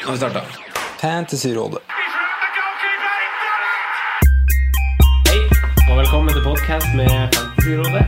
Nå 0.00 0.06
har 0.06 0.12
vi 0.12 0.18
starta. 0.18 0.40
Fantasyrådet. 1.00 1.78
Hei, 5.28 5.40
og 5.90 5.98
velkommen 5.98 6.34
til 6.34 6.42
podcast 6.44 6.88
med 6.96 7.10
Fantasyrådet. 7.34 8.04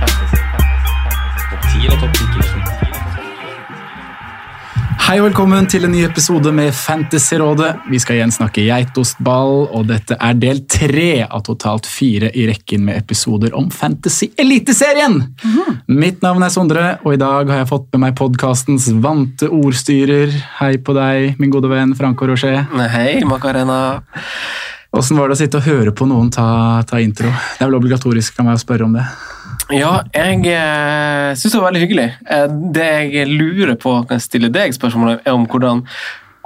Fantasy, 0.00 0.40
fantasy, 0.52 0.90
fantasy. 1.04 1.44
Topp 1.50 1.62
10 1.72 1.86
eller 1.86 2.00
topp 2.00 2.14
10 2.18 2.37
Hei 5.08 5.14
og 5.22 5.30
velkommen 5.30 5.64
til 5.64 5.86
en 5.86 5.94
ny 5.96 6.02
episode 6.04 6.50
med 6.52 6.74
Fantasyrådet. 6.76 7.70
Vi 7.88 7.96
skal 7.96 8.18
igjen 8.18 8.32
snakke 8.34 8.66
geitostball, 8.66 9.62
og 9.72 9.86
dette 9.88 10.18
er 10.20 10.34
del 10.36 10.58
tre 10.68 11.22
av 11.24 11.46
totalt 11.46 11.88
fire 11.88 12.28
i 12.36 12.44
rekken 12.50 12.84
med 12.84 12.98
episoder 13.00 13.56
om 13.56 13.70
Fantasy-eliteserien. 13.72 15.16
Mitt 15.88 16.20
navn 16.20 16.44
er 16.44 16.52
Sondre, 16.52 16.84
og 17.08 17.16
i 17.16 17.22
dag 17.22 17.48
har 17.48 17.62
jeg 17.62 17.70
fått 17.70 17.88
med 17.94 18.02
meg 18.02 18.18
podkastens 18.20 18.90
vante 19.00 19.48
ordstyrer. 19.48 20.36
Hei 20.58 20.74
på 20.76 20.92
deg, 21.00 21.40
min 21.40 21.56
gode 21.56 21.72
venn 21.72 21.96
Franco 21.96 22.28
Rocher. 22.28 22.66
Hei, 22.92 23.24
Macarena. 23.24 23.80
Åssen 24.92 25.16
var 25.16 25.32
det 25.32 25.38
å 25.38 25.40
sitte 25.40 25.62
og 25.62 25.70
høre 25.72 25.96
på 25.96 26.04
noen 26.12 26.28
ta, 26.36 26.84
ta 26.84 27.00
intro? 27.00 27.32
Det 27.32 27.64
er 27.64 27.72
vel 27.72 27.80
obligatorisk 27.80 28.44
av 28.44 28.50
meg 28.52 28.60
å 28.60 28.66
spørre 28.66 28.84
om 28.84 29.00
det. 29.00 29.08
Ja, 29.68 29.98
jeg 30.16 30.46
eh, 30.48 31.34
syns 31.36 31.52
det 31.52 31.58
var 31.60 31.66
veldig 31.68 31.82
hyggelig. 31.82 32.06
Eh, 32.24 32.46
det 32.72 32.86
jeg 33.12 33.28
lurer 33.28 33.74
på, 33.76 33.98
kan 34.08 34.16
jeg 34.16 34.24
stille 34.24 34.48
deg 34.52 34.72
spørsmål 34.72 35.18
er 35.18 35.34
om 35.34 35.44
hvordan, 35.44 35.82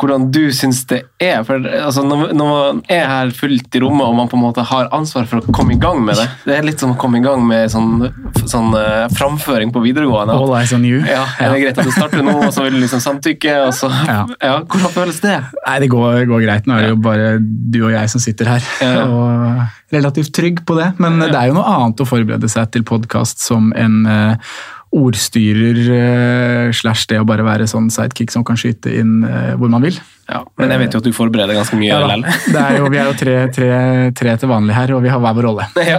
hvordan 0.03 0.29
du 0.35 0.43
syns 0.55 0.83
det 0.91 1.03
er. 1.23 1.43
For 1.47 1.63
altså, 1.63 2.03
når, 2.07 2.33
man 2.35 2.81
er 2.91 3.07
her 3.09 3.33
fullt 3.37 3.79
i 3.79 3.83
rommet 3.83 4.09
og 4.09 4.17
man 4.19 4.31
på 4.31 4.39
en 4.39 4.45
måte 4.45 4.65
har 4.67 4.91
ansvar 4.95 5.29
for 5.31 5.41
å 5.41 5.55
komme 5.55 5.77
i 5.77 5.81
gang 5.81 6.03
med 6.05 6.19
det 6.19 6.27
Det 6.47 6.57
er 6.57 6.67
litt 6.67 6.83
som 6.83 6.95
å 6.95 6.99
komme 6.99 7.21
i 7.21 7.25
gang 7.25 7.45
med 7.47 7.71
sånn, 7.73 8.09
sånn 8.51 8.73
uh, 8.75 9.07
framføring 9.15 9.73
på 9.75 9.83
videregående. 9.85 10.35
All 10.35 10.55
eyes 10.59 10.75
on 10.77 10.87
you. 10.89 11.03
Ja, 11.07 11.25
er 11.39 11.55
det 11.55 11.63
greit 11.65 11.79
at 11.79 11.89
du 11.89 11.95
starter 11.95 12.25
nå, 12.27 12.35
og 12.49 12.51
så 12.55 12.67
vil 12.67 12.77
du 12.77 12.83
liksom 12.83 13.03
samtykke? 13.05 13.59
Og 13.69 13.77
så, 13.79 13.91
Ja. 14.09 14.25
ja. 14.43 14.57
Hvordan 14.67 14.95
føles 14.95 15.23
det? 15.23 15.39
Nei, 15.63 15.79
det 15.85 15.93
går, 15.93 16.25
går 16.31 16.45
greit. 16.47 16.67
Nå 16.69 16.77
er 16.77 16.89
det 16.89 16.93
jo 16.95 17.01
bare 17.05 17.33
du 17.43 17.81
og 17.87 17.95
jeg 17.95 18.13
som 18.13 18.23
sitter 18.23 18.55
her. 18.57 18.69
Ja. 18.83 19.07
Og 19.07 19.93
relativt 19.93 20.33
trygg 20.35 20.63
på 20.67 20.77
det. 20.79 20.93
Men 21.03 21.21
det 21.23 21.35
er 21.37 21.51
jo 21.51 21.59
noe 21.59 21.69
annet 21.77 22.03
å 22.03 22.09
forberede 22.09 22.51
seg 22.51 22.73
til 22.75 22.87
podkast 22.89 23.43
som 23.45 23.71
en 23.79 24.07
eh, 24.09 24.55
ordstyrer 24.93 25.79
uh, 25.89 26.73
slash 26.77 27.09
det 27.09 27.19
å 27.21 27.27
bare 27.29 27.45
være 27.47 27.67
sånn 27.71 27.89
sidekick 27.93 28.33
som 28.33 28.45
kan 28.45 28.59
skyte 28.61 28.93
inn 29.01 29.23
uh, 29.25 29.55
hvor 29.61 29.73
man 29.73 29.85
vil. 29.85 29.97
Ja, 30.29 30.43
men 30.61 30.73
jeg 30.73 30.83
vet 30.85 30.95
jo 30.95 31.01
at 31.03 31.09
du 31.09 31.15
forbereder 31.17 31.57
ganske 31.57 31.77
mye. 31.81 31.91
Ja, 31.91 32.19
det 32.23 32.61
er 32.61 32.77
jo, 32.79 32.91
vi 32.93 33.01
er 33.01 33.09
jo 33.09 33.17
tre, 33.19 33.37
tre, 33.53 33.71
tre 34.17 34.37
til 34.39 34.53
vanlig 34.53 34.77
her, 34.77 34.93
og 34.97 35.03
vi 35.05 35.11
har 35.13 35.21
hver 35.23 35.37
vår 35.39 35.49
rolle. 35.49 35.69
Ja. 35.93 35.99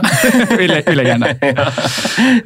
vi, 0.54 0.70
le, 0.70 0.80
vi 0.86 0.96
legger 0.98 1.20
den 1.20 1.28
der. 1.28 1.74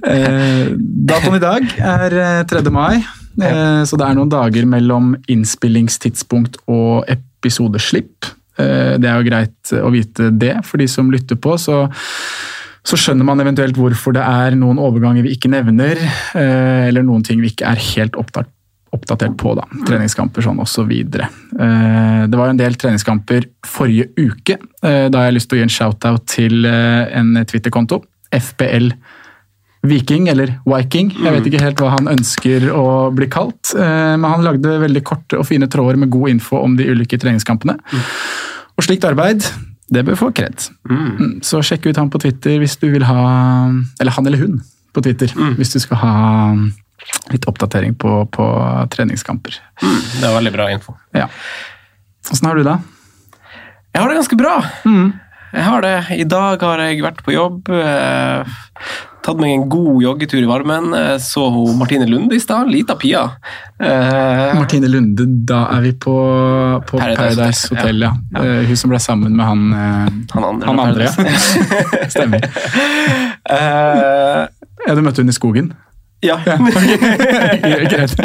Uh, 0.07 0.73
datoen 1.07 1.37
i 1.37 1.41
dag 1.41 1.71
er 1.83 2.13
eh, 2.17 2.41
3. 2.47 2.61
mai, 2.73 3.03
så 3.37 3.99
det 3.99 4.05
er 4.05 4.15
noen 4.17 4.31
dager 4.31 4.65
mellom 4.69 5.11
innspillingstidspunkt 5.29 6.57
og 6.71 7.05
episodeslipp. 7.11 8.29
Det 8.57 9.05
er 9.05 9.19
jo 9.19 9.27
greit 9.27 9.73
å 9.77 9.91
vite 9.93 10.31
det 10.33 10.55
for 10.65 10.81
de 10.81 10.87
som 10.89 11.11
lytter 11.13 11.37
på. 11.37 11.53
så 11.61 11.83
så 12.87 12.95
skjønner 12.95 13.27
man 13.27 13.41
eventuelt 13.43 13.75
hvorfor 13.77 14.15
det 14.15 14.23
er 14.23 14.55
noen 14.55 14.79
overganger 14.79 15.25
vi 15.25 15.33
ikke 15.35 15.51
nevner, 15.51 15.99
eh, 15.99 16.87
eller 16.87 17.03
noen 17.03 17.25
ting 17.25 17.41
vi 17.43 17.51
ikke 17.51 17.67
er 17.67 17.81
helt 17.89 18.15
oppdatert 18.15 19.35
på. 19.39 19.55
da, 19.59 19.65
Treningskamper 19.89 20.45
sånn 20.45 20.61
osv. 20.63 20.93
Eh, 20.95 22.23
det 22.31 22.39
var 22.39 22.53
en 22.53 22.59
del 22.59 22.79
treningskamper 22.79 23.49
forrige 23.67 24.07
uke. 24.15 24.55
Eh, 24.81 25.07
da 25.11 25.19
har 25.19 25.29
jeg 25.29 25.39
lyst 25.39 25.51
til 25.51 25.57
å 25.57 25.61
gi 25.61 25.67
en 25.67 25.75
shout-out 25.75 26.27
til 26.31 26.67
en 26.67 27.35
Twitter-konto. 27.43 28.01
FBL 28.31 28.93
Viking, 29.87 30.31
eller 30.31 30.55
Viking. 30.67 31.11
Jeg 31.11 31.35
vet 31.35 31.51
ikke 31.51 31.63
helt 31.63 31.83
hva 31.83 31.93
han 31.93 32.09
ønsker 32.11 32.71
å 32.71 32.87
bli 33.15 33.27
kalt. 33.31 33.75
Men 33.77 34.25
han 34.25 34.43
lagde 34.43 34.79
veldig 34.81 35.03
korte 35.05 35.37
og 35.39 35.47
fine 35.47 35.69
tråder 35.71 35.99
med 36.01 36.11
god 36.11 36.33
info 36.33 36.59
om 36.63 36.75
de 36.75 36.87
ulike 36.89 37.19
treningskampene. 37.21 37.77
Og 38.75 38.83
slikt 38.83 39.07
arbeid, 39.07 39.45
det 39.93 40.03
bør 40.07 40.17
få 40.19 40.31
kred. 40.35 40.65
Mm, 40.89 41.39
Så 41.45 41.61
sjekk 41.63 41.85
ut 41.87 41.97
han 41.97 42.09
på 42.11 42.19
Twitter 42.19 42.57
hvis 42.59 42.75
du 42.81 42.89
vil 42.91 43.05
ha 43.07 43.21
Eller 44.01 44.11
han 44.11 44.27
eller 44.27 44.41
hun 44.41 44.57
på 44.93 45.03
Twitter. 45.05 45.31
Hvis 45.55 45.71
du 45.75 45.79
skal 45.79 45.97
ha 46.01 46.13
litt 47.31 47.45
oppdatering 47.47 47.93
på, 47.95 48.25
på 48.33 48.45
treningskamper. 48.91 49.55
Det 49.79 50.25
er 50.27 50.33
veldig 50.35 50.51
bra 50.55 50.65
info. 50.73 50.95
Ja. 51.15 51.27
Åssen 52.31 52.47
har 52.49 52.57
du 52.59 52.63
det? 52.67 52.75
Jeg 53.93 54.01
har 54.03 54.09
det 54.11 54.17
ganske 54.19 54.37
bra. 54.39 54.55
Jeg 55.53 55.63
har 55.69 55.81
det. 55.85 55.93
I 56.17 56.25
dag 56.27 56.61
har 56.67 56.81
jeg 56.83 56.99
vært 57.05 57.21
på 57.23 57.31
jobb. 57.35 57.69
Eh, 59.27 59.33
tatt 59.33 59.41
meg 59.43 59.51
en 59.51 59.65
god 59.67 60.01
joggetur 60.03 60.39
i 60.39 60.47
varmen. 60.47 60.93
Så 61.19 61.49
hun 61.51 61.77
Martine 61.77 62.07
Lunde 62.07 62.35
i 62.35 62.39
stad. 62.39 62.69
Lita 62.71 62.95
Pia. 62.95 63.25
Eh, 63.79 64.55
Martine 64.55 64.87
Lunde, 64.87 65.25
da 65.45 65.65
er 65.75 65.81
vi 65.81 65.91
på, 65.93 66.15
på 66.87 66.97
Paradise 66.97 67.35
Paradise, 67.35 67.67
Hotel, 67.75 68.05
ja. 68.07 68.13
ja. 68.31 68.43
Eh, 68.43 68.63
Hun 68.69 68.79
som 68.79 68.93
ble 68.93 68.99
sammen 69.03 69.35
med 69.35 69.45
han 69.45 69.65
uh, 69.73 70.07
han 70.31 70.47
andre. 70.47 70.67
Han 70.71 70.79
andre, 70.79 71.03
ja. 71.03 71.11
Stemmer. 72.15 72.47
Uh, 73.51 74.47
Ja, 74.87 74.95
du 74.95 75.01
møtte 75.03 75.23
hun 75.23 75.31
i 75.31 75.35
skogen? 75.35 75.73
Ja. 76.25 76.37
Greit. 77.91 78.15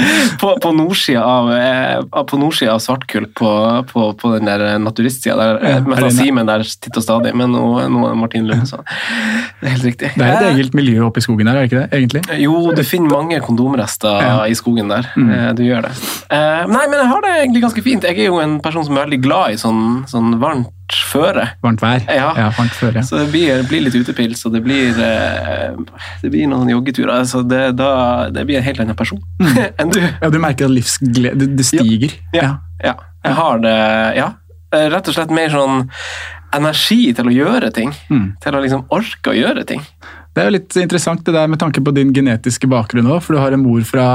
på, 0.40 0.52
på 0.62 0.72
nordsida 0.72 1.22
av, 1.24 1.50
eh, 1.52 2.22
på 2.28 2.38
nordsida 2.40 2.72
av 2.74 2.80
Svartkull, 2.82 3.26
på, 3.36 3.50
på, 3.92 4.04
på 4.20 4.30
den 4.36 4.48
der 4.48 4.78
naturistsida, 4.82 5.36
der 5.36 5.58
Ja, 5.62 5.74
jeg 5.76 5.86
møtte 5.90 6.10
Simen 6.16 6.48
der 6.48 6.64
titt 6.64 6.96
og 6.98 7.04
stadig, 7.04 7.34
men 7.38 7.52
nå, 7.52 7.62
nå 7.92 8.06
er 8.10 8.16
Martin 8.18 8.48
Lund, 8.48 8.64
så 8.70 8.80
det 8.82 9.68
er 9.68 9.74
helt 9.76 9.86
riktig. 9.90 10.12
Det 10.16 10.24
er 10.26 10.32
et 10.32 10.42
Eh, 10.42 10.56
eget 10.56 10.74
miljø 10.76 11.04
oppe 11.06 11.20
i 11.22 11.24
skogen 11.24 11.46
der, 11.48 11.56
er 11.60 11.66
det 11.66 11.70
ikke 11.70 11.82
det? 11.82 12.00
egentlig? 12.00 12.40
Jo, 12.42 12.56
du 12.74 12.82
finner 12.86 13.12
mange 13.12 13.40
kondomrester 13.44 14.18
Ja. 14.22 14.38
I 14.48 14.54
skogen 14.58 14.88
der. 14.90 15.06
Mm. 15.16 15.30
Du 15.56 15.62
gjør 15.64 15.84
det. 15.86 15.92
Eh, 16.32 16.64
nei, 16.72 16.84
men 16.88 16.98
jeg 16.98 17.08
har 17.12 17.20
det 17.24 17.34
egentlig 17.42 17.62
ganske 17.62 17.82
fint. 17.84 18.02
Jeg 18.08 18.18
er 18.18 18.30
jo 18.32 18.40
en 18.42 18.56
person 18.64 18.84
som 18.88 18.96
er 18.96 19.04
veldig 19.06 19.20
glad 19.24 19.54
i 19.54 19.60
sånn, 19.60 19.82
sånn 20.10 20.34
varmt 20.42 20.72
føre. 20.94 21.44
Varmt 21.64 21.80
vær. 21.82 22.02
Ja. 22.12 22.50
varmt 22.58 22.74
føre. 22.76 23.00
Ja. 23.00 23.02
Så 23.06 23.18
det 23.22 23.28
blir, 23.32 23.62
blir 23.68 23.84
litt 23.86 23.94
utepils, 23.96 24.44
og 24.46 24.52
det 24.56 24.62
blir, 24.64 24.92
eh, 25.00 25.72
det 26.22 26.30
blir 26.32 26.46
noen 26.50 26.68
joggeturer. 26.72 27.14
Altså 27.22 27.42
det, 27.48 27.76
da, 27.78 28.28
det 28.30 28.44
blir 28.48 28.58
en 28.60 28.66
helt 28.66 28.80
annen 28.84 28.96
person 28.98 29.20
enn 29.80 29.90
du. 29.94 30.00
ja, 30.02 30.30
du 30.30 30.38
merker 30.42 30.68
at 30.68 30.74
livsglede 30.76 31.50
det, 31.56 31.66
stiger. 31.68 32.12
Ja. 32.36 32.56
ja. 32.84 32.96
Jeg 33.24 33.38
har 33.38 33.58
det 33.64 33.76
Ja. 34.20 34.30
Rett 34.72 35.08
og 35.10 35.12
slett 35.14 35.30
mer 35.36 35.50
sånn 35.52 35.82
energi 36.56 37.10
til 37.16 37.28
å 37.28 37.32
gjøre 37.34 37.68
ting. 37.76 37.90
Mm. 38.08 38.28
Til 38.40 38.56
å 38.56 38.62
liksom 38.64 38.86
orke 38.92 39.32
å 39.32 39.36
gjøre 39.36 39.64
ting. 39.68 39.82
Det 40.32 40.40
er 40.40 40.48
jo 40.48 40.54
litt 40.56 40.76
interessant 40.80 41.20
det 41.26 41.34
der 41.36 41.48
med 41.52 41.60
tanke 41.60 41.82
på 41.84 41.92
din 41.92 42.12
genetiske 42.16 42.68
bakgrunn 42.72 43.10
òg, 43.12 43.20
for 43.24 43.36
du 43.36 43.40
har 43.42 43.52
en 43.52 43.60
mor 43.64 43.82
fra, 43.84 44.06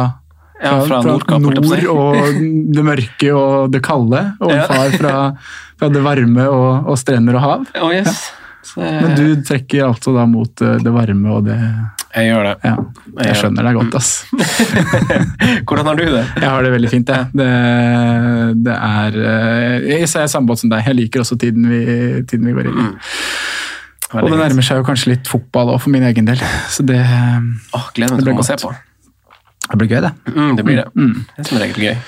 Ja, 0.58 0.80
fra 0.82 1.04
fra, 1.04 1.18
si. 1.22 1.42
nord 1.46 1.86
og 1.94 2.40
det 2.74 2.84
mørke 2.86 3.30
og 3.38 3.70
det 3.76 3.84
kalde, 3.86 4.24
og 4.42 4.50
en 4.50 4.58
Ja. 4.58 4.66
far 4.66 4.90
fra, 4.98 5.14
det 5.80 6.02
varme 6.06 6.48
og, 6.50 6.90
og 6.90 6.98
strender 7.00 7.38
og 7.38 7.44
hav. 7.44 7.66
Oh, 7.82 7.94
yes. 7.94 8.26
Så, 8.68 8.82
Men 8.82 9.14
du 9.16 9.44
trekker 9.48 9.86
altså 9.88 10.12
da 10.16 10.26
mot 10.28 10.62
eh, 10.66 10.80
det 10.84 10.92
varme 10.92 11.36
og 11.38 11.46
det 11.46 11.56
Jeg 11.56 12.32
gjør 12.32 12.48
det. 12.50 12.56
Ja, 12.66 12.74
jeg 13.28 13.38
skjønner 13.40 13.68
deg 13.70 13.78
godt, 13.78 13.96
ass. 14.00 14.10
Hvordan 15.68 15.88
har 15.92 16.00
du 16.00 16.04
det? 16.04 16.24
Jeg 16.42 16.50
har 16.50 16.66
det 16.66 16.74
veldig 16.74 16.92
fint, 16.92 17.14
jeg. 17.14 17.30
Det, 17.38 17.48
det 18.66 18.76
er 18.76 19.20
eh, 19.22 19.88
Jeg 19.94 20.10
er 20.10 20.28
samme 20.32 20.50
båt 20.50 20.64
som 20.64 20.74
deg. 20.74 20.84
Jeg 20.90 21.00
liker 21.00 21.24
også 21.24 21.40
tiden 21.40 21.70
vi, 21.72 21.84
tiden 22.28 22.50
vi 22.50 22.58
går 22.58 22.72
inn 22.72 22.84
i. 22.84 22.92
Og 24.18 24.30
det 24.32 24.40
nærmer 24.40 24.64
seg 24.64 24.80
jo 24.80 24.88
kanskje 24.88 25.14
litt 25.14 25.28
fotball 25.28 25.74
òg, 25.74 25.82
for 25.84 25.94
min 25.94 26.06
egen 26.08 26.28
del. 26.28 26.44
Så 26.72 26.86
det, 26.88 27.00
oh, 27.76 27.90
gleder 27.96 28.16
meg 28.16 28.24
Det 28.24 28.32
til 28.32 28.44
å 28.44 28.48
se 28.48 28.62
på. 28.64 28.72
det 29.68 29.82
blir 29.82 29.92
gøy, 29.96 30.00
det. 30.08 30.14
Mm, 30.32 30.56
det 30.60 30.68
blir 30.68 30.80
det. 30.84 30.88
Mm. 30.96 31.18
Det 31.36 31.44
er 31.44 31.52
som 31.52 31.62
regel 31.64 31.90
gøy. 31.90 32.00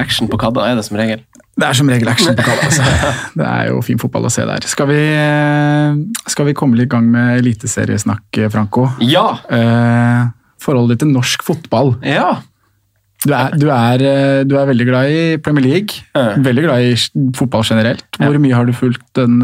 Action 0.00 0.30
på 0.30 0.38
Kadda 0.40 0.68
er 0.68 0.78
det 0.78 0.84
som 0.86 0.98
regel. 0.98 1.24
Det 1.54 1.66
er 1.68 1.76
som 1.78 1.90
regel 1.90 2.10
action 2.10 2.34
på 2.36 2.46
Kadda. 2.46 2.68
Altså. 2.68 3.10
Det 3.38 3.46
er 3.46 3.68
jo 3.70 3.82
fin 3.86 4.00
fotball 4.02 4.26
å 4.28 4.32
se 4.32 4.46
der. 4.48 4.66
Skal 4.70 4.88
vi, 4.90 5.02
eh, 5.18 6.00
skal 6.30 6.48
vi 6.48 6.56
komme 6.58 6.78
litt 6.78 6.90
i 6.90 6.94
gang 6.96 7.06
med 7.12 7.38
eliteseriesnakk, 7.42 8.40
Franco? 8.54 8.88
Ja! 9.04 9.28
Eh, 9.52 10.24
forholdet 10.64 10.96
ditt 10.96 11.06
til 11.06 11.14
norsk 11.14 11.46
fotball. 11.46 11.94
Ja! 12.06 12.40
Du 13.24 13.32
er, 13.32 13.54
du, 13.56 13.68
er, 13.72 14.02
eh, 14.04 14.40
du 14.44 14.56
er, 14.58 14.66
veldig 14.68 14.86
glad 14.90 15.08
i 15.08 15.20
Premier 15.40 15.64
League, 15.64 16.02
Ja. 16.12 16.34
veldig 16.36 16.66
glad 16.66 16.84
i 16.84 17.30
fotball 17.38 17.64
generelt. 17.64 18.04
Hvor 18.18 18.36
mye 18.42 18.58
har 18.58 18.66
du 18.68 18.74
fulgt 18.76 19.06
den 19.16 19.38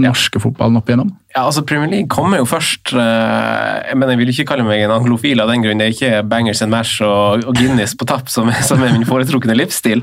norske 0.00 0.40
fotballen 0.40 0.78
opp 0.80 0.88
igjennom? 0.88 1.12
Ja, 1.38 1.44
altså 1.46 1.62
Premier 1.62 1.90
League 1.92 2.10
kommer 2.10 2.40
jo 2.40 2.46
først 2.48 2.90
eh, 2.98 3.94
Men 3.94 4.10
jeg 4.10 4.18
vil 4.18 4.32
ikke 4.32 4.48
kalle 4.50 4.66
meg 4.66 4.82
en 4.82 4.96
anglofil 4.96 5.38
av 5.38 5.52
den 5.52 5.62
grunn. 5.62 5.78
Det 5.78 5.86
er 5.86 5.94
ikke 5.94 6.22
bangers 6.26 6.64
and 6.64 6.74
mash 6.74 6.98
og, 7.04 7.46
Guinness 7.54 7.94
på 7.98 8.08
tapp 8.10 8.32
som, 8.32 8.50
som 8.68 8.82
er 8.82 8.94
min 8.96 9.06
foretrukne 9.06 9.54
livsstil. 9.54 10.02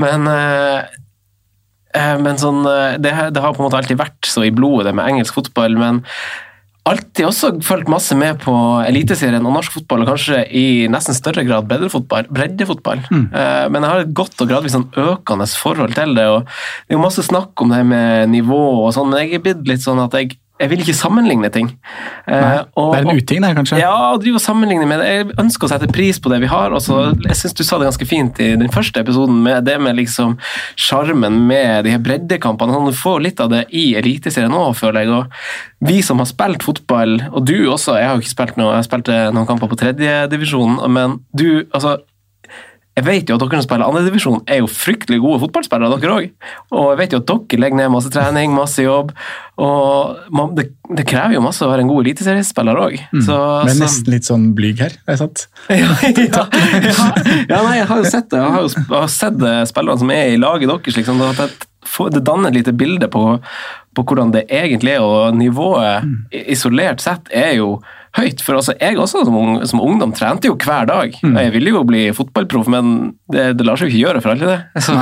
Men 0.00 0.28
eh, 0.30 0.78
eh, 2.00 2.14
men 2.24 2.40
sånn, 2.40 2.64
det, 3.02 3.12
det 3.12 3.42
har 3.44 3.56
på 3.56 3.60
en 3.60 3.68
måte 3.68 3.80
alltid 3.82 4.00
vært 4.00 4.30
så 4.30 4.46
i 4.46 4.54
blodet 4.54 4.88
det 4.88 4.96
med 4.96 5.10
engelsk 5.10 5.36
fotball. 5.36 5.76
Men 5.76 6.00
alltid 6.88 7.28
også 7.28 7.52
fulgt 7.66 7.90
masse 7.92 8.16
med 8.16 8.40
på 8.40 8.54
Eliteserien 8.86 9.44
og 9.44 9.52
norsk 9.58 9.76
fotball, 9.76 10.06
og 10.06 10.14
kanskje 10.14 10.46
i 10.56 10.66
nesten 10.90 11.14
større 11.14 11.44
grad 11.44 11.68
breddefotball. 11.68 12.30
breddefotball. 12.32 13.04
Mm. 13.12 13.26
Men 13.30 13.84
jeg 13.84 13.90
har 13.92 14.04
et 14.06 14.14
godt 14.16 14.40
og 14.40 14.48
gradvis 14.48 14.74
sånn 14.78 14.88
økende 14.96 15.46
forhold 15.60 15.92
til 15.98 16.16
det. 16.16 16.24
og 16.32 16.48
Det 16.48 16.94
er 16.94 16.98
jo 16.98 17.04
masse 17.04 17.26
snakk 17.26 17.52
om 17.62 17.76
det 17.76 17.84
med 17.86 18.32
nivå 18.32 18.62
og 18.86 18.94
sånn, 18.96 19.12
men 19.12 19.26
jeg 19.26 19.38
er 19.38 19.44
blitt 19.44 19.68
litt 19.68 19.84
sånn 19.84 20.00
at 20.02 20.16
jeg, 20.16 20.40
jeg 20.60 20.68
vil 20.70 20.82
ikke 20.84 20.94
sammenligne 20.94 21.48
ting. 21.52 21.70
Eh, 22.28 22.40
Nei, 22.40 22.58
og- 22.76 22.92
det 22.94 23.00
er 23.00 23.08
en 23.10 23.16
uting, 23.16 23.40
det, 23.42 23.56
kanskje? 23.56 23.78
ja, 23.80 23.90
å 24.12 24.18
drive 24.20 24.36
og 24.36 24.44
sammenligne 24.44 24.86
med 24.86 25.00
det. 25.00 25.06
Jeg 25.08 25.26
ønsker 25.40 25.66
å 25.66 25.70
sette 25.72 25.88
pris 25.92 26.18
på 26.20 26.30
det 26.30 26.40
vi 26.42 26.46
har. 26.52 26.70
Også, 26.76 27.14
jeg 27.24 27.36
synes 27.36 27.54
Du 27.56 27.64
sa 27.64 27.78
det 27.78 27.88
ganske 27.88 28.06
fint 28.06 28.38
i 28.40 28.50
den 28.56 28.68
første 28.68 29.00
episoden, 29.00 29.42
med 29.42 29.64
det 29.64 29.78
med 29.80 29.96
liksom 29.96 30.36
sjarmen 30.76 31.46
med 31.46 31.84
de 31.84 31.90
her 31.90 31.98
breddekampene. 31.98 32.72
Sånn, 32.72 32.90
du 32.90 32.96
får 32.96 33.22
litt 33.22 33.40
av 33.40 33.50
det 33.50 33.64
i 33.72 33.94
Eliteserien 33.96 34.52
òg, 34.52 34.76
føler 34.76 35.04
jeg. 35.04 35.08
og 35.08 35.26
Vi 35.82 36.02
som 36.02 36.18
har 36.18 36.26
spilt 36.26 36.62
fotball, 36.62 37.20
og 37.32 37.44
du 37.46 37.66
også, 37.72 37.96
jeg 37.96 38.06
har 38.06 38.16
jo 38.16 38.20
ikke 38.20 38.36
spilt 38.36 38.56
noe, 38.60 38.74
jeg 38.76 38.84
spilte 38.90 39.32
noen 39.32 39.46
kamper 39.48 39.68
på 39.68 39.78
tredjedivisjon, 39.80 40.78
men 40.90 41.20
du 41.34 41.64
altså 41.72 41.98
jeg 43.00 43.06
vet 43.06 43.30
jo 43.32 43.36
at 43.38 43.42
dere 43.42 43.58
som 43.60 43.66
spiller 43.66 43.88
andredivisjon, 43.88 44.42
er 44.50 44.60
jo 44.60 44.68
fryktelig 44.70 45.18
gode 45.24 45.40
fotballspillere, 45.46 45.96
dere 46.02 46.16
òg. 46.18 46.26
Og 46.76 46.90
jeg 46.92 46.98
vet 47.00 47.14
jo 47.16 47.20
at 47.22 47.30
dere 47.32 47.60
legger 47.64 47.78
ned 47.80 47.92
masse 47.94 48.12
trening, 48.12 48.52
masse 48.56 48.84
jobb. 48.84 49.14
Og 49.60 50.20
man, 50.36 50.52
det, 50.58 50.66
det 50.96 51.04
krever 51.08 51.36
jo 51.36 51.42
masse 51.44 51.64
å 51.64 51.70
være 51.70 51.84
en 51.84 51.90
god 51.90 52.04
eliteseriespiller 52.04 52.80
òg. 52.80 52.98
Mm. 53.12 53.24
Men 53.68 53.80
nesten 53.82 54.12
litt 54.14 54.28
sånn 54.28 54.46
blyg 54.58 54.80
her, 54.84 54.94
er 55.06 55.16
jeg 55.16 55.22
sant? 55.22 55.46
ja, 55.72 55.90
ja, 56.20 56.44
ja, 56.84 57.08
ja, 57.48 57.60
nei, 57.66 57.76
jeg 57.80 57.88
har 57.90 58.00
jo 58.04 58.08
sett 58.12 58.30
det. 58.32 58.40
Jeg 58.40 58.54
har 58.56 58.64
jo 58.66 58.72
jeg 58.76 58.88
har 58.94 59.12
sett 59.16 59.44
spillerne 59.72 60.02
som 60.04 60.14
er 60.14 60.34
i 60.34 60.40
laget 60.40 60.70
deres. 60.70 60.96
Liksom, 61.00 61.22
at 61.30 61.66
får- 61.88 62.12
det 62.16 62.24
danner 62.28 62.52
et 62.52 62.60
lite 62.60 62.76
bilde 62.76 63.08
på, 63.12 63.24
på 63.96 64.04
hvordan 64.06 64.32
det 64.36 64.44
egentlig 64.52 64.96
er, 64.98 65.04
og 65.06 65.34
nivået 65.40 66.06
i- 66.36 66.46
isolert 66.56 67.00
sett 67.04 67.28
er 67.32 67.54
jo 67.60 67.78
høyt. 68.18 68.42
For 68.44 68.58
altså, 68.58 68.74
jeg 68.80 68.98
også 68.98 69.24
som, 69.26 69.36
ung, 69.38 69.58
som 69.68 69.82
ungdom 69.82 70.12
trente 70.16 70.50
jo 70.50 70.56
hver 70.58 70.88
dag. 70.90 71.16
Og 71.22 71.38
Jeg 71.38 71.52
ville 71.54 71.74
jo 71.74 71.82
bli 71.86 72.06
fotballproff, 72.16 72.70
men 72.72 73.12
det, 73.32 73.50
det 73.58 73.66
lar 73.66 73.78
seg 73.78 73.90
jo 73.90 73.94
ikke 73.94 74.04
gjøre 74.06 74.22
for 74.24 74.34
alltid, 74.34 74.50
det. 74.50 74.60
Så, 74.86 74.96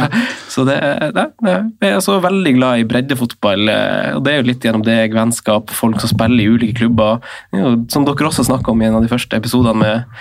så 0.53 0.65
det, 0.67 0.77
det, 1.15 1.25
det, 1.45 1.55
jeg 1.85 1.95
er 1.95 2.03
så 2.05 2.19
veldig 2.23 2.53
glad 2.57 2.83
i 2.83 2.87
breddefotball, 2.89 3.71
eh, 3.71 4.11
og 4.17 4.25
det 4.27 4.33
er 4.33 4.41
jo 4.41 4.49
litt 4.49 4.65
gjennom 4.65 4.85
deg, 4.85 5.15
vennskap, 5.15 5.71
folk 5.75 6.01
som 6.03 6.11
spiller 6.11 6.43
i 6.43 6.49
ulike 6.51 6.81
klubber. 6.81 7.23
Er 7.55 7.63
jo, 7.63 7.73
Som 7.93 8.07
dere 8.09 8.29
også 8.29 8.47
snakka 8.49 8.73
om 8.73 8.83
i 8.83 8.89
en 8.89 8.99
av 8.99 9.05
de 9.05 9.11
første 9.13 9.39
episodene 9.39 9.77
med 9.79 10.21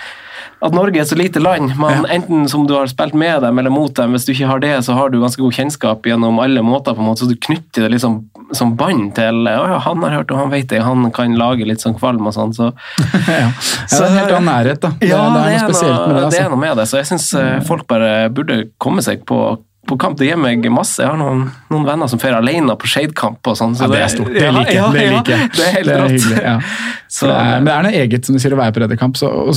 at 0.60 0.74
Norge 0.74 0.98
er 0.98 1.04
et 1.04 1.10
så 1.10 1.16
lite 1.18 1.38
land. 1.42 1.70
Man, 1.78 2.06
Enten 2.10 2.48
som 2.50 2.64
du 2.66 2.74
har 2.74 2.88
spilt 2.90 3.14
med 3.14 3.42
dem 3.44 3.58
eller 3.60 3.70
mot 3.70 3.94
dem. 3.94 4.14
Hvis 4.16 4.24
du 4.26 4.32
ikke 4.32 4.48
har 4.50 4.58
det, 4.64 4.72
så 4.84 4.96
har 4.98 5.12
du 5.12 5.20
ganske 5.22 5.38
god 5.42 5.54
kjennskap 5.54 6.02
gjennom 6.08 6.40
alle 6.42 6.64
måter. 6.66 6.96
på 6.96 7.02
en 7.04 7.06
måte, 7.06 7.22
Så 7.24 7.28
du 7.30 7.36
knytter 7.36 7.86
det 7.86 7.92
liksom 7.94 8.24
som 8.52 8.74
bånd 8.76 9.14
til 9.14 9.44
å 9.46 9.52
ja, 9.68 9.78
han 9.84 10.02
har 10.02 10.16
hørt 10.16 10.30
og 10.32 10.38
han 10.40 10.50
vet 10.50 10.68
det, 10.72 10.80
han 10.82 11.10
kan 11.12 11.34
lage 11.36 11.66
litt 11.68 11.82
sånn 11.84 11.94
kvalm 11.98 12.26
og 12.26 12.34
sånn. 12.34 12.54
Så, 12.56 12.72
ja. 13.28 13.38
ja, 13.52 13.52
det 13.52 14.00
er 14.00 14.08
en 14.08 14.18
helt 14.18 14.32
annen 14.32 14.50
nærhet, 14.50 14.80
da. 14.82 14.92
Det, 14.98 15.12
ja, 15.12 15.22
det 15.36 15.44
er 15.44 15.54
noe 15.62 15.70
spesielt 15.70 16.00
med 16.00 16.08
det. 16.08 16.18
det 16.18 16.26
Altså. 16.26 16.42
er 16.42 16.52
noe 16.56 16.62
med 16.64 16.76
det. 16.80 16.88
Så 16.90 17.00
jeg 17.02 17.10
syns 17.12 17.30
folk 17.68 17.86
bare 17.86 18.12
burde 18.34 18.62
komme 18.82 19.04
seg 19.04 19.24
på 19.28 19.40
på 19.88 19.96
kamp, 19.96 20.18
Det 20.18 20.26
gir 20.28 20.36
meg 20.36 20.66
masse. 20.68 21.00
Jeg 21.00 21.08
har 21.08 21.16
noen, 21.16 21.46
noen 21.72 21.84
venner 21.86 22.10
som 22.12 22.20
drar 22.20 22.34
alene 22.42 22.74
på 22.76 22.88
Skeid-kamp. 22.90 23.38
og 23.48 23.56
sånn. 23.56 23.72
så 23.72 23.86
Ja, 23.86 23.88
det 23.88 24.00
er 24.04 24.10
stort. 24.12 24.32
Det 24.34 24.50
liker 24.52 24.68
jeg. 24.68 24.76
ja, 24.76 24.90
Det 24.92 25.04
ja, 25.04 25.12
liker. 25.16 25.44
Det 25.56 25.64
er 25.64 25.72
helt 25.72 25.88
Det 25.88 25.94
er 25.94 26.02
rått. 26.02 26.64
Så, 27.18 27.26
men 27.26 27.64
det 27.66 27.72
er 27.74 27.82
noe 27.86 27.98
eget 27.98 28.26
som 28.28 28.36
du 28.36 28.40
sier 28.42 28.54
å 28.54 28.58
være 28.60 28.74
på 28.76 28.82
Redderkamp. 28.84 29.16
Så, 29.18 29.26
og 29.26 29.54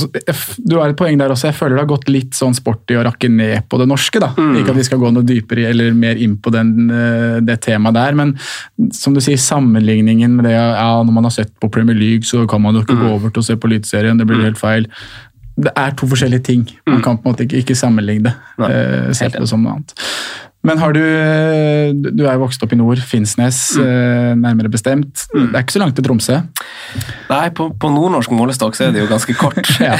du 0.66 0.74
har 0.80 0.90
et 0.90 0.96
poeng 0.98 1.18
der 1.20 1.30
også. 1.34 1.48
Jeg 1.50 1.56
føler 1.58 1.76
det 1.78 1.82
har 1.84 1.90
gått 1.92 2.08
litt 2.10 2.34
sånn 2.38 2.56
sporty 2.58 2.96
å 2.98 3.04
rakke 3.06 3.28
ned 3.30 3.68
på 3.70 3.78
det 3.78 3.86
norske. 3.90 4.18
da. 4.22 4.32
Mm. 4.36 4.56
Ikke 4.60 4.74
at 4.74 4.80
vi 4.80 4.86
skal 4.88 4.98
gå 5.02 5.12
noe 5.14 5.26
dypere 5.28 5.68
eller 5.70 5.92
mer 5.94 6.18
inn 6.18 6.36
på 6.42 6.50
den, 6.54 6.90
eh, 6.90 7.40
det 7.46 7.60
temaet 7.68 7.94
der, 7.94 8.16
men 8.18 8.34
som 8.92 9.14
du 9.14 9.20
sier, 9.22 9.38
sammenligningen 9.38 10.34
med 10.38 10.44
det 10.50 10.56
ja, 10.56 11.02
når 11.04 11.12
man 11.12 11.24
har 11.28 11.34
sett 11.38 11.52
på 11.62 11.70
Premier 11.70 11.94
League, 11.98 12.26
så 12.26 12.46
kan 12.50 12.60
man 12.62 12.74
jo 12.74 12.82
Mm. 12.82 12.86
ikke 12.88 13.02
gå 13.04 13.10
over 13.14 13.30
til 13.30 13.42
å 13.42 13.46
se 13.46 13.54
på 13.56 13.68
Eliteserien. 13.70 14.18
Det 14.18 14.26
blir 14.26 14.42
helt 14.42 14.58
feil. 14.58 14.86
Det 15.56 15.70
er 15.76 15.90
to 15.92 16.06
forskjellige 16.08 16.42
ting. 16.42 16.66
Man 16.88 17.02
kan 17.04 17.18
på 17.18 17.28
en 17.28 17.34
måte 17.34 17.44
ikke, 17.46 17.60
ikke 17.62 17.76
sammenligne 17.76 18.24
det. 18.24 18.34
Mm. 18.58 18.64
Nei, 18.64 18.70
eh, 18.72 19.12
se 19.12 19.28
på 19.28 19.38
det 19.44 19.48
som 19.48 19.62
noe 19.62 19.72
annet. 19.76 19.94
Men 20.64 20.78
har 20.78 20.92
du 20.94 21.00
Du 22.14 22.22
er 22.26 22.36
jo 22.36 22.42
vokst 22.44 22.62
opp 22.62 22.72
i 22.72 22.76
nord, 22.78 23.00
Finnsnes 23.02 23.76
Mm. 23.76 23.86
eh, 23.86 24.34
nærmere 24.38 24.70
bestemt. 24.70 25.26
Det 25.32 25.54
er 25.54 25.62
ikke 25.64 25.74
så 25.78 25.82
langt 25.82 25.96
til 25.98 26.04
Tromsø. 26.06 26.40
Nei, 27.30 27.48
på, 27.50 27.70
på 27.78 27.90
nordnorsk 27.90 28.30
målestokk 28.30 28.76
så 28.78 28.88
er 28.88 28.92
det 28.94 29.02
jo 29.02 29.08
ganske 29.10 29.34
kort. 29.38 29.58
Ja. 29.82 29.96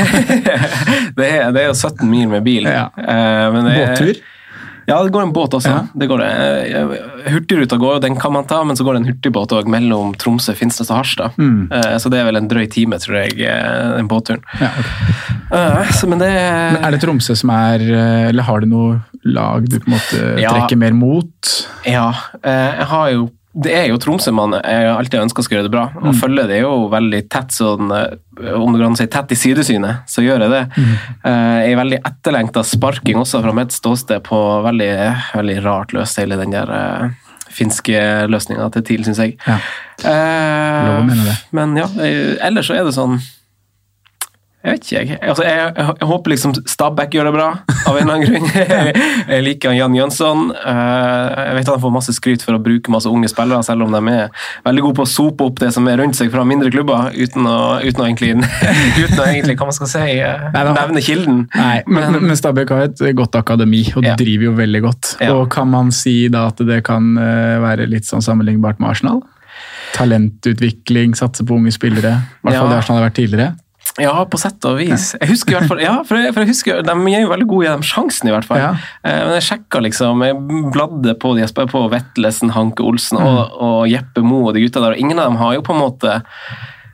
det, 1.19 1.27
er, 1.27 1.51
det 1.55 1.65
er 1.65 1.67
jo 1.73 1.75
17 1.75 2.07
mil 2.09 2.29
med 2.31 2.45
bil. 2.47 2.69
Ja. 2.71 2.89
Eh, 2.97 3.49
men 3.55 3.67
det 3.69 3.75
Båttur? 3.81 4.23
Ja, 4.83 4.97
det 5.07 5.13
går 5.15 5.23
en 5.23 5.33
båt 5.33 5.55
også. 5.55 5.71
Ja. 5.71 5.83
Det 5.95 6.09
går 6.11 6.19
det. 6.25 6.31
Eh, 6.75 7.33
Hurtigruta 7.33 7.77
går, 7.79 8.01
den 8.03 8.17
kan 8.19 8.33
man 8.35 8.45
ta, 8.51 8.65
men 8.67 8.77
så 8.77 8.83
går 8.85 8.97
det 8.97 9.03
en 9.05 9.11
hurtigbåt 9.13 9.53
også 9.55 9.71
mellom 9.71 10.11
Tromsø, 10.19 10.55
Finnsnes 10.59 10.91
og 10.91 10.99
Harstad. 10.99 11.37
Mm. 11.39 11.69
Så 12.03 12.11
det 12.11 12.19
er 12.19 12.27
vel 12.27 12.41
en 12.41 12.49
drøy 12.51 12.67
time, 12.71 12.99
tror 13.03 13.21
jeg, 13.23 13.37
den 13.39 14.09
båtturen. 14.11 14.43
Ja, 14.61 14.73
ok. 14.83 14.91
Eh, 15.55 15.93
Så, 15.95 16.09
men 16.11 16.19
det 16.23 16.31
Men 16.33 16.83
er 16.83 16.91
det 16.97 17.01
Tromsø 17.05 17.35
som 17.39 17.51
er 17.55 17.83
Eller 18.31 18.43
har 18.43 18.61
du 18.61 18.67
noe 18.71 19.01
lag 19.25 19.69
du 19.69 19.79
på 19.81 19.91
en 19.91 19.95
måte 19.97 20.41
Ja. 20.41 20.51
trekker 20.51 20.77
mer 20.77 20.93
mot? 20.93 21.53
Ja, 21.87 22.11
eh, 22.43 22.75
jeg 22.79 22.87
har 22.87 23.11
jo 23.13 23.31
det 23.53 23.73
er 23.77 23.89
jo 23.91 23.99
Tromsø 24.01 24.33
man 24.33 24.55
jeg 24.57 24.87
alltid 24.89 25.21
ønska 25.27 25.43
skal 25.45 25.59
gjøre 25.59 25.67
det 25.67 25.73
bra, 25.75 25.83
og 26.01 26.15
følger 26.17 26.47
det 26.49 26.63
jo 26.63 26.89
veldig 26.89 27.19
tett 27.29 27.53
sånn, 27.53 27.91
eh, 27.93 28.55
om 28.57 28.73
det 28.73 28.81
kan 28.81 28.97
si 28.97 29.07
tett 29.13 29.35
i 29.35 29.37
sidesynet, 29.37 30.09
så 30.09 30.25
gjør 30.25 30.47
jeg 30.47 30.51
det. 30.55 30.63
Mm. 30.73 30.95
Jeg 31.27 31.73
er 31.75 31.77
veldig 31.83 31.99
etterlengta 32.01 32.65
sparking 32.65 33.21
også 33.21 33.43
fra 33.45 33.53
mitt 33.53 33.69
ståsted 33.77 34.25
på 34.25 34.41
veldig, 34.65 34.95
veldig 35.35 35.59
rart 35.67 35.93
løst, 35.93 36.17
hele 36.17 36.41
den 36.41 36.57
der 36.57 36.73
eh, 36.73 37.11
finske 37.53 38.01
løsninga 38.33 38.71
til 38.73 38.87
TIL, 38.89 39.05
syns 39.05 39.21
jeg. 39.21 39.37
Ja. 39.47 39.59
Eh, 40.01 40.89
å. 40.97 41.37
Men 41.53 41.77
ja, 41.77 41.87
eh, 42.01 42.39
ellers 42.49 42.71
så 42.71 42.79
er 42.79 42.89
det 42.89 42.97
sånn 42.97 43.21
jeg 44.63 44.73
vet 44.77 44.85
ikke, 44.87 45.01
jeg. 45.03 45.19
Altså, 45.27 45.43
jeg, 45.43 45.59
jeg, 45.77 45.95
jeg 46.01 46.07
håper 46.07 46.31
liksom 46.31 46.53
Stabæk 46.71 47.15
gjør 47.17 47.25
det 47.29 47.33
bra, 47.35 47.47
av 47.91 47.97
en 47.99 48.03
eller 48.03 48.15
annen 48.15 48.29
grunn. 48.29 48.47
jeg, 48.55 48.93
jeg 49.33 49.43
liker 49.47 49.75
Jan 49.75 49.97
Jønsson. 49.99 50.45
Eh, 50.55 51.31
jeg 51.49 51.57
vet 51.59 51.71
han 51.73 51.81
får 51.83 51.95
masse 51.97 52.15
skryt 52.15 52.45
for 52.47 52.55
å 52.55 52.61
bruke 52.63 52.93
masse 52.95 53.11
unge 53.11 53.31
spillere, 53.33 53.63
selv 53.67 53.83
om 53.89 53.97
de 53.97 54.03
er 54.15 54.31
veldig 54.69 54.85
gode 54.87 54.99
på 55.01 55.07
å 55.07 55.11
sope 55.11 55.49
opp 55.51 55.59
det 55.59 55.73
som 55.75 55.89
er 55.91 55.99
rundt 55.99 56.15
seg 56.19 56.31
fra 56.31 56.45
mindre 56.47 56.71
klubber, 56.71 57.11
uten 57.17 57.49
å, 57.51 57.57
uten 57.83 58.05
å 58.05 58.07
egentlig, 58.07 58.31
uten 59.03 59.19
å 59.19 59.27
egentlig 59.27 59.59
hva 59.59 59.67
man 59.73 59.79
skal 59.81 59.91
si, 59.97 60.05
eh, 60.23 60.47
Nei, 60.55 60.63
da- 60.69 60.77
nevne 60.79 61.03
kilden. 61.03 61.43
Nei, 61.59 61.83
men, 61.91 62.21
men 62.23 62.39
Stabæk 62.39 62.71
har 62.77 62.87
et 62.87 63.03
godt 63.19 63.35
akademi, 63.43 63.83
og 63.97 64.07
Ja. 64.07 64.15
driver 64.21 64.51
jo 64.51 64.55
veldig 64.63 64.85
godt. 64.87 65.17
Ja. 65.21 65.35
Og 65.41 65.51
Kan 65.53 65.69
man 65.75 65.91
si 65.95 66.29
da 66.33 66.47
at 66.53 66.63
det 66.63 66.81
kan 66.87 67.13
eh, 67.19 67.59
være 67.63 67.91
litt 67.91 68.07
sånn 68.09 68.23
sammenlignbart 68.25 68.79
med 68.83 68.95
Arsenal? 68.95 69.21
Talentutvikling, 69.93 71.15
satse 71.19 71.45
på 71.47 71.55
unge 71.59 71.73
spillere. 71.75 72.15
I 72.17 72.47
hvert 72.47 72.57
fall 72.57 72.67
Ja. 72.67 72.71
det 72.73 72.79
Arsenal 72.79 73.01
har 73.03 73.11
vært 73.11 73.19
tidligere. 73.19 73.51
Ja, 74.01 74.15
på 74.25 74.39
sett 74.41 74.65
og 74.65 74.79
vis. 74.79 75.11
Jeg 75.21 75.29
husker 75.29 75.53
i 75.53 75.57
hvert 75.59 75.69
fall, 75.69 75.81
ja, 75.85 75.99
for 76.09 76.17
jeg, 76.17 76.33
for 76.33 76.41
jeg 76.41 76.49
husker, 76.55 76.79
De 76.87 76.93
er 77.13 77.25
jo 77.27 77.33
veldig 77.33 77.47
gode 77.51 77.67
i 77.67 77.73
de 77.77 77.89
sjansene, 77.91 78.31
i 78.31 78.33
hvert 78.33 78.47
fall. 78.49 78.63
Ja. 78.63 78.71
Eh, 79.05 79.19
Men 79.27 79.35
jeg 79.37 79.45
sjekka 79.51 79.83
liksom, 79.85 80.23
jeg 80.25 80.39
bladde 80.73 81.13
på 81.21 81.35
de, 81.37 81.45
på 81.75 81.83
Vetlesen, 81.93 82.55
Hanke 82.57 82.87
Olsen 82.89 83.21
og, 83.21 83.53
og 83.61 83.83
Jeppe 83.91 84.25
Moe 84.25 84.49
og 84.49 84.57
de 84.57 84.65
gutta 84.65 84.81
der, 84.81 84.97
og 84.97 85.03
ingen 85.03 85.21
av 85.21 85.29
dem 85.29 85.37
har 85.43 85.59
jo 85.59 85.67
på 85.67 85.77
en 85.77 85.83
måte 85.83 86.17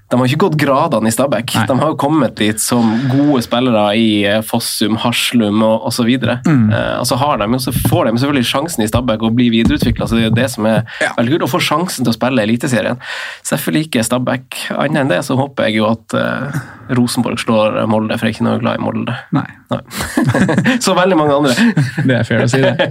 de 0.08 0.16
har 0.16 0.24
ikke 0.24 0.40
gått 0.46 0.56
gradene 0.56 1.10
i 1.10 1.12
Stabæk. 1.12 1.52
Nei. 1.52 1.64
De 1.68 1.74
har 1.82 1.90
jo 1.92 1.96
kommet 2.00 2.38
dit 2.40 2.60
som 2.62 2.86
gode 3.10 3.42
spillere 3.44 3.82
i 4.00 4.08
eh, 4.24 4.40
Fossum, 4.46 4.96
Haslum 5.02 5.60
og 5.66 5.84
osv. 5.90 6.08
Mm. 6.46 6.70
Eh, 6.72 6.94
og 6.96 7.04
så 7.10 7.18
har 7.20 7.42
de, 7.42 7.60
så 7.60 7.74
får 7.76 8.08
de 8.08 8.14
selvfølgelig 8.22 8.48
sjansen 8.48 8.86
i 8.86 8.88
Stabæk 8.88 9.26
å 9.28 9.32
bli 9.36 9.50
videreutvikla. 9.52 10.08
Det 10.08 10.22
er 10.22 10.30
jo 10.30 10.38
det 10.38 10.48
som 10.54 10.68
er 10.70 10.80
veldig 11.18 11.34
kult, 11.34 11.44
å 11.44 11.52
få 11.52 11.60
sjansen 11.60 12.06
til 12.06 12.14
å 12.14 12.16
spille 12.16 12.48
Eliteserien. 12.48 13.04
Selvfølgelig 13.44 13.90
ikke 13.90 14.06
Stabæk. 14.08 14.62
Annet 14.78 15.02
enn 15.04 15.12
det 15.12 15.20
så 15.28 15.36
håper 15.36 15.68
jeg 15.68 15.82
jo 15.82 15.90
at 15.90 16.16
uh, 16.16 16.56
Rosenborg 16.96 17.40
slår 17.44 17.82
Molde, 17.90 18.16
for 18.16 18.28
jeg 18.28 18.32
er 18.32 18.38
ikke 18.38 18.46
noe 18.48 18.62
glad 18.62 18.80
i 18.80 18.82
Molde. 18.82 19.16
Nei, 19.36 19.44
Nei. 19.68 19.82
så 20.84 20.94
veldig 20.96 21.18
mange 21.20 21.36
andre. 21.36 21.52
det 22.08 22.16
er 22.16 22.24
fair 22.24 22.46
å 22.46 22.48
si 22.48 22.62
det. 22.64 22.74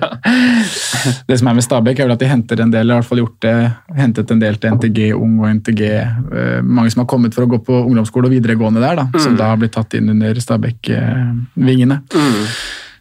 Det 1.28 1.38
som 1.40 1.50
er 1.50 1.56
med 1.58 1.64
Stabæk, 1.64 2.00
er 2.00 2.08
vel 2.08 2.16
at 2.18 2.22
de 2.22 2.30
henter 2.30 2.62
en 2.62 2.72
del, 2.72 2.92
i 2.92 2.98
hvert 2.98 3.08
fall 3.08 3.22
gjort 3.22 3.38
det, 3.44 3.56
hentet 3.98 4.32
en 4.34 4.42
del 4.42 4.58
til 4.62 4.76
NTG 4.76 5.00
Ung 5.16 5.38
og 5.42 5.50
NTG. 5.60 5.84
Uh, 6.30 6.60
mange 6.62 6.92
som 6.94 7.02
har 7.04 7.07
kommet 7.10 7.34
for 7.36 7.44
å 7.48 7.50
gå 7.56 7.60
på 7.66 7.82
ungdomsskole 7.88 8.30
og 8.30 8.36
videregående 8.36 8.84
der, 8.84 8.96
da, 9.02 9.08
som 9.24 9.36
da 9.40 9.52
har 9.54 9.58
blitt 9.62 9.74
tatt 9.76 9.94
inn 9.98 10.10
under 10.14 10.36
Stabæk-vingene. 10.44 12.02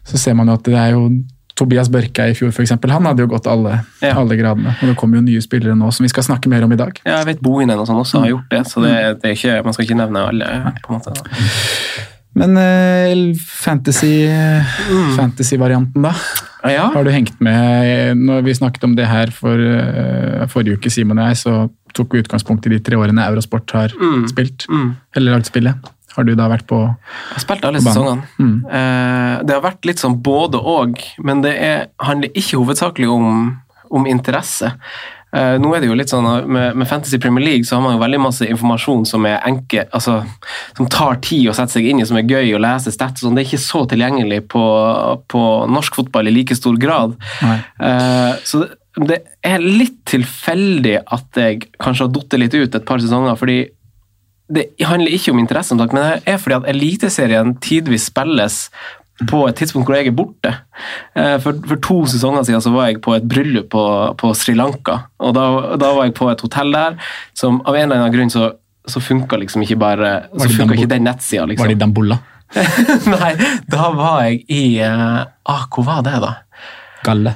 så 0.07 0.17
ser 0.17 0.33
man 0.39 0.47
jo 0.47 0.53
at 0.55 0.63
det 0.63 0.77
er 0.79 0.91
jo 0.95 1.09
Tobias 1.57 1.89
Børke 1.89 2.27
i 2.29 2.35
fjor, 2.37 2.51
for 2.53 2.61
eksempel, 2.61 2.91
han 2.93 3.05
hadde 3.09 3.23
jo 3.25 3.27
gått 3.31 3.47
alle, 3.49 3.79
Ja. 4.01 4.13
alle 4.21 4.35
gradene. 4.37 4.75
Og 4.81 4.89
det 4.91 4.95
kommer 4.99 5.17
jo 5.17 5.23
nye 5.25 5.41
spillere 5.41 5.73
nå 5.75 5.89
som 5.91 6.03
vi 6.05 6.09
skal 6.13 6.23
snakke 6.23 6.47
mer 6.49 6.63
om 6.67 6.71
i 6.71 6.77
dag. 6.77 6.99
Ja, 7.03 7.17
jeg 7.23 7.25
vet 7.31 7.41
Bohinen 7.41 7.79
og 7.81 7.87
sånn 7.89 7.97
også 7.97 8.19
har 8.21 8.29
gjort 8.29 8.49
det, 8.51 8.61
så 8.69 8.83
det, 8.83 9.21
det 9.23 9.31
ikke, 9.39 9.63
man 9.65 9.73
skal 9.73 9.85
ikke 9.87 9.97
nevne 9.97 10.27
alle. 10.29 10.73
på 10.85 10.93
en 10.93 10.99
måte. 10.99 11.13
Men 12.37 12.57
eh, 12.61 13.33
fantasy, 13.41 14.11
fantasy-varianten, 15.17 16.05
da? 16.05 16.13
Ja, 16.67 16.87
Har 16.93 17.05
du 17.05 17.11
hengt 17.13 17.37
med 17.43 18.17
Når 18.17 18.41
vi 18.43 18.55
snakket 18.57 18.83
om 18.83 18.95
det 18.97 19.05
her 19.07 19.29
for 19.31 19.61
eh, 19.61 20.47
forrige 20.51 20.77
uke, 20.77 20.91
Simon 20.91 21.21
og 21.21 21.29
jeg, 21.31 21.39
så 21.43 21.57
tok 21.97 22.13
vi 22.13 22.21
utgangspunkt 22.21 22.65
i 22.67 22.73
de 22.75 22.81
tre 22.83 22.97
årene 22.99 23.25
Eurosport 23.25 23.71
har 23.73 23.93
spilt. 24.29 24.67
Mm. 24.69 24.89
Eller 25.17 25.37
lagd 25.37 25.49
spillet. 25.49 25.93
Har 26.17 26.25
du 26.25 26.33
da 26.37 26.47
vært 26.49 26.65
på 26.69 26.79
jeg 26.81 27.35
har 27.35 27.43
spilt 27.43 27.65
alle 27.67 27.81
sesongene. 27.85 28.25
Mm. 28.41 28.55
Eh, 28.65 29.33
det 29.45 29.53
har 29.53 29.63
vært 29.65 29.85
litt 29.85 30.01
sånn 30.01 30.17
både 30.25 30.57
og, 30.57 30.97
men 31.21 31.43
det 31.45 31.53
er, 31.61 31.87
handler 32.01 32.33
ikke 32.33 32.57
hovedsakelig 32.57 33.09
om, 33.13 33.51
om 33.93 34.09
interesse. 34.09 34.71
Eh, 35.37 35.55
nå 35.61 35.69
er 35.75 35.83
det 35.83 35.89
jo 35.89 35.97
litt 35.97 36.11
sånn 36.11 36.25
at 36.29 36.47
med, 36.49 36.77
med 36.79 36.89
Fantasy 36.89 37.19
Premier 37.21 37.45
League 37.45 37.67
så 37.67 37.77
har 37.77 37.83
man 37.83 37.97
jo 37.97 38.01
veldig 38.01 38.19
masse 38.23 38.47
informasjon 38.47 39.05
som 39.09 39.27
er 39.29 39.37
enke, 39.45 39.85
altså, 39.93 40.19
som 40.77 40.89
tar 40.91 41.19
tid 41.25 41.51
å 41.51 41.55
sette 41.57 41.77
seg 41.77 41.89
inn 41.91 42.01
i, 42.01 42.07
som 42.09 42.19
er 42.19 42.29
gøy 42.29 42.55
å 42.57 42.63
lese 42.63 42.93
stats. 42.95 43.21
og 43.21 43.27
Sånn. 43.27 43.37
Det 43.37 43.43
er 43.45 43.49
ikke 43.51 43.67
så 43.67 43.83
tilgjengelig 43.91 44.43
på, 44.53 44.65
på 45.29 45.45
norsk 45.73 46.01
fotball 46.01 46.31
i 46.31 46.35
like 46.39 46.57
stor 46.57 46.77
grad. 46.81 47.17
Eh, 47.43 48.33
så 48.47 48.63
det, 48.63 48.69
det 49.11 49.21
er 49.45 49.63
litt 49.63 49.99
tilfeldig 50.09 50.99
at 51.03 51.41
jeg 51.43 51.67
kanskje 51.77 52.07
har 52.07 52.13
datt 52.15 52.39
litt 52.41 52.57
ut 52.57 52.79
et 52.79 52.87
par 52.87 53.03
sesonger, 53.03 53.37
fordi 53.37 53.59
det 54.47 54.69
handler 54.79 55.11
ikke 55.11 55.33
om 55.33 55.41
interesse, 55.41 55.75
men 55.75 55.89
det 55.91 56.21
er 56.23 56.37
fordi 56.39 56.55
at 56.61 56.69
Eliteserien 56.71 57.57
tidvis 57.63 58.07
spilles 58.07 58.61
på 59.25 59.39
et 59.49 59.55
tidspunkt 59.57 59.87
hvor 59.89 59.95
jeg 59.97 60.11
er 60.11 60.13
borte. 60.13 60.51
Eh, 61.17 61.37
For, 61.41 61.57
for 61.65 61.79
to 61.81 61.95
sesonger 62.05 62.45
siden 62.45 62.61
så 62.61 62.69
var 62.75 62.91
jeg 62.91 63.01
på 63.01 63.15
et 63.17 63.25
bryllup 63.25 63.69
på, 63.73 63.83
på 64.19 64.29
Sri 64.37 64.53
Lanka. 64.53 64.99
og 65.19 65.33
da, 65.33 65.45
da 65.81 65.93
var 65.97 66.05
jeg 66.05 66.13
på 66.19 66.29
et 66.29 66.41
hotell 66.45 66.71
der 66.75 66.97
som 67.33 67.61
av 67.65 67.75
en 67.75 67.87
eller 67.87 68.03
annen 68.03 68.13
grunn 68.13 68.29
så, 68.33 68.51
så 68.87 69.01
funka 69.01 69.39
liksom 69.41 69.63
ikke 69.65 69.79
bare 69.81 70.11
så 70.37 70.47
de 70.53 70.77
ikke 70.77 70.91
den 70.93 71.03
nettsida. 71.09 71.41
Var 71.41 71.47
det 71.47 71.57
Liksom. 71.57 71.71
i 71.73 71.79
Dambulla? 71.81 72.19
Nei, 73.17 73.33
da 73.67 73.89
var 73.91 74.21
jeg 74.27 74.43
i 74.53 74.61
eh, 74.79 75.25
ah, 75.43 75.65
Hvor 75.73 75.83
var 75.83 76.05
det, 76.05 76.13
da? 76.23 76.35
Galle? 77.03 77.33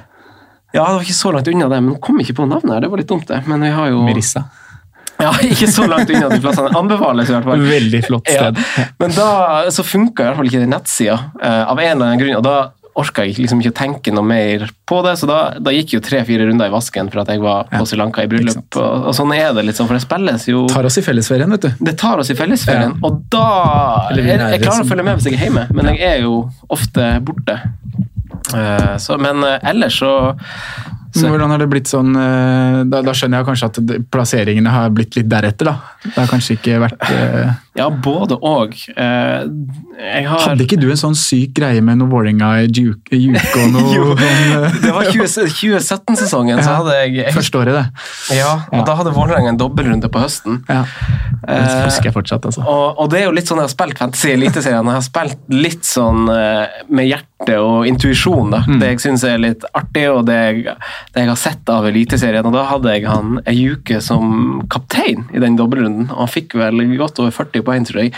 Ja, 0.71 0.85
det 0.85 0.93
var 0.93 1.01
ikke 1.03 1.17
så 1.17 1.31
langt 1.35 1.49
unna 1.51 1.67
det, 1.67 1.81
men 1.83 1.97
kom 1.99 2.21
ikke 2.23 2.37
på 2.37 2.45
navnet. 2.47 2.71
her, 2.77 2.85
Det 2.85 2.91
var 2.93 3.01
litt 3.01 3.09
dumt, 3.09 3.25
det. 3.27 3.41
Men 3.49 3.65
vi 3.65 3.73
har 3.75 3.89
jo 3.91 4.05
Merissa? 4.05 4.45
Ja, 5.21 5.31
ikke 5.45 5.69
så 5.69 5.85
langt 5.89 6.09
unna 6.09 6.29
de 6.33 6.41
plassene. 6.43 6.73
Anbefales 6.77 7.29
i 7.29 7.35
hvert 7.35 7.47
fall. 7.47 7.65
Veldig 7.71 8.03
flott 8.07 8.29
sted. 8.29 8.61
Ja. 8.77 8.85
Men 9.01 9.15
da 9.15 9.29
så 9.73 9.85
funka 9.85 10.23
i 10.23 10.29
hvert 10.29 10.39
fall 10.41 10.51
ikke 10.51 10.61
den 10.63 10.73
nettsida, 10.73 11.17
eh, 11.41 11.63
av 11.69 11.79
en 11.79 11.91
eller 11.93 12.05
annen 12.11 12.21
grunn. 12.21 12.37
og 12.39 12.45
da 12.47 12.55
orka 12.99 13.23
jeg 13.23 13.37
liksom 13.39 13.61
ikke 13.61 13.71
å 13.71 13.75
tenke 13.77 14.11
noe 14.11 14.25
mer 14.27 14.65
på 14.89 14.97
det, 15.05 15.13
så 15.21 15.27
da, 15.29 15.37
da 15.63 15.71
gikk 15.71 15.93
jo 15.95 16.01
tre-fire 16.03 16.43
runder 16.49 16.67
i 16.67 16.73
vasken 16.73 17.07
for 17.11 17.21
at 17.23 17.29
jeg 17.31 17.39
var 17.43 17.69
på 17.71 17.85
Sri 17.87 17.99
Lanka 17.99 18.25
i 18.25 18.29
bryllup. 18.31 18.65
Og, 18.75 19.07
og 19.07 19.15
sånn 19.15 19.31
er 19.35 19.53
det 19.55 19.75
sånn, 19.77 19.87
for 19.87 19.95
det 19.95 20.03
spilles 20.03 20.47
jo 20.49 20.65
Tar 20.71 20.89
oss 20.89 20.99
i 20.99 21.05
fellesferien, 21.05 21.55
vet 21.55 21.69
du. 21.69 21.85
Det 21.87 21.95
tar 22.01 22.19
oss 22.19 22.31
i 22.33 22.35
fellesferien, 22.35 22.97
Ja. 22.97 23.07
og 23.07 23.21
da 23.31 23.45
jeg, 24.17 24.27
jeg 24.27 24.63
klarer 24.65 24.83
å 24.83 24.89
følge 24.89 25.07
med 25.07 25.19
hvis 25.21 25.29
jeg 25.29 25.39
er 25.39 25.45
hjemme, 25.47 25.67
men 25.77 25.93
jeg 25.93 26.03
er 26.09 26.25
jo 26.25 26.41
ofte 26.67 27.13
borte. 27.23 27.61
Eh, 28.51 28.97
så, 28.99 29.15
men 29.21 29.43
eh, 29.47 29.59
ellers 29.71 30.01
så, 30.01 30.11
så 31.15 31.27
Hvordan 31.31 31.51
har 31.51 31.59
det 31.61 31.67
blitt 31.71 31.89
sånn 31.91 32.15
eh, 32.15 32.77
Da, 32.87 33.01
da 33.05 33.13
skjønner 33.17 33.41
jeg 33.41 33.47
kanskje 33.49 33.69
at 33.71 33.79
plasseringene 34.13 34.71
har 34.73 34.93
blitt 34.95 35.17
litt 35.17 35.29
deretter, 35.31 35.71
da. 35.71 35.75
Det 36.05 36.15
har 36.17 36.29
kanskje 36.31 36.57
ikke 36.57 36.79
vært 36.85 37.03
uh... 37.09 37.51
Ja, 37.77 37.85
både 37.87 38.35
og. 38.43 38.73
Uh, 38.97 39.47
har 40.27 40.41
Hadde 40.43 40.65
ikke 40.65 40.75
du 40.81 40.89
en 40.91 40.99
sånn 40.99 41.15
syk 41.15 41.53
greie 41.55 41.79
med 41.85 42.01
noe 42.01 42.11
Vålerenga 42.11 42.49
i 42.65 42.67
Juke 42.67 43.15
og 43.61 43.69
noe 43.75 43.93
Jo, 43.95 44.09
sånn, 44.19 44.79
Det 44.83 44.91
var 44.95 45.07
20 45.07 45.53
2017-sesongen, 45.61 46.59
så 46.65 46.77
hadde 46.81 46.97
jeg, 46.97 47.13
jeg 47.21 47.35
Første 47.37 47.61
året, 47.61 47.77
det. 47.77 47.85
Ja, 48.39 48.51
og 48.67 48.81
Ja. 48.81 48.83
da 48.89 48.97
hadde 48.99 49.13
Vålerenga 49.15 49.53
en 49.53 49.59
dobbeltrunde 49.61 50.09
på 50.11 50.19
høsten. 50.23 50.61
Ja. 50.67 50.83
Det 51.45 51.59
husker 51.87 52.09
jeg 52.09 52.15
fortsatt, 52.15 52.45
altså. 52.49 52.65
Og, 52.67 52.99
og 52.99 53.11
det 53.13 53.21
er 53.21 53.29
jo 53.29 53.35
litt 53.35 53.49
sånn 53.49 53.61
jeg 53.61 53.69
har 53.69 53.73
spilt 53.73 54.01
Fantasy 54.01 54.33
Eliteserien. 54.35 54.91
Jeg 54.91 54.99
har 54.99 55.05
spilt 55.07 55.55
litt 55.55 55.87
sånn 55.87 56.25
med 56.27 57.07
hjerte 57.07 57.57
og 57.61 57.87
intuisjon. 57.89 58.51
da. 58.53 58.61
Mm. 58.67 58.79
Det 58.81 58.91
jeg 58.91 59.03
syns 59.05 59.25
er 59.27 59.41
litt 59.41 59.65
artig, 59.77 60.05
og 60.11 60.25
det 60.29 60.37
jeg, 60.41 60.75
det 61.13 61.23
jeg 61.23 61.29
har 61.31 61.39
sett 61.39 61.71
av 61.71 61.87
Eliteserien. 61.89 62.47
Og 62.47 62.55
da 62.55 62.65
hadde 62.69 62.93
jeg 62.95 63.07
han 63.09 63.39
ei 63.49 63.57
uke 63.73 63.99
som 64.03 64.61
kaptein 64.71 65.25
i 65.35 65.41
den 65.43 65.57
dobbeltrunden, 65.59 66.09
og 66.11 66.23
han 66.23 66.31
fikk 66.31 66.55
vel 66.59 66.83
godt 66.99 67.21
over 67.23 67.33
40 67.35 67.65
poeng, 67.67 67.87
tror 67.87 68.03
jeg. 68.03 68.13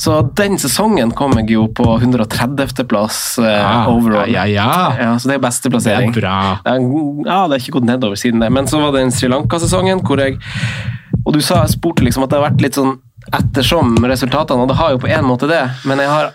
Så 0.00 0.18
den 0.38 0.58
sesongen 0.60 1.14
kom 1.16 1.36
jeg 1.40 1.54
jo 1.56 1.66
på 1.76 1.86
130.-plass 1.98 3.20
uh, 3.42 3.48
ja, 3.48 3.72
overall. 3.92 4.30
Ja, 4.32 4.46
ja, 4.50 4.70
ja. 5.00 5.14
Så 5.20 5.30
det 5.30 5.38
er 5.38 5.46
beste 5.46 5.72
Det 5.72 5.94
er 5.94 6.12
bra. 6.14 6.36
Det 6.64 6.76
er, 6.76 6.86
ja, 7.26 7.40
det 7.46 7.56
er 7.56 7.64
ikke 7.64 7.78
gått 7.78 7.90
nedover 7.90 8.20
siden 8.20 8.44
det. 8.44 8.52
Men 8.52 8.70
så 8.70 8.82
var 8.82 8.94
det 8.94 9.06
den 9.06 9.14
Sri 9.14 9.30
Lanka-sesongen 9.32 10.04
hvor 10.06 10.20
jeg 10.22 10.38
Og 11.26 11.34
du 11.34 11.40
sa, 11.42 11.64
spurte 11.66 12.04
liksom 12.06 12.22
at 12.22 12.30
det 12.30 12.38
har 12.38 12.50
vært 12.50 12.62
litt 12.62 12.76
sånn 12.78 12.98
ettersom 13.34 13.96
resultatene, 14.06 14.62
og 14.62 14.70
det 14.70 14.76
har 14.78 14.92
jo 14.94 15.00
på 15.02 15.08
en 15.10 15.26
måte 15.26 15.48
det, 15.50 15.62
men 15.88 15.98
jeg 15.98 16.12
har 16.12 16.28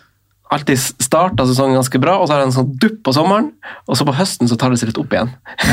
alltid 0.51 0.79
starta 0.79 1.45
sesongen 1.47 1.77
ganske 1.79 1.99
bra, 2.03 2.17
og 2.19 2.27
så 2.27 2.35
har 2.35 2.43
han 2.43 2.51
en 2.51 2.55
sånn 2.55 2.73
dupp 2.81 2.99
på 3.07 3.13
sommeren, 3.15 3.51
og 3.87 3.97
så 3.97 4.07
på 4.07 4.15
høsten 4.17 4.49
så 4.51 4.57
tar 4.59 4.73
det 4.73 4.81
seg 4.81 4.91
litt 4.91 4.99
opp 4.99 5.13
igjen. 5.15 5.31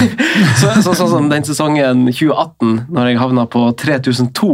så, 0.60 0.70
så, 0.84 0.94
sånn 0.94 1.10
som 1.10 1.30
den 1.32 1.46
sesongen 1.46 2.06
2018, 2.12 2.86
når 2.94 3.10
jeg 3.10 3.20
havna 3.22 3.46
på 3.50 3.64
3002, 3.80 4.52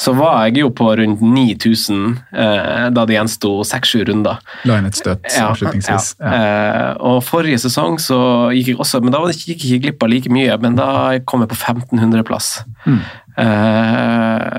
så 0.00 0.14
var 0.16 0.46
jeg 0.48 0.62
jo 0.62 0.70
på 0.74 0.88
rundt 0.98 1.20
9000 1.22 2.06
eh, 2.32 2.86
da 2.96 3.04
det 3.06 3.14
gjensto 3.14 3.52
seks-sju 3.66 4.02
runder. 4.08 4.40
La 4.66 4.78
inn 4.80 4.88
et 4.88 4.98
støt 4.98 5.28
avslutningsvis. 5.36 6.14
Ja. 6.18 6.32
Ja. 6.32 6.40
Eh, 6.40 7.02
og 7.12 7.20
forrige 7.26 7.60
sesong 7.62 8.00
så 8.02 8.18
gikk 8.56 8.72
jeg 8.72 8.80
også, 8.82 9.02
men 9.04 9.14
da 9.14 9.20
var 9.22 9.30
det 9.30 9.36
ikke, 9.38 9.52
gikk 9.52 9.66
jeg 9.66 9.76
ikke 9.76 9.84
glipp 9.86 10.06
av 10.06 10.12
like 10.14 10.32
mye, 10.32 10.56
men 10.64 10.80
da 10.80 10.88
kom 11.28 11.44
jeg 11.44 11.52
på 11.52 11.60
1500-plass. 11.60 12.50
Mm. 12.86 12.98
Eh, 13.40 14.58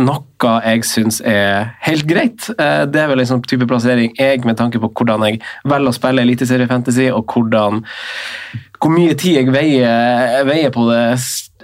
noe 0.00 0.54
jeg 0.64 0.86
syns 0.88 1.20
er 1.26 1.70
helt 1.86 2.06
greit. 2.10 2.48
Eh, 2.56 2.84
det 2.90 3.02
er 3.02 3.10
vel 3.12 3.22
en 3.22 3.30
sånn 3.32 3.44
type 3.46 3.68
plassering 3.70 4.14
jeg, 4.18 4.42
med 4.46 4.58
tanke 4.58 4.80
på 4.82 4.90
hvordan 4.90 5.26
jeg 5.28 5.40
velger 5.68 5.92
å 5.92 5.96
spille 5.96 6.24
Eliteserie 6.26 6.70
Fantasy, 6.70 7.10
og 7.14 7.30
hvordan, 7.30 7.84
hvor 8.80 8.94
mye 8.94 9.14
tid 9.18 9.40
jeg 9.40 9.54
veier, 9.54 10.42
veier 10.48 10.74
på 10.74 10.88
det, 10.90 11.04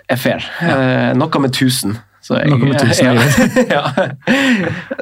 er 0.07 0.21
fair. 0.21 0.45
Eh, 0.63 1.13
noe 1.19 1.43
med 1.43 1.51
1000. 1.55 1.97
Så 2.27 2.35
jeg, 2.41 2.51
Noe 2.51 2.59
med 2.59 2.75
1000 2.75 3.07
er 3.07 3.69
ja. 3.71 3.83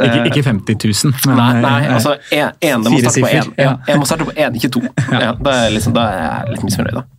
Ikke, 0.04 0.24
ikke 0.28 0.42
50 0.44 0.76
000, 1.04 1.14
men 1.30 1.38
Nei, 1.40 1.52
nei, 1.64 1.78
eh, 1.86 1.94
altså 1.94 2.16
én. 2.28 2.84
Det 2.84 2.92
må 2.92 3.00
starte 3.00 3.24
på 3.24 3.30
én. 3.32 3.52
Ja. 3.56 3.76
Jeg 3.88 4.02
må 4.02 4.08
starte 4.10 4.28
på 4.28 4.34
én, 4.36 4.58
ikke 4.60 4.72
to. 4.76 4.82
Ja, 5.08 5.32
da, 5.32 5.54
er 5.54 5.68
jeg 5.68 5.78
liksom, 5.78 5.96
da 5.96 6.08
er 6.10 6.26
jeg 6.26 6.56
litt 6.56 6.66
misfornøyd, 6.68 7.00
da. 7.00 7.04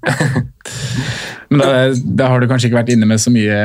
Men 1.49 1.61
da, 1.61 1.73
da 1.93 2.27
har 2.31 2.41
du 2.41 2.47
kanskje 2.49 2.69
ikke 2.69 2.79
vært 2.79 2.89
inne 2.95 3.05
med 3.05 3.21
så 3.21 3.29
mye, 3.33 3.57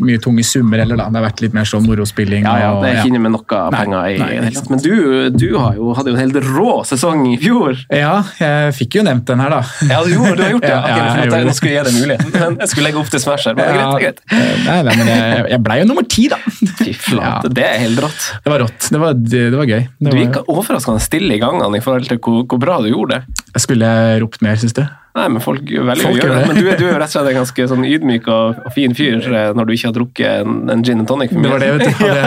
mye 0.00 0.20
tunge 0.24 0.44
summer 0.46 0.80
heller, 0.80 0.96
da. 0.98 1.08
Det 1.12 1.20
har 1.20 1.26
vært 1.26 1.42
litt 1.44 1.56
mer 1.56 1.68
sånn 1.68 1.84
morospilling. 1.84 2.46
Ja, 2.46 2.54
ja, 2.62 2.70
det 2.80 2.90
er 2.90 3.00
ikke 3.00 3.12
inne 3.12 3.20
med 3.26 3.34
noe 3.34 3.58
Nei, 3.74 3.80
penger 3.80 4.06
i 4.08 4.16
nei, 4.22 4.52
tatt. 4.56 4.70
Men 4.72 4.80
du, 4.84 4.94
du 5.34 5.46
har 5.60 5.76
jo, 5.76 5.90
hadde 5.98 6.12
jo 6.12 6.16
en 6.16 6.22
helt 6.22 6.38
rå 6.48 6.70
sesong 6.88 7.26
i 7.28 7.36
fjor. 7.42 7.76
Ja, 7.92 8.14
jeg 8.40 8.72
fikk 8.78 8.98
jo 8.98 9.04
nevnt 9.06 9.28
den 9.28 9.42
her, 9.44 9.52
da. 9.52 9.60
Ja, 9.90 10.00
du, 10.04 10.14
du 10.14 10.44
har 10.44 10.54
gjort 10.56 10.68
det. 10.68 10.72
Ja, 10.74 10.80
Ok, 10.84 10.98
ja, 10.98 11.04
jeg 11.14 11.28
gjorde 11.28 11.50
at 11.52 11.58
skulle 11.58 11.72
gi 11.74 11.82
deg 11.86 11.94
muligheten. 12.00 12.32
Men 12.40 12.56
jeg 12.62 12.70
skulle 12.72 12.88
legge 12.88 13.00
opp 13.00 13.10
til 13.12 13.20
Smash 13.22 13.48
her. 13.48 13.56
Men 13.58 13.68
det 13.68 13.74
er 13.74 13.76
greit, 13.76 14.18
det 14.24 14.38
er 14.38 14.48
greit. 14.48 14.64
Nei, 14.64 14.78
nei, 14.88 14.94
men 14.98 15.10
jeg, 15.10 15.53
jeg 15.54 15.62
blei 15.64 15.78
jo 15.80 15.86
nummer 15.88 16.06
ti, 16.10 16.26
da. 16.32 16.38
Fy 16.80 16.92
flate, 16.98 17.52
det 17.54 17.64
er 17.66 17.80
helt 17.84 18.02
rått. 18.02 18.26
Det 18.44 18.52
var 18.52 18.64
rått. 18.64 18.90
Det 18.90 19.00
var, 19.00 19.14
det, 19.14 19.46
det 19.54 19.60
var 19.60 19.70
gøy. 19.70 19.86
Det 19.86 20.10
Du 20.10 20.10
var, 20.10 20.20
gikk 20.24 20.52
overraskende 20.52 21.04
stille 21.04 21.36
i 21.36 21.40
gangene 21.42 21.78
i 21.78 21.84
forhold 21.84 22.10
til 22.10 22.20
hvor, 22.20 22.42
hvor 22.50 22.60
bra 22.62 22.80
du 22.82 22.90
gjorde 22.90 23.20
det. 23.20 23.40
Jeg 23.54 23.66
Skulle 23.68 23.94
ropt 24.24 24.42
mer, 24.44 24.58
syns 24.60 24.76
du? 24.76 24.84
Nei, 25.14 25.28
men 25.30 25.42
folk 25.42 25.62
velger 25.62 26.08
å 26.08 26.14
gjøre 26.16 26.38
det. 26.40 26.46
Men 26.50 26.56
du, 26.58 26.64
du 26.66 26.86
er 26.88 26.90
jo 26.90 26.98
rett 26.98 27.06
og 27.06 27.14
slett 27.14 27.30
en 27.30 27.36
ganske 27.38 27.66
sånn 27.70 27.84
ydmyk 27.86 28.24
og, 28.34 28.62
og 28.66 28.74
fin 28.74 28.96
fyr 28.98 29.20
eh, 29.38 29.52
når 29.54 29.68
du 29.68 29.74
ikke 29.76 29.90
har 29.92 29.96
drukket 30.00 30.42
en, 30.42 30.56
en 30.74 30.82
gin 30.86 31.04
and 31.04 31.10
tonic. 31.10 31.30
for 31.30 31.44
Det 31.44 31.52
var 31.52 31.62
det, 31.62 31.70
vet 31.76 31.86
du. 31.86 32.02
Hadde 32.02 32.24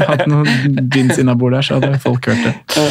jeg 0.00 0.08
hatt 0.14 0.26
noen 0.30 0.88
gins 0.94 1.20
innabords 1.20 1.58
der, 1.58 1.68
så 1.68 1.80
hadde 1.80 2.00
folk 2.00 2.30
hørt 2.32 2.48
det. 2.48 2.86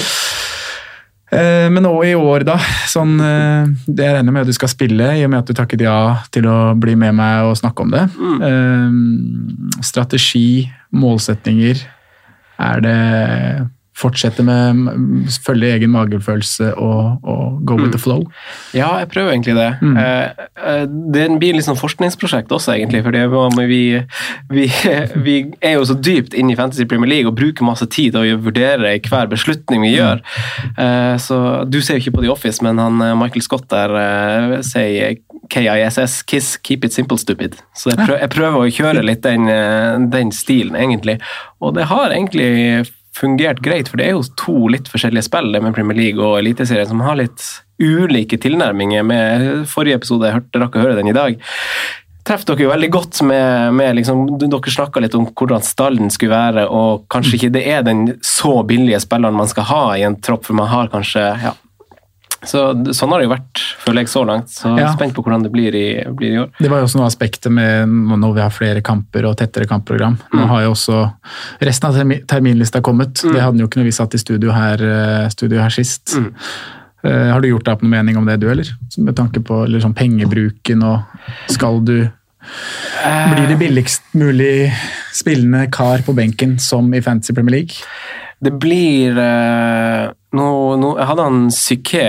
Eh, 1.32 1.68
Men 1.70 1.86
òg 1.86 2.04
i 2.10 2.16
år, 2.18 2.46
da. 2.48 2.58
Sånn, 2.90 3.20
eh, 3.22 3.70
det 3.86 4.08
jeg 4.08 4.16
regner 4.18 4.34
med 4.34 4.42
at 4.42 4.50
du 4.50 4.58
skal 4.58 4.72
spille, 4.72 5.12
i 5.18 5.24
og 5.26 5.34
med 5.34 5.44
at 5.44 5.50
du 5.50 5.54
takket 5.58 5.84
ja 5.86 6.00
til 6.34 6.50
å 6.50 6.74
bli 6.80 6.96
med 6.96 7.16
meg 7.20 7.50
og 7.50 7.58
snakke 7.60 7.86
om 7.86 7.94
det. 7.94 8.06
Mm. 8.18 9.82
Strategi, 9.86 10.70
målsetninger. 10.92 11.84
Er 12.60 12.82
det 12.84 13.00
fortsette 14.00 14.44
med 14.46 15.30
følge 15.46 15.74
egen 15.76 15.92
magefølelse 15.94 16.72
og, 16.80 17.26
og 17.28 17.60
go 17.68 17.76
with 17.80 17.92
the 17.94 18.00
flow? 18.02 18.24
Ja, 18.76 18.92
jeg 19.02 19.10
prøver 19.12 19.34
egentlig 19.34 19.56
det. 19.58 19.70
Mm. 19.82 19.98
Eh, 20.00 20.46
eh, 20.64 20.84
Det 21.16 21.26
blir 21.42 21.58
litt 21.58 21.68
sånn 21.68 21.80
forskningsprosjekt 21.80 22.52
også, 22.56 22.76
egentlig. 22.78 23.04
For 23.06 23.16
vi, 23.70 23.82
vi, 24.54 24.68
vi 25.28 25.36
er 25.66 25.78
jo 25.78 25.88
så 25.90 25.98
dypt 26.00 26.36
inne 26.38 26.54
i 26.56 26.60
Fantasy 26.60 26.88
Premier 26.90 27.12
League 27.12 27.30
og 27.32 27.38
bruker 27.40 27.68
masse 27.68 27.88
tid 27.92 28.16
til 28.16 28.24
å 28.36 28.42
vurdere 28.44 28.96
hver 29.10 29.32
beslutning 29.32 29.84
vi 29.88 29.96
gjør. 29.98 30.24
Eh, 30.78 31.16
Så 31.20 31.40
Du 31.70 31.82
ser 31.82 31.98
jo 31.98 32.06
ikke 32.06 32.18
på 32.20 32.24
The 32.26 32.32
Office, 32.32 32.64
men 32.66 32.80
han, 32.80 32.98
Michael 33.20 33.44
Scott 33.46 33.68
der 33.70 34.62
sier 34.66 35.18
KISS, 35.50 36.22
Kiss, 36.30 36.58
Keep 36.62 36.86
it 36.86 36.94
simple, 36.94 37.18
stupid. 37.18 37.58
Så 37.76 37.90
jeg 37.92 37.98
prøver, 38.00 38.20
jeg 38.22 38.32
prøver 38.36 38.62
å 38.62 38.72
kjøre 38.74 39.04
litt 39.06 39.24
den, 39.26 39.50
den 40.14 40.32
stilen, 40.36 40.78
egentlig. 40.78 41.18
Og 41.60 41.74
det 41.78 41.88
har 41.90 42.14
egentlig 42.14 42.86
fungert 43.18 43.64
greit, 43.66 43.90
for 43.90 44.00
det 44.00 44.10
er 44.10 44.18
jo 44.18 44.28
to 44.40 44.70
litt 44.72 44.90
forskjellige 44.92 45.28
spill 45.28 45.52
med 45.58 45.74
Premier 45.76 45.98
League 45.98 46.24
og 46.24 46.40
Eliteserien 46.42 46.90
som 46.90 47.02
har 47.06 47.18
litt 47.20 47.46
ulike 47.80 48.38
tilnærminger. 48.42 49.04
med 49.04 49.66
Forrige 49.72 50.00
episode, 50.00 50.28
jeg 50.28 50.40
hørte, 50.40 50.62
rakk 50.62 50.78
å 50.78 50.84
høre 50.84 51.00
den 51.00 51.12
i 51.12 51.16
dag 51.16 51.40
Treff 52.28 52.44
dere 52.46 52.62
jo 52.62 52.70
veldig 52.70 52.90
godt 52.94 53.22
med, 53.26 53.74
med 53.74 53.96
liksom, 53.98 54.26
Dere 54.42 54.74
snakka 54.74 55.02
litt 55.02 55.16
om 55.18 55.26
hvordan 55.32 55.64
stallen 55.66 56.12
skulle 56.14 56.36
være, 56.36 56.68
og 56.68 57.08
kanskje 57.10 57.38
ikke 57.38 57.54
det 57.56 57.64
er 57.72 57.82
den 57.88 58.04
så 58.26 58.60
billige 58.68 59.00
spilleren 59.02 59.40
man 59.40 59.50
skal 59.50 59.66
ha 59.72 59.84
i 59.98 60.04
en 60.06 60.20
tropp, 60.22 60.46
for 60.46 60.60
man 60.60 60.70
har 60.70 60.92
kanskje 60.94 61.24
ja. 61.42 61.56
Så, 62.48 62.62
sånn 62.96 63.12
har 63.12 63.20
det 63.20 63.28
jo 63.28 63.34
vært, 63.34 63.62
føler 63.84 64.06
jeg, 64.06 64.12
så 64.12 64.24
langt. 64.28 64.52
Så 64.54 64.72
er 64.72 64.88
spent 64.94 65.16
på 65.16 65.24
hvordan 65.26 65.44
det 65.44 65.52
blir 65.52 65.76
i, 65.76 65.88
blir 66.16 66.32
i, 66.32 66.40
år. 66.46 66.52
Det 66.56 66.72
var 66.72 66.82
jo 66.82 66.88
også 66.88 67.02
noe 67.02 67.10
aspektet 67.10 67.52
med 67.52 67.92
når 67.92 68.36
vi 68.38 68.44
har 68.46 68.54
flere 68.56 68.84
kamper 68.86 69.28
og 69.28 69.36
tettere 69.42 69.68
kampprogram. 69.70 70.16
Nå 70.32 70.44
mm. 70.46 70.50
har 70.54 70.64
jo 70.64 70.74
også 70.74 71.02
resten 71.68 71.90
av 71.90 72.14
terminlista 72.32 72.84
kommet. 72.86 73.24
Mm. 73.24 73.34
Det 73.36 73.44
hadde 73.44 73.58
den 73.58 73.66
jo 73.66 73.70
ikke 73.70 73.82
når 73.82 73.90
vi 73.90 73.96
satt 74.00 74.16
i 74.16 74.22
studio 74.22 74.56
her, 74.56 74.84
eh, 74.84 75.26
studio 75.34 75.60
her 75.60 75.74
sist. 75.76 76.16
Mm. 76.16 76.30
Uh, 77.00 77.30
har 77.32 77.40
du 77.40 77.48
gjort 77.48 77.64
deg 77.64 77.78
opp 77.78 77.84
noen 77.86 77.94
mening 77.96 78.18
om 78.20 78.26
det, 78.28 78.42
du, 78.42 78.50
eller? 78.52 78.72
Med 79.00 79.16
tanke 79.16 79.44
på 79.44 79.62
sånn 79.80 79.96
pengebruken 79.96 80.82
og 80.84 81.28
Skal 81.52 81.84
du 81.88 81.98
blir 83.30 83.50
det 83.50 83.58
billigst 83.60 84.16
mulig 84.18 84.72
spillende 85.14 85.68
kar 85.72 86.02
på 86.06 86.16
benken 86.18 86.56
som 86.60 86.88
i 86.96 87.02
Fantasy 87.04 87.36
Premier 87.36 87.60
League? 87.60 87.84
Det 88.40 88.54
blir 88.56 89.20
uh, 89.20 90.10
nå, 90.36 90.48
nå, 90.78 90.94
hadde 91.02 91.26
han 91.26 91.46
Psyké 91.54 92.06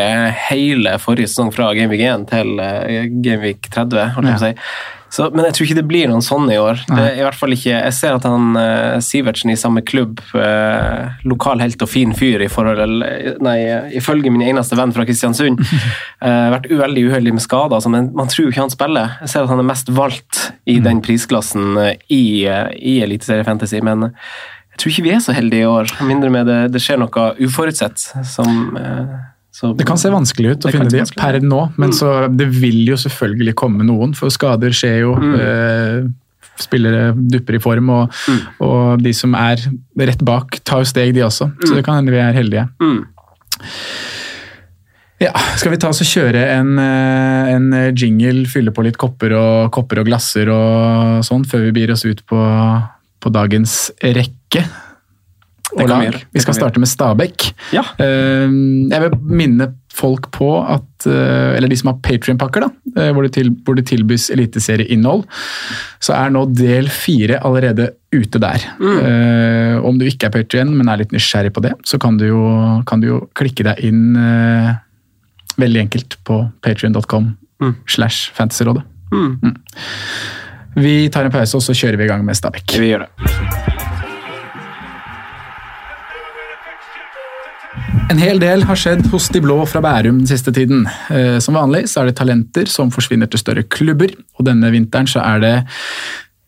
hele 0.50 0.96
forrige 1.00 1.30
sesong 1.32 1.52
fra 1.54 1.70
Gameweek 1.76 2.04
1 2.04 2.26
til 2.32 2.56
uh, 2.60 3.04
Gameweek 3.24 3.70
30. 3.72 4.16
holdt 4.16 4.28
jeg 4.28 4.36
på 4.36 4.40
å 4.40 4.48
si. 4.48 4.54
Så, 5.10 5.26
men 5.34 5.42
jeg 5.48 5.56
tror 5.56 5.66
ikke 5.66 5.78
det 5.80 5.88
blir 5.90 6.06
noen 6.06 6.22
sånn 6.22 6.44
i 6.54 6.58
år. 6.60 6.84
Det, 6.86 7.06
i 7.18 7.22
hvert 7.26 7.34
fall 7.34 7.50
ikke, 7.56 7.72
Jeg 7.72 7.94
ser 7.96 8.14
at 8.14 8.26
han 8.28 8.54
uh, 8.54 9.00
Sivertsen 9.02 9.50
i 9.50 9.56
samme 9.58 9.82
klubb, 9.82 10.20
uh, 10.36 11.10
lokal 11.26 11.62
helt 11.64 11.82
og 11.82 11.90
fin 11.90 12.14
fyr 12.14 12.44
i 12.44 12.50
forhold, 12.52 13.02
nei, 13.42 13.56
ifølge 13.98 14.30
min 14.30 14.44
eneste 14.46 14.78
venn 14.78 14.94
fra 14.94 15.06
Kristiansund, 15.08 15.58
uh, 15.64 16.46
vært 16.54 16.70
veldig 16.70 17.08
uheldig 17.10 17.34
med 17.40 17.42
skader, 17.42 17.80
altså, 17.80 17.90
men 17.90 18.12
man 18.14 18.30
tror 18.30 18.46
jo 18.46 18.54
ikke 18.54 18.68
han 18.68 18.76
spiller. 18.76 19.18
Jeg 19.24 19.34
ser 19.34 19.48
at 19.48 19.50
han 19.50 19.64
er 19.64 19.70
mest 19.72 19.90
valgt 19.98 20.44
i 20.70 20.78
mm. 20.78 20.86
den 20.86 21.02
prisklassen 21.02 21.74
uh, 21.74 21.90
i, 22.06 22.46
i 22.46 22.96
Eliteserie 23.02 23.48
Fantasy, 23.48 23.82
men 23.82 24.06
jeg 24.06 24.14
tror 24.80 24.92
ikke 24.92 25.06
vi 25.06 25.12
er 25.14 25.20
så 25.24 25.34
heldige 25.36 25.66
i 25.66 25.70
år, 25.70 25.92
mindre 26.08 26.32
med 26.32 26.48
det, 26.50 26.60
det 26.74 26.82
skjer 26.82 27.00
noe 27.02 27.26
uforutsett 27.40 28.08
som 28.28 28.72
så, 29.50 29.72
det 29.74 29.84
kan 29.86 29.98
se 29.98 30.10
vanskelig 30.12 30.54
ut 30.54 30.66
å 30.68 30.70
finne 30.72 30.90
de 30.92 31.02
per 31.18 31.40
nå, 31.42 31.60
men 31.74 31.90
mm. 31.90 31.96
så, 31.96 32.10
det 32.30 32.46
vil 32.54 32.84
jo 32.86 32.98
selvfølgelig 33.00 33.54
komme 33.58 33.86
noen, 33.86 34.14
for 34.16 34.30
skader 34.32 34.74
skjer 34.74 35.00
jo. 35.02 35.14
Mm. 35.18 35.34
Eh, 35.42 36.10
spillere 36.60 37.10
dupper 37.16 37.56
i 37.56 37.60
form, 37.62 37.90
og, 37.94 38.14
mm. 38.28 38.40
og, 38.66 39.02
de 39.02 39.12
som 39.16 39.34
er 39.38 39.62
rett 39.98 40.22
bak, 40.26 40.60
tar 40.66 40.84
jo 40.84 40.90
steg, 40.90 41.14
de 41.16 41.24
også. 41.26 41.50
Så 41.64 41.72
mm. 41.72 41.76
det 41.78 41.84
kan 41.86 41.98
hende 41.98 42.14
vi 42.14 42.22
er 42.22 42.36
heldige. 42.36 42.66
Mm. 42.82 43.00
Ja, 45.20 45.32
Skal 45.60 45.74
vi 45.74 45.80
ta 45.80 45.90
oss 45.90 46.00
og 46.00 46.08
kjøre 46.08 46.44
en, 46.54 46.70
eh, 46.80 47.50
en, 47.56 47.72
jingle, 47.92 48.46
fylle 48.48 48.72
på 48.76 48.84
litt 48.86 49.00
kopper 49.00 49.34
og, 49.36 49.68
kopper 49.74 50.00
og 50.00 50.08
glasser 50.08 50.48
og 50.52 51.26
sånn, 51.26 51.44
før 51.48 51.66
vi 51.66 51.74
bier 51.80 51.92
oss 51.96 52.06
ut 52.06 52.22
på, 52.28 52.40
på 53.20 53.32
dagens 53.34 53.90
rekke? 54.02 54.64
Det 55.70 55.86
kan 55.86 56.00
Vi 56.00 56.08
gjøre. 56.08 56.22
Vi 56.34 56.42
skal 56.42 56.56
starte 56.56 56.80
med 56.82 56.90
Stabæk. 56.90 57.52
Ja. 57.74 57.84
Ehm, 58.02 58.90
jeg 58.90 59.04
vil 59.04 59.14
minne 59.22 59.68
folk 59.94 60.30
på 60.34 60.48
at 60.64 61.06
eh, 61.06 61.56
Eller 61.56 61.70
de 61.70 61.76
som 61.78 61.92
har 61.92 62.00
Patrion-pakker, 62.02 62.64
da, 62.64 63.10
hvor, 63.14 63.26
hvor, 63.64 63.78
det 63.78 63.86
tilbys 63.86 64.28
eliteserieinnhold, 64.34 65.24
så 66.02 66.16
er 66.16 66.34
nå 66.34 66.44
del 66.52 66.90
fire 66.92 67.38
allerede 67.46 67.90
ute 68.12 68.42
der. 68.42 68.66
Mm. 68.80 68.98
Uh, 68.98 69.76
om 69.86 69.98
du 69.98 70.04
ikke 70.08 70.26
er 70.26 70.34
Patrion, 70.34 70.72
men 70.74 70.90
er 70.90 71.02
litt 71.02 71.14
nysgjerrig 71.14 71.52
på 71.54 71.62
det, 71.62 71.72
så 71.86 72.00
kan 72.02 72.18
du 72.18 72.26
jo, 72.26 72.42
kan 72.88 73.02
du 73.02 73.06
jo 73.06 73.20
klikke 73.38 73.66
deg 73.70 73.82
inn 73.86 74.16
veldig 75.60 75.84
enkelt 75.86 76.18
på 76.26 76.42
patrion.com 76.64 77.32
mm. 77.62 77.74
slash 77.86 78.32
fantasyrådet. 78.34 78.82
Mm. 79.12 79.54
Vi 80.76 81.08
tar 81.10 81.26
en 81.26 81.34
pause, 81.34 81.56
og 81.58 81.64
så 81.64 81.74
kjører 81.74 81.98
vi 81.98 82.06
i 82.06 82.10
gang 82.10 82.24
med 82.26 82.38
Stabæk. 82.38 82.78
Vi 82.78 82.92
gjør 82.92 83.06
det. 83.06 83.80
En 88.10 88.18
hel 88.18 88.40
del 88.42 88.64
har 88.66 88.78
skjedd 88.78 89.04
hos 89.12 89.28
de 89.30 89.38
blå 89.42 89.60
fra 89.70 89.82
Bærum 89.84 90.22
den 90.22 90.30
siste 90.30 90.50
tiden. 90.54 90.82
Eh, 91.14 91.38
som 91.42 91.54
vanlig 91.54 91.84
så 91.90 92.02
er 92.02 92.10
det 92.10 92.16
talenter 92.18 92.66
som 92.70 92.90
forsvinner 92.90 93.30
til 93.30 93.38
større 93.38 93.62
klubber, 93.62 94.16
og 94.38 94.48
denne 94.48 94.72
vinteren 94.74 95.06
så 95.10 95.22
er 95.22 95.44
det 95.44 95.54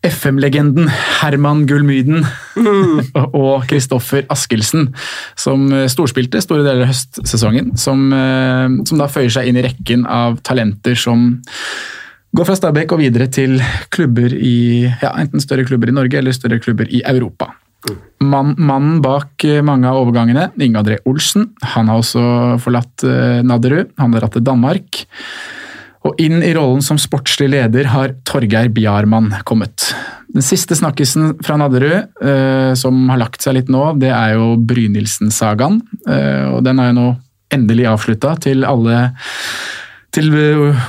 FM-legenden 0.03 0.89
Herman 1.21 1.63
Gullmyden 1.67 2.25
mm. 2.59 3.13
og 3.39 3.63
Kristoffer 3.69 4.27
Askildsen 4.33 4.89
som 5.39 5.69
eh, 5.71 5.87
storspilte 5.91 6.43
store 6.43 6.65
deler 6.65 6.83
av 6.83 6.91
høstsesongen. 6.91 7.71
Som, 7.79 8.09
eh, 8.11 8.67
som, 8.83 8.99
da 8.99 9.07
føyer 9.11 9.31
seg 9.31 9.47
inn 9.47 9.59
i 9.61 9.63
rekken 9.63 10.03
av 10.03 10.41
talenter 10.43 10.99
som 10.99 11.29
går 12.33 12.47
fra 12.47 12.55
Stabæk 12.57 12.93
og 12.95 13.01
videre 13.03 13.29
til 13.31 13.59
klubber 13.93 14.33
i 14.33 14.85
ja, 14.87 15.11
enten 15.21 15.43
større 15.43 15.65
klubber 15.67 15.91
i 15.91 15.95
Norge 15.95 16.19
eller 16.19 16.35
større 16.35 16.61
klubber 16.63 16.89
i 16.89 17.03
Europa. 17.05 17.51
Man, 18.23 18.53
mannen 18.57 19.01
bak 19.03 19.43
eh, 19.43 19.59
mange 19.65 19.89
av 19.89 19.99
overgangene, 19.99 20.47
Inge 20.55 20.79
André 20.79 21.01
Olsen, 21.09 21.49
han 21.73 21.91
har 21.91 21.99
også 21.99 22.23
forlatt 22.63 23.03
uh, 23.03 23.41
Nadderud. 23.43 23.91
Han 23.99 24.15
har 24.15 24.23
dratt 24.23 24.37
til 24.37 24.45
Danmark. 24.47 25.01
Og 26.07 26.19
inn 26.19 26.39
i 26.43 26.53
rollen 26.55 26.83
som 26.83 26.99
sportslig 26.99 27.49
leder 27.51 27.89
har 27.91 28.15
Torgeir 28.27 28.71
Bjarmann 28.71 29.29
kommet. 29.47 29.91
Den 30.33 30.43
siste 30.43 30.75
snakkisen 30.79 31.35
fra 31.43 31.59
Nadderud, 31.59 32.07
uh, 32.23 32.71
som 32.79 33.03
har 33.11 33.19
lagt 33.25 33.43
seg 33.43 33.59
litt 33.59 33.71
nå, 33.71 33.89
det 33.99 34.13
er 34.15 34.37
jo 34.37 34.53
Brynildsen-sagaen. 34.63 35.81
Uh, 36.07 36.55
og 36.55 36.63
den 36.65 36.79
er 36.79 36.91
jo 36.93 36.97
nå 37.01 37.07
endelig 37.53 37.91
avslutta 37.91 38.37
til 38.47 38.63
alle 38.65 39.09
til 40.13 40.29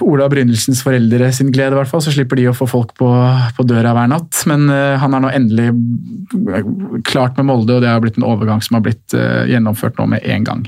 Ola 0.05 0.27
Brynildsens 0.29 0.83
foreldre 0.85 1.31
sin 1.33 1.53
glede, 1.55 1.73
i 1.73 1.79
hvert 1.79 1.91
fall, 1.91 2.03
så 2.05 2.13
slipper 2.13 2.39
de 2.39 2.49
å 2.51 2.57
få 2.57 2.69
folk 2.69 2.93
på, 2.99 3.09
på 3.57 3.67
døra 3.69 3.95
hver 3.97 4.11
natt. 4.13 4.43
Men 4.51 4.69
uh, 4.69 5.01
han 5.01 5.17
er 5.17 5.25
nå 5.25 5.33
endelig 5.33 5.71
eh, 5.73 6.69
klart 7.09 7.39
med 7.39 7.49
Molde, 7.49 7.79
og 7.79 7.85
det 7.85 7.93
har 7.93 8.03
blitt 8.05 8.21
en 8.21 8.29
overgang 8.29 8.61
som 8.65 8.79
har 8.79 8.85
blitt 8.85 9.17
uh, 9.17 9.45
gjennomført 9.49 9.97
nå 10.01 10.11
med 10.13 10.29
en 10.29 10.45
gang. 10.47 10.67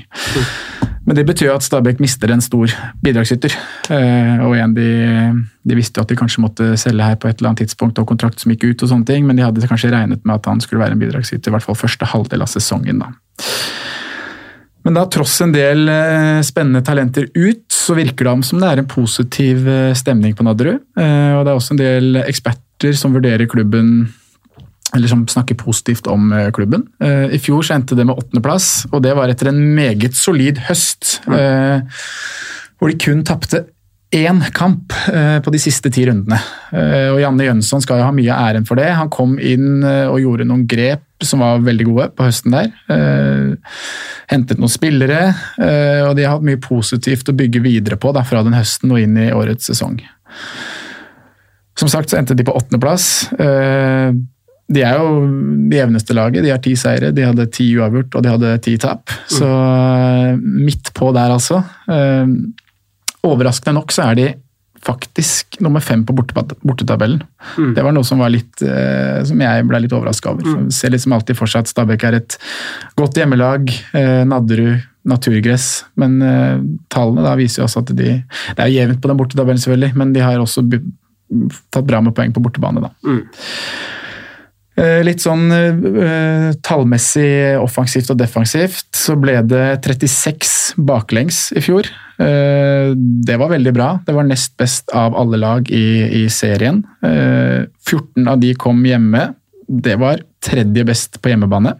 Men 1.07 1.15
det 1.15 1.23
betyr 1.29 1.53
at 1.53 1.63
Stabæk 1.63 2.01
mister 2.03 2.33
en 2.33 2.43
stor 2.43 2.73
bidragsyter. 3.05 3.53
Uh, 3.91 4.47
og 4.47 4.57
igjen, 4.57 4.73
de, 4.75 4.89
de, 5.63 5.77
visste 5.77 6.01
jo 6.01 6.07
at 6.07 6.11
de 6.11 6.17
kanskje 6.19 6.43
måtte 6.43 6.73
selge 6.81 7.05
her 7.07 7.19
på 7.21 7.29
et 7.29 7.37
eller 7.37 7.53
annet 7.53 7.63
tidspunkt, 7.63 8.01
og 8.01 8.09
kontrakt 8.09 8.41
som 8.41 8.51
gikk 8.51 8.65
ut, 8.71 8.81
og 8.81 8.91
sånne 8.91 9.07
ting, 9.07 9.29
men 9.29 9.37
de 9.37 9.45
hadde 9.45 9.69
kanskje 9.69 9.93
regnet 9.93 10.25
med 10.25 10.39
at 10.39 10.49
han 10.49 10.63
skulle 10.63 10.81
være 10.83 10.97
en 10.97 11.03
bidragsyter, 11.05 11.51
i 11.51 11.55
hvert 11.55 11.67
fall 11.67 11.77
første 11.77 12.09
halvdel 12.09 12.43
av 12.43 12.51
sesongen. 12.51 13.05
da. 13.05 13.13
Men 14.87 14.95
da, 14.95 15.03
tross 15.11 15.33
en 15.43 15.51
del 15.51 15.89
eh, 15.91 16.37
spennende 16.47 16.79
talenter 16.87 17.25
ut, 17.35 17.65
så 17.73 17.91
virker 17.97 18.29
det 18.29 18.47
som 18.47 18.61
det 18.61 18.69
er 18.69 18.79
en 18.79 18.87
positiv 18.87 19.67
eh, 19.67 19.91
stemning 19.99 20.31
på 20.37 20.45
Nadderud. 20.47 20.79
Eh, 20.95 21.33
og 21.35 21.43
det 21.43 21.51
er 21.51 21.57
også 21.59 21.75
en 21.75 21.81
del 21.81 22.21
eksperter 22.21 22.95
som 22.95 23.17
vurderer 23.17 23.49
klubben 23.51 24.07
eller 24.95 25.11
som 25.11 25.25
snakker 25.27 25.57
positivt 25.59 26.07
om 26.07 26.29
klubben. 26.55 26.85
I 27.03 27.37
fjor 27.43 27.65
så 27.67 27.73
endte 27.75 27.97
det 27.97 28.05
med 28.07 28.15
åttendeplass, 28.15 28.85
og 28.87 29.01
det 29.03 29.11
var 29.17 29.27
etter 29.27 29.49
en 29.51 29.59
meget 29.75 30.15
solid 30.15 30.61
høst. 30.69 31.17
Mm. 31.27 31.83
Hvor 32.79 32.93
de 32.93 32.95
kun 33.03 33.25
tapte 33.27 33.65
én 34.15 34.39
kamp 34.55 34.93
på 35.43 35.51
de 35.51 35.59
siste 35.59 35.91
ti 35.91 36.05
rundene. 36.07 36.37
Og 37.11 37.19
Janne 37.19 37.47
Jønsson 37.47 37.81
skal 37.83 37.99
jo 37.99 38.07
ha 38.07 38.13
mye 38.15 38.31
av 38.31 38.51
æren 38.51 38.67
for 38.67 38.79
det. 38.79 38.87
Han 38.95 39.11
kom 39.13 39.35
inn 39.39 39.83
og 39.83 40.21
gjorde 40.23 40.47
noen 40.47 40.63
grep 40.69 41.03
som 41.25 41.41
var 41.41 41.63
veldig 41.65 41.85
gode 41.89 42.05
på 42.15 42.27
høsten 42.27 42.53
der. 42.55 42.69
Hentet 44.31 44.61
noen 44.61 44.71
spillere, 44.71 45.21
og 46.07 46.13
de 46.15 46.23
har 46.23 46.37
hatt 46.37 46.45
mye 46.47 46.61
positivt 46.61 47.27
å 47.31 47.35
bygge 47.35 47.63
videre 47.65 47.97
på 47.99 48.13
da, 48.15 48.23
fra 48.27 48.43
den 48.45 48.55
høsten 48.55 48.93
og 48.93 49.01
inn 49.01 49.17
i 49.19 49.31
årets 49.35 49.67
sesong. 49.71 49.99
Som 51.77 51.91
sagt 51.91 52.09
så 52.09 52.17
endte 52.21 52.37
de 52.37 52.45
på 52.47 52.55
åttendeplass. 52.57 53.27
De 54.67 54.83
er 54.83 54.95
jo 54.99 55.25
det 55.71 55.77
jevneste 55.81 56.15
laget. 56.15 56.43
De 56.45 56.51
har 56.53 56.61
ti 56.63 56.73
seire, 56.79 57.11
de 57.15 57.27
hadde 57.27 57.49
ti 57.55 57.69
uavgjort 57.75 58.17
og 58.19 58.23
de 58.23 58.31
hadde 58.33 58.55
ti 58.65 58.77
tap. 58.81 59.11
Så 59.31 59.49
midt 60.37 60.93
på 60.95 61.11
der, 61.15 61.33
altså. 61.35 61.63
Overraskende 63.27 63.77
nok 63.77 63.95
så 63.95 64.09
er 64.09 64.19
de 64.19 64.27
faktisk 64.87 65.57
nummer 65.63 65.81
fem 65.81 66.03
på 66.05 66.13
bortetabellen. 66.15 67.23
Mm. 67.57 67.71
Det 67.75 67.83
var 67.83 67.95
noe 67.95 68.05
som, 68.07 68.21
var 68.21 68.31
litt, 68.31 68.61
eh, 68.61 69.23
som 69.25 69.41
jeg 69.41 69.65
ble 69.67 69.81
litt 69.83 69.95
overraska 69.95 70.31
over. 70.31 70.45
Mm. 70.45 70.67
Ser 70.71 70.93
liksom 70.93 71.15
alltid 71.17 71.39
for 71.39 71.49
seg 71.49 71.65
at 71.65 71.71
Stabæk 71.71 72.05
er 72.07 72.19
et 72.19 72.37
godt 72.99 73.17
hjemmelag. 73.17 73.73
Eh, 73.97 74.21
Nadderud 74.29 74.85
naturgress. 75.07 75.85
Men 75.99 76.21
eh, 76.21 76.63
tallene 76.93 77.25
da 77.25 77.35
viser 77.39 77.61
jo 77.61 77.67
også 77.67 77.83
at 77.85 77.93
de 77.95 78.17
Det 78.19 78.63
er 78.63 78.73
jevnt 78.73 79.01
på 79.03 79.11
den 79.11 79.19
bortetabellen, 79.19 79.61
selvfølgelig, 79.61 79.95
men 79.99 80.11
de 80.15 80.23
har 80.23 80.41
også 80.41 80.65
tatt 81.71 81.87
bra 81.87 82.01
med 82.03 82.15
poeng 82.15 82.33
på 82.35 82.43
bortebane, 82.43 82.83
da. 82.83 82.91
Mm. 83.07 83.23
Eh, 84.77 84.99
litt 85.01 85.23
sånn 85.23 85.47
uh, 85.49 86.51
tallmessig 86.61 87.57
offensivt 87.57 88.11
og 88.13 88.19
defensivt, 88.19 88.91
så 88.93 89.15
ble 89.17 89.39
det 89.49 89.79
36 89.81 90.51
baklengs 90.85 91.47
i 91.57 91.63
fjor. 91.65 91.89
Uh, 92.21 92.93
det 92.93 93.39
var 93.41 93.55
veldig 93.55 93.73
bra. 93.73 93.89
Det 94.05 94.13
var 94.13 94.27
nest 94.29 94.53
best 94.61 94.93
av 94.93 95.17
alle 95.17 95.39
lag 95.41 95.71
i, 95.73 95.87
i 96.21 96.23
serien. 96.29 96.83
Uh, 97.01 97.65
14 97.89 98.29
av 98.29 98.37
de 98.43 98.53
kom 98.59 98.85
hjemme. 98.85 99.31
Det 99.67 99.97
var 99.97 100.21
tredje 100.45 100.85
best 100.85 101.17
på 101.21 101.33
hjemmebane. 101.33 101.73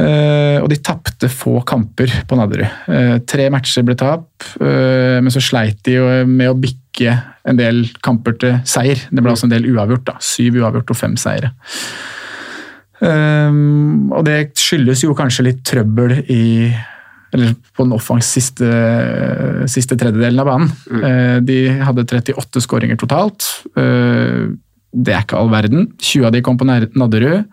Og 0.00 0.66
de 0.70 0.76
tapte 0.80 1.28
få 1.28 1.58
kamper 1.66 2.12
på 2.28 2.36
Nadderud. 2.38 3.24
Tre 3.28 3.48
matcher 3.52 3.84
ble 3.84 3.96
tap, 3.98 4.46
men 4.62 5.28
så 5.34 5.42
sleit 5.44 5.82
de 5.84 5.96
med 6.28 6.48
å 6.48 6.56
bikke 6.56 6.79
en 7.00 7.58
del 7.58 7.84
kamper 8.04 8.36
til 8.40 8.58
seier. 8.68 9.00
Det 9.10 9.22
ble 9.22 9.32
også 9.32 9.48
en 9.48 9.54
del 9.54 9.68
uavgjort. 9.72 10.06
da, 10.10 10.16
Syv 10.20 10.60
uavgjort 10.60 10.90
og 10.92 10.98
fem 10.98 11.16
seire. 11.20 11.52
Um, 13.00 14.10
og 14.12 14.26
det 14.26 14.52
skyldes 14.60 15.06
jo 15.06 15.16
kanskje 15.16 15.46
litt 15.46 15.62
trøbbel 15.64 16.18
i 16.28 16.44
eller 17.30 17.54
på 17.78 17.84
den 17.86 17.94
offense 17.94 18.26
siste, 18.26 18.66
siste 19.70 19.94
tredjedelen 19.94 20.42
av 20.42 20.48
banen. 20.50 20.72
Mm. 20.90 21.04
Uh, 21.04 21.36
de 21.46 21.58
hadde 21.86 22.04
38 22.04 22.64
skåringer 22.64 22.98
totalt. 22.98 23.46
Uh, 23.78 24.50
det 24.90 25.14
er 25.14 25.22
ikke 25.22 25.38
all 25.38 25.52
verden. 25.52 25.86
20 26.02 26.26
av 26.26 26.34
de 26.34 26.42
kom 26.42 26.58
på 26.58 26.66
Nadderud. 26.66 27.46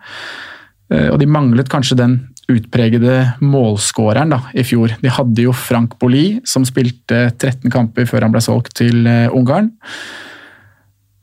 Uh, 0.90 1.08
og 1.12 1.20
de 1.22 1.30
manglet 1.30 1.70
kanskje 1.70 2.00
den 2.00 2.18
utpregede 2.48 3.14
målskåreren 3.44 4.32
da, 4.32 4.40
i 4.56 4.64
fjor. 4.64 4.94
De 5.02 5.12
hadde 5.12 5.44
jo 5.44 5.52
Frank 5.56 5.98
Boli, 6.00 6.38
som 6.48 6.64
spilte 6.68 7.28
13 7.34 7.68
kamper 7.72 8.08
før 8.08 8.24
han 8.24 8.34
ble 8.34 8.42
solgt 8.44 8.72
til 8.80 9.04
Ungarn. 9.36 9.68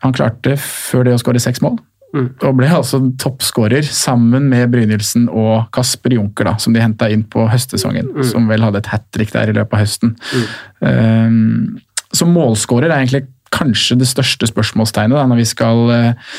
Han 0.05 0.13
klarte 0.13 0.53
før 0.61 1.07
det 1.07 1.15
å 1.15 1.21
skåre 1.21 1.41
seks 1.41 1.63
mål. 1.65 1.79
Mm. 2.15 2.27
Og 2.47 2.55
ble 2.55 2.69
altså 2.71 3.01
toppskårer 3.19 3.83
sammen 3.89 4.47
med 4.51 4.69
Brynildsen 4.71 5.27
og 5.27 5.67
Kasper 5.75 6.15
Junker, 6.15 6.47
da, 6.47 6.55
som 6.61 6.75
de 6.75 6.83
henta 6.83 7.09
inn 7.11 7.25
på 7.27 7.47
høstsesongen. 7.51 8.13
Mm. 8.15 8.23
Som 8.29 8.47
vel 8.51 8.63
hadde 8.63 8.83
et 8.83 8.91
hat 8.93 9.07
trick 9.15 9.33
der 9.35 9.51
i 9.51 9.55
løpet 9.57 9.75
av 9.75 9.83
høsten. 9.83 10.15
Mm. 10.31 10.45
Um, 10.85 12.05
så 12.15 12.27
målskårer 12.29 12.87
er 12.87 13.01
egentlig 13.01 13.25
kanskje 13.55 13.97
det 13.99 14.07
største 14.07 14.47
spørsmålstegnet 14.47 15.17
da, 15.17 15.25
når 15.27 15.41
vi 15.41 15.47
skal 15.49 15.83
uh, 15.91 16.35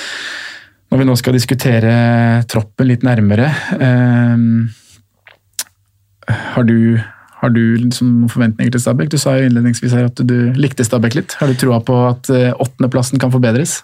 når 0.91 1.03
vi 1.03 1.09
nå 1.09 1.17
skal 1.19 1.37
diskutere 1.37 1.93
troppen 2.51 2.91
litt 2.91 3.05
nærmere. 3.07 3.51
Um, 3.81 4.69
har 6.27 6.67
du 6.67 6.99
har 7.37 7.53
du 7.53 7.77
liksom 7.77 8.09
noen 8.23 8.33
forventninger 8.33 8.73
til 8.73 8.81
Stabæk? 8.81 9.11
Du 9.13 9.19
sa 9.21 9.37
jo 9.37 9.47
innledningsvis 9.47 9.93
her 9.95 10.09
at 10.09 10.21
du 10.25 10.37
likte 10.57 10.87
Stabæk 10.87 11.19
litt. 11.19 11.37
Har 11.37 11.51
du 11.53 11.59
troa 11.61 11.83
på 11.85 11.97
at 12.09 12.31
eh, 12.33 12.49
åttendeplassen 12.51 13.21
kan 13.21 13.33
forbedres? 13.35 13.83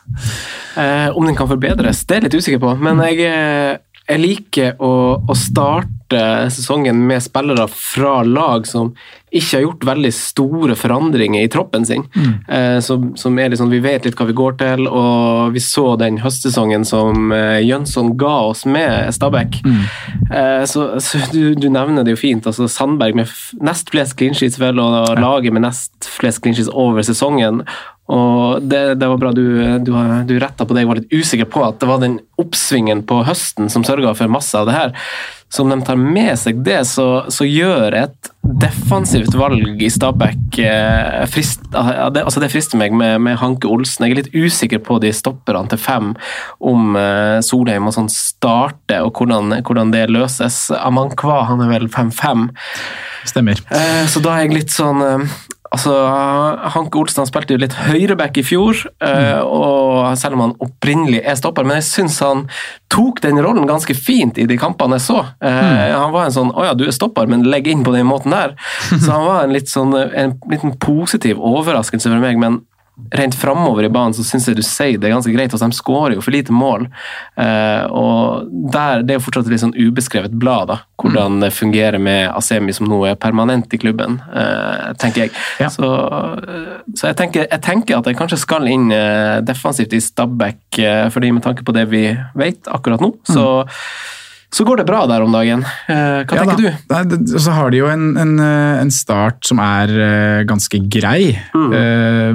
Eh, 0.81 1.11
om 1.13 1.29
den 1.29 1.37
kan 1.37 1.51
forbedres, 1.51 2.01
det 2.09 2.17
er 2.17 2.23
jeg 2.23 2.27
litt 2.31 2.39
usikker 2.41 2.63
på. 2.63 2.73
Men 2.81 3.03
jeg, 3.05 3.21
eh, 3.29 3.77
jeg 4.13 4.21
liker 4.23 4.79
å, 4.83 4.93
å 5.25 5.37
starte 5.39 6.23
sesongen 6.53 7.07
med 7.09 7.25
spillere 7.25 7.65
fra 7.73 8.21
lag 8.27 8.67
som 8.69 8.93
ikke 9.33 9.57
har 9.57 9.63
gjort 9.65 9.87
veldig 9.89 10.11
store 10.13 10.75
forandringer 10.77 11.41
i 11.41 11.49
troppen 11.53 11.87
sin. 11.89 12.05
Mm. 12.13 12.33
Eh, 12.53 12.79
som, 12.85 13.07
som, 13.17 13.39
er 13.41 13.53
liksom, 13.53 13.71
Vi 13.73 13.81
vet 13.81 14.05
litt 14.05 14.19
hva 14.19 14.27
vi 14.29 14.37
går 14.37 14.59
til, 14.61 14.85
og 14.89 15.55
vi 15.55 15.63
så 15.65 15.95
den 16.01 16.21
høstsesongen 16.21 16.85
som 16.89 17.33
eh, 17.33 17.63
Jønsson 17.65 18.13
ga 18.21 18.35
oss 18.51 18.67
med 18.69 19.09
Stabæk. 19.17 19.63
Mm. 19.65 19.81
Eh, 20.29 20.65
så, 20.69 20.85
så 21.01 21.23
du, 21.33 21.55
du, 21.57 21.71
nevner 21.73 22.05
det 22.05 22.17
jo 22.17 22.21
fint. 22.21 22.47
altså 22.47 22.69
Sandberg 22.69 23.17
med 23.17 23.33
nest 23.65 23.93
flest 23.95 24.19
clean 24.21 24.37
sheets 24.37 24.61
vel, 24.61 24.83
og 24.83 25.17
laget 25.17 25.57
med 25.57 25.65
nest 25.65 26.13
flest 26.13 26.45
clean 26.45 26.59
sheets 26.59 26.73
over 26.73 27.01
sesongen. 27.07 27.65
Og 28.13 28.65
det, 28.69 28.83
det, 29.01 29.09
var 29.09 29.21
bra 29.21 29.31
du, 29.37 29.45
du, 29.85 29.93
du 30.29 30.35
retta 30.43 30.67
på 30.67 30.77
det 30.77 30.85
jeg 30.85 30.91
var 30.91 31.01
litt 31.01 31.15
usikker 31.15 31.49
på, 31.49 31.63
at 31.65 31.79
det 31.81 31.89
var 31.89 32.03
den 32.03 32.19
oppsvingen 32.41 33.05
på 33.09 33.23
høsten 33.25 33.73
som 33.73 33.87
sørga 33.87 34.13
for 34.19 34.33
masse 34.33 34.59
av 34.59 34.69
det 34.69 34.77
her 34.77 34.97
som 35.53 35.69
de 35.69 35.77
tar 35.85 35.99
med 36.01 36.33
seg 36.41 36.63
det, 36.65 36.79
så, 36.89 37.27
så 37.29 37.45
gjør 37.45 37.93
et 37.93 38.31
defensivt 38.63 39.35
valg 39.37 39.83
i 39.85 39.91
Stabæk 39.93 40.57
eh, 40.65 41.27
frist, 41.29 41.67
det, 41.69 42.23
altså 42.23 42.41
det 42.41 42.49
frister 42.55 42.81
meg 42.81 42.95
med, 42.97 43.19
med, 43.21 43.37
Hanke 43.41 43.69
Olsen. 43.69 44.07
Jeg 44.07 44.15
er 44.15 44.21
litt 44.23 44.33
usikker 44.33 44.81
på 44.81 44.97
de 45.05 45.13
stopperne 45.13 45.69
til 45.69 45.81
fem, 45.81 46.15
om 46.57 46.97
eh, 46.97 47.37
Solheim 47.45 47.91
og 47.91 47.97
sånn 47.99 48.09
starter, 48.13 49.05
og 49.05 49.21
hvordan, 49.21 49.59
hvordan 49.61 49.93
det 49.93 50.07
løses. 50.09 50.71
Amankwa 50.73 51.43
han 51.51 51.61
er 51.67 51.75
vel 51.75 51.91
5-5. 51.93 52.49
Stemmer. 53.29 53.61
Eh, 53.77 54.05
så 54.09 54.25
da 54.25 54.39
er 54.39 54.47
jeg 54.47 54.57
litt 54.57 54.73
sånn 54.73 55.05
eh, 55.05 55.37
Altså, 55.73 55.93
Hanke 56.75 57.01
Olsen 57.01 57.23
han 57.23 57.29
spilte 57.31 57.55
jo 57.55 57.63
litt 57.63 57.77
høyreback 57.89 58.37
i 58.43 58.45
fjor, 58.45 58.77
mm. 59.01 59.47
og 59.49 60.11
selv 60.21 60.37
om 60.37 60.45
han 60.45 60.57
opprinnelig 60.61 61.23
er 61.25 61.39
stopper. 61.39 61.65
Men 61.65 61.81
jeg 61.81 61.89
syns 61.89 62.19
han 62.25 62.45
tok 62.93 63.23
den 63.25 63.41
rollen 63.41 63.69
ganske 63.69 63.97
fint 63.97 64.41
i 64.41 64.45
de 64.49 64.59
kampene 64.61 64.99
jeg 65.01 65.07
så. 65.07 65.23
Eh, 65.41 65.63
mm. 65.63 65.95
Han 65.97 66.13
var 66.13 66.29
en 66.29 66.37
sånn 66.37 66.53
'Å 66.53 66.67
ja, 66.69 66.75
du 66.77 66.85
er 66.85 66.93
stopper, 66.93 67.31
men 67.31 67.47
legg 67.49 67.71
inn 67.73 67.87
på 67.87 67.95
den 67.97 68.07
måten 68.11 68.37
der'. 68.37 68.57
Så 69.05 69.09
han 69.09 69.25
var 69.25 69.47
en 69.47 69.57
litt 69.57 69.73
sånn 69.73 69.97
en 69.97 70.37
liten 70.51 70.77
positiv 70.77 71.41
overraskelse 71.41 72.13
for 72.13 72.21
meg. 72.21 72.39
men 72.39 72.61
rent 73.11 73.35
framover 73.35 73.85
i 73.85 73.91
banen 73.93 74.15
så 74.15 74.25
syns 74.27 74.49
jeg 74.49 74.59
du 74.59 74.63
sier 74.67 75.01
det 75.01 75.09
er 75.09 75.15
ganske 75.15 75.33
greit. 75.35 75.53
Altså, 75.53 75.69
de 75.69 75.79
skårer 75.79 76.17
jo 76.17 76.25
for 76.25 76.35
lite 76.35 76.55
mål. 76.55 76.87
Eh, 77.37 77.85
og 77.91 78.49
der, 78.73 79.03
Det 79.03 79.15
er 79.15 79.21
jo 79.21 79.25
fortsatt 79.27 79.49
et 79.49 79.55
litt 79.55 79.65
sånn 79.65 79.77
ubeskrevet 79.77 80.35
blad, 80.39 80.71
da, 80.71 80.79
hvordan 81.03 81.39
mm. 81.39 81.45
det 81.45 81.53
fungerer 81.57 82.03
med 82.03 82.31
Asemi, 82.31 82.75
som 82.77 82.89
nå 82.91 83.03
er 83.09 83.19
permanent 83.21 83.73
i 83.75 83.81
klubben, 83.83 84.21
eh, 84.33 84.93
tenker 85.03 85.27
jeg. 85.27 85.35
Ja. 85.63 85.71
Så, 85.73 85.89
uh, 85.89 86.81
så 86.95 87.11
jeg, 87.11 87.19
tenker, 87.19 87.47
jeg, 87.49 87.63
tenker, 87.65 87.99
at 87.99 88.09
jeg 88.09 88.19
kanskje 88.19 88.41
skal 88.41 88.69
inn 88.71 88.91
defensivt 89.47 89.95
i 89.97 90.01
Stabæk, 90.03 90.81
fordi 91.15 91.31
med 91.33 91.45
tanke 91.45 91.65
på 91.67 91.75
det 91.75 91.87
vi 91.91 92.05
vet 92.39 92.69
akkurat 92.71 93.03
nå, 93.03 93.15
så 93.29 93.47
mm 93.63 94.19
så 94.53 94.65
går 94.69 94.83
det 94.83 94.85
bra 94.89 95.07
der 95.09 95.25
om 95.25 95.33
dagen. 95.33 95.65
Eh, 95.89 96.23
hva 96.29 96.37
ja, 96.37 96.45
tenker 96.45 96.75
da. 96.91 97.03
du? 97.17 97.37
Så 97.41 97.55
har 97.57 97.73
de 97.73 97.81
jo 97.81 97.89
en, 97.89 98.11
en, 98.21 98.35
eh, 98.37 98.81
en 98.83 98.93
start 98.93 99.41
som 99.49 99.63
er 99.65 99.93
eh, 99.97 100.41
ganske 100.49 100.83
grei. 100.93 101.33
Mm. 101.57 101.71
Uh, 101.73 102.33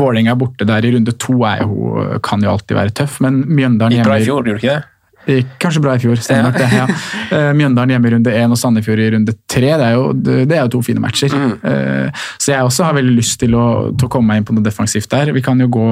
Vålerenga 0.00 0.34
borte 0.38 0.66
der 0.66 0.86
i 0.86 0.90
runde 0.96 1.14
to 1.14 1.36
jo, 1.38 2.06
kan 2.26 2.42
jo 2.42 2.50
alltid 2.50 2.74
være 2.74 2.94
tøff, 3.02 3.20
men 3.22 3.44
Mjøndalen 3.46 4.00
hjemme 4.00 4.02
Gikk 4.02 4.10
bra 4.10 4.18
i 4.18 4.26
fjor, 4.26 4.42
gjorde 4.42 4.58
du 4.58 4.64
ikke 4.64 4.80
det? 4.80 5.46
Kanskje 5.62 5.82
bra 5.84 5.94
i 5.94 6.02
fjor. 6.02 6.18
Ja. 6.32 6.50
Det, 6.50 6.66
ja. 6.74 6.86
Mjøndalen 7.54 7.94
hjemme 7.94 8.08
i 8.08 8.14
runde 8.16 8.34
én 8.34 8.50
og 8.50 8.58
Sandefjord 8.58 9.02
i 9.04 9.10
runde 9.14 9.36
tre. 9.52 9.68
Det 9.68 9.90
er 9.92 9.94
jo, 9.94 10.06
det 10.16 10.56
er 10.56 10.64
jo 10.64 10.72
to 10.74 10.80
fine 10.82 11.02
matcher. 11.04 11.30
Mm. 11.30 11.52
Så 12.40 12.54
jeg 12.54 12.66
også 12.66 12.88
har 12.88 12.96
veldig 12.96 13.14
lyst 13.14 13.36
til 13.44 13.54
å, 13.54 13.66
til 13.92 14.08
å 14.08 14.10
komme 14.10 14.32
meg 14.32 14.40
inn 14.40 14.48
på 14.48 14.56
noe 14.56 14.64
defensivt 14.64 15.12
der. 15.12 15.30
Vi 15.36 15.44
kan 15.44 15.60
jo 15.60 15.68
gå 15.76 15.90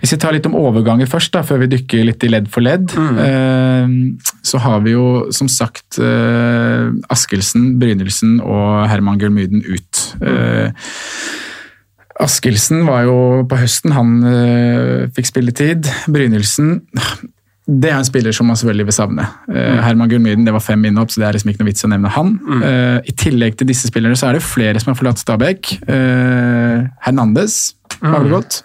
hvis 0.00 0.14
vi 0.14 0.18
tar 0.20 0.34
litt 0.34 0.46
om 0.48 0.56
overganger 0.58 1.08
først, 1.10 1.32
da, 1.34 1.44
før 1.46 1.62
vi 1.62 1.70
dykker 1.74 2.06
litt 2.08 2.24
i 2.26 2.30
ledd 2.32 2.48
for 2.52 2.64
ledd, 2.64 2.92
mm. 2.96 3.18
eh, 3.22 3.61
så 4.42 4.60
har 4.62 4.82
vi 4.84 4.94
jo 4.94 5.06
som 5.34 5.48
sagt 5.50 5.98
eh, 6.02 6.88
Askelsen, 7.12 7.76
Brynildsen 7.80 8.38
og 8.40 8.88
Herman 8.90 9.20
Gulmyden 9.20 9.64
ut. 9.66 10.02
Mm. 10.20 10.28
Eh, 10.32 10.96
Askelsen 12.22 12.84
var 12.86 13.06
jo 13.08 13.18
på 13.48 13.58
høsten, 13.58 13.94
han 13.96 14.18
eh, 14.28 15.06
fikk 15.16 15.32
spilletid. 15.32 15.88
Brynildsen 16.12 16.80
det 17.62 17.92
er 17.92 18.00
en 18.00 18.06
spiller 18.06 18.34
som 18.34 18.48
man 18.50 18.58
selvfølgelig 18.58 18.88
vil 18.88 18.94
savne. 18.96 19.24
Uh, 19.46 19.78
Herman 19.84 20.10
Gullmyden, 20.10 20.42
det 20.44 20.54
var 20.54 20.64
fem 20.64 20.82
innhopp, 20.88 21.12
så 21.14 21.22
det 21.22 21.28
er 21.28 21.36
liksom 21.36 21.52
ikke 21.52 21.62
noe 21.62 21.70
vits 21.70 21.86
å 21.86 21.90
nevne 21.92 22.10
han. 22.10 22.32
Mm. 22.42 22.64
Uh, 22.64 22.98
I 23.06 23.14
tillegg 23.22 23.54
til 23.58 23.70
disse 23.70 23.86
spillerne 23.88 24.18
så 24.18 24.28
er 24.28 24.36
det 24.36 24.42
flere 24.44 24.82
som 24.82 24.90
har 24.90 24.98
forlatt 24.98 25.22
Stabæk. 25.22 25.70
Uh, 25.86 26.90
Hernandez 27.06 27.76
har 28.02 28.18
vel 28.18 28.32
mm. 28.32 28.34
gått. 28.34 28.58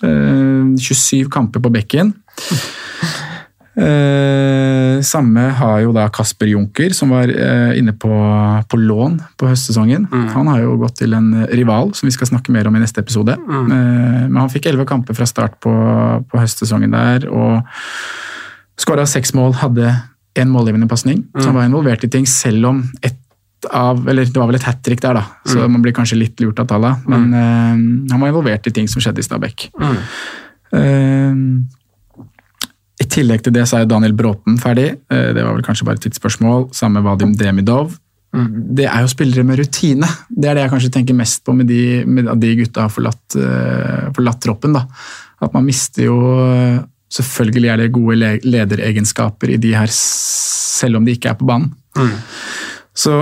27 0.00 1.20
eh, 1.20 1.28
kamper 1.28 1.60
på 1.60 1.72
bekken. 1.74 2.14
Uh, 3.80 5.00
samme 5.06 5.46
har 5.56 5.78
jo 5.84 5.92
da 5.96 6.06
Kasper 6.12 6.50
Junker, 6.50 6.92
som 6.96 7.12
var 7.14 7.30
eh, 7.32 7.78
inne 7.78 7.94
på, 7.96 8.10
på, 8.68 8.80
lån 8.80 9.18
på 9.40 9.48
høstsesongen. 9.48 10.06
Mm. 10.10 10.26
Han 10.34 10.50
har 10.52 10.62
jo 10.64 10.76
gått 10.82 10.98
til 11.00 11.16
en 11.16 11.30
rival, 11.48 11.94
som 11.96 12.08
vi 12.08 12.14
skal 12.14 12.28
snakke 12.30 12.52
mer 12.52 12.68
om 12.68 12.76
i 12.76 12.82
neste 12.82 13.02
episode. 13.02 13.36
Mm. 13.38 13.70
Eh, 13.76 14.20
men 14.26 14.40
han 14.42 14.52
fikk 14.52 14.68
elleve 14.70 14.88
kamper 14.88 15.16
fra 15.16 15.28
start 15.28 15.56
på, 15.64 15.72
på 16.28 16.42
høstsesongen 16.42 16.92
der, 16.96 17.26
og 17.32 17.64
skåra 18.80 19.06
seks 19.08 19.34
mål, 19.36 19.56
hadde 19.62 19.94
én 20.38 20.52
målgivende 20.52 20.88
pasning. 20.90 21.24
Mm. 21.30 21.40
Så 21.40 21.48
han 21.48 21.58
var 21.58 21.68
involvert 21.70 22.06
i 22.06 22.12
ting, 22.12 22.28
selv 22.28 22.72
om 22.74 22.84
et 23.02 23.16
av 23.76 24.06
Eller 24.08 24.24
det 24.24 24.40
var 24.40 24.46
vel 24.48 24.56
et 24.56 24.64
hat 24.64 24.78
trick 24.80 25.02
der, 25.02 25.18
da, 25.18 25.26
så 25.44 25.58
mm. 25.58 25.74
man 25.74 25.82
blir 25.84 25.92
kanskje 25.92 26.16
litt 26.16 26.38
lurt 26.40 26.62
av 26.62 26.70
tallet. 26.70 27.02
Men 27.12 27.26
mm. 27.28 27.34
uh, 27.36 28.12
han 28.14 28.22
var 28.22 28.30
involvert 28.30 28.70
i 28.70 28.72
ting 28.72 28.88
som 28.88 29.04
skjedde 29.04 29.20
i 29.20 29.26
Stabæk. 29.26 29.66
Mm. 29.76 29.98
Tillegg 33.10 33.42
til 33.46 33.54
det 33.56 33.66
så 33.68 33.80
er 33.80 33.88
Daniel 33.90 34.14
Bråten 34.16 34.58
ferdig. 34.62 34.92
Uh, 35.12 35.32
det 35.36 35.42
var 35.42 35.56
vel 35.56 35.66
kanskje 35.66 35.88
bare 35.88 36.00
et 36.00 36.06
tidsspørsmål. 36.08 36.70
Samme 36.76 37.02
Vadim 37.04 37.34
Demidov. 37.38 37.96
Mm. 38.36 38.50
Det 38.78 38.86
er 38.86 39.02
jo 39.02 39.10
spillere 39.10 39.42
med 39.46 39.58
rutine. 39.58 40.06
Det 40.30 40.48
er 40.48 40.56
det 40.56 40.64
jeg 40.64 40.72
kanskje 40.76 40.92
tenker 40.94 41.18
mest 41.18 41.42
på 41.46 41.54
med 41.56 41.66
de, 41.66 42.04
med 42.06 42.30
at 42.30 42.38
de 42.38 42.54
gutta 42.60 42.86
har 42.86 42.94
forlatt, 42.94 43.36
forlatt 44.14 44.38
troppen. 44.44 44.76
da. 44.76 44.84
At 45.42 45.56
man 45.56 45.66
mister 45.66 46.06
jo 46.06 46.18
Selvfølgelig 47.10 47.68
er 47.72 47.80
det 47.80 47.90
gode 47.90 48.38
lederegenskaper 48.46 49.50
i 49.50 49.56
de 49.58 49.72
her, 49.74 49.90
selv 49.90 51.00
om 51.00 51.06
de 51.06 51.16
ikke 51.16 51.32
er 51.32 51.38
på 51.40 51.48
banen. 51.48 51.72
Mm. 51.98 52.12
Så 52.94 53.16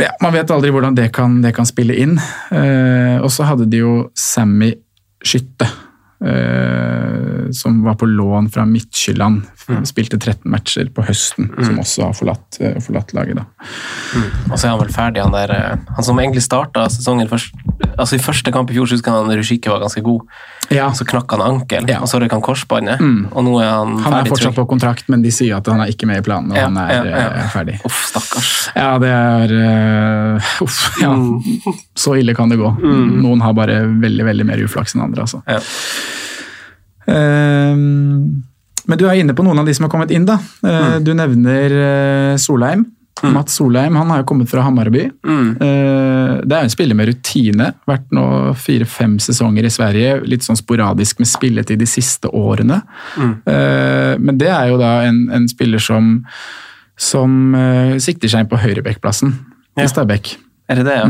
ja, 0.00 0.10
Man 0.20 0.34
vet 0.34 0.50
aldri 0.50 0.72
hvordan 0.72 0.96
det 0.96 1.10
kan, 1.14 1.40
det 1.44 1.54
kan 1.56 1.68
spille 1.68 1.96
inn. 1.96 2.16
Eh, 2.52 3.16
og 3.22 3.30
så 3.32 3.46
hadde 3.48 3.68
de 3.70 3.82
jo 3.82 3.94
Sammy 4.18 4.72
Skytte. 5.22 5.68
Eh, 6.22 7.50
som 7.52 7.82
var 7.84 7.94
på 7.94 8.06
lån 8.06 8.48
fra 8.50 8.64
Midtjylland. 8.64 9.42
Spilte 9.86 10.18
13 10.18 10.50
matcher 10.50 10.88
på 10.94 11.04
høsten, 11.06 11.50
som 11.64 11.78
også 11.82 12.06
har 12.08 12.14
forlatt, 12.16 12.58
eh, 12.60 12.78
forlatt 12.82 13.12
laget. 13.14 13.36
da. 13.36 13.44
Og 14.50 14.58
så 14.58 14.66
er 14.66 14.70
han 14.70 14.80
vel 14.80 14.92
ferdig, 14.94 15.22
han 15.22 15.32
der 15.32 15.50
eh, 15.50 15.76
Han 15.96 16.04
som 16.04 16.18
egentlig 16.18 16.42
starta 16.42 16.86
sesongen 16.90 17.28
først 17.30 17.54
Altså 17.98 18.16
I 18.16 18.22
første 18.22 18.52
kamp 18.52 18.70
i 18.70 18.74
fjor 18.74 18.86
så 18.88 18.96
husker 18.96 19.12
han 19.12 19.30
Rushike 19.30 19.70
var 19.70 19.80
ganske 19.82 20.02
god. 20.02 20.22
Ja, 20.72 20.90
Så 20.96 21.04
knakk 21.04 21.30
han 21.30 21.42
ankel, 21.44 21.88
Ja. 21.88 22.00
og 22.00 22.08
så 22.08 22.20
røk 22.22 22.32
han 22.32 22.40
korsbåndet. 22.40 23.00
Og 23.32 23.44
nå 23.44 23.60
er 23.60 23.68
han, 23.70 23.98
Han 23.98 24.14
er 24.14 24.30
fortsatt 24.30 24.54
på 24.56 24.66
kontrakt, 24.68 25.08
men 25.08 25.22
de 25.22 25.30
sier 25.30 25.56
at 25.56 25.66
han 25.66 25.80
er 25.80 25.92
ikke 25.92 26.06
med 26.06 26.22
i 26.22 26.24
planen, 26.24 26.52
og 26.52 26.56
Ja, 26.56 26.68
han 26.70 26.78
er 26.78 27.10
eh, 27.12 27.48
ferdig. 27.52 27.80
Uff, 27.84 28.06
stakkars. 28.08 28.52
Ja, 28.76 28.98
det 29.02 29.10
er 29.12 29.52
uh, 30.38 30.52
Uff, 30.64 30.78
ja. 31.02 31.12
Så 32.02 32.16
ille 32.18 32.34
kan 32.34 32.50
det 32.50 32.58
gå. 32.58 32.70
Noen 32.82 33.42
har 33.44 33.54
bare 33.54 33.82
veldig 33.86 34.24
veldig 34.26 34.46
mer 34.48 34.62
uflaks 34.64 34.96
enn 34.96 35.04
andre, 35.06 35.26
altså. 35.26 35.42
Ja. 35.46 35.60
Um, 37.06 38.42
men 38.88 38.98
du 38.98 39.04
er 39.06 39.20
inne 39.20 39.34
på 39.38 39.44
noen 39.46 39.60
av 39.62 39.68
de 39.68 39.74
som 39.76 39.86
har 39.86 39.92
kommet 39.92 40.10
inn, 40.14 40.24
da. 40.26 40.40
Mm. 40.66 41.04
Du 41.06 41.12
nevner 41.14 41.74
eh, 41.78 42.32
Solheim. 42.42 42.82
Mats 43.22 43.54
Solheim 43.54 43.94
han 43.94 44.08
har 44.10 44.22
jo 44.22 44.26
kommet 44.32 44.50
fra 44.50 44.64
Hammarby. 44.66 45.04
Eh, 45.06 46.32
det 46.42 46.56
er 46.56 46.64
en 46.64 46.72
spiller 46.72 46.96
med 46.98 47.12
rutine. 47.12 47.68
Vært 47.86 48.08
nå 48.16 48.24
fire-fem 48.58 49.14
sesonger 49.22 49.68
i 49.68 49.70
Sverige. 49.70 50.16
Litt 50.26 50.42
sånn 50.42 50.58
sporadisk 50.58 51.22
med 51.22 51.30
spilletid 51.30 51.78
de 51.78 51.86
siste 51.86 52.26
årene. 52.34 52.80
Eh, 53.22 54.16
men 54.18 54.40
det 54.40 54.50
er 54.50 54.72
jo 54.72 54.80
da 54.82 54.96
en, 55.06 55.28
en 55.38 55.46
spiller 55.52 55.82
som, 55.82 56.16
som 56.98 57.36
eh, 57.54 57.94
sikter 58.02 58.32
seg 58.34 58.42
inn 58.46 58.50
på 58.50 58.58
høyrebekkplassen 58.64 59.36
Ja. 59.78 59.86
i 59.86 59.92
Stabæk. 59.94 60.34
Er 60.72 60.82
det 60.82 60.88
det, 60.90 60.98
ja? 61.04 61.06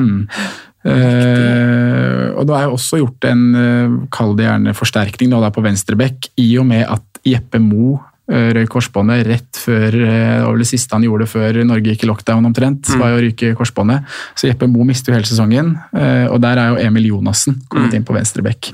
Eh, 0.82 2.30
og 2.34 2.46
da 2.48 2.58
er 2.58 2.66
jo 2.66 2.76
også 2.76 2.98
gjort 2.98 3.26
en, 3.30 3.42
uh, 3.54 3.98
kall 4.10 4.32
det 4.38 4.48
gjerne 4.48 4.74
forsterkning 4.74 5.30
nå 5.30 5.38
da 5.42 5.52
på 5.54 5.62
venstrebekk, 5.62 6.32
i 6.42 6.48
og 6.58 6.66
med 6.72 6.82
at 6.90 7.20
Jeppe 7.26 7.60
Mo 7.62 7.94
uh, 8.00 8.48
røyk 8.56 8.72
korsbåndet 8.72 9.22
rett 9.28 9.60
før 9.62 9.94
uh, 9.94 10.08
det 10.08 10.40
var 10.42 10.50
vel 10.50 10.64
det 10.64 10.70
siste 10.72 10.96
han 10.96 11.06
gjorde 11.06 11.28
før 11.30 11.60
Norge 11.68 11.94
gikk 11.94 12.02
i 12.06 12.10
lockdown 12.10 12.50
omtrent, 12.50 12.90
var 12.98 13.14
jo 13.14 13.20
å 13.20 13.24
ryke 13.28 13.52
korsbåndet. 13.58 14.10
Så 14.34 14.50
Jeppe 14.50 14.66
Mo 14.70 14.86
mister 14.88 15.12
jo 15.12 15.20
hele 15.20 15.30
sesongen, 15.30 15.76
uh, 15.94 16.26
og 16.32 16.42
der 16.42 16.58
er 16.58 16.74
jo 16.74 16.82
Emil 16.88 17.12
Jonassen 17.12 17.62
kommet 17.70 17.94
inn 17.94 18.06
på 18.08 18.16
venstrebekk. 18.18 18.72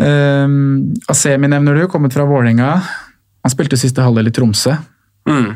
Uh, 0.00 0.46
Asemi 1.12 1.50
nevner 1.52 1.84
du, 1.84 1.86
kommet 1.92 2.16
fra 2.16 2.26
Vålerenga. 2.26 2.74
Han 3.40 3.52
spilte 3.52 3.78
siste 3.78 4.02
halvdel 4.02 4.32
i 4.32 4.34
Tromsø. 4.34 4.74
Mm. 5.28 5.52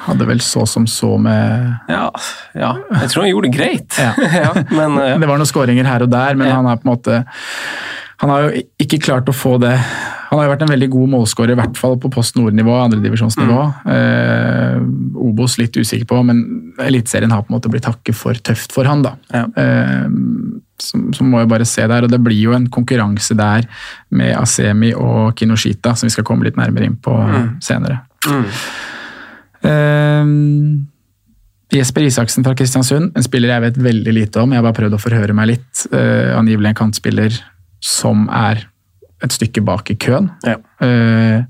Hadde 0.00 0.26
vel 0.28 0.40
så 0.40 0.64
som 0.68 0.86
så 0.88 1.14
med 1.20 1.90
Ja, 1.90 2.08
ja. 2.56 2.74
Jeg 3.02 3.10
tror 3.12 3.24
han 3.24 3.32
gjorde 3.32 3.50
det 3.50 3.56
greit. 3.56 3.98
Ja. 4.00 4.12
Ja, 4.40 4.52
men 4.72 4.96
uh, 4.96 5.16
Det 5.20 5.28
var 5.28 5.40
noen 5.40 5.48
skåringer 5.48 5.88
her 5.88 6.06
og 6.06 6.12
der, 6.12 6.38
men 6.38 6.52
han 6.52 6.68
er 6.70 6.78
på 6.80 6.88
en 6.88 6.92
måte 6.94 7.18
Han 8.22 8.32
har 8.32 8.46
jo 8.46 8.62
ikke 8.80 9.00
klart 9.02 9.28
å 9.28 9.34
få 9.36 9.56
det 9.60 9.74
Han 9.74 10.38
har 10.38 10.46
jo 10.46 10.52
vært 10.54 10.64
en 10.64 10.72
veldig 10.72 10.88
god 10.92 11.12
målskårer, 11.16 11.52
i 11.54 11.60
hvert 11.60 11.80
fall 11.80 11.98
på 12.00 12.10
Post 12.14 12.38
Nord-nivå, 12.38 12.76
andredivisjonsnivå. 12.84 13.62
Mm. 13.82 13.88
Eh, 13.96 15.24
Obos 15.26 15.56
litt 15.58 15.74
usikker 15.74 16.06
på, 16.06 16.20
men 16.28 16.44
Eliteserien 16.84 17.34
har 17.34 17.42
på 17.42 17.50
en 17.50 17.56
måte 17.56 17.72
blitt 17.72 17.88
hakket 17.88 18.14
for 18.14 18.38
tøft 18.38 18.70
for 18.76 18.86
han, 18.86 19.02
da. 19.02 19.16
Ja. 19.34 19.42
Eh, 19.58 20.06
så, 20.78 21.00
så 21.16 21.26
må 21.26 21.42
jeg 21.42 21.50
bare 21.50 21.66
se 21.66 21.82
der, 21.82 22.06
og 22.06 22.14
det 22.14 22.22
blir 22.22 22.38
jo 22.38 22.54
en 22.54 22.70
konkurranse 22.70 23.34
der 23.36 23.66
med 24.14 24.36
Asemi 24.38 24.94
og 24.94 25.34
Kinoshita, 25.40 25.96
som 25.98 26.06
vi 26.06 26.14
skal 26.14 26.28
komme 26.30 26.46
litt 26.46 26.60
nærmere 26.60 26.86
inn 26.86 26.96
på 27.02 27.18
senere. 27.66 28.04
Mm. 28.30 28.46
Eh, 29.66 30.34
Jesper 31.70 32.02
Isaksen 32.02 32.44
fra 32.44 32.54
Kristiansund, 32.58 33.12
en 33.14 33.24
spiller 33.24 33.52
jeg 33.52 33.64
vet 33.66 33.78
veldig 33.84 34.14
lite 34.14 34.42
om. 34.42 34.50
Jeg 34.50 34.58
har 34.58 34.66
bare 34.66 34.78
prøvd 34.80 34.96
å 34.96 35.00
forhøre 35.00 35.36
meg 35.36 35.52
litt. 35.52 35.84
Uh, 35.94 36.34
angivelig 36.34 36.72
en 36.72 36.80
kantspiller 36.82 37.36
som 37.84 38.26
er 38.34 38.64
et 39.22 39.34
stykke 39.36 39.62
bak 39.64 39.92
i 39.92 39.98
køen. 40.00 40.32
Ja. 40.46 40.56
Uh, 40.82 41.46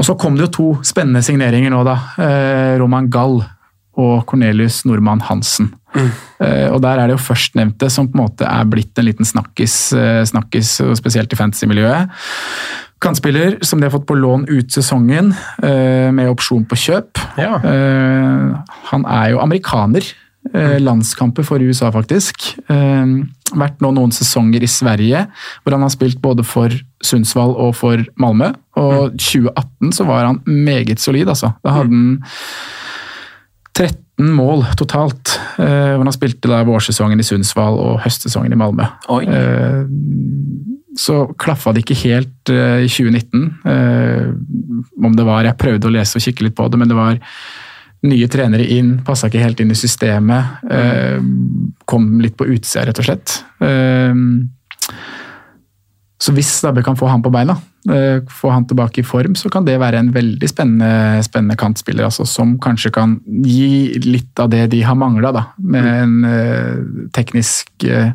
og 0.00 0.08
så 0.08 0.16
kom 0.18 0.34
det 0.34 0.48
jo 0.48 0.54
to 0.56 0.68
spennende 0.86 1.22
signeringer 1.22 1.70
nå, 1.70 1.84
da. 1.86 1.96
Uh, 2.18 2.72
Roman 2.82 3.06
Gall 3.12 3.38
og 4.02 4.26
Cornelius 4.26 4.82
Normann 4.88 5.22
Hansen. 5.28 5.70
Eh, 5.92 6.70
og 6.72 6.78
der 6.80 6.96
er 6.96 7.10
det 7.10 7.18
jo 7.18 7.20
førstnevnte 7.26 7.90
som 7.92 8.06
på 8.08 8.16
en 8.16 8.22
måte 8.22 8.46
er 8.48 8.64
blitt 8.64 8.96
en 8.96 9.04
liten 9.04 9.28
snakkis, 9.28 9.74
snakkis 10.30 10.70
spesielt 10.96 11.34
i 11.36 11.36
fantasy-miljøet. 11.36 12.08
Kantspiller 13.02 13.58
som 13.66 13.80
de 13.80 13.88
har 13.88 13.94
fått 13.96 14.06
på 14.06 14.14
lån 14.14 14.46
ut 14.48 14.70
sesongen, 14.70 15.32
eh, 15.62 16.10
med 16.14 16.30
opsjon 16.30 16.64
på 16.68 16.78
kjøp. 16.78 17.18
Ja. 17.36 17.56
Eh, 17.58 18.74
han 18.92 19.06
er 19.06 19.30
jo 19.32 19.40
amerikaner. 19.42 20.06
Eh, 20.54 20.78
landskamper 20.82 21.44
for 21.46 21.62
USA, 21.62 21.90
faktisk. 21.94 22.56
Vært 22.68 23.82
nå 23.82 23.90
noen 23.94 24.10
sesonger 24.14 24.62
i 24.62 24.70
Sverige, 24.70 25.26
hvor 25.62 25.72
han 25.72 25.82
har 25.82 25.90
spilt 25.92 26.20
både 26.22 26.44
for 26.44 26.72
Sundsvall 27.02 27.54
og 27.54 27.74
for 27.76 28.02
Malmö. 28.18 28.54
Og 28.76 29.18
2018 29.18 29.92
så 29.92 30.06
var 30.06 30.24
han 30.26 30.40
meget 30.46 30.98
solid, 30.98 31.28
altså. 31.28 31.52
Da 31.62 31.70
hadde 31.76 31.90
han 31.90 32.20
13 33.74 34.32
mål 34.34 34.64
totalt. 34.76 35.38
Hvor 35.56 36.02
han 36.02 36.12
spilte 36.12 36.48
da 36.48 36.62
vårsesongen 36.64 37.20
i 37.20 37.26
Sundsvall 37.26 37.78
og 37.78 38.00
høstsesongen 38.06 38.52
i 38.52 38.58
Malmö. 38.58 38.88
Oi. 39.08 39.26
Så 40.98 41.24
klaffa 41.40 41.72
det 41.72 41.84
ikke 41.86 41.98
helt 42.04 42.52
eh, 42.52 42.84
i 42.84 42.88
2019. 42.90 43.44
Eh, 43.64 44.24
om 45.04 45.16
det 45.16 45.26
var 45.26 45.46
Jeg 45.46 45.60
prøvde 45.60 45.88
å 45.88 45.94
lese 45.94 46.18
og 46.18 46.24
kikke 46.24 46.48
litt 46.48 46.56
på 46.58 46.68
det, 46.68 46.80
men 46.80 46.90
det 46.90 46.98
var 46.98 47.20
nye 48.02 48.26
trenere 48.28 48.66
inn, 48.74 48.96
passa 49.06 49.30
ikke 49.30 49.44
helt 49.44 49.60
inn 49.62 49.72
i 49.72 49.78
systemet. 49.78 50.64
Eh, 50.68 51.20
kom 51.88 52.16
litt 52.20 52.36
på 52.36 52.48
utsida, 52.50 52.88
rett 52.88 53.00
og 53.00 53.08
slett. 53.08 53.36
Så 56.22 56.30
hvis 56.34 56.50
Stabbe 56.60 56.82
kan 56.86 56.98
få 56.98 57.08
han 57.10 57.22
på 57.22 57.32
beina, 57.34 57.56
få 58.30 58.50
han 58.52 58.66
tilbake 58.70 59.00
i 59.02 59.06
form, 59.06 59.34
så 59.38 59.50
kan 59.50 59.64
det 59.66 59.80
være 59.82 59.98
en 59.98 60.12
veldig 60.14 60.48
spennende, 60.50 61.22
spennende 61.26 61.56
kantspiller, 61.58 62.06
altså, 62.06 62.26
som 62.28 62.54
kanskje 62.62 62.92
kan 62.94 63.16
gi 63.42 63.98
litt 64.04 64.38
av 64.42 64.52
det 64.52 64.68
de 64.74 64.82
har 64.86 64.98
mangla, 64.98 65.32
med 65.58 65.88
en 65.90 66.14
eh, 66.28 66.76
teknisk 67.16 67.86
eh, 67.86 68.12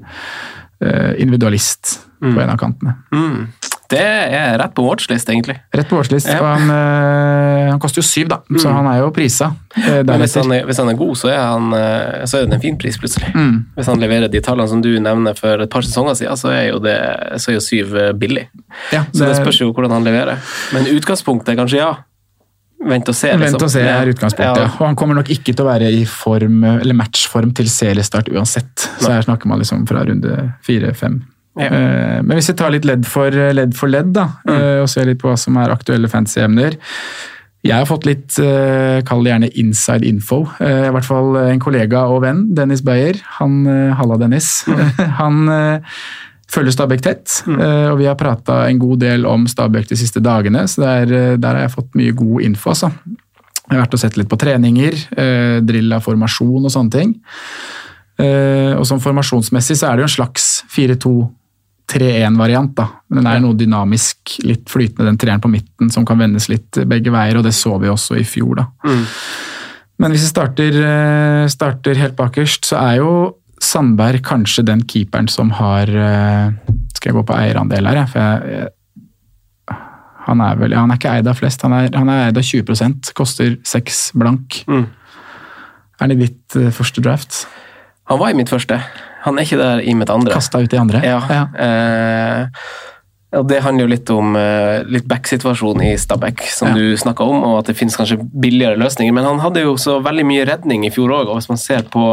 individualist 2.22 2.38
på 2.38 2.42
en 2.44 2.50
av 2.50 2.58
kantene. 2.58 2.96
Mm. 3.14 3.48
Det 3.88 4.02
er 4.04 4.58
rett 4.60 4.74
på 4.76 4.84
watchlist, 4.84 5.30
egentlig. 5.32 5.56
Rett 5.72 5.88
på 5.88 5.96
watchlist, 5.96 6.28
Ja. 6.28 6.42
og 6.42 6.48
han, 6.60 6.70
øh, 6.70 7.70
han 7.72 7.80
koster 7.80 8.02
jo 8.02 8.04
syv, 8.04 8.28
da, 8.28 8.42
så 8.60 8.74
han 8.74 8.86
er 8.86 8.98
jo 9.00 9.12
prisa. 9.16 9.54
Øh, 9.78 10.04
Men 10.06 10.20
hvis 10.20 10.36
han, 10.36 10.52
er, 10.52 10.66
hvis 10.66 10.78
han 10.78 10.90
er 10.90 10.98
god, 11.00 11.16
så 11.16 11.30
er, 11.32 11.40
han, 11.40 11.72
eh, 11.74 12.26
så 12.26 12.38
er 12.42 12.46
det 12.46 12.54
en 12.54 12.62
fin 12.62 12.78
pris, 12.78 12.98
plutselig. 12.98 13.32
Mm. 13.34 13.66
Hvis 13.78 13.86
han 13.88 14.00
leverer 14.00 14.28
de 14.28 14.42
tallene 14.42 14.68
som 14.68 14.82
du 14.82 14.90
nevner 15.00 15.38
for 15.40 15.64
et 15.64 15.70
par 15.70 15.82
sesonger 15.88 16.18
siden, 16.20 16.36
så 16.36 16.52
er 16.52 16.66
jo, 16.74 16.80
det, 16.84 16.98
så 17.40 17.52
er 17.52 17.56
jo 17.56 17.64
syv 17.64 17.96
billig. 18.20 18.50
Ja, 18.92 19.06
Så 19.14 19.24
det 19.24 19.38
spørs 19.38 19.62
jo 19.62 19.72
hvordan 19.72 19.92
han 19.92 20.04
leverer. 20.04 20.38
Men 20.74 20.84
utgangspunktet 20.92 21.54
er 21.56 21.62
kanskje 21.62 21.80
ja. 21.80 21.96
Vent 22.88 23.08
og 23.10 23.16
se. 23.16 23.32
Vent 23.32 23.42
liksom. 23.42 23.64
og 23.64 23.72
se 23.72 23.82
er 23.82 24.12
utgangspunktet, 24.12 24.62
ja. 24.62 24.68
Og 24.82 24.86
han 24.86 24.96
kommer 25.00 25.16
nok 25.16 25.32
ikke 25.34 25.56
til 25.56 25.64
å 25.64 25.70
være 25.72 25.88
i 25.96 26.04
form, 26.06 26.60
eller 26.76 26.94
matchform 26.94 27.56
til 27.56 27.72
seriestart 27.72 28.28
uansett. 28.36 28.90
Så 29.00 29.10
her 29.10 29.24
snakker 29.26 29.48
man 29.48 29.64
liksom 29.64 29.88
fra 29.88 30.04
runde 30.06 30.52
fire-fem. 30.68 31.24
Ja. 31.58 31.72
Eh, 31.72 32.20
Men 32.24 32.38
hvis 32.38 32.52
vi 32.52 32.58
tar 32.60 32.74
litt 32.74 32.86
ledd 32.86 33.08
for 33.10 33.32
ledd, 33.32 33.74
for 33.78 33.92
ledd 33.92 34.14
da, 34.16 34.28
mm. 34.46 34.84
og 34.84 34.92
ser 34.92 35.10
litt 35.10 35.22
på 35.22 35.32
hva 35.32 35.38
som 35.40 35.58
er 35.58 35.74
aktuelle 35.74 36.10
fantasy-emner. 36.12 36.78
Jeg 37.66 37.82
har 37.82 37.88
fått 37.90 38.06
litt, 38.08 38.38
eh, 38.40 39.02
kall 39.08 39.26
det 39.26 39.34
gjerne 39.34 39.50
inside 39.60 40.08
info. 40.08 40.44
Eh, 40.62 40.88
I 40.88 40.94
hvert 40.94 41.08
fall 41.08 41.36
en 41.42 41.60
kollega 41.60 42.06
og 42.14 42.22
venn, 42.24 42.46
Dennis 42.56 42.84
Beyer. 42.86 43.20
Han, 43.40 43.66
eh, 43.68 43.96
Halla, 43.98 44.18
Dennis. 44.22 44.64
Han 45.22 45.50
eh, 45.52 45.98
følger 46.48 46.72
Stabæk 46.72 47.02
tett, 47.04 47.42
mm. 47.48 47.60
og 47.92 47.98
vi 48.00 48.06
har 48.08 48.16
prata 48.16 48.62
en 48.70 48.80
god 48.80 49.02
del 49.04 49.26
om 49.28 49.48
Stabæk 49.52 49.90
de 49.90 49.98
siste 50.00 50.22
dagene, 50.24 50.64
så 50.70 50.86
der, 50.86 51.12
eh, 51.12 51.40
der 51.42 51.58
har 51.58 51.66
jeg 51.66 51.76
fått 51.76 51.98
mye 52.00 52.16
god 52.16 52.46
info. 52.48 52.72
altså. 52.72 52.92
Jeg 53.68 53.76
har 53.76 53.84
vært 53.84 53.98
og 53.98 54.00
sett 54.00 54.16
litt 54.16 54.30
på 54.32 54.40
treninger, 54.40 54.96
eh, 55.18 55.58
drill 55.68 55.92
av 55.98 56.06
formasjon 56.06 56.64
og 56.64 56.72
sånne 56.72 56.94
ting. 56.94 57.18
Eh, 58.18 58.74
og 58.78 58.86
som 58.88 59.02
formasjonsmessig 59.04 59.76
så 59.82 59.90
er 59.90 59.98
det 59.98 60.06
jo 60.06 60.08
en 60.08 60.16
slags 60.16 60.48
4-2-3-1-variant, 61.88 62.74
da. 62.76 62.88
Men 63.10 63.22
den 63.22 63.30
er 63.32 63.44
noe 63.44 63.58
dynamisk, 63.58 64.38
litt 64.46 64.70
flytende, 64.70 65.08
den 65.10 65.20
treeren 65.22 65.44
på 65.44 65.52
midten 65.52 65.92
som 65.94 66.06
kan 66.08 66.20
vendes 66.20 66.50
litt 66.52 66.80
begge 66.88 67.14
veier, 67.14 67.40
og 67.40 67.46
det 67.48 67.56
så 67.56 67.78
vi 67.82 67.92
også 67.92 68.20
i 68.20 68.26
fjor, 68.28 68.62
da. 68.62 68.68
Men 69.98 70.14
hvis 70.14 70.28
vi 70.28 70.30
starter, 70.30 70.80
eh, 70.86 71.48
starter 71.50 71.98
helt 71.98 72.16
bakerst, 72.16 72.66
så 72.70 72.78
er 72.84 72.98
jo 73.02 73.12
Sandberg 73.64 74.22
kanskje 74.22 74.66
den 74.68 74.84
keeperen 74.86 75.28
som 75.28 75.50
har 75.58 75.90
eh, 75.90 76.52
Skal 76.94 77.10
jeg 77.10 77.16
gå 77.16 77.24
på 77.26 77.34
eierandel 77.34 77.88
her, 77.90 78.04
for 78.06 78.22
jeg, 78.22 78.52
jeg 78.54 78.74
han 80.28 80.42
er, 80.44 80.58
vel, 80.60 80.74
ja, 80.76 80.82
han 80.84 80.92
er 80.92 81.00
ikke 81.00 81.12
eid 81.16 81.28
av 81.32 81.38
flest, 81.40 81.62
han 81.64 81.72
er, 81.72 81.86
han 81.96 82.10
er 82.12 82.26
eid 82.26 82.38
av 82.38 82.44
20% 82.44 83.14
koster 83.16 83.54
6 83.64 84.02
blank. 84.20 84.58
Mm. 84.68 84.84
Er 85.98 86.04
han 86.04 86.14
i 86.14 86.20
ditt 86.20 86.58
eh, 86.60 86.68
første 86.76 87.02
draft? 87.02 87.46
Han 88.12 88.20
var 88.20 88.34
i 88.34 88.36
mitt 88.36 88.52
første. 88.52 88.82
Han 89.28 89.38
er 89.40 89.46
ikke 89.48 89.60
der 89.62 89.84
i 89.86 89.94
mitt 90.00 90.10
andre. 90.14 90.34
Kasta 90.40 90.64
ut 90.64 90.74
i 90.74 90.80
andre? 90.82 91.04
Ja. 91.06 91.20
Eh, 91.54 92.48
Og 93.38 93.44
Det 93.46 93.58
handler 93.62 93.84
jo 93.84 93.90
litt 93.92 94.10
om 94.16 94.38
eh, 94.40 94.86
litt 94.88 95.04
back-situasjonen 95.06 95.82
i 95.84 95.98
Stabæk, 96.00 96.46
som 96.48 96.70
Ja. 96.70 96.74
du 96.80 96.96
snakka 96.98 97.26
om, 97.28 97.42
og 97.44 97.58
at 97.60 97.66
det 97.68 97.76
finnes 97.76 97.98
kanskje 98.00 98.16
billigere 98.24 98.80
løsninger. 98.80 99.12
Men 99.14 99.26
han 99.28 99.42
hadde 99.44 99.66
jo 99.66 99.74
så 99.76 99.98
veldig 100.02 100.24
mye 100.26 100.46
redning 100.48 100.86
i 100.88 100.90
fjor 100.96 101.12
òg, 101.12 101.28
og 101.28 101.36
hvis 101.36 101.50
man 101.52 101.60
ser 101.60 101.84
på 101.92 102.06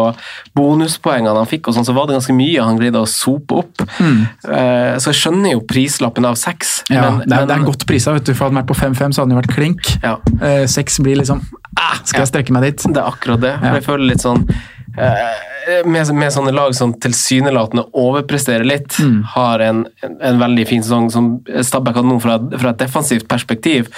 bonuspoengene 0.59 1.39
han 1.39 1.47
fikk, 1.49 1.69
og 1.71 1.77
sånn, 1.79 1.87
så 1.87 1.95
var 1.97 2.09
det 2.11 2.17
ganske 2.19 2.35
mye 2.37 2.67
han 2.67 2.77
greide 2.81 3.01
å 3.01 3.07
sope 3.09 3.61
opp. 3.63 3.87
Eh, 4.03 4.99
så 4.99 5.13
jeg 5.15 5.21
skjønner 5.23 5.55
jo 5.55 5.63
prislappen 5.71 6.27
av 6.29 6.35
seks. 6.41 6.81
Mm. 6.91 6.97
Ja, 6.97 7.07
men, 7.11 7.23
det, 7.29 7.39
er, 7.39 7.47
det 7.47 7.57
er 7.61 7.67
godt 7.71 7.87
prisa. 7.89 8.13
vet 8.19 8.27
du, 8.27 8.35
For 8.35 8.49
hadde 8.49 8.57
han 8.59 8.65
vært 8.65 8.73
på 8.75 8.81
5-5, 8.83 9.15
så 9.15 9.23
hadde 9.23 9.31
han 9.31 9.37
jo 9.39 9.43
vært 9.45 9.55
klink. 9.55 9.95
Ja. 10.03 10.17
Eh, 10.43 10.67
Seks 10.67 10.99
blir 10.99 11.17
liksom 11.23 11.41
ah, 11.79 11.99
Skal 12.05 12.25
jeg 12.27 12.33
strekke 12.35 12.53
meg 12.59 12.67
dit? 12.67 12.89
Det 12.91 12.99
er 13.01 13.07
akkurat 13.07 13.41
det. 13.41 13.55
Ja. 13.63 13.75
jeg 13.79 13.87
føler 13.87 14.11
litt 14.11 14.21
sånn 14.27 14.45
med, 14.97 16.11
med 16.15 16.33
sånne 16.33 16.53
lag 16.55 16.75
som 16.77 16.93
tilsynelatende 17.01 17.87
overpresterer 17.93 18.65
litt, 18.69 18.99
Mm. 19.01 19.23
har 19.35 19.59
en, 19.65 19.85
en, 20.07 20.19
en 20.23 20.39
veldig 20.39 20.67
fin 20.69 20.83
sesong 20.85 21.09
som 21.11 21.31
Stabæk 21.67 21.97
hadde 21.99 22.09
nå 22.13 22.21
fra, 22.23 22.37
fra 22.61 22.71
et 22.75 22.79
defensivt 22.85 23.27
perspektiv, 23.29 23.89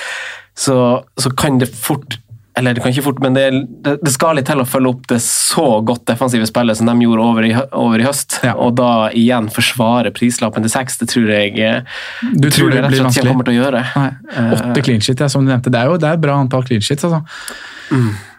så, 0.56 1.02
så 1.20 1.30
kan 1.36 1.58
det 1.60 1.68
fort 1.74 2.16
eller 2.56 2.72
det 2.72 2.80
kan 2.80 2.88
ikke 2.88 3.02
fort, 3.04 3.18
men 3.20 3.34
det, 3.36 3.42
det, 3.84 3.98
det 4.00 4.10
skal 4.14 4.38
litt 4.38 4.46
til 4.48 4.62
å 4.62 4.64
følge 4.64 4.88
opp 4.88 5.02
det 5.10 5.18
så 5.20 5.82
godt 5.84 6.06
defensive 6.08 6.46
spillet 6.48 6.78
som 6.78 6.88
de 6.88 6.94
gjorde 7.04 7.20
over 7.26 7.44
i, 7.44 7.50
over 7.76 8.00
i 8.00 8.06
høst. 8.06 8.38
Ja. 8.46 8.54
Og 8.56 8.78
da 8.78 9.10
igjen 9.12 9.50
forsvare 9.52 10.08
prislappen 10.16 10.64
til 10.64 10.72
seks, 10.72 10.96
det 11.02 11.10
tror 11.12 11.28
jeg 11.34 11.52
eh, 11.60 11.82
Du 12.32 12.48
tror 12.48 12.72
det 12.72 12.78
jeg 12.78 12.86
rett 12.86 12.88
og 12.88 12.94
blir 12.94 12.96
slett 12.96 12.96
ikke 12.96 13.04
vanskelig? 13.04 13.34
kommer 13.34 13.44
til 13.50 13.52
å 13.52 13.60
gjøre. 13.60 13.82
Åtte 14.56 14.86
clean 14.88 15.04
shit, 15.04 15.20
ja, 15.20 15.28
som 15.28 15.44
du 15.44 15.52
nevnte. 15.52 15.68
Det 15.74 15.82
er 15.82 15.92
jo 15.92 15.98
det 16.00 16.08
er 16.08 16.16
et 16.16 16.24
bra 16.24 16.38
antall 16.46 16.64
clean 16.64 16.80
shits. 16.80 17.04
Altså. 17.04 17.20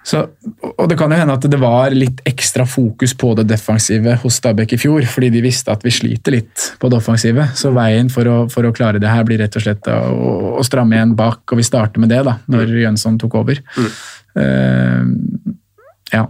Så, 0.07 0.21
og 0.69 0.85
det 0.87 0.95
kan 0.99 1.11
jo 1.11 1.17
hende 1.19 1.35
at 1.35 1.45
det 1.51 1.57
var 1.59 1.91
litt 1.91 2.21
ekstra 2.29 2.63
fokus 2.69 3.11
på 3.19 3.33
det 3.35 3.43
defensive 3.49 4.13
hos 4.21 4.37
Stabæk 4.39 4.77
i 4.77 4.79
fjor, 4.79 5.03
fordi 5.11 5.29
de 5.33 5.41
visste 5.43 5.73
at 5.73 5.83
vi 5.83 5.91
sliter 5.91 6.37
litt 6.37 6.67
på 6.79 6.87
det 6.87 7.01
offensive. 7.01 7.49
Så 7.59 7.73
veien 7.75 8.07
for 8.13 8.29
å, 8.31 8.37
for 8.51 8.69
å 8.69 8.71
klare 8.75 9.01
det 9.03 9.11
her 9.11 9.27
blir 9.27 9.41
rett 9.43 9.57
og 9.59 9.65
slett 9.65 9.89
å, 9.91 9.97
å 10.61 10.63
stramme 10.63 10.95
igjen 10.95 11.11
bak, 11.19 11.43
og 11.51 11.59
vi 11.59 11.67
starter 11.67 11.99
med 12.03 12.13
det 12.13 12.21
da, 12.23 12.37
når 12.47 12.71
Jønsson 12.85 13.19
tok 13.19 13.35
over. 13.41 13.59
Eh, 14.39 15.03
ja. 16.15 16.23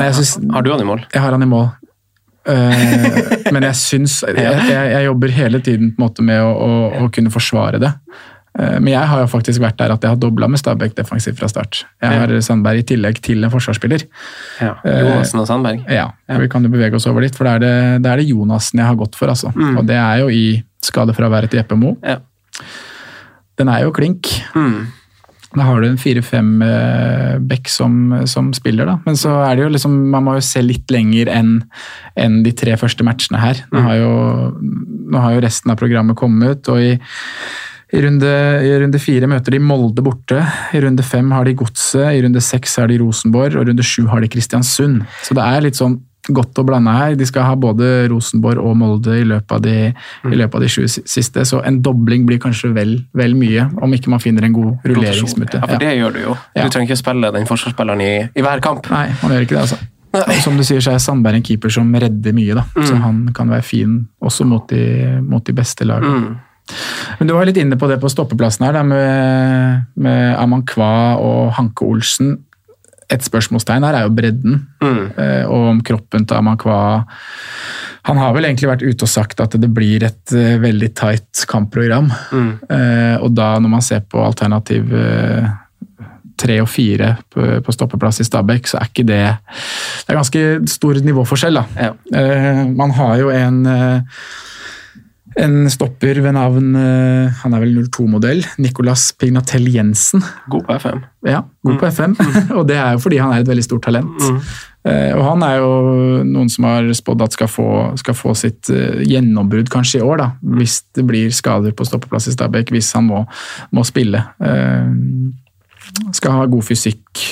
Nei, 0.00 0.08
synes, 0.16 0.38
Har 0.56 0.64
du 0.64 0.72
han 0.72 0.80
i 0.80 0.88
mål? 0.88 1.04
jeg 1.12 1.20
har 1.20 1.36
han 1.36 1.44
i 1.44 1.52
mål. 1.52 1.68
Uh, 2.42 3.52
men 3.54 3.68
jeg 3.68 3.78
syns 3.78 4.16
jeg, 4.26 4.40
jeg, 4.40 4.86
jeg 4.90 5.04
jobber 5.04 5.30
hele 5.36 5.60
tiden 5.62 5.92
på 5.92 6.00
en 6.00 6.06
måte 6.08 6.24
med 6.26 6.40
å, 6.42 6.48
å, 6.50 6.70
å 7.04 7.10
kunne 7.14 7.30
forsvare 7.30 7.78
det. 7.78 7.92
Eh, 8.58 8.78
men 8.78 8.92
jeg 8.92 9.08
har 9.08 9.22
jo 9.22 9.28
faktisk 9.32 9.62
vært 9.64 9.78
der 9.80 9.94
at 9.94 10.04
jeg 10.04 10.12
har 10.12 10.20
dobla 10.20 10.48
med 10.50 10.60
Stabæk 10.60 10.96
defensivt 10.98 11.40
fra 11.40 11.48
start. 11.48 11.84
Jeg 12.02 12.22
har 12.22 12.34
Sandberg 12.44 12.82
i 12.82 12.86
tillegg 12.92 13.20
til 13.24 13.44
en 13.44 13.52
forsvarsspiller. 13.52 14.04
Ja. 14.60 14.74
Eh, 14.84 15.02
Jonassen 15.06 15.42
og 15.42 15.48
Sandberg. 15.48 15.84
Ja, 15.90 16.10
Vi 16.28 16.48
kan 16.52 16.64
jo 16.64 16.72
bevege 16.72 16.98
oss 16.98 17.08
over 17.10 17.24
litt, 17.24 17.36
for 17.38 17.48
det 17.48 17.54
er 17.54 17.64
det, 17.64 18.02
det, 18.04 18.12
er 18.12 18.22
det 18.22 18.30
Jonassen 18.30 18.82
jeg 18.82 18.88
har 18.88 18.98
gått 19.00 19.16
for. 19.18 19.32
altså. 19.32 19.52
Og 19.52 19.84
det 19.88 19.98
er 19.98 20.24
jo 20.24 20.32
i 20.32 20.62
skadefraværet 20.82 21.52
til 21.52 21.62
Jeppe 21.62 21.78
Moe. 21.78 21.96
Ja. 22.02 22.18
Den 23.60 23.70
er 23.70 23.86
jo 23.86 23.94
klink. 23.94 24.28
Mm. 24.56 24.90
Da 25.52 25.66
har 25.66 25.82
du 25.82 25.86
en 25.86 26.00
fire-fem 26.00 26.62
eh, 26.64 27.34
back 27.44 27.68
som, 27.68 28.24
som 28.28 28.52
spiller, 28.56 28.88
da. 28.88 28.96
Men 29.04 29.18
så 29.20 29.34
er 29.44 29.56
det 29.56 29.66
jo 29.66 29.72
liksom 29.74 29.96
Man 30.14 30.24
må 30.24 30.36
jo 30.38 30.44
se 30.46 30.62
litt 30.64 30.88
lenger 30.92 31.28
enn 31.32 31.58
en 32.16 32.38
de 32.44 32.54
tre 32.56 32.76
første 32.80 33.04
matchene 33.04 33.40
her. 33.40 33.60
Nå 33.72 33.82
har 33.84 33.98
jo, 34.00 34.14
nå 35.12 35.20
har 35.20 35.36
jo 35.36 35.44
resten 35.44 35.72
av 35.72 35.80
programmet 35.80 36.16
kommet, 36.18 36.68
og 36.72 36.80
i, 36.80 36.94
i, 37.92 38.00
runde, 38.00 38.30
i 38.64 38.70
runde 38.80 39.00
fire 39.02 39.28
møter 39.28 39.56
de 39.56 39.60
Molde 39.60 40.04
borte. 40.04 40.40
I 40.72 40.80
runde 40.80 41.04
fem 41.04 41.28
har 41.34 41.44
de 41.44 41.56
Godset, 41.60 42.14
i 42.16 42.22
runde 42.24 42.40
seks 42.40 42.78
har 42.80 42.88
de 42.88 42.96
Rosenborg, 43.02 43.58
og 43.58 43.66
i 43.66 43.70
runde 43.70 43.84
sju 43.84 44.06
har 44.08 44.24
de 44.24 44.30
Kristiansund. 44.32 45.02
Så 45.26 45.36
det 45.36 45.44
er 45.44 45.66
litt 45.66 45.80
sånn 45.80 45.98
godt 46.30 46.58
å 46.60 46.64
blande 46.64 46.92
her. 46.94 47.16
De 47.18 47.26
skal 47.26 47.48
ha 47.48 47.54
både 47.58 48.08
Rosenborg 48.12 48.62
og 48.62 48.76
Molde 48.78 49.16
i 49.18 49.24
løpet 49.26 49.56
av 49.56 49.62
de, 49.64 49.76
i 50.30 50.38
løpet 50.38 50.58
av 50.58 50.64
de 50.64 50.70
sju 50.70 50.84
siste, 50.88 51.44
så 51.48 51.62
en 51.66 51.80
dobling 51.82 52.26
blir 52.28 52.40
kanskje 52.42 52.70
vel, 52.76 52.94
vel 53.18 53.34
mye, 53.38 53.66
om 53.82 53.96
ikke 53.96 54.12
man 54.12 54.22
finner 54.22 54.46
en 54.46 54.54
god 54.54 54.86
rulleringsmute. 54.86 55.58
Ja, 55.58 55.66
for 55.66 55.82
det 55.82 55.96
gjør 55.98 56.14
du 56.14 56.20
jo. 56.22 56.36
Ja. 56.54 56.66
Du 56.66 56.74
trenger 56.74 56.92
ikke 56.92 57.00
spille 57.02 57.32
den 57.34 57.48
forsvarsspilleren 57.50 58.04
i, 58.04 58.12
i 58.38 58.46
hver 58.46 58.62
kamp. 58.64 58.86
Nei, 58.94 59.08
man 59.22 59.34
gjør 59.34 59.48
ikke 59.48 59.58
det, 59.58 59.66
altså. 59.66 59.80
Og 60.12 60.32
som 60.44 60.58
du 60.60 60.64
sier, 60.64 60.80
så 60.84 60.92
er 60.92 61.00
Sandberg 61.00 61.38
en 61.38 61.44
keeper 61.44 61.72
som 61.72 61.88
redder 61.96 62.34
mye, 62.36 62.56
da. 62.56 62.66
Så 62.84 62.96
han 63.00 63.24
kan 63.34 63.52
være 63.52 63.64
fin 63.64 64.00
også 64.20 64.44
mot 64.48 64.66
de, 64.70 64.82
mot 65.24 65.44
de 65.44 65.54
beste 65.56 65.88
lagene. 65.88 66.36
Men 67.18 67.28
du 67.28 67.34
var 67.36 67.46
litt 67.48 67.58
inne 67.60 67.78
på 67.78 67.88
det 67.90 67.98
på 68.02 68.10
stoppeplassen 68.10 68.66
her, 68.66 68.78
da, 68.78 68.82
med, 68.86 69.84
med 70.02 70.32
Amankwa 70.40 70.92
og 71.20 71.52
Hanke 71.58 71.86
Olsen. 71.86 72.36
Et 73.12 73.24
spørsmålstegn 73.24 73.84
her 73.84 73.98
er 73.98 74.06
jo 74.06 74.14
bredden, 74.16 74.60
eh, 74.82 75.42
og 75.44 75.72
om 75.74 75.80
kroppen 75.84 76.24
til 76.24 76.38
Amankwa 76.38 76.76
Han 78.08 78.18
har 78.18 78.32
vel 78.34 78.48
egentlig 78.48 78.70
vært 78.70 78.82
ute 78.82 79.04
og 79.04 79.10
sagt 79.10 79.42
at 79.44 79.52
det 79.60 79.68
blir 79.70 80.02
et 80.06 80.32
eh, 80.34 80.56
veldig 80.62 80.88
tight 80.98 81.44
kampprogram. 81.50 82.08
Eh, 82.32 83.16
og 83.20 83.34
da, 83.36 83.52
når 83.62 83.74
man 83.76 83.84
ser 83.84 84.02
på 84.08 84.22
alternativ 84.22 84.90
tre 86.42 86.56
og 86.58 86.66
fire 86.66 87.12
på, 87.30 87.74
stoppeplass 87.74 88.18
i 88.18 88.26
Stabæk, 88.26 88.66
så 88.66 88.80
er 88.80 88.88
ikke 88.88 89.04
det 89.06 89.20
Det 89.36 90.08
er 90.10 90.18
ganske 90.18 90.42
stor 90.72 90.98
nivåforskjell, 91.04 91.60
da. 91.60 91.64
Ja. 91.78 92.64
Man 92.72 92.90
har 92.96 93.20
jo 93.20 93.30
en 93.30 93.60
en 95.40 95.70
stopper 95.72 96.18
ved 96.22 96.34
navn 96.36 96.74
eh, 96.76 97.40
Han 97.42 97.54
er 97.56 97.62
vel 97.64 97.78
02-modell. 97.86 98.42
Nicolas 98.62 99.10
Pignatell 99.18 99.68
Jensen. 99.72 100.22
God 100.52 100.66
på 100.68 100.76
FM. 100.82 101.00
Ja, 101.28 101.42
god 101.64 101.78
på 101.80 101.88
FM. 101.88 102.16
og 102.58 102.66
det 102.68 102.76
er 102.76 102.96
jo 102.96 103.02
fordi 103.04 103.20
han 103.22 103.32
er 103.32 103.42
et 103.42 103.50
veldig 103.50 103.64
stort 103.64 103.84
talent. 103.86 104.28
Eh, 104.84 105.12
og 105.14 105.22
han 105.26 105.44
er 105.46 105.60
jo 105.62 105.72
noen 106.26 106.50
som 106.52 106.66
har 106.68 106.88
spådd 106.98 107.24
at 107.24 107.36
skal 107.36 107.50
få, 107.50 107.68
skal 108.00 108.18
få 108.18 108.34
sitt 108.38 108.70
eh, 108.72 109.02
gjennombrudd 109.08 109.70
kanskje 109.72 110.00
i 110.00 110.06
år, 110.06 110.18
da, 110.20 110.28
hvis 110.58 110.80
det 110.96 111.06
blir 111.08 111.32
skader 111.34 111.74
på 111.76 111.86
stoppeplass 111.86 112.28
i 112.28 112.34
Stabæk, 112.34 112.74
hvis 112.74 112.92
han 112.98 113.06
må, 113.08 113.24
må 113.72 113.86
spille. 113.88 114.24
Skal 116.16 116.40
ha 116.40 116.50
god 116.50 116.66
fysikk. 116.66 117.28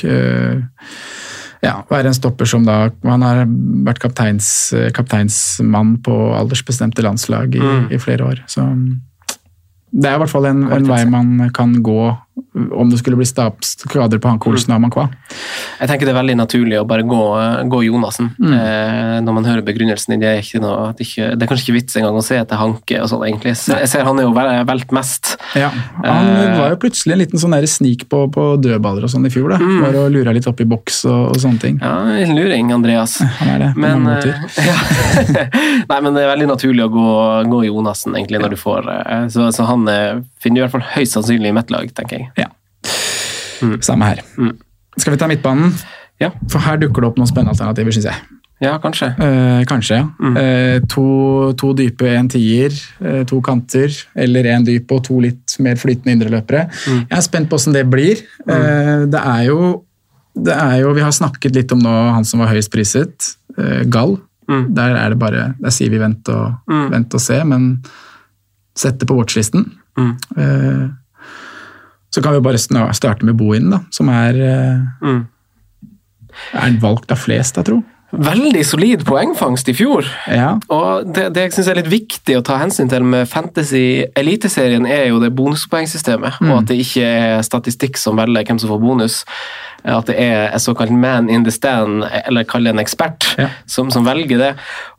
Eh, 1.60 1.68
ja, 1.68 1.76
være 1.90 2.10
en 2.10 2.16
stopper 2.16 2.48
som 2.48 2.64
da 2.64 2.90
Han 3.04 3.22
har 3.22 3.44
vært 3.86 4.00
kapteins, 4.00 4.72
kapteinsmann 4.96 5.98
på 6.04 6.16
aldersbestemte 6.36 7.04
landslag 7.04 7.54
i, 7.54 7.70
i 7.94 8.00
flere 8.00 8.32
år. 8.32 8.42
Så 8.48 8.66
det 9.90 10.06
er 10.06 10.16
i 10.16 10.22
hvert 10.22 10.30
fall 10.30 10.46
en, 10.46 10.64
en 10.70 10.86
vei 10.86 11.02
man 11.10 11.50
kan 11.54 11.72
gå 11.82 12.02
om 12.72 12.90
det 12.90 12.98
skulle 13.00 13.18
bli 13.18 13.26
skader 13.28 14.18
på 14.20 14.30
Hanke 14.30 14.50
Olsen 14.50 14.72
og 14.72 14.80
Amankwa. 14.80 15.06
Jeg 15.80 15.90
tenker 15.90 16.08
det 16.08 16.14
er 16.14 16.18
veldig 16.18 16.36
naturlig 16.40 16.78
å 16.80 16.86
bare 16.88 17.04
gå, 17.06 17.20
gå 17.70 17.82
Jonassen. 17.86 18.32
Mm. 18.40 18.54
Eh, 18.56 19.16
når 19.24 19.36
man 19.36 19.48
hører 19.48 19.64
begrunnelsen. 19.66 20.18
Det 20.20 20.30
er, 20.30 20.42
noe, 20.62 20.90
det, 20.96 21.06
ikke, 21.06 21.30
det 21.36 21.46
er 21.46 21.50
kanskje 21.50 21.68
ikke 21.68 21.76
vits 21.78 21.98
engang 22.00 22.18
å 22.18 22.24
se 22.24 22.38
etter 22.40 22.60
Hanke 22.60 23.00
og 23.02 23.10
sånn, 23.12 23.24
egentlig. 23.28 23.54
Jeg 23.54 23.90
ser 23.92 24.06
han 24.08 24.20
er 24.20 24.28
jo 24.28 24.34
valgt 24.34 24.94
mest. 24.96 25.36
Ja, 25.58 25.70
Han 26.04 26.30
Eh. 26.40 26.58
var 26.58 26.70
jo 26.72 26.78
plutselig 26.82 27.14
en 27.14 27.20
liten 27.22 27.40
sånn 27.40 27.56
snik 27.70 28.06
på, 28.10 28.24
på 28.32 28.44
dødballer 28.62 29.04
og 29.06 29.12
sånn 29.12 29.26
i 29.26 29.32
fjor. 29.32 29.54
da. 29.54 29.58
Mm. 29.60 29.80
Bare 29.84 30.04
å 30.04 30.10
lure 30.12 30.34
litt 30.34 30.48
opp 30.50 30.60
i 30.60 30.66
boks 30.68 31.04
og, 31.10 31.20
og 31.34 31.40
sånne 31.42 31.60
ting. 31.62 31.78
Ja, 31.82 31.94
en 32.24 32.34
luring, 32.36 32.72
Andreas. 32.74 33.18
Han 33.40 33.54
er 33.54 33.58
det 33.64 33.70
på 33.74 33.84
Men, 33.84 34.04
mange 34.04 34.26
eh, 34.26 34.42
måter. 34.42 34.66
ja. 34.70 35.46
Nei, 35.90 36.00
men 36.00 36.16
det 36.16 36.24
er 36.24 36.32
veldig 36.34 36.50
naturlig 36.50 36.86
å 36.86 36.92
gå, 36.92 37.06
gå 37.52 37.62
Jonassen, 37.68 38.16
egentlig, 38.16 38.42
når 38.42 38.54
du 38.56 38.60
får 38.60 38.90
eh, 38.90 39.26
Så, 39.32 39.50
så 39.54 39.68
han 39.68 39.86
finner 39.86 40.50
finner 40.50 40.62
i 40.62 40.64
hvert 40.64 40.74
fall 40.74 40.86
høyst 40.96 41.16
sannsynlig 41.16 41.50
i 41.50 41.54
mitt 41.56 41.70
lag, 41.72 41.90
tenker 41.96 42.18
jeg. 42.18 42.29
Ja. 42.38 42.48
Samme 43.84 44.04
her. 44.10 44.20
Skal 44.96 45.14
vi 45.14 45.18
ta 45.20 45.28
midtbanen? 45.30 45.72
Ja, 46.20 46.30
For 46.52 46.60
her 46.64 46.76
dukker 46.80 47.00
det 47.04 47.08
opp 47.10 47.18
noen 47.20 47.28
spennende 47.30 47.54
alternativer, 47.54 47.92
syns 47.96 48.06
jeg. 48.10 48.38
ja 48.60 48.74
kanskje. 48.80 49.06
Eh, 49.24 49.62
kanskje, 49.68 49.96
ja. 50.02 50.30
Eh, 50.36 50.80
to, 50.92 51.04
to 51.56 51.70
dype, 51.76 52.08
en 52.12 52.28
tier, 52.28 52.74
eh, 53.00 53.22
to 53.28 53.40
kanter, 53.44 53.88
eller 54.14 54.44
en 54.52 54.64
dyp 54.66 54.92
og 54.92 55.04
to 55.06 55.20
litt 55.24 55.56
mer 55.64 55.76
flytende 55.80 56.12
indreløpere. 56.18 56.66
Jeg 56.86 57.16
er 57.16 57.24
spent 57.24 57.48
på 57.48 57.56
hvordan 57.56 57.78
det 57.78 57.86
blir. 57.92 58.20
Eh, 58.48 59.06
det 59.12 59.22
er 59.22 59.46
jo 59.48 59.84
det 60.40 60.54
er 60.54 60.76
jo, 60.84 60.92
Vi 60.94 61.02
har 61.02 61.10
snakket 61.12 61.56
litt 61.56 61.72
om 61.72 61.80
nå 61.82 61.90
han 62.14 62.24
som 62.24 62.40
var 62.40 62.52
høyest 62.52 62.70
priset, 62.72 63.32
eh, 63.58 63.82
Gall. 63.88 64.18
Der 64.50 64.96
er 64.96 65.10
det 65.10 65.18
bare, 65.18 65.54
der 65.60 65.70
sier 65.70 65.90
vi 65.90 65.98
vent 65.98 66.28
og, 66.28 66.56
vent 66.90 67.14
og 67.14 67.20
se, 67.22 67.36
men 67.44 67.82
sett 68.76 68.98
det 68.98 69.06
på 69.06 69.14
watchlisten. 69.18 69.64
Eh, 69.98 70.88
så 72.10 72.22
kan 72.22 72.34
vi 72.34 72.42
bare 72.42 72.58
starte 72.58 73.26
med 73.26 73.36
Bohinen, 73.38 73.70
da, 73.70 73.80
som 73.94 74.08
er, 74.10 74.38
mm. 74.98 75.20
er 76.58 76.78
valgt 76.82 77.12
av 77.14 77.20
flest, 77.22 77.60
jeg 77.60 77.68
tror. 77.68 77.84
Veldig 78.10 78.62
solid 78.66 79.04
poengfangst 79.06 79.68
i 79.70 79.74
fjor. 79.78 80.06
Ja, 80.26 80.56
Og 80.74 81.12
det, 81.14 81.28
det 81.36 81.44
jeg 81.44 81.52
synes 81.54 81.68
er 81.70 81.78
litt 81.78 81.90
viktig 81.92 82.34
å 82.40 82.42
ta 82.46 82.56
hensyn 82.58 82.90
til 82.90 83.04
med 83.06 83.28
Fantasy 83.30 84.02
Eliteserien, 84.18 84.86
er 84.90 85.12
jo 85.12 85.20
det 85.22 85.30
bonuspoengsystemet, 85.38 86.40
og 86.42 86.56
at 86.56 86.70
det 86.72 86.80
ikke 86.82 87.04
er 87.06 87.44
statistikk 87.46 88.00
som 88.00 88.18
velger 88.18 88.48
hvem 88.48 88.58
som 88.58 88.72
får 88.72 88.82
bonus. 88.82 89.20
At 89.86 90.10
det 90.10 90.16
er 90.20 90.50
en 90.50 90.60
såkalt 90.60 90.92
man 90.92 91.30
in 91.32 91.46
the 91.46 91.54
stand, 91.54 92.02
eller 92.26 92.44
kall 92.50 92.66
det 92.66 92.74
en 92.74 92.82
ekspert, 92.82 93.30
Ja. 93.38 93.46
som, 93.70 93.92
som 93.94 94.04
velger 94.04 94.42
det. 94.42 94.50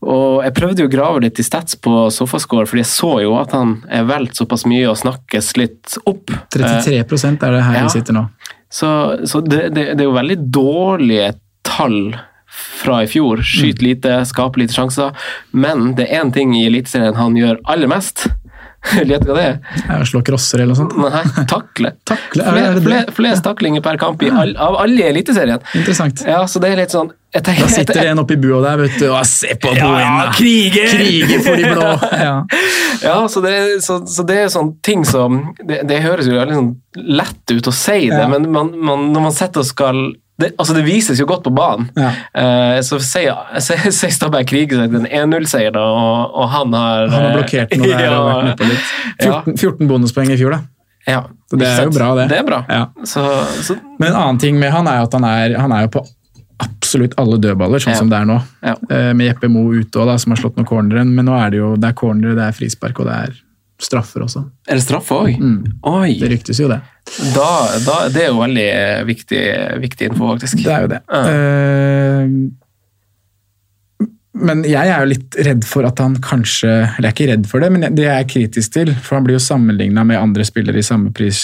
Og 0.02 0.40
jeg 0.48 0.56
prøvde 0.58 0.82
jo 0.86 0.88
å 0.90 0.96
grave 0.96 1.22
litt 1.28 1.38
i 1.38 1.46
stats 1.46 1.76
på 1.76 2.08
Sofascore, 2.16 2.66
fordi 2.66 2.86
jeg 2.86 2.94
så 2.96 3.12
jo 3.28 3.36
at 3.38 3.52
han 3.54 3.82
er 3.92 4.08
valgt 4.10 4.40
såpass 4.40 4.64
mye 4.66 4.88
og 4.90 4.98
snakkes 5.04 5.52
litt 5.60 6.00
opp. 6.08 6.32
33% 6.56 7.44
er 7.44 7.60
det 7.60 7.64
her 7.68 7.78
ja. 7.82 7.86
vi 7.86 7.94
sitter 8.00 8.18
nå. 8.18 8.26
Så, 8.72 8.90
så 9.28 9.44
det, 9.44 9.66
det, 9.76 9.90
det 10.00 10.06
er 10.06 10.08
jo 10.08 10.16
veldig 10.16 10.40
dårlige 10.48 11.34
tall 11.68 12.16
fra 12.84 13.02
i 13.06 13.10
fjor. 13.12 13.44
Skyter 13.46 13.86
lite, 13.88 14.20
skaper 14.30 14.64
lite 14.66 14.76
sjanser. 14.78 15.14
Men 15.54 15.94
det 15.98 16.10
er 16.10 16.22
én 16.24 16.34
ting 16.36 16.54
i 16.58 16.66
Eliteserien 16.70 17.16
han 17.20 17.38
gjør 17.38 17.62
aller 17.72 17.92
mest. 17.92 18.28
Gjett 18.98 19.28
hva 19.30 19.36
det 19.38 19.42
er? 19.46 19.58
Jeg 19.86 20.06
slår 20.10 20.24
crosser 20.26 20.64
eller 20.64 20.74
noe 20.74 20.80
sånt. 20.82 20.96
Nei, 20.98 21.46
takle. 21.50 21.92
Takle, 22.10 22.46
er 22.50 22.56
det, 22.58 22.62
er 22.66 22.78
det? 22.80 22.84
fle- 22.88 23.16
Flest 23.20 23.44
taklinger 23.46 23.84
per 23.86 24.00
kamp 24.02 24.24
i 24.26 24.32
all, 24.34 24.56
av 24.58 24.80
alle 24.82 25.04
i 25.04 25.10
Eliteserien. 25.12 25.62
Interessant. 25.78 26.24
Ja, 26.26 26.40
så 26.50 26.62
det 26.64 26.72
er 26.74 26.82
litt 26.84 26.94
sånn 26.98 27.12
jeg 27.32 27.46
tenker, 27.48 27.64
Da 27.64 27.72
sitter 27.72 28.08
en 28.10 28.20
oppi 28.20 28.36
bua 28.44 28.58
der, 28.66 28.82
vet 28.82 28.98
du. 29.00 29.06
Og 29.14 29.22
se 29.30 29.54
på 29.62 29.70
Ja, 29.78 30.26
kriger! 30.36 30.90
Kriger 30.92 31.40
for 31.46 31.62
de 31.62 31.70
blå! 31.70 31.92
Ja. 32.26 32.34
Ja, 33.06 33.14
så 33.32 33.40
det, 33.46 33.54
så, 33.86 34.02
så 34.10 34.26
det 34.28 34.36
er 34.44 34.50
sånne 34.52 34.76
ting 34.84 35.06
som 35.08 35.38
Det, 35.62 35.78
det 35.90 36.02
høres 36.04 36.28
jo 36.28 36.36
veldig 36.36 36.58
sånn 36.58 36.74
lett 37.22 37.54
ut 37.56 37.70
å 37.72 37.74
si 37.74 38.10
det, 38.12 38.18
Ja. 38.20 38.28
men 38.34 38.50
man, 38.52 38.74
man, 38.84 39.06
når 39.16 39.24
man 39.30 39.38
sitter 39.38 39.64
og 39.64 39.70
skal 39.70 40.02
det, 40.40 40.54
altså 40.58 40.74
det 40.74 40.84
vises 40.88 41.20
jo 41.20 41.26
godt 41.30 41.44
på 41.46 41.52
banen. 41.54 41.90
Ja. 42.00 42.12
Uh, 42.34 42.78
så 42.86 42.98
sier 43.04 43.36
Stabæk 44.18 44.48
Krige 44.50 44.80
seg 44.80 44.96
en 44.98 45.06
1-0-seier, 45.06 45.74
da, 45.76 45.84
og, 45.84 46.32
og 46.34 46.48
han 46.50 46.74
har 46.74 47.12
Han 47.12 47.26
har 47.28 47.36
blokkert 47.36 47.76
noe 47.78 47.92
der 47.92 48.06
ja, 48.08 48.16
og 48.18 48.30
vært 48.30 48.48
nedpå 48.50 48.70
litt. 48.72 48.94
Ja. 49.22 49.42
14, 49.44 49.58
14 49.60 49.92
bonuspoeng 49.92 50.32
i 50.34 50.40
fjor, 50.40 50.56
da. 50.58 50.62
Ja, 51.10 51.22
Så 51.50 51.58
det 51.58 51.68
er 51.68 51.86
jo 51.88 51.94
bra, 51.94 52.14
det. 52.16 52.28
Det 52.30 52.40
er 52.40 52.48
bra. 52.48 52.64
Ja. 52.70 52.82
Så, 53.10 53.22
så 53.66 53.76
Men 54.00 54.12
en 54.12 54.18
annen 54.22 54.42
ting 54.42 54.58
med 54.62 54.70
han 54.74 54.88
er 54.90 55.00
jo 55.02 55.08
at 55.10 55.16
han 55.18 55.26
er, 55.26 55.56
han 55.58 55.74
er 55.74 55.88
jo 55.88 55.94
på 55.98 56.04
absolutt 56.62 57.16
alle 57.18 57.40
dødballer, 57.42 57.82
sånn 57.82 57.96
Ja. 57.96 58.00
som 58.02 58.10
det 58.12 58.20
er 58.22 58.28
nå. 58.30 58.36
Ja. 58.62 58.76
Eh, 58.90 59.12
Med 59.18 59.32
Jeppe 59.32 59.50
Mo 59.50 59.64
ute 59.74 60.02
òg, 60.04 60.12
som 60.22 60.34
har 60.36 60.42
slått 60.42 60.60
noen 60.60 60.68
corneren. 60.70 61.10
Men 61.18 61.26
nå 61.26 61.38
er 61.38 61.54
det 61.54 61.58
jo 61.62 61.72
det 61.76 61.90
er 61.90 61.98
cornere, 61.98 62.36
det 62.38 62.44
er 62.46 62.58
frispark 62.58 63.02
og 63.02 63.10
det 63.10 63.16
er 63.18 63.40
straffer 63.86 64.26
også. 64.26 64.46
er 64.68 64.80
det 64.80 64.86
straffe 64.86 65.18
òg? 65.18 65.36
Mm. 65.38 65.78
Oi! 65.92 66.16
Det 66.22 66.32
ryktes 66.36 66.62
jo 66.62 66.70
det. 66.72 66.80
Da, 67.36 67.52
da, 67.86 68.00
det 68.14 68.26
er 68.26 68.32
jo 68.32 68.40
veldig 68.40 68.66
eh, 68.72 69.04
viktig, 69.08 69.44
viktig 69.84 70.12
info, 70.12 70.34
faktisk. 70.34 70.62
Det 70.64 70.74
er 70.74 70.82
jo 70.86 70.92
det. 70.92 71.00
Ja. 71.10 71.22
Uh, 71.32 72.28
men 74.42 74.62
jeg 74.64 74.88
er 74.88 75.04
jo 75.04 75.10
litt 75.12 75.36
redd 75.44 75.66
for 75.68 75.86
at 75.86 76.00
han 76.00 76.14
kanskje 76.24 76.70
Eller 76.72 77.04
jeg 77.04 77.10
er 77.10 77.16
ikke 77.18 77.26
redd 77.34 77.50
for 77.52 77.62
det, 77.62 77.68
men 77.74 77.84
det 77.98 78.06
jeg 78.06 78.16
er 78.16 78.30
kritisk 78.32 78.74
til. 78.74 78.94
For 79.04 79.18
han 79.18 79.26
blir 79.28 79.36
jo 79.36 79.44
sammenligna 79.44 80.06
med 80.08 80.22
andre 80.22 80.46
spillere 80.48 80.80
i 80.80 80.88
samme 80.88 81.12
pris, 81.14 81.42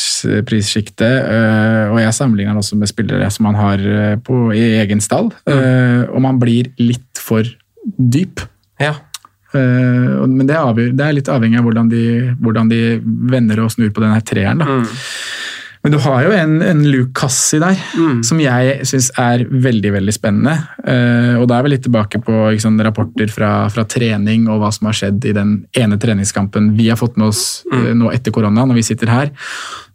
prissjikte. 0.47 1.09
Uh, 1.27 1.93
og 1.93 1.99
jeg 2.01 2.15
sammenligner 2.15 2.55
han 2.55 2.61
også 2.63 2.79
med 2.79 2.89
spillere 2.89 3.27
som 3.33 3.49
han 3.51 3.59
har 3.59 3.83
på, 4.23 4.39
i 4.55 4.79
egen 4.79 5.03
stall. 5.03 5.33
øh, 5.51 6.03
og 6.07 6.21
man 6.23 6.39
blir 6.41 6.71
litt 6.79 7.21
for 7.21 7.43
dyp. 7.97 8.45
Ja. 8.81 8.95
Og- 9.55 10.29
men 10.29 10.45
det 10.47 10.55
er, 10.55 10.73
det 10.91 11.13
litt 11.15 11.29
avhengig 11.31 11.59
av 11.59 11.65
hvordan 11.65 11.89
de, 11.89 12.03
hvordan 12.41 12.69
de 12.69 12.81
vender 13.31 13.59
og 13.63 13.71
snur 13.71 13.89
på 13.95 14.03
denne 14.03 14.19
treeren. 14.21 14.59
da. 14.59 14.65
Mm. 14.65 14.87
Men 15.83 15.93
du 15.93 15.99
har 16.03 16.23
jo 16.25 16.31
en, 16.35 16.55
en 16.65 16.79
Luke 16.91 17.13
Cassi 17.15 17.59
der, 17.61 17.77
som 18.25 18.39
jeg 18.41 18.81
syns 18.89 19.11
er 19.21 19.45
veldig 19.47 19.93
veldig 19.93 20.11
spennende. 20.11 20.55
Uh, 20.83 21.37
og 21.39 21.45
da 21.47 21.59
er 21.59 21.63
vi 21.63 21.69
litt 21.75 21.85
tilbake 21.85 22.19
på 22.25 22.59
sant, 22.59 22.81
rapporter 22.83 23.29
fra, 23.31 23.51
fra 23.71 23.85
trening 23.87 24.49
og 24.49 24.59
hva 24.59 24.71
som 24.73 24.89
har 24.89 24.97
skjedd 24.97 25.23
i 25.29 25.35
den 25.37 25.53
ene 25.77 25.99
treningskampen 26.01 26.73
vi 26.75 26.89
har 26.89 26.99
fått 26.99 27.15
med 27.15 27.29
oss 27.29 27.63
uh, 27.71 27.93
nå 27.95 28.11
etter 28.11 28.35
korona, 28.35 28.65
når 28.67 28.81
vi 28.81 28.87
sitter 28.89 29.13
her. 29.13 29.31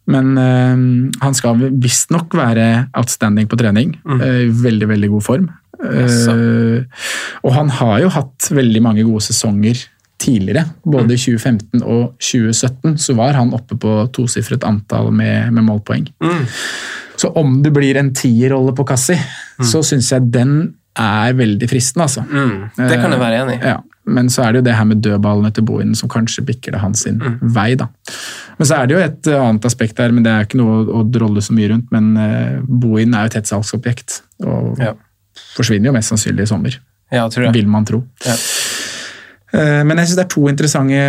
Men 0.08 0.32
uh, 0.38 1.10
han 1.20 1.36
skal 1.36 1.60
visstnok 1.82 2.32
være 2.40 2.86
outstanding 2.96 3.50
på 3.50 3.58
trening. 3.60 3.92
Mm. 4.06 4.22
Veldig, 4.62 4.88
veldig 4.94 5.12
god 5.18 5.26
form. 5.28 5.50
Eh, 5.82 7.08
og 7.42 7.56
han 7.56 7.72
har 7.80 7.98
jo 8.04 8.12
hatt 8.14 8.50
veldig 8.54 8.82
mange 8.84 9.06
gode 9.06 9.24
sesonger 9.26 9.80
tidligere. 10.22 10.66
Både 10.86 11.16
i 11.16 11.20
2015 11.20 11.82
og 11.82 12.12
2017 12.22 12.98
så 13.02 13.16
var 13.18 13.38
han 13.38 13.54
oppe 13.56 13.78
på 13.80 13.96
tosifret 14.14 14.64
antall 14.68 15.10
med, 15.14 15.50
med 15.54 15.66
målpoeng. 15.66 16.06
Så 17.18 17.32
om 17.38 17.58
det 17.62 17.72
blir 17.74 17.98
en 17.98 18.12
tierrolle 18.14 18.74
på 18.76 18.86
Kassi, 18.88 19.18
så 19.62 19.82
syns 19.86 20.12
jeg 20.14 20.30
den 20.32 20.54
er 20.98 21.32
veldig 21.36 21.68
fristende, 21.70 22.04
altså. 22.04 22.22
Mm. 22.28 22.70
Det 22.76 22.98
kan 23.00 23.14
jeg 23.14 23.20
være 23.20 23.42
enig 23.42 23.54
i. 23.56 23.60
Ja, 23.72 23.78
men 24.12 24.28
så 24.32 24.44
er 24.44 24.52
det 24.52 24.60
jo 24.60 24.66
det 24.66 24.74
her 24.76 24.88
med 24.88 25.02
dødballene 25.04 25.52
til 25.54 25.64
Bohinen 25.64 25.96
som 25.98 26.10
kanskje 26.12 26.44
bikker 26.44 26.74
det 26.74 26.82
hans 26.82 27.04
sin 27.06 27.20
vei, 27.54 27.72
da. 27.78 27.88
Men 28.58 28.68
så 28.68 28.80
er 28.80 28.88
det 28.88 28.96
jo 28.96 29.04
et 29.04 29.30
eh, 29.30 29.40
annet 29.40 29.68
aspekt 29.68 29.96
der, 30.00 30.12
men 30.12 30.26
det 30.26 30.32
er 30.32 30.48
ikke 30.48 30.60
noe 30.60 30.82
å, 30.84 31.04
drolle 31.08 31.44
så 31.44 31.54
mye 31.56 31.70
rundt. 31.72 31.88
Men 31.94 32.12
uh, 32.18 32.60
Bohinen 32.66 33.16
er 33.16 33.24
jo 33.24 33.32
et 33.32 33.38
hett 33.40 33.52
salgsobjekt, 33.52 34.20
og 34.44 34.82
Ja. 34.82 34.94
Forsvinner 35.56 35.90
jo 35.90 35.92
mest 35.96 36.12
sannsynlig 36.12 36.42
i 36.46 36.50
sommer. 36.50 36.78
Ja, 37.12 37.26
tror 37.28 37.44
jeg. 37.48 37.54
Vil 37.54 37.66
man 37.68 37.84
tro. 37.84 38.02
Ja. 38.24 38.34
Eh, 39.52 39.82
Men 39.84 39.98
jeg 40.00 40.08
syns 40.08 40.16
det 40.16 40.24
er 40.24 40.32
to 40.32 40.46
interessante 40.48 41.00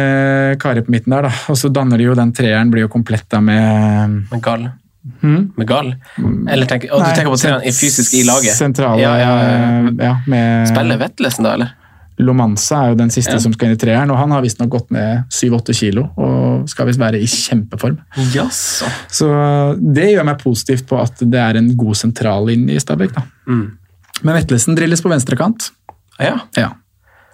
karer 0.60 0.84
på 0.84 0.92
midten 0.92 1.14
der. 1.16 1.22
da. 1.30 1.32
Og 1.50 1.56
så 1.60 1.70
danner 1.72 1.98
de 1.98 2.04
jo 2.10 2.16
den 2.16 2.34
treeren, 2.36 2.72
blir 2.72 2.84
jo 2.88 2.92
komplett 2.92 3.28
da 3.32 3.40
med 3.40 4.26
Med 4.32 4.42
Gall. 4.44 4.66
Hmm? 5.22 5.52
Med 5.58 5.68
Gall? 5.68 5.94
Eller 6.50 6.66
tenker, 6.68 6.90
Nei, 6.92 7.10
du 7.10 7.16
tenker 7.16 7.32
på 7.32 7.40
treeren 7.40 7.64
i 7.68 7.72
fysisk 7.76 8.14
i 8.16 8.24
laget? 8.28 8.56
Sentrale 8.56 9.02
Ja, 9.02 9.16
ja, 9.20 9.32
ja. 9.44 9.94
ja, 10.00 10.14
med 10.28 10.68
Spiller 10.70 10.98
Vetlesen 11.02 11.44
da, 11.44 11.54
eller? 11.58 11.74
Lomanza 12.24 12.78
er 12.86 12.90
jo 12.94 12.96
den 13.00 13.10
siste 13.10 13.34
Ja. 13.34 13.40
som 13.42 13.52
skal 13.54 13.68
inn 13.72 13.74
i 13.76 13.80
treeren, 13.82 14.12
og 14.14 14.18
han 14.20 14.32
har 14.32 14.42
visstnok 14.46 14.70
gått 14.70 14.92
ned 14.92 15.24
7-8 15.34 15.74
kilo 15.74 16.04
og 16.16 16.70
skal 16.70 16.86
visst 16.88 17.00
være 17.02 17.18
i 17.20 17.26
kjempeform. 17.26 17.98
Yes. 18.36 18.84
Så 19.12 19.28
det 19.82 20.12
gjør 20.14 20.24
meg 20.30 20.38
positivt 20.44 20.86
på 20.88 21.00
at 21.02 21.18
det 21.20 21.40
er 21.42 21.58
en 21.58 21.72
god 21.76 21.96
sentrallinje 21.98 22.76
i 22.76 22.80
Stabæk. 22.84 23.16
da. 23.16 23.24
Mm. 23.48 23.78
Men 24.24 24.40
Vetlesen 24.40 24.78
drilles 24.80 25.04
på 25.04 25.12
venstrekant. 25.12 25.72
Ja. 26.22 26.38
Ja. 26.60 26.72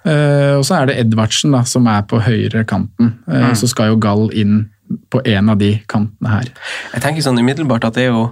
Uh, 0.07 0.57
og 0.57 0.65
så 0.67 0.79
er 0.79 0.89
det 0.89 0.97
Edvardsen 1.03 1.53
da, 1.53 1.65
som 1.67 1.87
er 1.91 2.05
på 2.07 2.21
høyre 2.23 2.63
kanten. 2.67 3.17
Eh, 3.27 3.51
Så 3.59 3.67
skal 3.67 3.91
jo 3.91 3.99
Gall 4.01 4.29
inn 4.31 4.69
på 5.11 5.21
en 5.27 5.51
av 5.51 5.59
de 5.59 5.75
kantene 5.91 6.31
her. 6.31 6.51
Jeg 6.95 7.03
tenker 7.03 7.25
sånn 7.25 7.37
umiddelbart 7.37 7.85
at 7.85 7.99
det 7.99 8.07
er 8.07 8.13
jo 8.13 8.29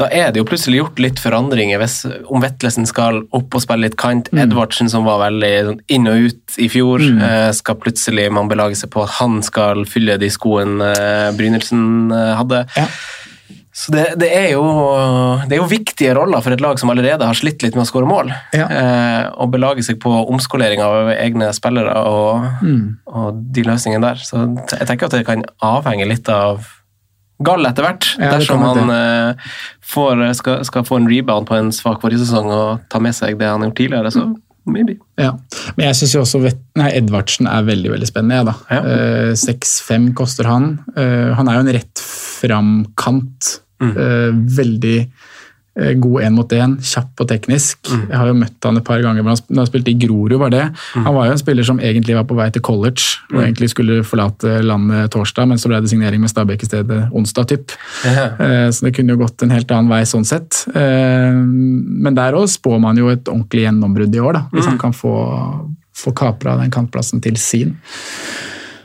da 0.00 0.06
er 0.08 0.30
det 0.32 0.40
jo 0.40 0.46
plutselig 0.48 0.78
gjort 0.78 1.00
litt 1.04 1.20
forandringer 1.20 1.78
hvis, 1.78 1.98
om 2.32 2.40
Vetlesen 2.42 2.88
skal 2.88 3.20
opp 3.36 3.54
og 3.54 3.62
spille 3.62 3.84
litt 3.84 3.98
kant. 4.00 4.30
Mm. 4.32 4.40
Edvardsen, 4.46 4.88
som 4.90 5.04
var 5.04 5.20
veldig 5.20 5.50
sånn 5.68 5.82
inn 5.92 6.08
og 6.10 6.30
ut 6.30 6.56
i 6.64 6.68
fjor, 6.72 7.04
eh, 7.04 7.50
skal 7.54 7.76
plutselig 7.78 8.24
man 8.32 8.48
belage 8.50 8.80
seg 8.80 8.90
på 8.94 9.04
at 9.04 9.18
han 9.20 9.42
skal 9.44 9.84
fylle 9.86 10.16
de 10.18 10.32
skoene 10.32 10.88
Brynildsen 11.36 12.08
hadde. 12.40 12.64
Ja. 12.74 12.88
Så 13.72 13.92
det, 13.94 14.02
det, 14.20 14.28
er 14.36 14.50
jo, 14.52 14.62
det 15.48 15.56
er 15.56 15.62
jo 15.62 15.68
viktige 15.70 16.12
roller 16.18 16.42
for 16.44 16.52
et 16.52 16.60
lag 16.60 16.76
som 16.80 16.90
allerede 16.92 17.24
har 17.24 17.38
slitt 17.38 17.62
litt 17.64 17.72
med 17.78 17.86
å 17.86 17.88
skåre 17.88 18.04
mål. 18.08 18.28
Ja. 18.52 18.66
Eh, 18.68 19.30
og 19.40 19.48
belage 19.54 19.80
seg 19.86 19.96
på 20.02 20.12
omskolering 20.28 20.82
av 20.84 21.08
egne 21.14 21.48
spillere 21.56 21.94
og, 22.04 22.44
Mm. 22.60 22.98
og 23.08 23.40
de 23.56 23.64
løsningene 23.64 24.10
der. 24.12 24.20
Så 24.20 24.42
jeg 24.76 24.86
tenker 24.90 25.08
at 25.08 25.16
det 25.16 25.24
kan 25.26 25.44
avhenge 25.64 26.06
litt 26.08 26.28
av 26.28 26.60
Gall 27.42 27.64
etter 27.66 27.82
hvert. 27.82 28.06
Ja, 28.20 28.28
dersom 28.36 28.60
han 28.62 28.90
eh, 28.92 29.48
får, 29.82 30.20
skal, 30.38 30.60
skal 30.68 30.84
få 30.86 31.00
en 31.00 31.08
rebound 31.10 31.48
på 31.48 31.56
en 31.58 31.72
svak 31.74 31.98
forrige 32.04 32.20
sesong 32.22 32.52
og 32.54 32.84
ta 32.92 33.00
med 33.02 33.16
seg 33.16 33.34
det 33.40 33.48
han 33.50 33.64
har 33.64 33.72
gjort 33.72 33.80
tidligere, 33.80 34.12
så 34.14 34.28
maybe. 34.64 34.96
Ja, 35.20 35.32
men 35.76 35.88
jeg 35.88 35.98
syns 35.98 36.14
jo 36.16 36.22
også 36.22 36.40
nei, 36.78 36.88
Edvardsen 36.98 37.48
er 37.50 37.66
veldig 37.66 37.92
veldig 37.94 38.08
spennende. 38.08 38.40
Ja, 38.40 38.46
da. 38.48 38.54
Ja. 38.70 38.80
Eh, 39.32 39.32
6-5 39.38 40.12
koster 40.18 40.48
han. 40.50 40.74
Eh, 40.96 41.32
han 41.38 41.50
er 41.50 41.58
jo 41.58 41.66
en 41.66 41.74
rett 41.78 42.02
fram 42.02 42.72
kant. 42.98 43.58
Mm. 43.82 43.92
Eh, 43.98 44.30
veldig 44.62 44.98
eh, 45.00 45.30
god 45.74 46.22
én 46.22 46.34
mot 46.36 46.50
én, 46.52 46.74
kjapp 46.84 47.20
og 47.24 47.28
teknisk. 47.30 47.78
Mm. 47.88 48.02
Jeg 48.10 48.18
har 48.20 48.26
jo 48.28 48.34
møtt 48.36 48.66
han 48.68 48.76
et 48.76 48.84
par 48.84 49.00
ganger, 49.00 49.24
når 49.24 49.62
han 49.62 49.68
spilte 49.70 49.88
i 49.90 49.96
Grorud, 50.02 50.34
var 50.38 50.50
det. 50.52 50.66
Mm. 50.94 51.06
Han 51.06 51.14
var 51.16 51.26
jo 51.26 51.32
en 51.32 51.40
spiller 51.40 51.64
som 51.64 51.80
egentlig 51.80 52.16
var 52.18 52.26
på 52.28 52.36
vei 52.36 52.50
til 52.52 52.60
college, 52.62 53.06
og 53.32 53.40
egentlig 53.40 53.70
skulle 53.72 54.02
forlate 54.04 54.58
landet 54.66 55.10
torsdag, 55.14 55.48
men 55.48 55.58
så 55.58 55.70
ble 55.72 55.80
det 55.80 55.88
signering 55.94 56.20
med 56.20 56.28
Stabæk 56.30 56.62
i 56.62 56.68
stedet 56.68 57.00
onsdag, 57.12 57.48
typ. 57.54 57.72
Eh, 58.04 58.68
Så 58.70 58.84
det 58.84 58.94
kunne 58.96 59.16
jo 59.16 59.22
gått 59.24 59.42
en 59.42 59.50
helt 59.50 59.70
annen 59.72 59.88
vei 59.88 60.02
sånn 60.04 60.24
sett. 60.28 60.66
Eh, 60.74 61.32
Men 61.32 62.14
der 62.14 62.36
òg 62.36 62.48
spår 62.52 62.78
man 62.80 62.96
jo 63.00 63.08
et 63.08 63.24
ordentlig 63.24 63.64
gjennombrudd 63.64 64.14
i 64.14 64.20
år, 64.20 64.32
da, 64.32 64.42
hvis 64.52 64.66
han 64.68 64.78
kan 64.78 64.92
få, 64.92 65.14
få 65.96 66.12
kapra 66.12 66.56
den 66.60 66.70
kantplassen 66.70 67.20
til 67.22 67.36
sin. 67.40 67.76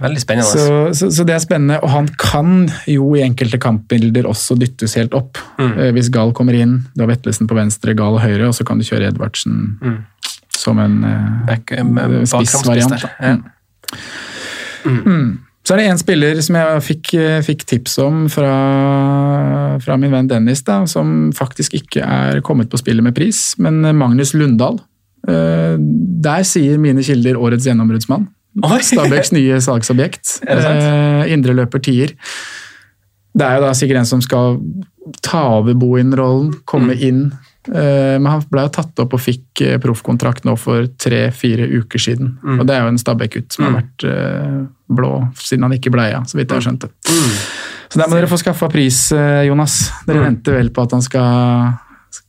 Veldig 0.02 0.22
spennende. 0.22 0.50
Så, 0.52 0.76
så, 0.98 1.10
så 1.14 1.26
det 1.28 1.34
er 1.36 1.42
spennende, 1.44 1.80
og 1.82 1.90
han 1.94 2.10
kan 2.22 2.68
jo 2.90 3.10
i 3.18 3.24
enkelte 3.26 3.60
kampbilder 3.62 4.28
også 4.30 4.58
dyttes 4.60 4.94
helt 5.00 5.16
opp. 5.18 5.40
Mm. 5.58 5.74
Hvis 5.96 6.12
Gall 6.14 6.34
kommer 6.38 6.58
inn, 6.58 6.80
du 6.94 7.04
har 7.04 7.10
Vetlesen 7.12 7.50
på 7.50 7.58
venstre, 7.58 7.96
Gall 7.98 8.20
høyre, 8.22 8.50
og 8.50 8.56
så 8.58 8.68
kan 8.68 8.78
du 8.78 8.86
kjøre 8.88 9.10
Edvardsen 9.10 9.74
som 10.58 10.80
en 10.82 11.04
eh, 11.08 11.34
Back, 11.48 11.74
med 11.86 12.22
eh, 12.22 12.24
spissvariant. 12.30 13.06
Ja. 13.22 13.36
Mm. 14.88 15.38
Så 15.68 15.76
er 15.76 15.82
det 15.82 15.88
en 15.92 16.00
spiller 16.00 16.38
som 16.46 16.56
jeg 16.56 16.84
fikk, 16.86 17.12
fikk 17.44 17.66
tips 17.68 17.98
om 18.00 18.22
fra, 18.32 18.52
fra 19.84 19.98
min 20.00 20.14
venn 20.14 20.30
Dennis, 20.32 20.62
da, 20.64 20.80
som 20.88 21.34
faktisk 21.36 21.76
ikke 21.82 22.06
er 22.06 22.40
kommet 22.46 22.72
på 22.72 22.80
spillet 22.80 23.04
med 23.04 23.16
pris, 23.18 23.50
men 23.60 23.82
Magnus 23.98 24.32
Lundahl. 24.38 24.80
Eh, 25.28 25.76
Der 26.24 26.48
sier 26.48 26.80
mine 26.80 27.04
kilder 27.04 27.40
årets 27.40 27.68
gjennombruddsmann. 27.68 28.30
Stabæks 28.64 29.32
nye 29.36 29.60
salgsobjekt. 29.62 30.40
Eh, 30.48 31.34
Indreløper 31.34 31.82
tier. 31.84 32.14
Det 33.38 33.46
er 33.46 33.60
jo 33.60 33.66
da 33.68 33.74
sikkert 33.78 34.00
en 34.02 34.06
som 34.10 34.22
skal 34.24 34.58
ta 35.22 35.44
over 35.60 35.76
Bohin-rollen, 35.78 36.54
komme 36.66 36.96
Mm. 36.96 37.02
inn. 37.06 37.20
Eh, 37.68 38.18
Men 38.18 38.26
han 38.32 38.44
ble 38.50 38.62
jo 38.66 38.70
tatt 38.70 39.00
opp 39.04 39.14
og 39.14 39.20
fikk 39.22 39.62
eh, 39.62 39.78
proffkontrakt 39.78 40.46
nå 40.48 40.56
for 40.58 40.88
tre-fire 40.98 41.68
uker 41.82 42.00
siden. 42.00 42.38
Mm. 42.44 42.60
Og 42.62 42.66
det 42.68 42.76
er 42.76 42.82
jo 42.86 42.88
en 42.94 42.98
Stabæk-gutt 42.98 43.52
som 43.54 43.66
har 43.68 43.82
vært 43.82 44.06
eh, 44.08 44.66
blå 44.90 45.12
siden 45.36 45.64
han 45.68 45.74
ikke 45.76 45.92
bleia, 45.92 46.24
så 46.26 46.38
vidt 46.40 46.50
jeg 46.50 46.58
har 46.62 46.66
skjønt 46.70 46.86
det. 46.88 46.92
Mm. 47.12 47.36
Så 47.92 48.00
der 48.02 48.08
må 48.10 48.16
dere 48.18 48.28
få 48.32 48.40
skaffa 48.42 48.70
pris, 48.72 49.12
eh, 49.12 49.44
Jonas. 49.48 49.92
Dere 50.08 50.24
venter 50.26 50.58
vel 50.58 50.70
på 50.72 50.84
at 50.88 50.92
han 50.98 51.02
skal 51.06 51.78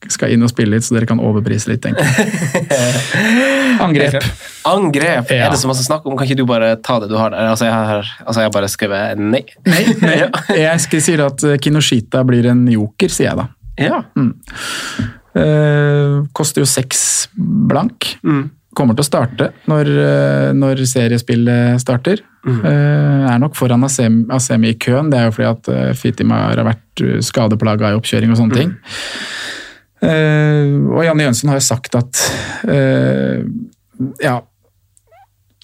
skal 0.08 0.32
inn 0.34 0.42
og 0.44 0.50
spille 0.52 0.74
litt, 0.76 0.84
så 0.86 0.94
dere 0.96 1.06
kan 1.08 1.20
overprise 1.22 1.70
litt, 1.70 1.82
tenker 1.84 2.04
jeg. 2.04 2.68
Angrep. 3.84 4.18
Angrep! 4.68 5.30
Ja. 5.32 5.46
Er 5.46 5.54
det 5.54 5.60
så 5.62 5.68
masse 5.70 5.84
snakk 5.86 6.06
om? 6.08 6.16
Kan 6.18 6.26
ikke 6.28 6.38
du 6.40 6.46
bare 6.48 6.72
ta 6.84 6.98
det 7.02 7.08
du 7.12 7.16
har 7.18 7.30
der? 7.34 7.48
Altså, 7.52 7.68
jeg 7.68 7.74
har, 7.74 8.10
altså, 8.26 8.40
jeg 8.42 8.48
har 8.50 8.54
bare 8.56 8.70
skrevet 8.72 9.22
nei. 9.22 9.44
Nei, 9.68 9.84
nei. 10.02 10.16
Jeg 10.64 10.82
skal 10.84 11.04
si 11.04 11.14
at 11.22 11.44
eh, 11.46 11.58
Kinoshita 11.62 12.24
blir 12.26 12.50
en 12.50 12.64
joker, 12.72 13.12
sier 13.12 13.30
jeg 13.30 13.38
da. 13.38 13.46
Ja. 13.78 14.02
Eh, 15.38 16.14
koster 16.36 16.64
jo 16.64 16.68
seks 16.68 17.02
blank. 17.38 18.16
Mm. 18.26 18.48
Kommer 18.78 18.94
til 18.94 19.02
å 19.02 19.08
starte 19.08 19.48
når, 19.70 19.88
eh, 20.02 20.48
når 20.54 20.82
seriespillet 20.86 21.80
starter. 21.82 22.22
Mm. 22.46 22.58
Eh, 22.64 23.28
er 23.32 23.38
nok 23.42 23.56
foran 23.58 23.84
Asemi, 23.86 24.26
Asemi 24.34 24.72
i 24.74 24.78
køen. 24.80 25.10
Det 25.12 25.18
er 25.20 25.28
jo 25.28 25.34
fordi 25.36 25.48
at 25.50 25.70
uh, 25.74 25.92
Fitimar 25.98 26.54
har 26.56 26.66
vært 26.68 27.02
skadeplaga 27.26 27.92
i 27.92 27.98
oppkjøring 27.98 28.32
og 28.34 28.38
sånne 28.40 28.54
Mm. 28.54 28.60
ting. 28.62 28.74
Eh, 29.99 30.74
og 30.94 31.03
Janne 31.03 31.26
Jønsson 31.26 31.51
har 31.51 31.59
jo 31.59 31.66
sagt 31.66 31.99
at 31.99 32.22
eh, 32.68 33.42
Ja. 34.22 34.38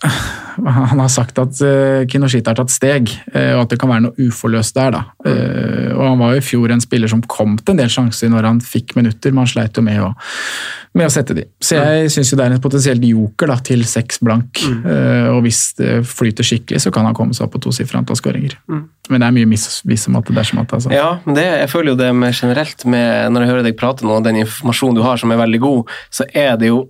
Han 0.64 1.00
har 1.00 1.11
sagt 1.11 1.38
at 1.42 1.61
uh, 1.64 2.05
Kinoshita 2.11 2.52
har 2.52 2.59
tatt 2.61 2.72
steg, 2.72 3.11
eh, 3.34 3.52
og 3.57 3.64
at 3.64 3.72
det 3.72 3.78
kan 3.82 3.90
være 3.90 4.05
noe 4.07 4.28
uforløst 4.28 4.76
der. 4.76 4.94
da. 4.94 5.02
Eh, 5.26 5.90
og 5.94 6.05
Han 6.07 6.20
var 6.20 6.34
jo 6.34 6.42
i 6.42 6.44
fjor 6.44 6.74
en 6.74 6.82
spiller 6.82 7.11
som 7.11 7.24
kom 7.26 7.57
til 7.59 7.74
en 7.74 7.82
del 7.82 7.90
sjanser 7.90 8.30
når 8.32 8.48
han 8.48 8.62
fikk 8.62 8.94
minutter, 8.98 9.34
men 9.34 9.44
han 9.44 9.50
sleit 9.50 9.76
jo 9.76 9.84
med 9.84 10.00
å, 10.05 10.12
med 10.94 11.09
å 11.09 11.12
sette 11.12 11.36
de. 11.36 11.46
Så 11.59 11.80
jeg 11.80 12.12
syns 12.14 12.32
det 12.34 12.46
er 12.46 12.57
en 12.57 12.62
potensielt 12.62 13.05
joker 13.09 13.50
da, 13.50 13.59
til 13.66 13.84
seks 13.88 14.22
blank. 14.24 14.62
Eh, 14.62 15.28
og 15.32 15.42
hvis 15.46 15.62
det 15.80 15.92
flyter 16.09 16.46
skikkelig, 16.46 16.84
så 16.86 16.94
kan 16.94 17.09
han 17.09 17.16
komme 17.18 17.36
seg 17.36 17.48
opp 17.48 17.57
på 17.57 17.64
tosifra 17.66 18.02
antall 18.02 18.20
skåringer. 18.20 18.57
Men 18.70 19.20
det 19.20 19.26
er 19.26 19.36
mye 19.36 19.50
visematte 19.90 20.34
dersom 20.36 20.62
at, 20.62 20.78
altså. 20.78 20.92
Ja, 20.94 21.16
men 21.26 21.38
det, 21.38 21.48
jeg 21.64 21.72
føler 21.72 21.92
jo 21.92 22.00
det 22.00 22.12
med 22.16 22.32
generelt 22.34 22.86
med, 22.88 23.32
Når 23.34 23.42
jeg 23.42 23.50
hører 23.50 23.66
deg 23.66 23.78
prate 23.78 24.07
nå, 24.07 24.20
den 24.24 24.44
informasjonen 24.44 25.00
du 25.00 25.05
har 25.05 25.20
som 25.20 25.32
er 25.34 25.40
veldig 25.40 25.61
god, 25.61 25.96
så 26.14 26.28
er 26.30 26.55
det 26.61 26.70
jo 26.70 26.84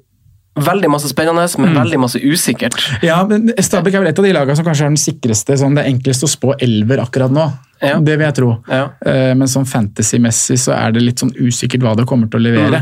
veldig 0.54 0.90
masse 0.92 1.10
spennende, 1.10 1.46
men 1.58 1.74
veldig 1.74 2.00
masse 2.04 2.20
usikkert. 2.22 2.76
Ja, 3.02 3.20
men 3.26 3.50
Stabæk 3.58 3.96
er 3.96 4.04
vel 4.04 4.12
et 4.12 4.20
av 4.20 4.26
de 4.26 4.34
lagene 4.36 4.58
som 4.58 4.66
kanskje 4.66 4.86
er 4.86 4.92
den 4.92 5.00
sikreste. 5.00 5.58
Sånn, 5.58 5.74
det 5.74 5.84
er 5.84 5.92
enklest 5.92 6.26
å 6.26 6.30
spå 6.30 6.54
elver 6.62 7.02
akkurat 7.02 7.34
nå. 7.34 7.48
Ja. 7.82 7.98
Det 8.00 8.14
vil 8.16 8.24
jeg 8.26 8.34
tro. 8.38 8.50
Ja. 8.70 8.84
Eh, 9.04 9.32
Men 9.34 9.48
sånn 9.50 9.66
fantasy-messig 9.68 10.58
så 10.62 10.72
er 10.76 10.92
det 10.94 11.02
litt 11.02 11.20
sånn 11.22 11.32
usikkert 11.36 11.82
hva 11.84 11.94
det 11.98 12.06
kommer 12.08 12.30
til 12.30 12.40
å 12.40 12.44
levere. 12.46 12.80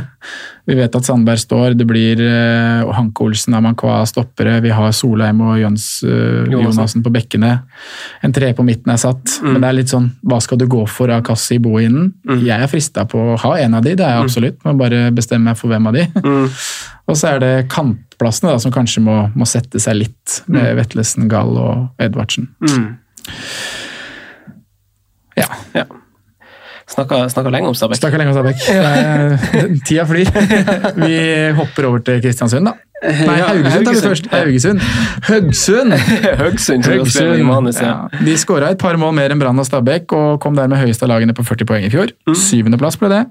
Vi 0.68 0.76
vet 0.78 0.94
at 0.94 1.04
Sandberg 1.08 1.40
står, 1.42 1.74
det 1.74 1.86
blir 1.88 2.20
eh, 2.22 2.84
og 2.84 2.92
Hanke 2.94 3.24
Olsen, 3.24 3.56
Amankwa 3.58 4.00
stoppere. 4.06 4.60
Vi 4.62 4.70
har 4.70 4.92
Solheim 4.94 5.40
og 5.42 5.56
Jøns 5.58 5.86
uh, 6.06 6.44
Jonassen. 6.46 6.52
Jonassen 6.68 7.02
på 7.02 7.10
bekkene. 7.14 7.50
En 8.22 8.32
tre 8.36 8.52
på 8.54 8.62
midten 8.66 8.92
er 8.94 9.00
satt. 9.02 9.40
Men 9.42 9.58
det 9.64 9.70
er 9.72 9.78
litt 9.80 9.90
sånn, 9.90 10.10
hva 10.22 10.38
skal 10.44 10.60
du 10.62 10.68
gå 10.70 10.84
for 10.86 11.10
av 11.10 11.24
Kassi 11.26 11.58
Bohinen? 11.62 12.12
Jeg 12.46 12.54
er 12.54 12.70
frista 12.70 13.06
på 13.10 13.18
å 13.32 13.36
ha 13.42 13.56
en 13.58 13.74
av 13.80 13.82
de, 13.82 13.96
det 13.98 14.06
er 14.06 14.14
jeg 14.18 14.28
absolutt. 14.28 14.60
Må 14.64 14.76
bare 14.78 15.08
bestemme 15.14 15.50
meg 15.50 15.58
for 15.58 15.72
hvem 15.72 15.90
av 15.90 15.98
de. 15.98 16.06
og 17.08 17.18
så 17.18 17.32
er 17.34 17.42
det 17.42 17.52
kantplassene 17.72 18.52
da, 18.54 18.60
som 18.62 18.74
kanskje 18.74 19.02
må, 19.02 19.16
må 19.34 19.48
sette 19.50 19.82
seg 19.82 19.98
litt, 20.04 20.42
med 20.46 20.76
Vetlesen, 20.78 21.26
Gall 21.32 21.56
og 21.58 22.02
Edvardsen. 22.02 22.52
Ja. 25.38 25.48
Ja. 25.76 25.86
Snakka, 26.92 27.28
snakka 27.30 27.50
lenge 27.54 27.70
om 27.70 27.76
Stabæk. 27.78 27.96
Snakka 28.00 28.18
lenge 28.20 28.32
om 28.32 28.36
Stabæk. 28.36 29.82
Tida 29.86 30.04
flyr. 30.08 30.28
Vi 30.98 31.18
hopper 31.56 31.88
over 31.88 32.02
til 32.04 32.20
Kristiansund, 32.24 32.68
da. 32.68 32.74
Nei, 33.02 33.36
Ja, 33.40 33.48
Haugesund 33.50 33.86
tar 33.86 33.96
vi 33.96 34.02
først. 34.04 34.26
Haugesund! 34.30 34.82
Har 35.96 37.06
skrevet 37.10 37.40
i 37.40 37.46
manus, 37.46 37.80
ja. 37.82 37.94
Ja. 38.12 38.20
De 38.26 38.34
skåra 38.38 38.70
et 38.74 38.78
par 38.82 38.98
mål 39.00 39.14
mer 39.16 39.34
enn 39.34 39.40
Brann 39.42 39.58
og 39.58 39.66
Stabæk, 39.66 40.12
og 40.14 40.36
kom 40.42 40.58
dermed 40.58 40.78
høyest 40.78 41.02
av 41.02 41.10
lagene 41.10 41.34
på 41.34 41.44
40 41.46 41.66
poeng 41.70 41.86
i 41.88 41.90
fjor. 41.92 42.12
Mm. 42.28 42.36
Syvendeplass 42.38 42.98
ble 43.00 43.10
det. 43.10 43.22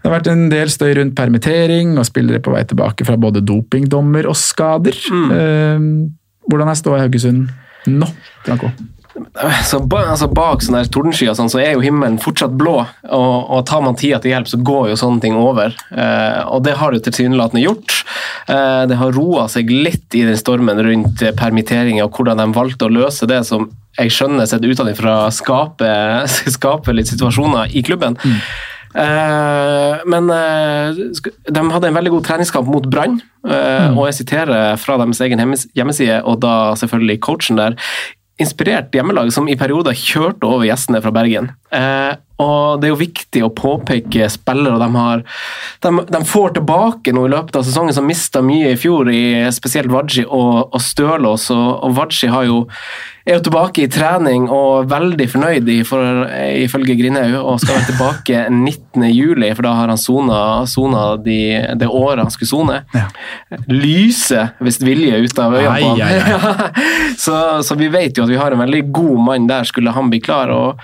Det 0.00 0.08
har 0.08 0.14
vært 0.14 0.30
en 0.32 0.46
del 0.52 0.72
støy 0.72 0.94
rundt 0.96 1.16
permittering 1.18 1.92
og 2.00 2.08
spillere 2.08 2.40
på 2.44 2.54
vei 2.54 2.62
tilbake 2.70 3.04
fra 3.08 3.18
både 3.20 3.42
dopingdommer 3.44 4.30
og 4.30 4.38
skader. 4.40 4.96
Mm. 5.12 5.34
Eh, 5.36 5.84
hvordan 6.48 6.72
er 6.72 6.80
ståa 6.80 7.02
i 7.02 7.04
Haugesund 7.04 7.50
nå, 7.90 8.08
Franco? 8.46 8.72
Så 9.66 9.80
ba, 9.90 10.04
altså 10.12 10.28
Bak 10.30 10.62
sånne 10.62 10.84
tordenskyer 10.92 11.34
sånn, 11.34 11.50
så 11.50 11.58
er 11.62 11.72
jo 11.74 11.82
himmelen 11.82 12.20
fortsatt 12.22 12.54
blå, 12.58 12.76
og, 13.10 13.34
og 13.50 13.64
tar 13.66 13.82
man 13.84 13.98
tida 13.98 14.20
til 14.22 14.34
hjelp, 14.34 14.50
så 14.50 14.60
går 14.70 14.90
jo 14.92 14.98
sånne 15.00 15.24
ting 15.24 15.38
over. 15.38 15.74
Eh, 15.90 16.40
og 16.46 16.62
det 16.66 16.76
har 16.78 16.94
det 16.94 17.02
tilsynelatende 17.08 17.64
gjort. 17.64 17.96
Eh, 18.46 18.82
det 18.90 18.98
har 19.00 19.14
roa 19.16 19.48
seg 19.50 19.70
litt 19.72 20.14
i 20.14 20.24
den 20.28 20.38
stormen 20.38 20.78
rundt 20.86 21.24
permitteringer 21.40 22.06
og 22.06 22.18
hvordan 22.20 22.42
de 22.42 22.50
valgte 22.54 22.86
å 22.86 22.94
løse 23.00 23.28
det 23.30 23.42
som 23.48 23.68
jeg 23.98 24.14
skjønner 24.14 24.46
sett 24.46 24.64
utenfra 24.64 25.16
skaper, 25.34 26.28
skape 26.58 26.94
litt 26.94 27.10
situasjoner 27.10 27.74
i 27.74 27.82
klubben. 27.86 28.18
Eh, 28.90 29.98
men 30.10 30.30
eh, 30.34 31.02
de 31.46 31.62
hadde 31.70 31.90
en 31.90 31.98
veldig 31.98 32.14
god 32.16 32.24
treningskamp 32.26 32.70
mot 32.70 32.86
Brann, 32.90 33.20
eh, 33.46 33.90
og 33.92 34.08
jeg 34.08 34.22
siterer 34.22 34.80
fra 34.82 34.98
deres 34.98 35.20
egen 35.26 35.42
hjemmeside, 35.78 36.22
og 36.26 36.40
da 36.42 36.54
selvfølgelig 36.80 37.20
coachen 37.26 37.60
der. 37.60 37.78
Inspirert 38.40 38.94
hjemmelag 38.96 39.32
som 39.34 39.48
i 39.50 39.58
perioder 39.60 39.96
kjørte 39.96 40.48
over 40.48 40.64
gjestene 40.64 41.02
fra 41.04 41.12
Bergen. 41.14 41.50
Eh, 41.76 42.14
og 42.40 42.80
Det 42.80 42.88
er 42.88 42.94
jo 42.94 43.00
viktig 43.00 43.44
å 43.44 43.52
påpeke 43.54 44.28
spillere 44.32 44.80
de 44.80 44.88
har 44.96 45.24
de, 45.84 45.92
de 46.08 46.20
får 46.26 46.56
tilbake 46.58 47.14
noe 47.16 47.28
i 47.28 47.32
løpet 47.34 47.56
av 47.60 47.64
sesongen 47.66 47.94
som 47.96 48.06
mista 48.08 48.42
mye 48.44 48.74
i 48.74 48.80
fjor, 48.80 49.10
i 49.12 49.46
spesielt 49.54 49.92
Wadji 49.92 50.26
og, 50.26 50.70
og 50.74 50.82
Stølås. 50.84 51.50
Og, 51.54 51.68
og 51.86 51.96
Wadji 51.96 52.30
er 52.30 52.48
jo 53.36 53.42
tilbake 53.44 53.84
i 53.84 53.90
trening 53.92 54.48
og 54.50 54.88
veldig 54.90 55.26
fornøyd 55.30 55.68
i 55.70 55.78
for, 55.86 56.24
ifølge 56.56 56.96
Grinhaug, 56.98 57.36
og 57.38 57.60
skal 57.62 57.78
være 57.78 57.90
tilbake 57.92 58.42
19. 58.56 59.06
juli, 59.12 59.52
for 59.54 59.68
da 59.68 59.76
har 59.78 59.92
han 59.92 60.00
sona, 60.00 60.40
sona 60.70 61.04
de, 61.20 61.38
det 61.80 61.88
året 61.88 62.24
han 62.24 62.34
skulle 62.34 62.50
sone. 62.50 62.80
Lyse 63.70 64.48
hvis 64.60 64.80
vilje 64.84 65.22
ut 65.24 65.40
av 65.42 65.56
øynene 65.60 65.78
på 65.80 65.94
ai, 66.00 66.74
så, 67.24 67.38
så 67.66 67.78
vi 67.78 67.90
vet 67.92 68.18
jo 68.18 68.26
at 68.26 68.32
vi 68.32 68.40
har 68.40 68.56
en 68.56 68.64
veldig 68.64 68.84
god 68.94 69.24
mann 69.30 69.48
der, 69.50 69.68
skulle 69.68 69.94
han 69.94 70.12
bli 70.12 70.22
klar. 70.24 70.52
og 70.52 70.80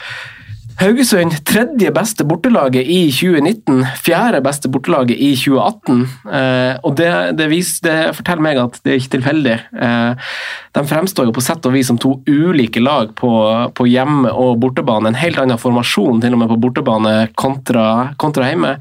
Haugesund, 0.76 1.32
tredje 1.48 1.88
beste 1.94 2.24
bortelaget 2.28 2.84
i 2.84 3.06
2019. 3.08 3.78
Fjerde 4.04 4.42
beste 4.44 4.68
bortelaget 4.68 5.16
i 5.16 5.30
2018. 5.32 6.02
Eh, 6.28 6.72
og 6.84 6.96
det, 6.98 7.08
det, 7.38 7.46
vis, 7.48 7.70
det 7.80 7.94
forteller 8.18 8.44
meg 8.44 8.58
at 8.60 8.76
det 8.84 8.92
er 8.92 8.98
ikke 9.00 9.14
tilfeldig. 9.14 9.54
Eh, 9.72 10.34
de 10.76 10.82
fremstår 10.90 11.30
jo 11.30 11.32
på 11.32 11.44
sett 11.44 11.64
og 11.64 11.72
vis 11.72 11.88
som 11.88 11.96
to 12.00 12.18
ulike 12.28 12.82
lag 12.84 13.14
på, 13.16 13.30
på 13.72 13.86
hjemme- 13.88 14.34
og 14.36 14.58
bortebane. 14.60 15.08
En 15.08 15.16
helt 15.16 15.40
annen 15.40 15.60
formasjon 15.60 16.20
til 16.20 16.36
og 16.36 16.42
med 16.42 16.52
på 16.52 16.58
bortebane 16.66 17.14
kontra, 17.40 17.86
kontra 18.20 18.50
hjemme. 18.50 18.74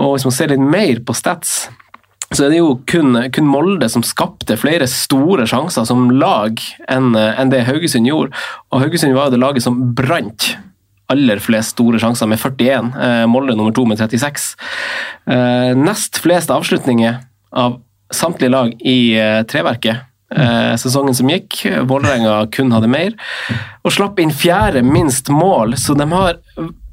Og 0.00 0.16
hvis 0.16 0.26
man 0.26 0.34
ser 0.34 0.50
litt 0.50 0.64
mer 0.64 0.98
på 1.06 1.14
stats 1.14 1.68
så 2.30 2.44
er 2.46 2.52
det 2.52 2.60
jo 2.60 2.76
kun, 2.86 3.16
kun 3.34 3.48
Molde 3.50 3.88
som 3.90 4.04
skapte 4.06 4.54
flere 4.54 4.86
store 4.86 5.48
sjanser 5.50 5.82
som 5.88 6.04
lag 6.14 6.60
enn 6.86 7.16
enn 7.18 7.50
det 7.50 7.64
Haugesund 7.66 8.06
gjorde. 8.06 8.30
Og 8.70 8.84
Haugesund 8.84 9.16
var 9.16 9.26
jo 9.26 9.34
det 9.34 9.40
laget 9.42 9.66
som 9.66 9.80
brant 9.98 10.52
aller 11.10 11.40
flest 11.42 11.74
store 11.76 12.00
sjanser 12.02 12.28
med 12.30 12.40
41. 12.40 12.92
Eh, 12.94 13.24
Molde 13.30 13.56
nummer 13.56 13.74
to 13.74 13.84
med 13.88 13.98
36. 14.00 14.52
Eh, 15.26 15.72
nest 15.78 16.20
flest 16.22 16.52
avslutninger 16.54 17.18
av 17.50 17.80
samtlige 18.14 18.54
lag 18.54 18.74
i 18.80 19.00
eh, 19.18 19.42
treverket. 19.50 20.06
Sesongen 20.78 21.10
som 21.18 21.26
gikk. 21.26 21.56
Vålerenga 21.90 22.44
kun 22.54 22.68
hadde 22.70 22.86
mer. 22.86 23.16
Og 23.82 23.90
slapp 23.90 24.20
inn 24.22 24.30
fjerde 24.30 24.84
minst 24.86 25.26
mål, 25.34 25.74
så 25.74 25.96
de 25.98 26.06
har 26.06 26.38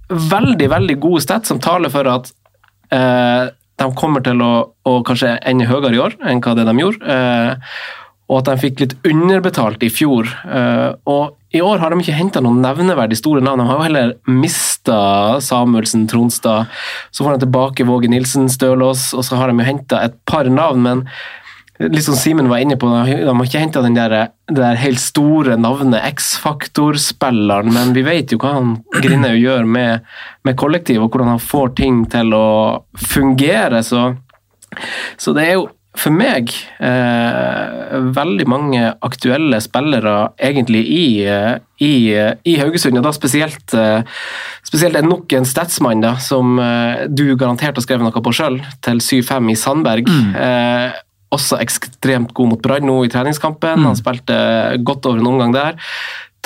veldig, 0.09 0.69
veldig 0.71 0.95
gode 1.03 1.21
stats 1.21 1.51
som 1.53 1.59
taler 1.61 1.93
for 1.93 2.09
at 2.09 2.31
de 2.89 3.87
kommer 3.99 4.25
til 4.25 4.41
å, 4.41 4.49
å 4.89 4.95
kanskje 5.05 5.35
ende 5.45 5.69
høyere 5.69 5.93
i 5.93 6.01
år 6.01 6.17
enn 6.25 6.41
hva 6.41 6.55
det 6.57 6.65
de 6.65 6.75
gjorde. 6.81 7.19
Og 8.25 8.39
at 8.39 8.49
de 8.49 8.57
fikk 8.65 8.81
litt 8.81 8.97
underbetalt 9.05 9.85
i 9.85 9.93
fjor. 9.93 10.33
Og 11.05 11.37
i 11.57 11.63
år 11.65 11.81
har 11.81 11.93
de 11.93 11.99
ikke 12.03 12.17
henta 12.17 12.41
noen 12.43 12.61
nevneverdig 12.63 13.17
store 13.19 13.41
navn. 13.43 13.63
De 13.63 13.67
har 13.69 13.79
jo 13.79 13.87
heller 13.87 14.13
mista 14.29 14.99
Samuelsen, 15.43 16.05
Tronstad. 16.11 16.71
Så 17.11 17.25
får 17.25 17.37
de 17.37 17.45
tilbake 17.45 17.87
Våge 17.87 18.11
Nilsen, 18.11 18.47
Stølås, 18.51 19.09
og 19.17 19.25
så 19.25 19.39
har 19.39 19.51
de 19.51 19.59
jo 19.59 19.67
henta 19.67 20.05
et 20.05 20.17
par 20.29 20.49
navn. 20.51 20.85
men 20.85 21.05
litt 21.77 22.05
som 22.07 22.15
Simen 22.17 22.49
var 22.49 22.61
inne 22.63 22.77
på, 22.79 22.89
de 22.89 23.25
har 23.27 23.45
ikke 23.45 23.61
henta 23.61 23.83
det 23.85 23.93
der 24.57 24.79
helt 24.81 25.01
store 25.01 25.57
navnet 25.61 26.01
X-faktor-spilleren, 26.09 27.69
men 27.73 27.93
vi 27.93 28.03
vet 28.07 28.33
jo 28.33 28.39
hva 28.41 28.55
han 28.57 28.77
Grindhaug 28.97 29.37
gjør 29.37 29.67
med, 29.69 30.07
med 30.47 30.57
kollektiv, 30.57 31.03
og 31.03 31.11
hvordan 31.11 31.35
han 31.35 31.43
får 31.43 31.75
ting 31.77 32.03
til 32.09 32.33
å 32.33 32.47
fungere. 32.97 33.83
Så, 33.85 34.09
så 35.21 35.35
det 35.37 35.45
er 35.45 35.59
jo 35.59 35.67
for 35.97 36.13
meg 36.13 36.51
eh, 36.83 37.95
veldig 38.15 38.45
mange 38.49 38.91
aktuelle 39.05 39.59
spillere 39.63 40.15
egentlig 40.49 40.83
i, 40.93 41.07
eh, 41.25 41.55
i, 41.83 41.93
eh, 42.13 42.35
i 42.47 42.57
Haugesund, 42.61 42.99
og 42.99 43.07
da 43.07 43.13
spesielt, 43.15 43.73
eh, 43.73 44.05
spesielt 44.67 44.99
en 44.99 45.09
nok 45.09 45.33
en 45.37 45.47
statsmann 45.47 46.05
da, 46.05 46.15
som 46.21 46.59
eh, 46.61 47.07
du 47.09 47.25
garantert 47.35 47.79
har 47.79 47.85
skrevet 47.85 48.05
noe 48.05 48.23
på 48.23 48.35
sjøl, 48.35 48.61
til 48.85 49.01
7-5 49.03 49.51
i 49.53 49.57
Sandberg. 49.59 50.13
Eh, 50.37 51.03
også 51.35 51.57
ekstremt 51.59 52.31
god 52.31 52.53
mot 52.53 52.61
Brann 52.63 52.85
nå 52.87 53.01
i 53.03 53.09
treningskampen. 53.11 53.83
Han 53.83 53.97
spilte 53.99 54.37
godt 54.87 55.09
over 55.09 55.19
en 55.19 55.27
omgang 55.27 55.51
der. 55.51 55.75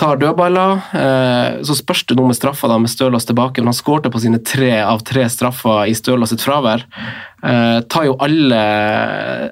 Tar 0.01 0.21
dødballer. 0.21 0.79
Eh, 0.97 1.59
så 1.67 1.75
spørs 1.77 2.05
det 2.09 2.17
noe 2.17 2.31
med 2.31 2.37
straffa 2.37 2.69
da, 2.71 2.79
med 2.81 2.91
Stølås 2.91 3.27
tilbake, 3.29 3.61
men 3.61 3.71
han 3.71 3.77
skårte 3.77 4.11
på 4.13 4.21
sine 4.23 4.41
tre 4.45 4.73
av 4.81 5.03
tre 5.07 5.27
straffer 5.29 5.85
i 5.91 5.93
Stølås 5.97 6.33
sitt 6.33 6.45
fravær. 6.45 6.87
Eh, 7.45 7.77
tar 7.91 8.09
jo 8.09 8.17
alle, 8.23 8.63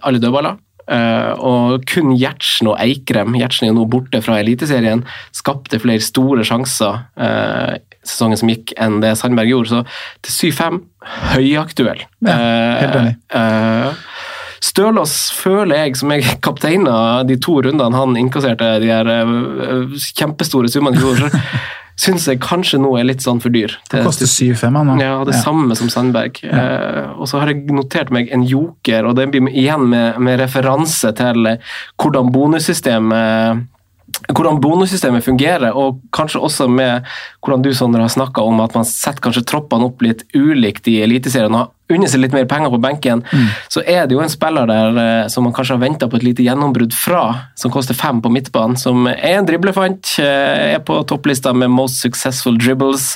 alle 0.02 0.22
dødballer. 0.24 0.58
Eh, 0.90 1.32
og 1.46 1.86
kun 1.90 2.16
Gjertsen 2.18 2.72
og 2.72 2.80
Eikrem, 2.82 3.38
Gjertsen 3.38 3.68
er 3.68 3.74
jo 3.74 3.78
nå 3.78 3.86
borte 3.94 4.24
fra 4.26 4.40
Eliteserien, 4.42 5.04
skapte 5.36 5.82
flere 5.82 6.02
store 6.02 6.46
sjanser 6.48 7.04
uh, 7.20 7.76
sesongen 8.02 8.40
som 8.40 8.50
gikk, 8.50 8.74
enn 8.80 8.98
det 9.04 9.14
Sandberg 9.20 9.52
gjorde. 9.52 9.70
Så 9.70 9.84
til 10.26 10.54
7-5, 10.56 10.80
høyaktuell. 11.36 12.02
Ja, 12.26 12.38
helt 12.82 12.98
enig. 13.04 13.14
Uh, 13.30 14.09
Stølås 14.64 15.18
føler 15.36 15.86
jeg, 15.86 15.98
som 16.00 16.12
jeg 16.12 16.26
kapteina 16.46 17.24
de 17.28 17.38
to 17.42 17.60
rundene 17.66 17.96
han 17.96 18.18
innkasserte 18.20 18.74
de 18.84 18.90
her 18.92 19.08
eh, 19.14 19.94
kjempestore 20.20 20.72
summene 20.72 21.00
i 21.00 21.04
fjor, 21.04 21.40
syns 22.00 22.30
jeg 22.30 22.40
kanskje 22.40 22.78
nå 22.80 22.94
er 23.00 23.08
litt 23.10 23.24
sånn 23.26 23.42
for 23.44 23.52
dyr. 23.52 23.74
Det 23.92 24.06
koster 24.06 24.30
7-5, 24.30 24.78
han 24.80 24.88
nå. 24.94 25.00
Ja, 25.04 25.18
det 25.28 25.34
Ja. 25.36 25.42
samme 25.44 25.76
som 25.76 25.90
Sandberg. 25.92 26.40
Eh, 26.48 27.10
og 27.20 27.28
så 27.28 27.42
har 27.42 27.52
jeg 27.52 27.66
notert 27.76 28.12
meg 28.16 28.32
en 28.32 28.46
joker, 28.48 29.04
og 29.10 29.18
det 29.20 29.26
blir 29.34 29.50
igjen 29.52 29.84
med, 29.92 30.16
med 30.24 30.40
referanse 30.40 31.12
til 31.20 31.50
eh, 31.56 31.60
hvordan 32.00 32.32
bonussystemet 32.32 33.66
hvordan 34.30 34.60
bonussystemet 34.62 35.26
fungerer, 35.26 35.74
og 35.74 36.04
kanskje 36.14 36.42
også 36.46 36.68
med 36.70 37.08
hvordan 37.42 37.64
du 37.66 37.72
Sondre, 37.74 38.04
har 38.06 38.14
snakka 38.14 38.44
om 38.46 38.60
at 38.62 38.76
man 38.78 38.86
setter 38.86 39.24
kanskje 39.26 39.46
troppene 39.50 39.88
opp 39.90 40.04
litt 40.06 40.22
ulikt 40.38 40.88
i 40.92 41.00
Eliteserien 41.02 41.54
og 41.56 41.64
har 41.64 41.70
unnet 41.90 42.12
seg 42.12 42.22
litt 42.22 42.36
mer 42.36 42.46
penger 42.46 42.70
på 42.70 42.78
benken, 42.84 43.24
så 43.74 43.82
er 43.82 44.06
det 44.06 44.14
jo 44.14 44.22
en 44.22 44.30
spiller 44.30 44.70
der 44.70 45.00
eh, 45.02 45.28
som 45.34 45.48
man 45.48 45.56
kanskje 45.58 45.74
har 45.74 45.82
venta 45.82 46.06
på 46.06 46.20
et 46.20 46.28
lite 46.28 46.46
gjennombrudd 46.46 46.94
fra, 46.94 47.24
som 47.58 47.74
koster 47.74 47.98
fem 47.98 48.20
på 48.22 48.30
midtbanen, 48.30 48.78
som 48.78 49.10
er 49.10 49.40
en 49.40 49.50
driblefant, 49.50 50.14
eh, 50.22 50.76
er 50.76 50.84
på 50.86 51.00
topplista 51.10 51.56
med 51.58 51.74
Most 51.74 52.04
Successful 52.06 52.62
Dribbles. 52.62 53.16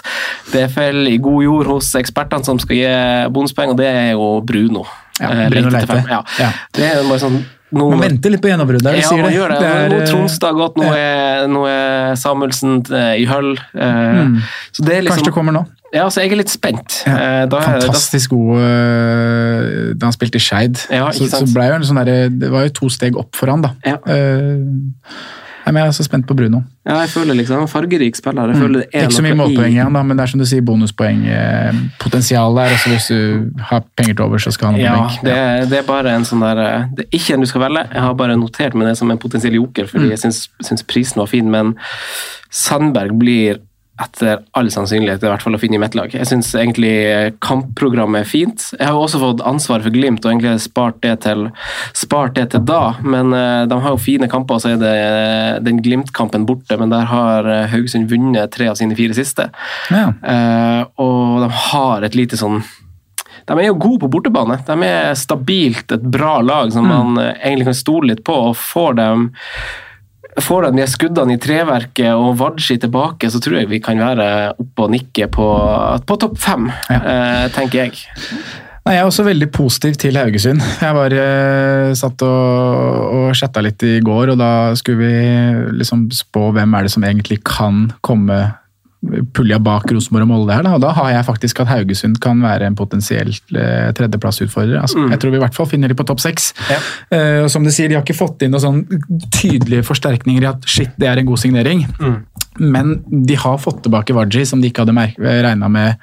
Det 0.50 0.66
faller 0.74 1.12
i 1.14 1.22
god 1.22 1.44
jord 1.46 1.70
hos 1.76 1.94
ekspertene 2.02 2.50
som 2.50 2.58
skal 2.58 2.80
gi 2.80 2.90
bonuspenger, 3.30 3.78
og 3.78 3.82
det 3.84 3.92
er 3.94 4.12
jo 4.16 4.30
Bruno. 4.42 4.88
Ja, 5.22 5.30
Eh, 5.30 5.50
Bruno 5.50 5.70
Leite. 5.70 6.04
Ja. 6.10 6.24
Ja. 6.40 6.50
Det 6.74 6.88
er 6.90 7.04
bare 7.06 7.22
sånn 7.22 7.44
nå- 7.74 7.90
Man 7.92 8.04
venter 8.06 8.34
litt 8.34 8.42
på 8.44 8.50
gjennombruddet, 8.52 8.96
ja, 9.00 9.08
sier 9.10 9.22
man 9.24 9.32
det. 9.32 9.38
gjør 9.38 9.54
det. 9.54 9.60
Det 9.60 9.70
er, 9.70 9.88
nå 9.90 9.96
eh, 9.98 10.02
er 10.04 10.12
Tronstad 10.12 10.58
gått, 10.60 10.78
nå, 10.80 10.90
er, 10.94 11.48
nå 11.52 11.64
er 11.70 12.16
Samuelsen 12.22 12.80
eh, 12.94 13.14
i 13.24 13.26
høll. 13.30 13.54
Mm. 13.74 14.38
Så 14.72 14.86
det 14.88 14.98
er 15.00 15.02
liksom, 15.08 15.18
Kanskje 15.20 15.32
det 15.32 15.36
kommer 15.38 15.58
nå. 15.58 15.66
Ja, 15.94 16.08
så 16.10 16.24
jeg 16.24 16.32
er 16.34 16.40
litt 16.42 16.50
spent. 16.50 17.04
Ja, 17.06 17.18
Eh, 17.24 17.46
da 17.52 17.60
fantastisk 17.62 18.32
da- 18.32 18.38
god 18.38 19.98
da 20.00 20.08
han 20.10 20.16
spilte 20.16 20.40
i 20.42 20.44
Skeid. 20.44 20.80
Ja, 20.90 21.12
så, 21.14 21.28
så 21.30 21.46
ble 21.54 21.68
jo 21.70 21.76
en 21.78 21.86
sånn 21.86 22.02
det 22.06 22.50
var 22.50 22.66
jo 22.66 22.74
to 22.82 22.90
steg 22.90 23.18
opp 23.20 23.36
for 23.38 23.52
han, 23.54 23.62
da. 23.62 23.74
Ja. 23.86 24.00
Eh, 24.10 24.58
men 24.58 24.96
jeg 25.66 25.76
er 25.88 25.92
så 25.96 26.04
spent 26.04 26.26
på 26.28 26.36
Bruno. 26.36 26.62
Ja, 26.86 26.98
jeg 27.00 27.10
føler 27.10 27.34
liksom 27.36 27.68
fargerik 27.72 28.16
spiller. 28.16 28.48
Jeg 28.52 28.58
føler 28.60 28.80
det 28.82 28.88
er 28.94 29.00
Mm. 29.00 29.08
Ikke 29.08 29.16
så 29.16 29.24
mye 29.24 29.36
målpoeng 29.40 29.72
igjen, 29.72 29.94
da, 29.94 30.02
men 30.04 30.18
det 30.18 30.24
er 30.24 30.28
som 30.34 30.40
du 30.40 30.46
sier, 30.46 30.62
bonuspoengpotensial 30.62 32.56
der. 32.58 32.74
Altså 32.76 32.90
hvis 32.92 33.08
du 33.08 33.62
har 33.70 33.84
penger 33.98 34.14
til 34.18 34.26
over, 34.26 34.38
så 34.44 34.52
skal 34.52 34.72
han 34.72 34.76
ha 34.76 34.82
Ja, 34.82 34.96
benk. 35.08 35.22
det, 35.24 35.32
er- 35.38 35.66
det 35.70 35.78
er 35.80 35.88
bare 35.88 36.16
en 36.16 36.24
sånn 36.26 36.40
der 36.44 36.58
eh, 36.64 36.86
Det 36.96 37.06
er 37.06 37.18
ikke 37.18 37.34
en 37.34 37.40
du 37.42 37.46
skal 37.46 37.62
velge. 37.62 37.88
Jeg 37.94 38.02
har 38.02 38.14
bare 38.14 38.36
notert 38.38 38.74
meg 38.76 38.88
det 38.88 38.98
som 38.98 39.12
en 39.12 39.18
potensiell 39.18 39.54
joker, 39.54 39.84
Mm. 39.86 39.90
fordi 39.90 40.10
jeg 40.10 40.20
syns, 40.20 40.50
syns 40.64 40.84
prisen 40.84 41.18
var 41.20 41.28
fin, 41.28 41.50
men 41.50 41.76
Sandberg 42.52 43.18
blir 43.18 43.58
etter 44.02 44.40
all 44.58 44.72
sannsynlighet 44.74 45.22
i 45.22 45.30
hvert 45.30 45.44
fall 45.46 45.54
å 45.54 45.60
finne 45.62 45.78
i 45.78 45.82
mitt 45.82 45.94
lag. 45.94 46.10
Jeg 46.10 46.26
syns 46.26 46.50
egentlig 46.58 46.94
kampprogrammet 47.46 48.24
er 48.24 48.30
fint. 48.30 48.66
Jeg 48.74 48.88
har 48.88 48.96
jo 48.98 49.04
også 49.06 49.22
fått 49.22 49.44
ansvar 49.46 49.84
for 49.86 49.94
Glimt 49.94 50.26
og 50.26 50.32
egentlig 50.32 50.56
spart 50.64 50.98
det 51.06 51.14
til, 51.28 51.46
spart 51.98 52.34
det 52.40 52.48
til 52.56 52.64
da, 52.66 52.96
men 53.06 53.36
eh, 53.38 53.66
de 53.70 53.78
har 53.86 53.94
jo 53.94 54.02
fine 54.02 54.30
kamper, 54.32 54.58
og 54.58 54.64
så 54.64 54.74
er 54.74 54.82
det 54.82 54.94
eh, 54.98 55.60
den 55.66 55.84
Glimt-kampen 55.86 56.48
borte, 56.50 56.80
men 56.82 56.94
der 56.94 57.06
har 57.12 57.46
eh, 57.46 57.68
Haugesund 57.70 58.10
vunnet 58.10 58.56
tre 58.56 58.72
av 58.72 58.80
sine 58.82 58.98
fire 58.98 59.14
siste. 59.18 59.50
Ja. 59.94 60.08
Uh, 60.24 60.82
og 61.02 61.44
de 61.44 61.50
har 61.70 62.06
et 62.06 62.16
lite 62.18 62.38
sånn 62.40 62.62
De 63.48 63.56
er 63.56 63.68
jo 63.68 63.78
gode 63.78 64.02
på 64.04 64.10
bortebane. 64.16 64.58
De 64.66 64.88
er 64.88 65.14
stabilt 65.20 65.92
et 65.94 66.06
bra 66.14 66.38
lag 66.42 66.72
som 66.74 66.88
man 66.90 67.18
eh, 67.22 67.36
egentlig 67.44 67.70
kan 67.70 67.78
stole 67.78 68.14
litt 68.14 68.24
på. 68.26 68.36
og 68.50 68.58
Får 68.58 68.98
dem 68.98 69.28
Får 70.42 70.68
de 70.68 70.82
de 70.82 70.90
skuddene 70.90 71.36
i 71.36 71.42
treverket 71.42 72.12
og 72.16 72.40
Wadji 72.42 72.80
tilbake, 72.82 73.30
så 73.30 73.42
tror 73.44 73.60
jeg 73.60 73.70
vi 73.70 73.82
kan 73.84 74.02
være 74.02 74.28
oppe 74.58 74.86
og 74.88 74.94
nikke 74.94 75.28
på, 75.34 75.48
på 76.08 76.20
topp 76.22 76.38
fem, 76.42 76.70
ja. 76.90 77.50
tenker 77.54 77.84
jeg. 77.86 78.06
Nei, 78.84 78.98
Jeg 78.98 79.00
er 79.00 79.08
også 79.08 79.24
veldig 79.24 79.48
positiv 79.56 79.96
til 80.02 80.18
Haugesund. 80.20 80.60
Jeg 80.82 80.96
var, 80.98 81.14
eh, 81.16 81.94
satt 81.96 82.24
og, 82.28 83.14
og 83.16 83.38
chatta 83.38 83.64
litt 83.64 83.84
i 83.88 84.02
går, 84.04 84.34
og 84.34 84.42
da 84.42 84.74
skulle 84.76 85.00
vi 85.00 85.78
liksom 85.80 86.10
spå 86.12 86.50
hvem 86.56 86.76
er 86.76 86.84
det 86.84 86.92
som 86.92 87.06
egentlig 87.08 87.40
kan 87.48 87.86
komme 88.04 88.42
pulja 89.36 89.60
bak 89.60 89.92
Rosenborg 89.92 90.26
og 90.26 90.30
Molde 90.32 90.56
her. 90.56 90.64
Da. 90.66 90.76
Og 90.78 90.84
da 90.84 90.94
har 90.96 91.10
jeg 91.12 91.28
faktisk 91.28 91.60
at 91.64 91.72
Haugesund 91.72 92.20
kan 92.24 92.40
være 92.44 92.70
en 92.70 92.78
potensiell 92.80 93.34
eh, 93.34 93.90
tredjeplassutfordrer. 93.98 94.80
Altså, 94.82 95.08
Jeg 95.12 95.20
tror 95.20 95.34
vi 95.34 95.42
i 95.42 95.44
hvert 95.44 95.58
fall 95.58 95.70
finner 95.70 95.92
de 95.92 95.98
på 96.00 96.06
topp 96.08 96.24
seks. 96.24 96.52
Ja. 96.72 96.80
Eh, 97.16 97.48
som 97.52 97.66
du 97.66 97.72
sier, 97.74 97.92
de 97.92 97.98
har 98.00 98.06
ikke 98.06 98.18
fått 98.18 98.46
inn 98.46 98.54
noen 98.56 98.64
sånn 98.64 99.28
tydelige 99.34 99.84
forsterkninger 99.88 100.46
i 100.46 100.52
at 100.54 100.70
shit, 100.70 100.94
det 101.00 101.10
er 101.10 101.20
en 101.20 101.28
god 101.28 101.42
signering. 101.44 101.86
Men 102.62 103.00
de 103.10 103.36
har 103.40 103.58
fått 103.62 103.82
tilbake 103.86 104.16
Waji, 104.16 104.46
som 104.46 104.62
de 104.62 104.70
ikke 104.70 104.86
hadde 104.86 105.10
regna 105.18 105.70
med 105.74 105.96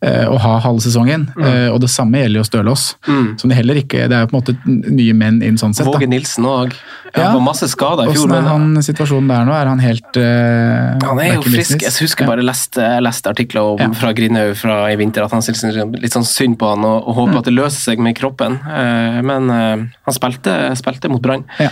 å 0.00 0.36
ha 0.38 0.58
halve 0.62 0.78
sesongen. 0.84 1.24
Eh, 1.42 1.68
og 1.72 1.80
det 1.82 1.88
samme 1.90 2.20
gjelder 2.20 2.38
jo 2.38 2.44
Stølås. 2.46 2.82
Som 3.04 3.50
de 3.50 3.54
heller 3.56 3.74
ikke, 3.80 4.04
Det 4.08 4.14
er 4.14 4.20
jo 4.22 4.28
på 4.30 4.36
en 4.36 4.42
måte 4.42 4.54
nye 4.94 5.12
menn 5.14 5.42
inn 5.42 5.56
sånn 5.58 5.74
sett. 5.74 5.86
da. 5.86 5.92
Våge 5.98 6.06
Nilsen 6.08 6.44
òg. 6.46 6.72
Ja. 7.16 7.30
Han 7.32 7.38
var 7.40 7.44
masse 7.52 7.66
skada 7.68 8.04
i 8.04 8.12
fjor. 8.12 8.28
Hvordan 8.28 8.36
er 8.36 8.42
men- 8.42 8.74
han 8.76 8.82
situasjonen 8.84 9.28
der 9.28 9.44
nå? 9.48 9.52
Er 9.58 9.66
han 9.66 9.78
helt 9.80 10.16
uh, 10.16 11.08
Han 11.08 11.18
er 11.18 11.34
jo 11.34 11.42
frisk. 11.42 11.56
business? 11.74 11.98
Jeg 11.98 12.06
husker 12.06 12.26
bare 12.26 12.36
jeg 12.44 12.46
leste, 12.46 13.00
leste 13.02 13.26
artikler 13.32 13.62
om, 13.72 13.78
Ja. 13.80 13.88
fra 13.92 14.12
Grinhaug 14.12 14.54
fra 14.56 14.76
i 14.92 14.96
vinter 14.96 15.24
at 15.24 15.32
han 15.32 15.40
syntes 15.42 15.74
litt 16.00 16.12
sånn 16.12 16.24
synd 16.28 16.58
på 16.58 16.68
han 16.68 16.84
og, 16.84 17.08
og 17.08 17.14
håper 17.16 17.32
Mm. 17.34 17.38
at 17.38 17.44
det 17.44 17.54
løser 17.54 17.80
seg 17.90 17.98
med 17.98 18.14
kroppen. 18.14 18.60
Uh, 18.62 19.20
men 19.22 19.50
uh, 19.50 19.76
han 20.06 20.14
spilte, 20.14 20.76
spilte 20.76 21.08
mot 21.10 21.20
Brann. 21.22 21.44
Ja. 21.58 21.70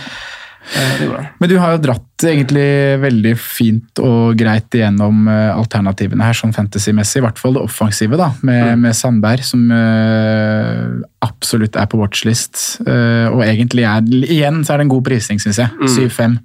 Men 1.39 1.49
du 1.49 1.55
har 1.61 1.75
jo 1.75 1.81
dratt 1.85 2.23
egentlig 2.27 2.65
veldig 2.99 3.33
fint 3.39 3.99
og 4.03 4.35
greit 4.39 4.73
igjennom 4.75 5.27
eh, 5.31 5.51
alternativene 5.53 6.25
her, 6.25 6.35
sånn 6.37 6.53
fantasy-messig. 6.55 7.21
I 7.21 7.25
hvert 7.27 7.39
fall 7.39 7.53
det 7.55 7.63
offensive, 7.63 8.17
da, 8.19 8.31
med, 8.41 8.63
Mm. 8.67 8.81
med 8.87 8.95
Sandberg, 8.97 9.43
som 9.45 9.67
uh, 9.71 10.97
absolutt 11.23 11.77
er 11.77 11.85
på 11.91 11.99
watchlist. 12.01 12.81
Uh, 12.87 13.29
og 13.31 13.43
egentlig 13.45 13.85
er 13.87 14.01
Igjen 14.27 14.63
så 14.65 14.73
er 14.73 14.81
det 14.81 14.87
en 14.87 14.93
god 14.95 15.05
prising, 15.07 15.39
syns 15.39 15.59
jeg. 15.61 15.69
Mm. 15.77 15.87
7-5. 15.87 16.37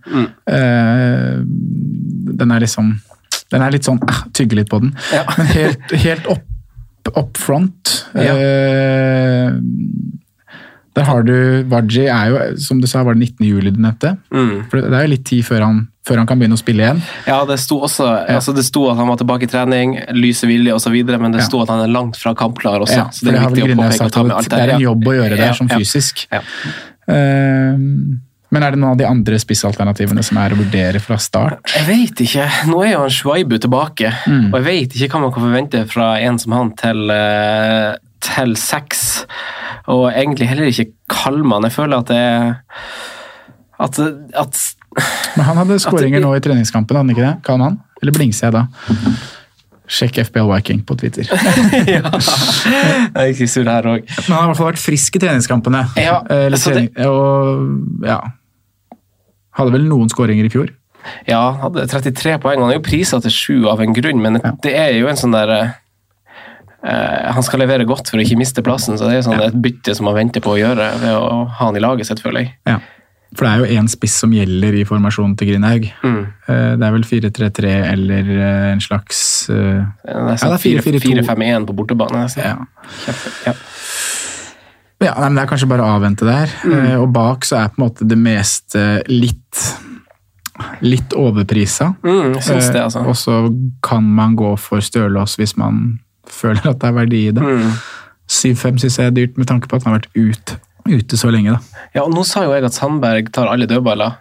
Eh, 0.52 1.40
den 2.42 2.50
er 2.54 2.60
liksom 2.62 2.92
Den 3.52 3.62
er 3.62 3.72
litt 3.74 3.84
sånn 3.84 4.00
uh, 4.02 4.22
Tygge 4.36 4.56
litt 4.60 4.70
på 4.72 4.78
den. 4.84 4.94
Ja. 5.12 5.24
Men 5.36 5.50
helt, 5.56 5.96
helt 6.04 6.28
opp, 6.32 6.44
up 7.16 7.36
front 7.40 7.96
Ja. 8.14 8.36
Der 10.95 11.07
har 11.09 11.22
du 11.24 11.34
Waji 11.70 12.03
er 12.12 12.26
jo, 12.28 12.38
som 12.61 12.80
du 12.82 12.86
sa, 12.86 13.01
var 13.03 13.14
det 13.16 13.22
19. 13.38 13.47
juli 13.49 13.70
du 13.72 13.78
nevnte? 13.80 14.18
Mm. 14.30 14.66
For 14.68 14.80
det 14.82 14.93
er 14.93 15.07
jo 15.07 15.12
litt 15.14 15.24
tid 15.24 15.45
før 15.47 15.62
han, 15.64 15.78
før 16.05 16.18
han 16.20 16.26
kan 16.28 16.38
begynne 16.38 16.59
å 16.59 16.61
spille 16.61 16.84
igjen. 16.84 17.01
Ja, 17.26 17.38
det 17.49 17.57
sto 17.62 17.78
også 17.86 18.11
altså 18.28 18.53
det 18.55 18.64
sto 18.66 18.82
at 18.90 18.99
han 19.01 19.09
var 19.09 19.16
tilbake 19.16 19.47
i 19.49 19.53
trening, 19.53 19.95
lyse 20.12 20.45
vilje 20.51 20.74
osv., 20.76 20.93
men 21.16 21.32
det 21.32 21.40
Ja. 21.40 21.47
sto 21.49 21.62
at 21.62 21.68
han 21.72 21.80
er 21.80 21.88
langt 21.88 22.16
fra 22.20 22.34
kampklar 22.34 22.80
også. 22.84 22.99
Ja, 22.99 23.07
så 23.09 23.24
det 23.24 23.32
det 23.32 23.40
er 23.40 23.49
viktig 23.49 23.64
å 23.72 23.78
påpeke 23.80 24.05
og 24.05 24.12
ta 24.12 24.22
med 24.22 24.32
at 24.32 24.38
alt 24.43 24.51
det 24.51 24.61
er 24.61 24.74
en 24.74 24.80
jobb 24.84 25.09
å 25.09 25.16
gjøre 25.16 25.36
der, 25.38 25.47
Ja, 25.47 25.53
som 25.55 25.68
fysisk. 25.72 26.26
Ja. 26.30 26.43
Eh, 27.09 27.78
men 28.53 28.62
er 28.66 28.74
det 28.74 28.78
noen 28.82 28.93
av 28.93 28.99
de 29.01 29.07
andre 29.09 29.38
spissalternativene 29.40 30.22
som 30.22 30.36
er 30.43 30.53
å 30.53 30.59
vurdere 30.61 31.01
fra 31.01 31.16
start? 31.16 31.62
Jeg 31.72 31.86
vet 31.88 32.20
ikke. 32.26 32.45
Nå 32.68 32.82
er 32.84 32.93
jo 32.93 32.99
han 33.07 33.09
Schweibu 33.16 33.57
tilbake, 33.59 34.12
Mm. 34.28 34.53
og 34.53 34.61
jeg 34.61 34.64
vet 34.68 34.97
ikke 35.09 35.09
hva 35.16 35.20
man 35.22 35.32
kan 35.32 35.43
forvente 35.49 35.88
fra 35.88 36.18
en 36.20 36.38
som 36.38 36.53
han 36.53 36.70
til, 36.76 37.11
eh, 37.11 37.95
til 38.20 38.53
seks. 38.57 39.24
Og 39.91 40.05
egentlig 40.12 40.47
heller 40.49 40.68
ikke 40.70 40.91
Kalman. 41.11 41.64
Jeg 41.66 41.72
føler 41.74 41.99
at 41.99 42.09
det 42.12 42.22
at, 43.83 43.99
at 44.39 44.59
Men 45.37 45.45
han 45.49 45.57
hadde 45.62 45.78
skåringer 45.83 46.20
nå 46.22 46.35
i 46.37 46.43
treningskampen, 46.45 46.97
hadde 46.97 47.09
han 47.09 47.14
ikke 47.16 47.24
det? 47.24 47.37
Kalman? 47.47 47.78
Eller 48.03 48.14
blingser 48.14 48.49
jeg 48.51 48.55
da? 48.59 48.66
Sjekk 49.93 50.20
FBL 50.28 50.47
Viking 50.53 50.83
på 50.89 50.95
Twitter. 51.01 51.26
ja. 51.97 52.03
Jeg 52.07 53.11
er 53.12 53.33
ikke 53.33 53.49
sur 53.51 53.66
her 53.68 53.89
òg. 53.91 54.05
Men 54.07 54.28
han 54.28 54.37
har 54.37 54.45
i 54.45 54.51
hvert 54.53 54.61
fall 54.61 54.70
vært 54.70 54.80
frisk 54.85 55.18
i 55.18 55.22
treningskampene. 55.24 55.83
Ja, 56.01 56.20
Eh, 56.30 56.47
Eller 56.47 56.62
trening, 56.62 56.89
og 57.09 58.07
ja. 58.07 58.20
Hadde 59.59 59.74
vel 59.74 59.85
noen 59.91 60.09
skåringer 60.12 60.47
i 60.49 60.53
fjor. 60.53 60.70
Ja, 61.28 61.43
hadde 61.64 61.85
33 61.91 62.39
poeng. 62.41 62.62
Han 62.62 62.70
er 62.70 62.78
jo 62.78 62.85
prisa 62.87 63.18
til 63.20 63.35
sju 63.35 63.57
av 63.68 63.83
en 63.85 63.93
grunn, 63.97 64.22
men 64.22 64.39
det 64.62 64.72
er 64.78 64.95
jo 64.97 65.11
en 65.11 65.18
sånn 65.18 65.35
der 65.35 65.51
eh, 65.57 65.72
Han 66.83 67.43
skal 67.47 67.61
levere 67.62 67.85
godt 67.87 68.09
for 68.11 68.18
å 68.18 68.24
ikke 68.24 68.37
miste 68.41 68.62
plassen, 68.66 68.97
så 68.99 69.07
det 69.07 69.20
er 69.20 69.22
sånn 69.28 69.41
et 69.41 69.55
bytte 69.62 69.95
som 69.95 70.05
man 70.09 70.16
venter 70.16 70.41
på 70.43 70.57
å 70.57 70.59
gjøre 70.59 70.89
ved 71.01 71.14
å 71.14 71.45
ha 71.47 71.66
han 71.68 71.76
i 71.78 71.80
laget 71.85 72.07
sitt, 72.09 72.20
føler 72.24 72.41
jeg. 72.47 72.55
Ja. 72.66 72.80
For 73.35 73.47
det 73.47 73.53
er 73.53 73.62
jo 73.62 73.80
én 73.80 73.87
spiss 73.89 74.16
som 74.20 74.33
gjelder 74.35 74.74
i 74.76 74.83
formasjonen 74.85 75.37
til 75.41 75.49
Grindhaug. 75.53 75.87
Mm. 76.05 76.18
Eh, 76.49 76.72
Det 76.76 76.85
er 76.89 76.93
vel 76.93 77.07
4-3-3 77.09 77.70
eller 77.93 78.33
eh, 78.35 78.72
en 78.74 78.80
slags 78.85 79.49
eh, 79.49 79.55
Det 80.05 80.11
er 80.11 80.18
Ja, 80.43 80.51
det 80.51 80.59
er 80.59 80.83
4-4-2. 80.83 81.22
4-5-1 81.24 81.66
på 81.70 81.76
bortebane. 81.78 82.26
ja. 82.37 82.57
Kjempe- 83.07 83.33
Ja. 83.47 83.55
Ja, 85.03 85.14
men 85.18 85.35
Det 85.35 85.43
er 85.43 85.49
kanskje 85.51 85.68
bare 85.70 85.83
å 85.87 85.97
avvente 85.97 86.26
der. 86.28 86.51
Mm. 86.64 86.74
Eh, 86.93 87.01
Og 87.01 87.09
bak 87.12 87.45
så 87.49 87.57
er 87.64 87.68
på 87.72 87.80
en 87.80 87.89
måte 87.89 88.07
det 88.07 88.18
meste 88.18 89.03
litt 89.09 89.62
litt 90.85 91.14
overprisa. 91.16 91.95
Mm, 92.05 92.35
jeg 92.37 92.43
syns 92.45 92.68
det, 92.72 92.83
altså. 92.85 93.01
Eh, 93.01 93.09
Og 93.09 93.16
så 93.16 93.39
kan 93.83 94.05
man 94.05 94.37
gå 94.37 94.53
for 94.61 94.78
Stølås 94.85 95.37
hvis 95.41 95.57
man 95.57 95.99
føler 96.30 96.66
at 96.70 96.80
det 96.80 96.88
er 96.88 96.92
verdi 96.92 97.22
i 97.28 97.34
det. 97.34 97.42
Mm. 97.42 97.72
7-5 98.32 98.78
syns 98.78 98.98
jeg 98.98 99.06
er 99.06 99.16
dyrt 99.16 99.38
med 99.38 99.46
tanke 99.46 99.68
på 99.68 99.76
at 99.76 99.84
han 99.84 99.92
har 99.92 100.00
vært 100.00 100.12
ut, 100.16 100.54
ute 100.89 101.16
så 101.16 101.30
lenge. 101.30 101.53
da. 101.53 101.85
Ja, 101.95 102.03
og 102.07 102.14
Nå 102.14 102.24
sa 102.26 102.43
jo 102.47 102.53
jeg 102.55 102.64
at 102.64 102.74
Sandberg 102.74 103.28
tar 103.33 103.47
alle 103.53 103.66
dødballer. 103.68 104.18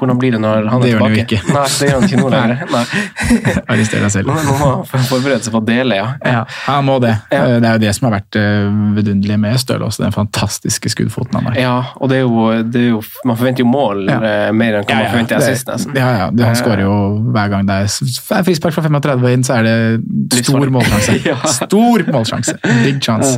Hvordan 0.00 0.16
blir 0.16 0.32
det 0.32 0.38
når 0.40 0.68
han 0.70 0.80
Mm. 0.80 0.82
Det 0.82 0.88
er 0.88 0.94
gjør 0.94 1.02
han 1.04 1.12
jo 1.14 1.22
ikke. 1.22 1.38
Nei, 1.52 1.64
det 1.78 1.88
gjør 1.90 1.96
han 2.00 2.04
ikke 2.08 2.20
nå 2.22 2.28
lenger. 2.32 2.60
Nei. 2.74 2.84
Arrester 3.74 4.00
deg 4.00 4.12
selv. 4.14 4.30
Nå 4.30 4.36
nå 4.46 4.54
må 4.56 4.68
han 4.88 5.04
forberede 5.10 5.44
seg 5.44 5.52
på 5.52 5.60
å 5.60 5.66
dele, 5.66 5.98
ja. 5.98 6.06
Ja, 6.24 6.44
han 6.64 6.86
må 6.88 6.94
det. 7.04 7.12
Ja. 7.30 7.42
Eh, 7.44 7.58
Det 7.60 7.68
er 7.68 7.76
jo 7.76 7.82
det 7.84 7.92
som 7.98 8.08
har 8.08 8.14
vært 8.16 8.38
eh, 8.40 8.70
vidunderlig 8.96 9.36
med 9.42 9.58
også 9.60 10.02
Den 10.06 10.14
fantastiske 10.16 10.88
skuddfoten 10.94 11.36
han 11.36 11.50
har. 11.50 11.60
Ja, 11.60 11.74
og 12.00 12.08
det 12.08 12.16
er 12.22 12.24
jo, 12.24 12.48
det 12.64 12.80
er 12.80 12.88
jo 12.94 13.02
Man 13.28 13.36
forventer 13.36 13.60
jo 13.60 13.68
mål 13.68 14.06
Ja. 14.08 14.18
eh, 14.24 14.52
mer 14.56 14.80
enn 14.80 14.88
hva 14.88 14.96
man 15.02 15.10
forventer 15.12 15.36
assist, 15.36 15.68
nesten. 15.68 15.94
Ja, 16.00 16.08
ja, 16.24 16.30
det, 16.32 16.46
han 16.48 16.56
skårer 16.56 16.86
jo 16.86 16.96
hver 17.36 17.52
gang 17.52 17.68
det 17.68 17.76
er 17.84 18.42
frispark 18.48 18.72
fra 18.78 18.82
35 18.88 19.28
inn, 19.34 19.44
så 19.44 19.58
er 19.60 19.68
det 19.68 20.42
stor 20.46 20.64
målsjanse. 20.72 21.20
Ja. 21.30 21.36
Stor 21.44 22.06
målsjanse. 22.08 22.56
Big 22.86 23.02
chance. 23.04 23.36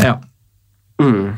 Ja. 0.00 0.16
Mm. 1.02 1.34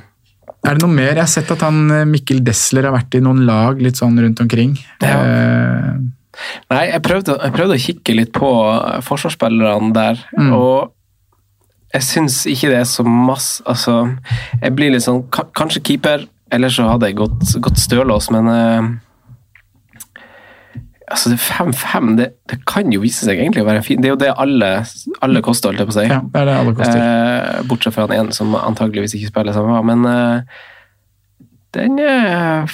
Er 0.67 0.75
det 0.77 0.83
noe 0.83 0.93
mer? 0.93 1.13
Jeg 1.15 1.23
har 1.23 1.31
sett 1.31 1.51
at 1.55 1.63
han 1.65 1.79
eh, 1.95 2.05
Mikkel 2.11 2.43
Desler 2.47 2.89
har 2.89 2.95
vært 2.97 3.15
i 3.19 3.23
noen 3.25 3.45
lag 3.47 3.81
litt 3.83 3.99
sånn 4.01 4.19
rundt 4.19 4.41
omkring. 4.43 4.75
Ja. 5.05 5.17
Eh, 5.23 5.91
Nei, 6.69 6.83
jeg 6.91 7.01
prøvde, 7.07 7.39
jeg 7.41 7.53
prøvde 7.55 7.77
å 7.79 7.81
kikke 7.81 8.15
litt 8.19 8.33
på 8.37 8.49
forsvarsspillerne 9.07 9.93
der, 9.97 10.19
Mm. 10.37 10.51
og 10.53 10.93
jeg 11.95 12.03
syns 12.05 12.43
ikke 12.51 12.69
det 12.75 12.81
er 12.83 12.85
så 12.91 13.05
masse 13.09 13.63
Altså, 13.65 14.19
jeg 14.61 14.75
blir 14.77 14.91
litt 14.93 15.03
sånn 15.07 15.23
Kanskje 15.31 15.81
keeper, 15.83 16.27
eller 16.53 16.69
så 16.69 16.91
hadde 16.91 17.07
jeg 17.09 17.17
gått, 17.17 17.55
gått 17.65 17.79
Stølås, 17.81 18.29
men 18.35 18.49
eh, 18.53 18.91
Altså, 21.07 21.31
det 21.31 21.39
5-5, 21.39 22.17
det, 22.19 22.25
det 22.51 22.57
kan 22.67 22.91
jo 22.91 22.99
vise 23.05 23.29
seg 23.29 23.39
egentlig 23.39 23.63
å 23.63 23.69
være 23.69 23.83
fint. 23.87 24.03
Det 24.03 24.09
er 24.09 24.15
jo 24.17 24.19
det 24.19 24.33
alle, 24.43 24.71
alle 25.23 25.43
koster, 25.47 25.71
holdt 25.71 25.85
jeg 25.85 25.91
på 25.91 25.95
å 25.95 25.99
si. 26.01 26.07
ja, 26.11 26.19
det 26.33 26.41
er 26.41 26.49
det 26.49 26.57
alle 26.59 26.73
koster. 26.75 27.03
Eh, 27.03 27.61
bortsett 27.71 27.95
fra 27.95 28.07
han 28.09 28.17
ene 28.17 28.35
som 28.35 28.57
antageligvis 28.59 29.15
ikke 29.19 29.31
spiller 29.31 29.55
samme, 29.55 29.79
men 29.87 30.09
eh, 30.11 30.65
den 31.77 32.01
er 32.03 32.73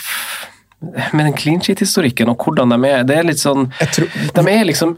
Med 1.12 1.24
den 1.26 1.34
clean 1.38 1.60
sheet-historikken 1.62 2.30
og 2.32 2.42
hvordan 2.42 2.72
de 2.72 2.78
er 2.88 3.04
Det 3.06 3.16
er 3.16 3.26
litt 3.26 3.40
sånn 3.40 3.68
tror, 3.94 4.08
De 4.34 4.42
er 4.50 4.64
liksom 4.66 4.96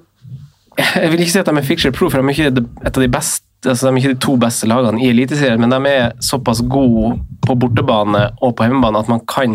Jeg 0.78 1.10
vil 1.12 1.20
ikke 1.24 1.34
si 1.34 1.40
at 1.42 1.48
de 1.48 1.56
er 1.60 1.66
fixture 1.66 1.94
proof, 1.94 2.14
for 2.14 2.20
de 2.20 2.32
er 2.32 2.38
ikke 2.38 2.64
et 2.88 2.96
av 2.96 3.04
de 3.04 3.10
beste 3.12 3.44
altså 3.64 3.88
de 3.88 3.94
er 3.94 4.02
ikke 4.02 4.12
de 4.12 4.20
to 4.20 4.34
beste 4.36 4.68
lagene 4.68 5.00
i 5.00 5.06
Eliteserien, 5.08 5.60
men 5.62 5.72
de 5.72 5.88
er 5.88 6.10
såpass 6.20 6.60
gode 6.68 7.14
på 7.46 7.54
bortebane 7.56 8.26
og 8.44 8.56
på 8.58 8.66
hjemmebane 8.66 9.00
at 9.00 9.08
man 9.08 9.22
kan 9.30 9.54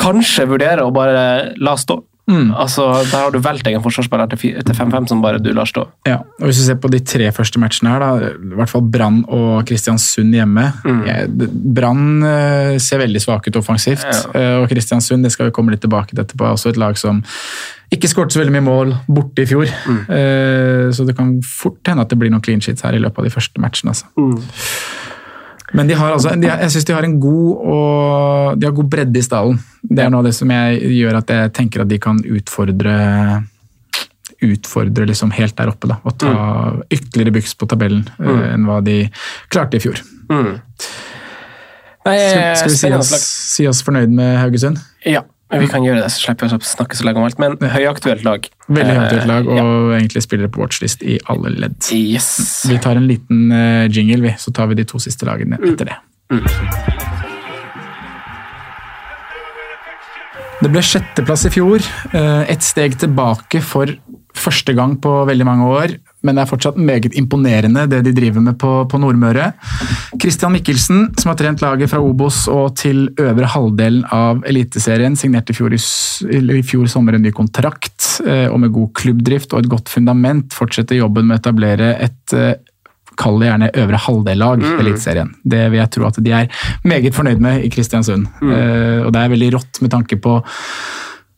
kanskje 0.00 0.46
vurdere 0.48 0.86
å 0.86 0.94
bare 0.94 1.52
la 1.60 1.74
stå. 1.76 1.98
Mm. 2.26 2.54
Altså, 2.56 2.86
Der 3.10 3.18
har 3.20 3.30
du 3.34 3.38
valgt 3.44 3.66
egen 3.68 3.82
forsvarsspiller 3.84 4.30
til 4.32 4.74
5-5 4.74 5.08
som 5.10 5.20
bare 5.20 5.38
du 5.42 5.50
lar 5.52 5.68
stå. 5.68 5.84
Ja, 6.08 6.22
og 6.40 6.46
Hvis 6.48 6.56
du 6.62 6.64
ser 6.64 6.78
på 6.80 6.88
de 6.90 7.00
tre 7.04 7.30
første 7.36 7.60
matchene 7.60 7.90
her, 7.92 8.00
da, 8.00 8.30
i 8.32 8.56
hvert 8.56 8.70
fall 8.72 8.82
Brann 8.82 9.24
og 9.28 9.66
Kristiansund 9.68 10.32
hjemme 10.32 10.64
Mm. 10.84 11.04
Brann 11.74 12.22
eh, 12.24 12.78
ser 12.78 12.98
veldig 12.98 13.20
svak 13.20 13.46
ut 13.48 13.56
offensivt, 13.56 14.04
ja. 14.04 14.60
og 14.62 14.68
Kristiansund 14.70 15.22
det 15.22 15.32
skal 15.32 15.46
vi 15.50 15.52
komme 15.56 15.70
litt 15.74 15.80
tilbake 15.84 16.14
til 16.14 16.24
etterpå. 16.24 16.44
er 16.46 16.56
Også 16.56 16.70
et 16.72 16.80
lag 16.80 16.96
som 16.98 17.22
ikke 17.92 18.08
skåret 18.08 18.32
så 18.32 18.40
veldig 18.40 18.54
mye 18.56 18.64
mål 18.64 18.94
borte 19.06 19.44
i 19.44 19.46
fjor. 19.46 19.68
Mm. 19.86 20.00
Eh, 20.08 20.90
Så 20.92 21.04
det 21.06 21.16
kan 21.16 21.40
fort 21.42 21.80
hende 21.86 22.02
at 22.02 22.08
det 22.08 22.18
blir 22.18 22.30
noen 22.30 22.42
clean 22.42 22.60
sheets 22.60 22.82
her 22.82 22.94
i 22.96 22.98
løpet 23.02 23.18
av 23.18 23.24
de 23.24 23.30
første 23.30 23.60
matchene. 23.60 23.92
Altså. 23.92 24.06
Mm. 25.74 25.78
Men 25.80 25.90
de 25.90 25.96
har 25.98 26.14
altså, 26.14 26.34
de 26.38 26.46
har, 26.48 26.60
jeg 26.62 26.70
syns 26.70 26.86
de 26.86 26.94
har 26.94 27.06
en 27.06 27.16
god 27.20 27.70
og 27.74 28.60
de 28.60 28.68
har 28.68 28.76
god 28.76 28.90
bredde 28.92 29.18
i 29.18 29.24
stallen. 29.26 29.58
Det 29.82 30.04
er 30.04 30.12
noe 30.12 30.22
av 30.22 30.28
det 30.28 30.36
som 30.38 30.52
jeg 30.54 30.92
gjør 31.00 31.18
at 31.18 31.34
jeg 31.34 31.54
tenker 31.58 31.82
at 31.82 31.90
de 31.90 31.98
kan 32.02 32.20
utfordre 32.22 32.94
utfordre 34.44 35.06
liksom 35.08 35.32
helt 35.32 35.56
der 35.56 35.70
oppe 35.72 35.88
da, 35.88 35.98
og 36.04 36.16
ta 36.20 36.30
ytterligere 36.92 37.32
byks 37.38 37.54
på 37.56 37.68
tabellen 37.70 38.02
eh, 38.18 38.46
enn 38.52 38.66
hva 38.68 38.80
de 38.84 38.98
klarte 39.52 39.78
i 39.78 39.82
fjor. 39.84 40.02
Mm. 40.28 40.58
Nei, 42.04 42.16
Skal, 42.20 42.58
skal 42.60 42.72
vi 42.74 42.76
si 42.76 42.90
oss, 42.92 43.12
si 43.54 43.68
oss 43.70 43.80
fornøyd 43.86 44.12
med 44.12 44.36
Haugesund? 44.42 44.82
Ja, 45.08 45.22
vi 45.62 45.68
kan 45.70 45.84
gjøre 45.86 46.02
det, 46.02 46.10
så 46.14 46.22
slipper 46.26 46.50
vi 46.50 46.58
å 46.58 46.68
snakke 46.68 46.98
så 46.98 47.06
lenge 47.06 47.20
om 47.20 47.26
alt. 47.28 47.40
Men 47.42 47.56
høyaktuelt 47.74 48.24
lag. 48.26 48.48
Veldig 48.68 48.96
høyaktuelt 48.98 49.30
lag, 49.30 49.50
og 49.50 49.62
og 49.64 49.92
egentlig 49.96 50.24
spiller 50.24 50.50
på 50.52 50.62
watchlist 50.62 51.02
i 51.06 51.18
alle 51.32 51.52
ledd. 51.54 51.76
Yes. 51.94 52.28
Vi 52.68 52.78
tar 52.82 52.98
en 53.00 53.08
liten 53.08 53.52
eh, 53.54 53.86
jingle, 53.92 54.22
vi, 54.24 54.34
så 54.40 54.52
tar 54.54 54.70
vi 54.70 54.78
de 54.80 54.86
to 54.88 55.00
siste 55.02 55.28
lagene 55.28 55.60
etter 55.60 55.92
det. 55.92 55.98
Det 60.64 60.70
ble 60.72 60.80
sjetteplass 60.80 61.44
i 61.48 61.52
fjor. 61.52 61.84
Ett 62.14 62.54
Et 62.54 62.64
steg 62.64 62.96
tilbake 63.00 63.60
for 63.60 63.90
første 64.34 64.74
gang 64.76 64.96
på 65.02 65.12
veldig 65.28 65.46
mange 65.46 65.66
år. 65.68 65.96
Men 66.24 66.38
det 66.38 66.44
er 66.44 66.50
fortsatt 66.50 66.78
meget 66.80 67.14
imponerende 67.20 67.86
det 67.90 68.00
de 68.06 68.14
driver 68.16 68.40
med 68.44 68.58
på, 68.60 68.72
på 68.88 69.00
Nordmøre. 69.00 69.50
Christian 70.20 70.54
Mikkelsen, 70.56 71.06
som 71.20 71.30
har 71.30 71.38
trent 71.40 71.62
laget 71.64 71.92
fra 71.92 72.00
Obos 72.00 72.44
og 72.48 72.74
til 72.80 73.06
øvre 73.20 73.50
halvdelen 73.54 74.06
av 74.14 74.40
Eliteserien, 74.48 75.16
signerte 75.20 75.52
i 75.52 75.58
fjor, 75.58 75.74
i, 75.76 76.62
fjor 76.64 76.88
sommer 76.90 77.18
en 77.18 77.26
ny 77.26 77.32
kontrakt. 77.36 78.22
eh, 78.26 78.46
Og 78.48 78.60
med 78.60 78.72
god 78.72 78.92
klubbdrift 78.96 79.52
og 79.52 79.64
et 79.64 79.72
godt 79.76 79.92
fundament 79.92 80.54
fortsetter 80.56 80.96
jobben 80.96 81.28
med 81.28 81.38
å 81.38 81.42
etablere 81.44 81.94
et 82.08 82.36
eh, 82.36 82.54
Kall 83.14 83.36
det 83.38 83.46
gjerne 83.46 83.68
øvre 83.78 83.98
halvdel-lag 84.08 84.62
i 84.64 84.70
Eliteserien. 84.82 85.28
Det 85.46 85.60
vil 85.70 85.78
jeg 85.78 85.90
tro 85.94 86.06
at 86.08 86.16
de 86.18 86.32
er 86.34 86.48
meget 86.82 87.14
fornøyd 87.14 87.38
med 87.44 87.62
i 87.62 87.68
Kristiansund. 87.70 88.24
Eh, 88.42 89.04
og 89.06 89.12
det 89.14 89.20
er 89.20 89.30
veldig 89.30 89.50
rått 89.54 89.78
med 89.84 89.92
tanke 89.92 90.18
på 90.18 90.40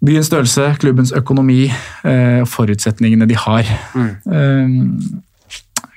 byens 0.05 0.29
størrelse, 0.29 0.75
klubbens 0.83 1.13
økonomi 1.17 1.67
eh, 1.71 2.43
og 2.43 2.51
forutsetningene 2.53 3.29
de 3.29 3.39
har. 3.41 3.71
Mm. 3.97 5.23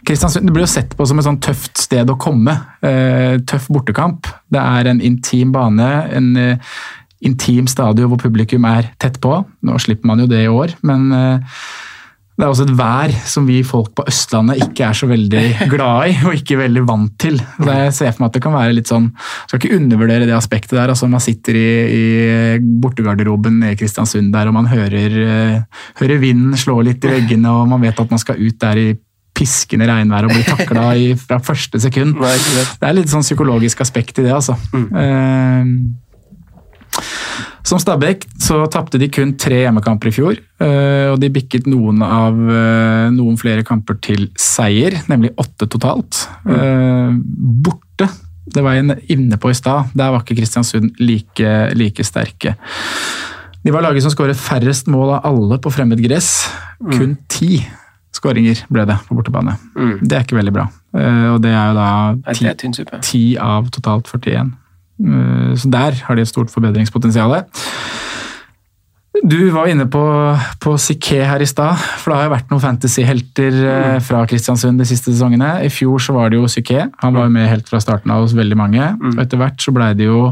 Kristiansund 0.10 0.48
det 0.48 0.54
blir 0.56 0.66
jo 0.66 0.72
sett 0.72 0.96
på 0.98 1.06
som 1.06 1.20
et 1.20 1.28
sånn 1.28 1.42
tøft 1.44 1.78
sted 1.78 2.10
å 2.10 2.18
komme. 2.20 2.56
Eh, 2.82 3.36
tøff 3.46 3.68
bortekamp. 3.70 4.30
Det 4.50 4.62
er 4.62 4.90
en 4.90 5.02
intim 5.06 5.52
bane, 5.54 5.90
en 6.16 6.32
eh, 6.40 6.78
intim 7.26 7.68
stadion 7.70 8.10
hvor 8.10 8.22
publikum 8.22 8.66
er 8.70 8.94
tett 9.02 9.20
på. 9.22 9.36
Nå 9.68 9.78
slipper 9.84 10.10
man 10.10 10.24
jo 10.24 10.30
det 10.32 10.46
i 10.46 10.50
år, 10.50 10.74
men 10.88 11.12
eh, 11.14 11.62
det 12.40 12.46
er 12.46 12.54
også 12.54 12.66
et 12.70 12.78
vær 12.80 13.12
som 13.28 13.48
vi 13.50 13.58
folk 13.68 13.90
på 13.98 14.06
Østlandet 14.08 14.62
ikke 14.64 14.86
er 14.88 14.96
så 14.96 15.10
veldig 15.10 15.42
glad 15.74 16.08
i 16.08 16.14
og 16.24 16.38
ikke 16.38 16.62
veldig 16.62 16.84
vant 16.88 17.12
til. 17.20 17.36
Så 17.58 17.68
jeg 17.68 17.96
ser 17.98 18.14
for 18.14 18.24
meg 18.24 18.30
at 18.30 18.38
det 18.38 18.44
kan 18.46 18.56
være 18.56 18.78
litt 18.78 18.88
sånn 18.88 19.10
Skal 19.50 19.60
ikke 19.60 19.76
undervurdere 19.76 20.30
det 20.30 20.38
aspektet 20.38 20.78
der. 20.78 20.94
altså 20.94 21.10
Man 21.12 21.24
sitter 21.24 21.60
i, 21.60 21.68
i 21.92 22.06
bortegarderoben 22.80 23.60
i 23.68 23.76
Kristiansund 23.80 24.32
der 24.32 24.48
og 24.48 24.56
man 24.56 24.72
hører, 24.72 25.20
eh, 25.26 25.84
hører 26.00 26.24
vinden 26.24 26.56
slå 26.60 26.80
litt 26.88 27.04
i 27.04 27.12
veggene 27.18 27.52
og 27.52 27.68
man 27.74 27.84
vet 27.84 28.00
at 28.00 28.16
man 28.16 28.24
skal 28.24 28.40
ut 28.40 28.60
der 28.64 28.84
i 28.86 28.90
piskende 29.36 29.88
regnvær 29.92 30.28
og 30.28 30.36
bli 30.36 30.44
takla 30.48 30.90
fra 31.20 31.40
første 31.44 31.80
sekund. 31.84 32.20
Det. 32.24 32.66
Er 32.80 32.96
litt 32.96 33.12
sånn 33.12 33.24
psykologisk 33.24 33.84
aspekt 33.84 34.20
i 34.20 34.28
det, 34.28 34.36
altså. 34.36 34.56
Eh, 34.76 35.64
som 37.64 37.80
Stabæk 37.82 38.24
så 38.42 38.62
tapte 38.72 39.00
de 39.02 39.10
kun 39.12 39.34
tre 39.40 39.62
hjemmekamper 39.66 40.10
i 40.10 40.14
fjor, 40.16 40.40
eh, 40.64 41.08
og 41.12 41.20
de 41.22 41.30
bikket 41.34 41.68
noen 41.70 42.02
av 42.06 42.38
eh, 42.40 43.10
noen 43.16 43.38
flere 43.40 43.66
kamper 43.68 44.00
til 44.04 44.30
seier, 44.40 45.00
nemlig 45.12 45.34
åtte 45.38 45.68
totalt. 45.70 46.24
Mm. 46.48 47.20
Borte, 47.66 48.08
det 48.50 48.64
var 48.66 48.78
jeg 48.78 49.00
inne 49.14 49.38
på 49.38 49.52
i 49.52 49.58
stad, 49.58 49.92
der 49.94 50.14
var 50.14 50.24
ikke 50.24 50.40
Kristiansund 50.40 50.96
like, 51.04 51.52
like 51.78 52.06
sterke. 52.08 52.56
De 53.60 53.74
var 53.76 53.84
laget 53.84 54.06
som 54.06 54.14
skåret 54.14 54.40
færrest 54.40 54.88
mål 54.88 55.18
av 55.18 55.26
alle 55.28 55.58
på 55.60 55.72
fremmed 55.76 56.00
gress. 56.02 56.48
Kun 56.96 57.18
ti 57.30 57.60
skåringer 58.16 58.64
ble 58.72 58.86
det 58.90 58.96
på 59.06 59.16
bortebane. 59.18 59.54
Det 60.02 60.16
er 60.16 60.24
ikke 60.26 60.40
veldig 60.40 60.54
bra. 60.56 60.64
Eh, 60.96 61.28
Og 61.36 61.42
det 61.44 61.52
er 61.52 61.68
jo 61.70 61.76
da 61.78 61.90
ti. 62.34 62.46
10 63.06 63.38
av 63.44 63.68
totalt 63.76 64.08
41. 64.10 64.54
Eh, 65.00 65.56
Så 65.56 65.70
der 65.72 65.92
har 66.06 66.16
de 66.16 66.22
et 66.22 66.28
stort 66.28 66.52
forbedringspotensial. 66.52 67.44
Du 69.26 69.50
var 69.52 69.68
inne 69.68 69.88
på, 69.90 70.02
på 70.64 70.76
Siké 70.80 71.24
her 71.28 71.42
i 71.44 71.48
stad, 71.50 71.76
for 72.00 72.12
det 72.12 72.18
har 72.20 72.28
jo 72.28 72.34
vært 72.36 72.52
noen 72.54 72.62
fantasy-helter 72.64 73.58
eh, 73.68 73.98
fra 74.06 74.22
Kristiansund 74.30 74.80
de 74.80 74.86
siste 74.88 75.12
sesongene. 75.12 75.58
I 75.66 75.72
fjor 75.74 76.00
så 76.00 76.14
var 76.16 76.30
det 76.32 76.38
jo 76.40 76.48
Siké, 76.48 76.86
han 77.02 77.18
var 77.18 77.28
jo 77.28 77.34
med 77.34 77.50
helt 77.50 77.68
fra 77.68 77.82
starten 77.84 78.14
av 78.14 78.22
hos 78.24 78.36
veldig 78.38 78.58
mange. 78.60 78.92
Og 79.12 79.20
etter 79.20 79.42
hvert 79.42 79.60
så 79.60 79.74
blei 79.76 79.90
det 79.98 80.08
jo 80.08 80.30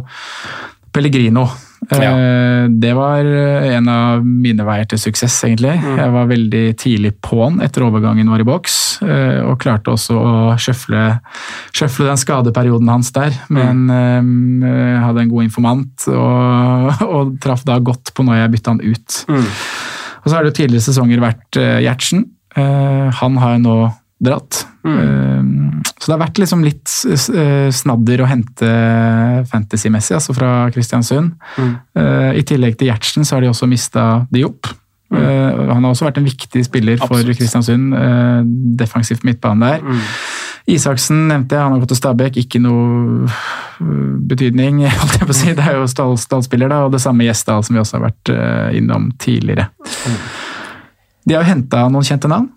Pellegrino. 0.96 1.48
Eh, 1.92 2.68
Det 2.70 2.94
var 2.98 3.26
eh, 3.26 3.76
en 3.78 3.88
av 3.92 4.26
mine 4.26 4.66
veier 4.66 4.88
til 4.90 5.00
suksess, 5.00 5.36
egentlig. 5.48 5.76
Jeg 5.78 6.14
var 6.14 6.30
veldig 6.30 6.64
tidlig 6.80 7.14
på'n 7.24 7.62
etter 7.64 7.86
overgangen 7.86 8.30
var 8.34 8.42
i 8.44 8.48
boks, 8.48 8.78
eh, 9.06 9.40
og 9.46 9.60
klarte 9.62 9.94
også 9.94 10.18
å 10.18 10.34
sjøfle, 10.60 11.20
sjøfle 11.76 12.10
den 12.10 12.18
skadeperioden 12.22 12.90
hans 12.92 13.12
der. 13.16 13.38
Men 13.54 13.86
jeg 13.90 15.04
hadde 15.06 15.24
en 15.24 15.32
god 15.32 15.46
informant, 15.48 16.08
og, 16.10 17.04
og 17.18 17.38
traff 17.44 17.64
da 17.68 17.78
godt 17.80 18.14
på 18.18 18.26
når 18.26 18.42
jeg 18.42 18.56
bytta 18.58 18.76
han 18.76 18.84
ut. 18.84 19.22
Og 19.30 20.28
så 20.28 20.36
har 20.36 20.44
det 20.44 20.52
jo 20.52 20.60
tidligere 20.64 20.88
sesonger 20.90 21.24
vært 21.24 21.62
Gjertsen. 21.86 22.26
Han 22.58 23.38
har 23.38 23.56
jo 23.56 23.64
nå 23.64 23.78
dratt. 24.24 24.64
Eh, 24.88 25.42
Så 26.08 26.14
det 26.14 26.22
har 26.22 26.22
vært 26.30 26.38
liksom 26.40 26.62
litt 26.64 26.92
eh, 27.36 27.68
snadder 27.76 28.22
å 28.24 28.28
hente 28.30 28.68
fantasy-messig, 29.52 30.14
altså 30.16 30.32
fra 30.38 30.52
Kristiansund. 30.72 31.34
Eh, 31.60 32.30
I 32.40 32.44
tillegg 32.48 32.78
til 32.80 32.88
Gjertsen 32.88 33.28
så 33.28 33.36
har 33.36 33.44
de 33.44 33.50
også 33.52 33.68
mista 33.68 34.06
Diop. 34.32 34.70
Eh, 35.12 35.20
han 35.20 35.84
har 35.84 35.90
også 35.90 36.08
vært 36.08 36.22
en 36.22 36.30
viktig 36.30 36.64
spiller 36.64 37.04
for 37.04 37.28
Kristiansund. 37.28 37.92
defensivt 38.80 39.28
midtbane 39.28 39.74
der. 39.74 40.00
Isaksen 40.72 41.26
nevnte 41.28 41.58
jeg, 41.58 41.66
han 41.66 41.76
har 41.76 41.84
gått 41.84 41.92
til 41.92 42.00
Stabæk. 42.00 42.40
Ikke 42.46 42.64
noe 42.64 43.28
øh, 43.28 44.16
betydning, 44.32 44.86
holdt 45.02 45.20
jeg 45.20 45.28
på 45.28 45.36
å 45.36 45.40
si. 45.42 45.52
Det 45.60 45.68
er 45.68 45.76
jo 45.82 45.90
stall, 45.92 46.16
stallspiller, 46.24 46.72
da, 46.72 46.86
og 46.88 46.96
det 46.96 47.04
samme 47.04 47.28
Gjesdal, 47.28 47.68
som 47.68 47.76
vi 47.76 47.84
også 47.84 48.00
har 48.00 48.08
vært 48.08 48.32
innom 48.80 49.12
tidligere. 49.20 49.68
De 51.28 51.36
har 51.36 51.44
jo 51.44 51.52
henta 51.52 51.90
noen 51.92 52.08
kjente 52.08 52.32
navn. 52.32 52.48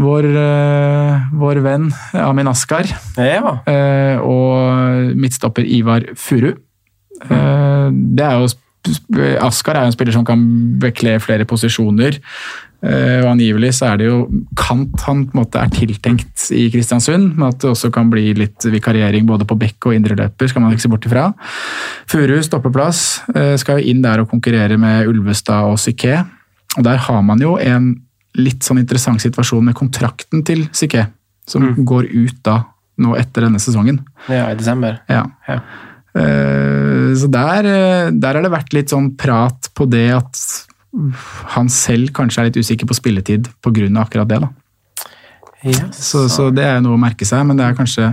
Vår, 0.00 0.26
øh, 0.26 1.24
vår 1.38 1.60
venn 1.62 1.92
Amin 2.14 2.48
Askar 2.50 2.88
Ja. 3.16 3.58
øh, 3.68 4.20
og 4.20 5.16
midtstopper 5.16 5.62
Ivar 5.62 6.02
Furu. 6.16 6.52
Eh, 7.30 7.90
det 7.90 8.24
er 8.24 8.40
jo 8.40 8.48
Askar 9.40 9.76
er 9.78 9.86
jo 9.86 9.86
en 9.86 9.92
spiller 9.96 10.12
som 10.12 10.24
kan 10.28 10.40
bekle 10.82 11.14
flere 11.22 11.46
posisjoner. 11.48 12.18
Eh, 12.84 13.22
og 13.24 13.30
Angivelig 13.30 13.70
så 13.78 13.86
er 13.94 13.96
det 14.02 14.08
jo 14.10 14.18
kant 14.60 15.00
han 15.06 15.22
på 15.24 15.32
en 15.38 15.40
måte 15.40 15.56
er 15.56 15.70
tiltenkt 15.72 16.50
i 16.52 16.66
Kristiansund, 16.68 17.30
men 17.38 17.48
at 17.48 17.62
det 17.62 17.70
også 17.70 17.88
kan 17.94 18.10
bli 18.12 18.34
litt 18.36 18.66
vikariering 18.68 19.24
både 19.24 19.46
på 19.48 19.56
bekk 19.56 19.88
og 19.88 19.94
indreløper, 19.96 20.50
skal 20.50 20.60
man 20.60 20.74
ikke 20.74 20.84
se 20.84 20.90
bort 20.92 21.06
ifra. 21.08 21.30
Furu 22.10 22.36
stoppeplass, 22.44 23.22
eh, 23.34 23.54
skal 23.56 23.80
jo 23.80 23.88
inn 23.94 24.02
der 24.04 24.20
og 24.20 24.28
konkurrere 24.28 24.76
med 24.76 25.08
Ulvestad 25.08 25.64
og 25.70 25.78
Psyké. 25.80 26.18
Og 26.76 26.84
der 26.84 27.00
har 27.06 27.22
man 27.22 27.40
jo 27.40 27.56
en 27.56 27.94
litt 28.36 28.62
sånn 28.66 28.80
interessant 28.82 29.20
situasjon 29.22 29.64
med 29.64 29.74
kontrakten 29.78 30.44
til 30.46 30.66
Siké, 30.72 31.06
som 31.46 31.74
går 31.84 32.08
ut 32.10 32.38
da 32.42 32.64
nå 32.98 33.16
etter 33.18 33.46
denne 33.48 33.58
sesongen. 33.62 34.00
ja, 34.28 34.50
i 34.50 34.54
desember. 34.58 35.00
Ja. 35.08 35.24
Ja. 35.48 35.60
Eh, 36.14 37.14
Så 37.14 37.28
der, 37.30 37.64
eh, 37.66 38.10
der 38.10 38.34
har 38.34 38.42
det 38.42 38.50
vært 38.50 38.72
litt 38.72 38.88
sånn 38.90 39.16
prat 39.16 39.68
på 39.74 39.86
det 39.90 40.10
at 40.14 40.66
han 41.56 41.68
selv 41.68 42.12
kanskje 42.14 42.38
er 42.40 42.44
litt 42.50 42.56
usikker 42.62 42.86
på 42.86 42.94
spilletid 42.94 43.48
pga. 43.62 43.88
akkurat 44.00 44.28
det. 44.28 44.40
da. 44.40 44.48
Ja, 45.64 45.86
Så, 45.96 46.26
så 46.28 46.50
det 46.52 46.64
er 46.68 46.82
noe 46.84 46.98
å 46.98 47.00
merke 47.00 47.24
seg, 47.24 47.40
men 47.48 47.56
det 47.56 47.64
er 47.64 47.76
kanskje, 47.78 48.10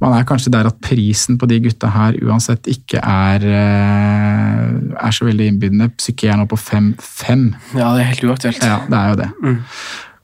man 0.00 0.14
er 0.16 0.24
kanskje 0.28 0.52
der 0.54 0.70
at 0.70 0.78
prisen 0.80 1.36
på 1.40 1.48
de 1.50 1.58
gutta 1.66 1.90
her 1.92 2.16
uansett 2.24 2.64
ikke 2.70 3.02
er, 3.02 3.44
eh, 3.44 5.04
er 5.04 5.12
så 5.12 5.26
veldig 5.28 5.50
innbydende. 5.52 5.90
Psyké 6.00 6.30
er 6.32 6.40
nå 6.40 6.48
på 6.50 6.56
5-5. 6.60 7.44
ja, 7.76 7.92
det 7.94 8.02
er 8.06 8.10
helt 8.14 8.24
uaktuelt. 8.30 8.64
Ja, 8.64 8.80
det 8.88 8.98
er 9.02 9.12
jo 9.12 9.20
det. 9.20 9.30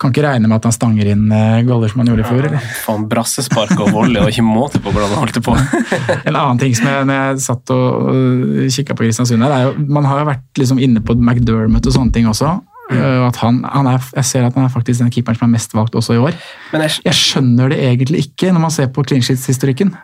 Kan 0.00 0.14
ikke 0.14 0.22
regne 0.24 0.48
med 0.48 0.56
at 0.56 0.64
han 0.64 0.72
stanger 0.72 1.10
inn 1.12 1.26
eh, 1.36 1.58
goller 1.68 1.90
som 1.92 2.00
han 2.00 2.08
gjorde 2.08 2.24
i 2.24 2.28
fjor. 2.30 2.46
eller? 2.48 2.68
Faen, 2.86 3.02
brassespark 3.10 3.74
og 3.76 3.90
volley, 3.92 4.22
og 4.22 4.30
ikke 4.32 4.46
måte 4.46 4.80
på 4.80 4.88
hvordan 4.94 5.12
han 5.12 5.20
holdt 5.26 5.42
på. 5.44 5.52
En 6.30 6.32
annen 6.40 6.60
ting 6.62 6.72
som 6.78 6.88
jeg, 6.88 7.04
når 7.10 7.18
jeg 7.20 7.42
satt 7.44 7.72
og 7.76 8.08
kikka 8.72 8.96
på 8.96 9.04
Kristiansund 9.04 9.44
her, 9.44 9.52
er 9.52 9.66
jo 9.68 9.74
Man 9.92 10.08
har 10.08 10.22
jo 10.22 10.30
vært 10.30 10.62
liksom 10.62 10.80
inne 10.80 11.04
på 11.04 11.18
McDermott 11.20 11.84
og 11.84 11.92
sånne 11.98 12.16
ting 12.16 12.30
også. 12.32 12.56
At 12.90 13.36
han, 13.44 13.62
han 13.64 13.86
er, 13.86 13.98
jeg 14.16 14.24
ser 14.24 14.44
at 14.48 14.54
han 14.58 14.64
er 14.66 14.72
faktisk 14.74 15.00
den 15.04 15.10
keeperen 15.14 15.36
som 15.38 15.46
er 15.48 15.52
mest 15.54 15.74
valgt 15.74 15.94
også 15.94 16.14
i 16.16 16.18
år. 16.18 16.34
Men, 16.72 16.82
jeg, 16.82 17.00
Jeg 17.04 17.14
skjønner 17.14 17.68
det 17.70 17.78
egentlig 17.78 18.24
ikke 18.26 18.50
når 18.52 18.60
man 18.66 18.70
ser 18.74 18.86
på 18.90 19.04
clean 19.06 19.22
sheets-historikken. 19.22 19.94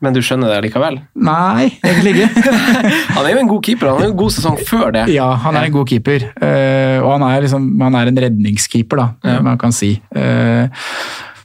men 0.00 0.14
du 0.16 0.22
skjønner 0.24 0.48
det 0.48 0.62
likevel? 0.64 0.94
Nei, 1.14 1.66
egentlig 1.84 2.22
ikke. 2.24 2.52
Han 3.16 3.26
er 3.26 3.34
jo 3.34 3.38
en 3.42 3.48
god 3.50 3.62
keeper, 3.66 3.88
han 3.90 3.98
har 3.98 4.06
jo 4.06 4.12
en 4.14 4.16
god 4.22 4.30
sesong 4.32 4.56
før 4.64 4.90
det. 4.96 5.02
Ja, 5.12 5.26
han 5.36 5.56
er 5.56 5.66
en 5.68 5.72
god 5.74 5.86
keeper. 5.90 6.24
eh, 6.40 6.96
og 7.04 7.10
han 7.18 7.24
er, 7.28 7.40
liksom, 7.44 7.66
han 7.82 7.94
er 8.00 8.08
en 8.08 8.20
redningskeeper, 8.24 8.96
da, 8.96 9.34
man 9.44 9.58
kan 9.60 9.72
si. 9.76 9.90
Eh, 10.16 10.68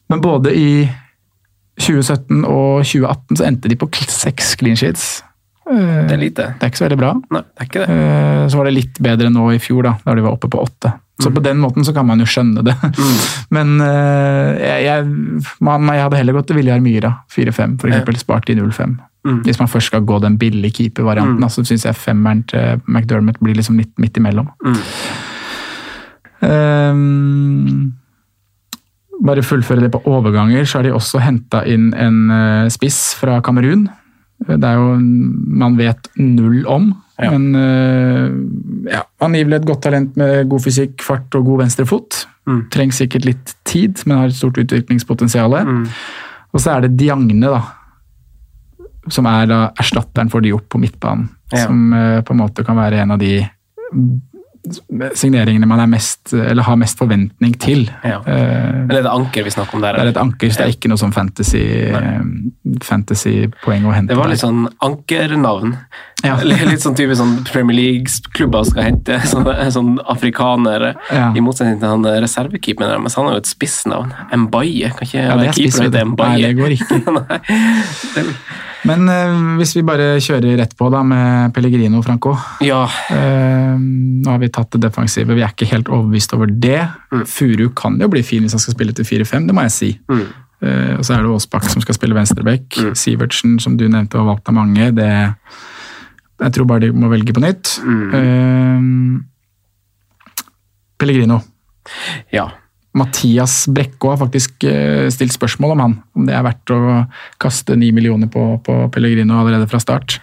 men 0.09 0.21
både 0.23 0.53
i 0.55 0.69
2017 1.81 2.45
og 2.47 2.85
2018 2.85 3.37
så 3.41 3.45
endte 3.49 3.67
de 3.71 3.75
på 3.75 3.89
seks 4.07 4.53
clean 4.55 4.77
sheets. 4.79 5.23
Eh, 5.65 6.07
Det 6.07 6.13
er 6.13 6.21
lite. 6.21 6.45
det 6.59 6.63
er 6.63 6.69
ikke 6.69 6.77
så 6.77 6.85
veldig 6.85 6.99
bra. 6.99 7.13
Nei, 7.33 7.41
det 7.41 7.63
er 7.63 7.65
ikke 7.69 7.85
det. 7.85 7.89
Eh, 7.89 8.47
Så 8.47 8.57
var 8.57 8.65
det 8.65 8.73
litt 8.75 8.99
bedre 9.01 9.31
nå 9.33 9.47
i 9.55 9.59
fjor, 9.59 9.83
da, 9.83 9.97
da 10.05 10.13
de 10.13 10.21
var 10.21 10.35
oppe 10.37 10.49
på 10.49 10.61
åtte. 10.61 10.93
Så 11.23 11.31
på 11.31 11.41
den 11.41 11.57
måten 11.57 11.85
så 11.87 11.93
kan 11.95 12.05
man 12.05 12.19
jo 12.19 12.25
skjønne 12.27 12.61
det. 12.63 12.75
Men 13.55 13.79
eh, 13.81 14.59
jeg, 14.59 14.83
jeg, 14.85 15.49
man, 15.63 15.87
jeg 15.87 16.03
hadde 16.03 16.17
heller 16.19 16.33
gått 16.37 16.47
til 16.51 16.59
Viljar 16.59 16.83
Myra, 16.83 17.13
4-5, 17.31 17.79
for 17.81 17.87
eksempel. 17.89 18.17
Spart 18.19 18.49
i 18.51 18.55
0-5. 18.59 18.97
Hvis 19.45 19.57
man 19.57 19.67
først 19.71 19.89
skal 19.89 20.03
gå 20.05 20.19
den 20.21 20.35
billige 20.37 20.75
keepervarianten, 20.77 21.41
mm. 21.41 21.49
så 21.49 21.63
syns 21.65 21.87
jeg 21.87 21.97
femmeren 21.97 22.43
til 22.45 22.81
McDermott 22.85 23.39
blir 23.41 23.55
liksom 23.57 23.79
litt 23.79 23.95
midt 23.97 24.19
imellom. 24.21 24.51
Um, 26.45 27.95
bare 29.25 29.41
fullføre 29.41 29.81
det 29.81 29.89
på 29.95 30.03
overganger, 30.05 30.67
så 30.69 30.77
har 30.77 30.85
de 30.85 30.93
også 30.93 31.23
henta 31.23 31.63
inn 31.65 31.89
en 31.97 32.69
spiss 32.69 33.15
fra 33.17 33.39
Kamerun. 33.41 33.87
Det 34.47 34.63
er 34.69 34.75
jo 34.77 34.95
man 35.63 35.77
vet 35.79 36.09
null 36.21 36.65
om, 36.69 36.91
Ja. 37.17 37.29
men 37.31 37.55
eh, 37.55 38.91
ja, 38.91 39.03
angivelig 39.23 39.61
et 39.61 39.65
godt 39.69 39.81
talent 39.87 40.17
med 40.19 40.49
god 40.51 40.61
fysikk, 40.65 41.01
fart 41.01 41.33
og 41.39 41.45
god 41.47 41.61
venstrefot. 41.63 42.25
Mm. 42.45 42.59
Trenger 42.69 42.93
sikkert 42.99 43.25
litt 43.25 43.53
tid, 43.65 44.03
men 44.05 44.17
har 44.19 44.27
et 44.27 44.35
stort 44.37 44.59
utviklingspotensial. 44.61 45.55
Og 46.53 46.59
så 46.61 46.75
er 46.75 46.85
det 46.85 46.97
Diagne, 46.99 47.39
da. 47.41 47.61
Som 49.09 49.25
er 49.29 49.47
da 49.49 49.59
erstatteren 49.79 50.29
for 50.33 50.41
Diop 50.45 50.67
på 50.69 50.81
midtbanen. 50.81 51.29
Ja. 51.53 51.65
Som 51.65 51.93
eh, 51.93 52.19
på 52.25 52.33
en 52.35 52.41
måte 52.43 52.65
kan 52.67 52.77
være 52.77 53.01
en 53.01 53.15
av 53.15 53.19
de 53.21 53.39
signeringene 55.15 55.67
man 55.69 55.83
mest, 55.89 56.33
eller 56.33 56.63
har 56.63 56.75
mest 56.81 56.97
forventning 56.99 57.53
til. 57.61 57.85
Ja. 58.03 58.19
Eh, 58.25 58.71
Men 58.85 58.87
det 58.93 58.97
er 59.01 59.07
det 59.07 59.13
anker 59.13 59.43
vi 59.45 59.53
snakker 59.53 59.75
om 59.77 59.81
der. 59.85 59.93
det 59.99 60.01
er 60.07 60.13
et 60.13 60.21
anker, 60.21 60.49
så 60.49 60.61
det 60.63 60.65
er 60.67 60.73
ikke 60.77 60.89
noe 60.91 61.01
sånn 61.01 61.13
fantasy, 61.15 61.61
fantasy-poeng 62.85 63.85
å 63.87 63.93
hente. 63.95 64.13
Det 64.13 64.17
var 64.19 64.29
litt 64.31 64.41
sånn 64.43 64.65
ankernavn. 64.85 65.75
Ja. 66.25 66.37
Litt 66.47 66.81
sånn 66.81 66.95
type 66.97 67.13
sånn 67.19 67.35
Premier 67.45 67.75
League-klubber 67.77 68.63
skal 68.65 68.87
hente 68.87 69.19
sånn, 69.29 69.45
sånn 69.75 69.91
afrikanere. 70.09 70.95
Ja. 71.13 71.27
i 71.37 71.43
motsetning 71.43 71.77
til 71.81 71.91
han 71.91 72.07
reservekeeperen 72.23 72.95
deres. 72.95 73.17
Han 73.19 73.27
har 73.29 73.37
jo 73.37 73.43
et 73.43 73.51
spissnavn. 73.51 74.13
Mbaye. 74.45 74.89
Kan 74.95 75.05
ikke 75.09 75.21
Ja, 75.27 75.35
det 75.37 75.51
er 75.51 75.59
keeper 75.59 75.91
det. 75.91 76.01
hete. 76.01 76.15
Nei, 76.23 76.41
det 76.41 76.53
går 76.57 76.77
ikke. 76.79 77.01
Nei. 77.19 78.25
Men 78.85 79.09
eh, 79.09 79.35
hvis 79.59 79.73
vi 79.77 79.81
bare 79.87 80.15
kjører 80.21 80.57
rett 80.59 80.75
på 80.77 80.87
da 80.93 81.01
med 81.03 81.53
Pellegrino, 81.55 82.01
Franco. 82.05 82.35
Ja, 82.65 82.83
Eh, 83.11 83.75
nå 83.79 84.29
har 84.31 84.39
vi 84.41 84.49
tatt 84.53 84.71
det 84.75 84.81
defensive, 84.85 85.33
vi 85.35 85.41
er 85.43 85.51
ikke 85.53 85.67
helt 85.71 85.89
overbevist 85.91 86.33
over 86.37 86.47
det. 86.47 86.81
Furu 87.29 87.69
kan 87.77 87.97
jo 88.01 88.07
bli 88.11 88.21
fin 88.25 88.43
hvis 88.45 88.53
han 88.55 88.61
skal 88.63 88.75
spille 88.77 88.93
til 88.97 89.05
4-5, 89.05 89.47
det 89.49 89.55
må 89.57 89.61
jeg 89.67 89.71
si. 89.75 89.89
Eh, 90.65 90.93
og 90.97 91.03
så 91.05 91.13
er 91.17 91.23
det 91.25 91.31
Aasbakk 91.35 91.67
som 91.69 91.81
skal 91.83 91.97
spille 91.97 92.15
venstreback. 92.17 92.77
Sivertsen, 92.97 93.57
som 93.59 93.75
du 93.77 93.87
nevnte, 93.87 94.17
var 94.17 94.29
valgt 94.33 94.49
av 94.49 94.55
mange. 94.57 94.91
Det, 94.95 95.09
jeg 96.41 96.53
tror 96.55 96.65
bare 96.69 96.85
de 96.87 96.91
må 96.95 97.09
velge 97.11 97.33
på 97.35 97.43
nytt. 97.43 97.75
Eh, 97.85 98.81
Pellegrino. 100.97 101.41
ja. 102.33 102.47
Mathias 102.95 103.65
Brekkå 103.67 104.13
har 104.13 104.21
faktisk 104.21 104.63
eh, 104.69 105.07
stilt 105.11 105.35
spørsmål 105.35 105.75
om 105.75 105.83
han. 105.83 105.97
Om 106.15 106.29
det 106.29 106.35
er 106.37 106.45
verdt 106.45 106.71
å 106.73 106.79
kaste 107.41 107.75
ni 107.79 107.91
millioner 107.95 108.31
på, 108.31 108.45
på 108.63 108.77
Pellegrino 108.93 109.41
allerede 109.41 109.67
fra 109.71 109.81
start. 109.83 110.19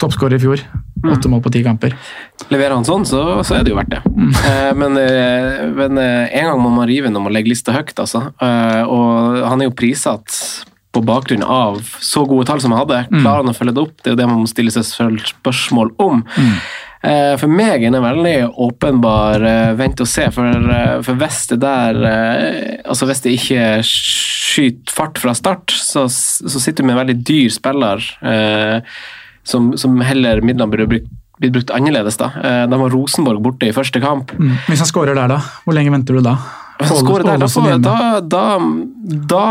Toppskårer 0.00 0.36
i 0.36 0.42
fjor. 0.42 0.62
Åtte 1.06 1.30
mål 1.32 1.42
på 1.44 1.52
ti 1.54 1.64
kamper. 1.64 1.96
Leverer 2.52 2.76
han 2.76 2.86
sånn, 2.86 3.06
så, 3.08 3.22
så 3.46 3.56
er 3.56 3.64
det 3.64 3.72
jo 3.72 3.78
verdt 3.78 3.96
det. 3.96 4.02
Mm. 4.12 4.32
men 4.82 5.00
eh, 5.00 5.60
men 5.76 6.00
eh, 6.02 6.38
en 6.38 6.50
gang 6.50 6.62
må 6.62 6.72
man 6.74 6.88
rive 6.88 7.10
når 7.10 7.26
man 7.26 7.34
legger 7.34 7.54
lista 7.54 7.74
høyt, 7.74 7.96
altså. 7.98 8.28
Og 8.36 9.44
han 9.46 9.62
er 9.62 9.70
jo 9.70 9.76
prissatt 9.76 10.34
på 10.96 11.02
bakgrunn 11.04 11.44
av 11.44 11.82
så 12.00 12.24
gode 12.28 12.46
tall 12.48 12.62
som 12.62 12.72
han 12.72 12.84
hadde. 12.84 13.02
Klarer 13.12 13.42
han 13.42 13.52
å 13.52 13.56
følge 13.56 13.74
det 13.76 13.82
opp? 13.84 13.96
Det 14.00 14.10
er 14.10 14.14
jo 14.14 14.20
det 14.22 14.28
man 14.30 14.42
må 14.44 14.50
stille 14.50 14.72
seg 14.72 14.86
selv 14.88 15.26
spørsmål 15.28 15.92
om. 16.02 16.22
Eh, 16.40 16.70
For 17.38 17.46
meg 17.52 17.84
er 17.86 17.92
det 17.94 18.00
veldig 18.02 18.34
åpenbar 18.66 19.44
eh, 19.46 19.72
vent 19.78 20.00
og 20.02 20.08
se, 20.10 20.24
for, 20.34 20.48
eh, 20.74 20.96
for 21.06 21.18
hvis 21.20 21.42
det 21.52 21.60
der 21.62 22.00
eh, 22.08 22.80
Altså 22.86 23.06
hvis 23.06 23.20
det 23.22 23.34
ikke 23.36 23.66
skyter 23.86 24.94
fart 24.96 25.20
fra 25.22 25.34
start, 25.36 25.70
så, 25.70 26.06
så 26.10 26.60
sitter 26.62 26.82
du 26.82 26.88
med 26.88 26.96
en 26.96 27.02
veldig 27.04 27.18
dyr 27.28 27.52
spiller 27.54 28.02
eh, 28.26 28.80
som, 29.46 29.72
som 29.78 30.00
heller 30.02 30.42
midlene 30.42 30.72
burde 30.72 30.88
brukt 30.96 31.12
blitt 31.36 31.52
brukt 31.52 31.70
annerledes. 31.76 32.16
da. 32.16 32.30
Eh, 32.40 32.62
De 32.64 32.76
har 32.80 32.94
Rosenborg 32.94 33.42
borte 33.44 33.66
i 33.68 33.72
første 33.76 34.00
kamp. 34.00 34.30
Hvis 34.70 34.80
han 34.80 34.88
skårer 34.88 35.12
der, 35.18 35.28
da? 35.34 35.36
Hvor 35.66 35.76
lenge 35.76 35.92
venter 35.92 36.16
du 36.16 36.22
da? 36.24 36.32
Hvis 36.76 36.90
han 36.92 36.98
skårer 37.00 37.24
der, 37.24 37.40
da 37.40 37.48
får, 37.48 37.68
da, 37.80 37.94
da, 39.30 39.44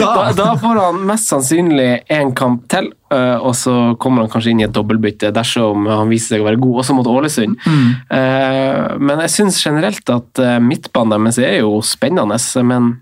da, 0.00 0.24
da, 0.36 0.48
får 0.60 0.80
han 0.82 1.02
mest 1.08 1.30
sannsynlig 1.32 1.88
én 2.12 2.34
kamp 2.36 2.66
til, 2.72 2.90
eh, 3.14 3.36
og 3.38 3.54
så 3.56 3.76
kommer 4.02 4.24
han 4.24 4.32
kanskje 4.32 4.52
inn 4.52 4.60
i 4.60 4.66
et 4.68 4.76
dobbeltbytte 4.76 5.32
dersom 5.36 5.88
han 5.88 6.12
viser 6.12 6.36
seg 6.36 6.44
å 6.44 6.48
være 6.50 6.60
god, 6.60 6.82
også 6.84 6.98
mot 6.98 7.08
Ålesund. 7.08 7.56
Mm. 7.64 7.86
Men 9.00 9.24
jeg 9.24 9.34
syns 9.38 9.62
generelt 9.64 10.12
at 10.12 10.42
eh, 10.42 10.58
midtbanen 10.62 11.16
deres 11.30 11.40
er 11.40 11.62
jo 11.62 11.78
spennende, 11.86 12.36
men 12.66 12.92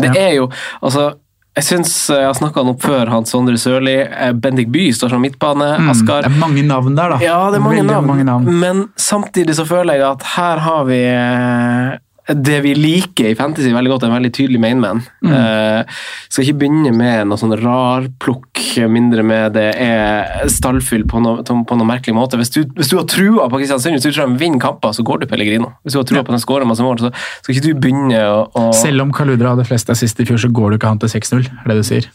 det 0.00 0.14
er 0.16 0.30
jo 0.38 0.46
Altså, 0.80 1.10
jeg 1.52 1.64
syns 1.66 1.90
jeg 2.08 2.24
har 2.24 2.32
snakka 2.38 2.62
han 2.62 2.70
opp 2.72 2.80
før, 2.82 3.10
han 3.12 3.26
Sondre 3.28 3.58
Sørli. 3.60 3.98
eh, 4.08 4.32
Bendik 4.32 4.70
By 4.72 4.86
står 4.96 5.10
som 5.12 5.20
midtbane. 5.20 5.66
Mm, 5.82 5.90
Askar 5.92 6.22
Det 6.24 6.30
er 6.32 6.38
mange 6.40 6.62
navn 6.64 6.94
der, 6.96 7.12
da. 7.16 7.18
ja, 7.20 7.50
det 7.52 7.60
er 7.60 7.64
mange 7.66 7.82
navn. 7.84 8.06
mange 8.08 8.24
navn. 8.24 8.48
Men 8.60 8.86
samtidig 8.96 9.54
så 9.58 9.66
føler 9.68 10.00
jeg 10.00 10.06
at 10.08 10.22
her 10.36 10.62
har 10.64 10.84
vi 10.88 11.02
eh, 11.12 11.98
det 12.28 12.58
vi 12.62 12.74
liker 12.76 13.32
i 13.32 13.36
fantasy 13.38 13.72
veldig 13.74 13.90
godt, 13.90 14.04
er 14.04 14.12
en 14.12 14.16
veldig 14.18 14.32
tydelig 14.34 14.60
mainman. 14.62 15.00
Mm. 15.24 15.32
Uh, 15.32 16.02
skal 16.30 16.46
ikke 16.46 16.60
begynne 16.60 16.92
med 16.94 17.30
noe 17.30 17.40
sånn 17.40 17.56
rarplukk, 17.58 18.62
mindre 18.92 19.24
med 19.26 19.56
det 19.56 19.68
er 19.82 20.46
stallfyll 20.52 21.04
på 21.10 21.20
noe, 21.24 21.42
på 21.42 21.78
noe 21.78 21.88
merkelig 21.88 22.14
måte. 22.16 22.38
Hvis 22.40 22.54
du, 22.54 22.62
hvis 22.78 22.92
du 22.92 22.96
har 23.00 23.08
trua 23.10 23.48
på 23.50 23.62
Kristiansund, 23.62 23.98
hvis 23.98 24.06
du 24.06 24.12
tror 24.12 24.30
de 24.30 24.40
vinner 24.40 24.62
kamper, 24.62 24.94
så 24.96 25.04
går 25.06 25.22
du 25.22 25.28
Pellegrino. 25.30 25.72
Hvis 25.82 25.96
du 25.96 26.00
har 26.02 26.08
trua 26.08 26.22
på 26.22 26.32
den 26.32 26.42
de 26.42 26.46
skårer 26.46 26.68
masse 26.68 26.84
mål, 26.84 26.98
så 26.98 27.12
skal 27.14 27.54
ikke 27.54 27.66
du 27.68 27.80
begynne 27.82 28.22
å, 28.26 28.44
å 28.58 28.68
Selv 28.76 29.04
om 29.04 29.12
Kaludra 29.14 29.54
hadde 29.54 29.66
flest 29.68 29.90
assist 29.92 30.22
i 30.22 30.28
fjor, 30.28 30.40
så 30.40 30.50
går 30.52 30.72
du 30.72 30.80
ikke 30.80 30.94
han 30.94 31.02
til 31.02 31.12
6-0, 31.12 31.50
er 31.50 31.70
det 31.70 31.80
du 31.82 31.86
sier? 31.86 32.08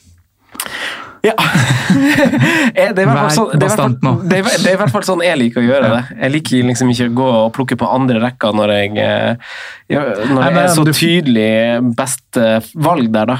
Ja. 1.25 1.33
Eh, 2.77 2.91
det, 2.93 3.01
er 3.01 3.07
i 3.07 3.07
hvert 3.07 3.17
fall 3.17 3.31
sånn, 3.33 3.51
det, 3.57 3.65
er 3.65 3.71
hvert 3.71 3.79
fall, 3.79 4.17
det, 4.29 4.37
er, 4.37 4.57
det 4.61 4.71
i 4.75 4.77
hvert 4.77 4.91
fall 4.93 5.05
sånn 5.07 5.21
jeg 5.25 5.37
liker 5.39 5.61
å 5.61 5.65
gjøre 5.65 5.87
det. 5.93 6.01
Jeg 6.19 6.33
liker 6.33 6.67
liksom 6.67 6.89
ikke 6.93 7.07
å 7.07 7.13
gå 7.17 7.27
og 7.37 7.47
plukke 7.55 7.77
på 7.79 7.87
andre 7.89 8.19
rekker 8.21 8.53
når 8.57 8.73
jeg, 8.75 8.91
eh, 9.01 9.53
når 10.29 10.57
det 10.57 10.63
er 10.63 10.73
så 10.75 10.83
tydelig 10.85 11.47
best 11.97 12.39
eh, 12.41 12.67
valg 12.85 13.09
der, 13.15 13.31
da. 13.31 13.37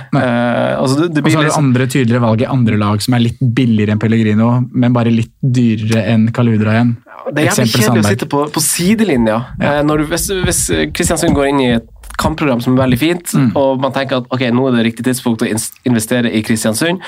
Altså, 0.80 1.06
Og 1.06 1.20
så 1.20 1.36
har 1.36 1.46
du 1.46 1.50
liksom, 1.50 1.68
andre 1.68 1.90
tydeligere 1.92 2.24
valg 2.24 2.46
i 2.46 2.50
andre 2.50 2.80
lag 2.82 3.04
som 3.04 3.18
er 3.18 3.26
litt 3.28 3.44
billigere 3.60 3.94
enn 3.94 4.02
Pellegrino, 4.02 4.50
men 4.74 4.96
bare 4.96 5.14
litt 5.14 5.36
dyrere 5.44 6.08
enn 6.16 6.30
Kaludra 6.36 6.78
igjen. 6.80 6.96
det 7.30 7.44
er 7.44 7.52
jævlig 7.52 7.76
kjedelig 7.76 8.06
å 8.06 8.10
sitte 8.16 8.32
på, 8.32 8.46
på 8.56 8.64
sidelinja. 8.64 9.42
Når 9.86 10.02
du, 10.02 10.10
hvis, 10.16 10.30
hvis 10.48 10.64
Kristiansund 10.96 11.38
går 11.38 11.52
inn 11.52 11.64
i 11.68 11.72
et 11.78 11.94
kampprogram 12.18 12.62
som 12.64 12.74
er 12.74 12.86
veldig 12.86 12.98
fint, 13.02 13.34
Mm. 13.38 13.52
og 13.60 13.82
man 13.84 13.94
tenker 13.94 14.22
at 14.24 14.30
ok, 14.34 14.48
nå 14.56 14.68
er 14.70 14.78
det 14.78 14.86
riktig 14.88 15.06
tidspunkt 15.06 15.44
å 15.46 15.50
investere 15.86 16.32
i 16.34 16.42
Kristiansund, 16.46 17.04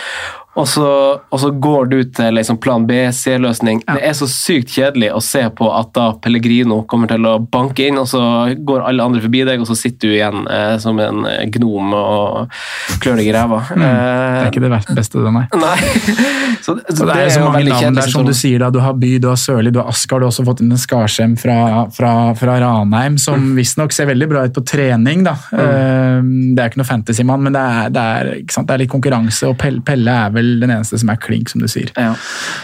og 0.60 0.68
så, 0.68 0.86
og 1.32 1.40
så 1.40 1.50
går 1.64 1.90
du 1.92 1.98
til 2.16 2.36
liksom 2.36 2.58
plan 2.62 2.84
B, 2.90 2.98
C-løsning. 3.16 3.80
Det 3.88 4.02
er 4.10 4.16
så 4.18 4.28
sykt 4.30 4.74
kjedelig 4.76 5.10
å 5.16 5.22
se 5.24 5.42
på 5.56 5.70
at 5.72 5.94
da 5.96 6.10
Pellegrino 6.22 6.82
kommer 6.90 7.08
til 7.12 7.26
å 7.30 7.38
banke 7.40 7.88
inn, 7.88 7.98
og 8.02 8.08
så 8.12 8.22
går 8.68 8.84
alle 8.90 9.06
andre 9.08 9.22
forbi 9.24 9.46
deg, 9.48 9.62
og 9.64 9.70
så 9.70 9.78
sitter 9.80 10.10
du 10.12 10.16
igjen 10.18 10.44
eh, 10.52 10.76
som 10.84 11.00
en 11.00 11.24
eh, 11.30 11.46
gnom 11.56 11.94
og 11.96 12.52
klør 13.04 13.22
deg 13.22 13.30
i 13.32 13.36
ræva. 13.36 13.62
Mm. 13.72 13.86
Det 13.86 13.90
Eh, 13.90 14.46
er 14.46 14.52
ikke 14.52 14.62
det 14.66 14.72
beste, 14.98 15.24
det, 15.24 15.32
nei. 15.34 15.46
Nei. 15.64 15.78
Så, 16.62 16.76
så 16.90 16.96
Så 17.00 17.06
det 17.08 17.16
er 17.16 17.24
jo 17.30 17.34
så 17.38 17.46
mange 17.48 17.64
navn 17.70 17.96
der, 17.98 18.10
som 18.12 18.26
du 18.28 18.34
sier. 18.36 18.60
da, 18.62 18.70
Du 18.74 18.80
har 18.84 18.94
By, 19.00 19.14
du 19.22 19.30
har 19.32 19.38
Sørli, 19.40 19.72
du 19.74 19.80
har 19.82 19.88
Askar, 19.92 20.20
du 20.20 20.26
har 20.28 20.32
også 20.34 20.44
fått 20.48 20.62
inn 20.64 20.72
en 20.76 20.80
Skarsheim 20.82 21.38
fra, 21.40 21.86
fra, 21.96 22.12
fra 22.40 22.58
Ranheim, 22.62 23.18
som 23.22 23.40
Mm. 23.40 23.54
visstnok 23.56 23.94
ser 23.96 24.10
veldig 24.10 24.28
bra 24.30 24.42
ut 24.50 24.54
på 24.58 24.64
trening. 24.68 25.24
da. 25.24 25.38
Eh, 25.56 26.20
Det 26.20 26.60
er 26.64 26.70
ikke 26.74 26.82
noe 26.82 26.90
fantasymann, 26.90 27.42
men 27.48 27.54
det 27.56 27.62
er, 27.62 27.90
det, 27.96 28.04
er, 28.04 28.32
det 28.44 28.74
er 28.76 28.82
litt 28.84 28.92
konkurranse, 28.92 29.48
og 29.48 29.58
Pelle, 29.62 29.82
Pelle 29.86 30.12
er 30.26 30.34
vel 30.36 30.49
den 30.62 30.74
eneste 30.74 31.00
som 31.02 31.12
er 31.14 31.20
klink, 31.22 31.52
som 31.52 31.64
du 31.64 31.70
sier. 31.72 31.92
Ja. 31.96 32.14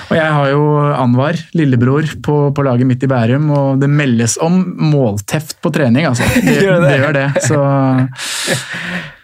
Og 0.10 0.16
jeg 0.18 0.38
har 0.38 0.52
jo 0.52 0.64
Anwar, 0.96 1.40
lillebror, 1.58 2.10
på, 2.26 2.38
på 2.56 2.66
laget 2.66 2.90
mitt 2.90 3.04
i 3.06 3.10
Bærum, 3.12 3.50
og 3.56 3.82
det 3.82 3.92
meldes 3.92 4.38
om 4.44 4.62
målteft 4.92 5.60
på 5.64 5.74
trening, 5.76 6.10
altså. 6.12 6.28
Det, 6.46 6.62
det 6.62 6.98
gjør 7.02 7.16
det, 7.16 7.28
så 7.46 7.60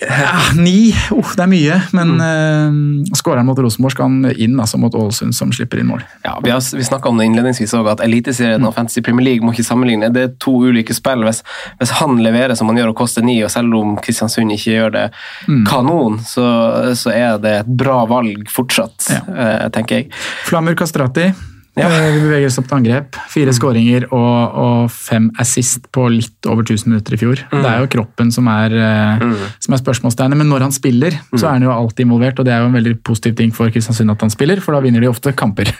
ja, 0.00 0.32
Ni, 0.60 0.90
oh, 1.14 1.30
det 1.36 1.42
er 1.42 1.48
mye, 1.48 1.76
men 1.96 2.10
mm. 2.20 3.14
skåreren 3.16 3.46
mot 3.48 3.58
Rosenborg 3.58 3.94
skal 3.94 4.26
inn, 4.36 4.58
altså 4.60 4.76
mot 4.80 4.92
Ålesund, 4.94 5.32
som 5.34 5.52
slipper 5.56 5.80
inn 5.80 5.88
mål. 5.88 6.02
Ja, 6.24 6.34
Vi, 6.44 6.50
har, 6.52 6.60
vi 6.76 6.84
snakka 6.84 7.08
om 7.08 7.16
det 7.20 7.24
innledningsvis 7.30 7.72
også, 7.72 7.94
at 7.96 8.02
Eliteserien 8.04 8.60
Mm. 8.60 8.68
og 8.68 8.74
Fantasy 8.76 9.00
Premier 9.00 9.24
League 9.30 9.46
må 9.46 9.52
ikke 9.56 9.64
sammenligne. 9.64 10.12
Det 10.12 10.22
er 10.22 10.34
to 10.40 10.52
ulike 10.68 10.94
spill. 10.96 11.24
Hvis, 11.24 11.42
hvis 11.80 11.90
han 12.00 12.18
leverer 12.22 12.54
som 12.56 12.68
han 12.68 12.76
gjør 12.76 12.92
og 12.92 12.96
koster 13.00 13.24
ni, 13.24 13.38
og 13.44 13.50
selv 13.50 13.74
om 13.78 13.96
Kristiansund 13.96 14.52
ikke 14.52 14.76
gjør 14.76 14.92
det 14.98 15.06
Mm. 15.48 15.64
kanon, 15.66 16.20
så, 16.28 16.46
så 16.94 17.10
er 17.16 17.38
det 17.40 17.52
et 17.60 17.66
bra 17.66 18.04
valg 18.06 18.48
fortsatt, 18.52 19.08
Ja. 19.10 19.20
eh, 19.32 19.68
tenker 19.70 20.02
jeg. 20.02 20.10
Flamur 20.44 20.74
Kastrati. 20.76 21.30
Ja. 21.76 21.88
Eh, 21.90 22.14
Vi 22.14 22.22
beveger 22.24 22.48
oss 22.48 22.58
opp 22.60 22.68
til 22.70 22.78
angrep. 22.78 23.18
Fire 23.32 23.52
skåringer 23.56 24.06
og, 24.08 24.60
og 24.66 24.92
fem 24.92 25.28
assist 25.42 25.90
på 25.94 26.06
litt 26.12 26.48
over 26.48 26.64
1000 26.64 26.92
minutter 26.92 27.16
i 27.16 27.20
fjor. 27.20 27.42
Det 27.52 27.64
er 27.68 27.82
jo 27.84 27.90
kroppen 27.98 28.32
som 28.34 28.48
er, 28.52 28.72
mm. 29.20 29.34
som 29.66 29.76
er 29.76 29.82
spørsmålstegnet, 29.82 30.40
men 30.40 30.48
når 30.52 30.68
han 30.68 30.74
spiller, 30.74 31.18
så 31.34 31.50
er 31.50 31.58
han 31.58 31.66
jo 31.68 31.74
alltid 31.74 32.06
involvert, 32.06 32.40
og 32.40 32.48
det 32.48 32.56
er 32.56 32.64
jo 32.64 32.70
en 32.70 32.78
veldig 32.78 32.96
positiv 33.06 33.36
ting 33.36 33.52
for 33.54 33.72
Kristiansund 33.72 34.14
at 34.14 34.24
han 34.24 34.32
spiller, 34.32 34.62
for 34.64 34.76
da 34.76 34.80
vinner 34.84 35.04
de 35.04 35.12
ofte 35.12 35.34
kamper. 35.36 35.70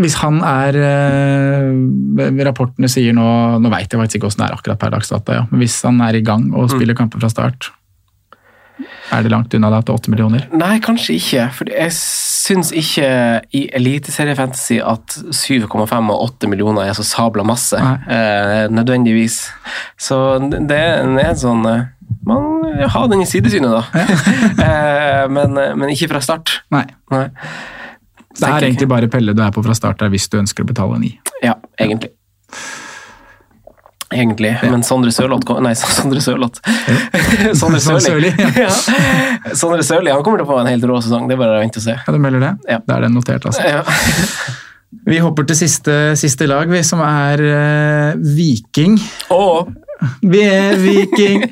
Hvis 0.00 0.16
han 0.22 0.40
er 0.40 0.76
eh, 0.80 2.40
Rapportene 2.48 2.88
sier 2.90 3.12
nå 3.12 3.26
Nå 3.60 3.70
veit 3.72 3.92
jeg 3.92 4.00
faktisk 4.00 4.18
ikke 4.18 4.30
hvordan 4.30 4.40
det 4.40 4.46
er 4.46 4.56
akkurat 4.56 4.80
per 4.80 4.94
dags 4.94 5.12
dato, 5.12 5.36
ja. 5.36 5.44
men 5.50 5.60
hvis 5.62 5.76
han 5.84 6.00
er 6.04 6.16
i 6.16 6.24
gang 6.24 6.48
og 6.56 6.72
spiller 6.72 6.96
kamper 6.98 7.20
fra 7.22 7.30
start, 7.32 7.68
er 9.12 9.24
det 9.24 9.32
langt 9.32 9.52
unna 9.54 9.68
da 9.72 9.82
til 9.84 9.94
åtte 9.94 10.12
millioner? 10.12 10.46
Nei, 10.56 10.78
kanskje 10.82 11.18
ikke. 11.18 11.44
For 11.58 11.68
jeg 11.70 11.92
syns 12.42 12.72
ikke 12.74 13.08
i 13.54 13.66
Eliteseriefantasy 13.76 14.80
at 14.82 15.16
7,5 15.30 15.74
og 15.78 16.24
8 16.26 16.50
millioner 16.50 16.88
er 16.88 16.96
så 16.98 17.04
sabla 17.06 17.44
masse. 17.46 17.78
Eh, 17.78 18.66
nødvendigvis. 18.72 19.44
Så 20.00 20.18
det 20.42 20.78
er 20.78 21.04
en 21.06 21.38
sånn 21.38 21.66
eh, 21.68 21.90
Man 22.26 22.88
har 22.92 23.06
den 23.10 23.22
i 23.24 23.28
sidesynet, 23.28 23.72
da. 23.72 24.06
eh, 24.66 25.22
men, 25.32 25.54
men 25.54 25.94
ikke 25.94 26.10
fra 26.12 26.22
start. 26.24 26.58
Nei. 26.74 26.84
Nei. 27.14 27.26
Det 28.32 28.48
er 28.48 28.64
egentlig 28.64 28.88
bare 28.88 29.10
Pelle 29.12 29.34
du 29.36 29.42
er 29.44 29.52
på 29.52 29.62
fra 29.64 29.76
start 29.76 30.00
der 30.00 30.12
hvis 30.12 30.30
du 30.32 30.38
ønsker 30.40 30.64
å 30.64 30.70
betale 30.72 30.98
ni. 31.02 31.14
Ja, 31.44 31.58
egentlig. 31.80 32.14
Egentlig. 34.12 34.52
Men 34.62 34.84
Sondre 34.86 35.12
Sørloth 35.14 35.60
Nei, 35.64 35.74
Sondre 35.98 36.22
Sørloth. 36.24 36.62
Ja. 36.88 37.54
Sondre 37.60 37.80
Sørli. 37.80 38.32
Ja. 38.56 38.70
Sondre 39.58 39.82
Sørli 39.86 40.12
han 40.12 40.24
kommer 40.24 40.42
til 40.42 40.48
å 40.48 40.52
få 40.52 40.60
en 40.62 40.70
helt 40.70 40.86
rå 40.88 41.00
sesong. 41.04 41.28
Det 41.30 41.36
er 41.36 41.42
bare 41.42 41.58
å 41.58 41.62
vente 41.62 41.80
og 41.82 41.86
se. 41.86 41.96
Ja, 41.98 42.14
du 42.14 42.20
melder 42.22 42.44
det? 42.44 42.52
Ja. 42.76 42.82
Da 42.86 42.98
er 42.98 43.06
det 43.06 43.14
notert, 43.14 43.48
altså. 43.48 43.64
Ja. 43.66 43.82
Vi 45.08 45.18
hopper 45.24 45.46
til 45.48 45.56
siste, 45.56 45.92
siste 46.20 46.44
lag, 46.46 46.68
vi, 46.68 46.82
som 46.84 47.00
er 47.00 47.40
uh, 47.40 48.18
Viking. 48.36 48.98
Oh. 49.32 49.64
Vi 50.20 50.42
er 50.44 50.76
Viking! 50.78 51.46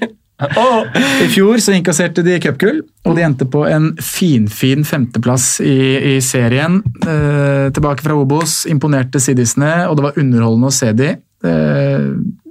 oh. 0.60 0.84
I 1.24 1.28
fjor 1.32 1.56
så 1.64 1.72
inkasserte 1.72 2.20
de 2.26 2.36
cupgull, 2.44 2.82
og 3.08 3.16
de 3.16 3.24
endte 3.24 3.48
på 3.48 3.64
en 3.64 3.90
finfin 4.04 4.84
femteplass 4.84 5.54
i, 5.64 5.80
i 6.12 6.14
serien. 6.20 6.82
Uh, 7.06 7.72
tilbake 7.72 8.04
fra 8.04 8.18
Obos, 8.20 8.60
imponerte 8.70 9.24
siddisene, 9.24 9.72
og 9.88 9.96
det 9.96 10.06
var 10.10 10.20
underholdende 10.20 10.70
å 10.70 10.76
se 10.76 10.92
de. 11.00 11.14
Eh, 11.40 12.08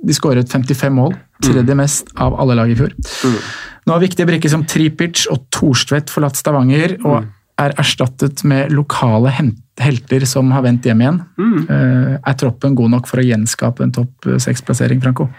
de 0.09 0.17
skåret 0.17 0.49
55 0.49 0.95
mål, 0.97 1.15
tredje 1.45 1.75
mest 1.77 2.13
av 2.17 2.35
alle 2.41 2.57
lag 2.57 2.71
i 2.71 2.77
fjor. 2.77 2.95
Nå 3.85 3.95
har 3.95 4.01
viktige 4.03 4.27
brikker 4.29 4.51
som 4.51 4.65
Tripic 4.69 5.27
og 5.31 5.45
Thorstvedt 5.53 6.11
forlatt 6.13 6.39
Stavanger, 6.39 6.97
og 7.05 7.29
er 7.59 7.75
erstattet 7.81 8.43
med 8.47 8.73
lokale 8.73 9.33
hen- 9.35 9.57
helter 9.83 10.25
som 10.29 10.51
har 10.55 10.65
vendt 10.65 10.87
hjem 10.87 11.03
igjen. 11.03 11.19
Eh, 11.39 12.13
er 12.19 12.39
troppen 12.39 12.77
god 12.77 12.95
nok 12.95 13.09
for 13.09 13.21
å 13.21 13.27
gjenskape 13.27 13.85
en 13.85 13.95
topp 13.95 14.29
seks-plassering, 14.45 15.01
Franco? 15.03 15.29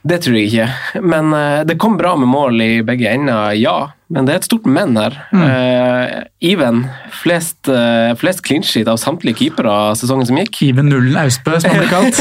Det 0.00 0.22
tror 0.24 0.36
jeg 0.38 0.48
ikke. 0.48 1.00
Men 1.04 1.34
uh, 1.36 1.60
det 1.68 1.76
kom 1.80 1.98
bra 2.00 2.14
med 2.16 2.30
mål 2.32 2.62
i 2.64 2.72
begge 2.86 3.10
ender, 3.12 3.52
ja. 3.60 3.92
Men 4.10 4.26
det 4.26 4.32
er 4.32 4.40
et 4.40 4.46
stort 4.48 4.64
men 4.66 4.96
her. 4.98 5.14
Eh, 5.30 6.24
Even, 6.50 6.80
flest, 7.14 7.68
uh, 7.70 8.10
flest 8.18 8.40
clean 8.42 8.64
sheet 8.66 8.88
av 8.90 8.96
samtlige 8.98 9.38
keepere 9.38 9.70
sesongen 9.94 10.26
som 10.26 10.40
gikk. 10.40 10.56
Even 10.66 10.88
Nullen 10.90 11.14
Austbø, 11.20 11.60
som 11.62 11.70
han 11.70 11.84
ble 11.84 11.90
kalt. 11.92 12.18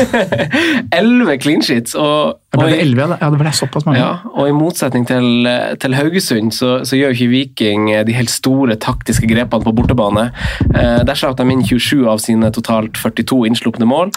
Elleve 1.00 1.40
clean 1.42 1.66
sheets. 1.66 1.96
Og, 1.98 2.38
ble 2.54 2.68
det 2.76 2.84
11, 2.84 3.02
ja. 3.02 3.18
Ja, 3.24 3.32
det 3.34 3.40
ble 3.42 3.56
såpass 3.58 3.88
mange. 3.88 4.04
ja, 4.04 4.12
og 4.36 4.52
i 4.52 4.54
motsetning 4.54 5.08
til, 5.10 5.50
til 5.82 5.98
Haugesund, 5.98 6.54
så, 6.54 6.76
så 6.86 7.00
gjør 7.00 7.16
ikke 7.16 7.32
Viking 7.34 7.90
de 8.06 8.18
helt 8.20 8.34
store 8.34 8.78
taktiske 8.78 9.26
grepene 9.32 9.66
på 9.66 9.74
bortebane. 9.80 10.28
Uh, 10.70 11.02
der 11.10 11.18
slapp 11.18 11.40
de 11.42 11.50
inn 11.50 11.59
27 11.66 12.08
av 12.10 12.24
sine 12.24 12.52
totalt 12.56 12.98
42 12.98 13.46
innslupne 13.50 13.88
mål. 13.90 14.14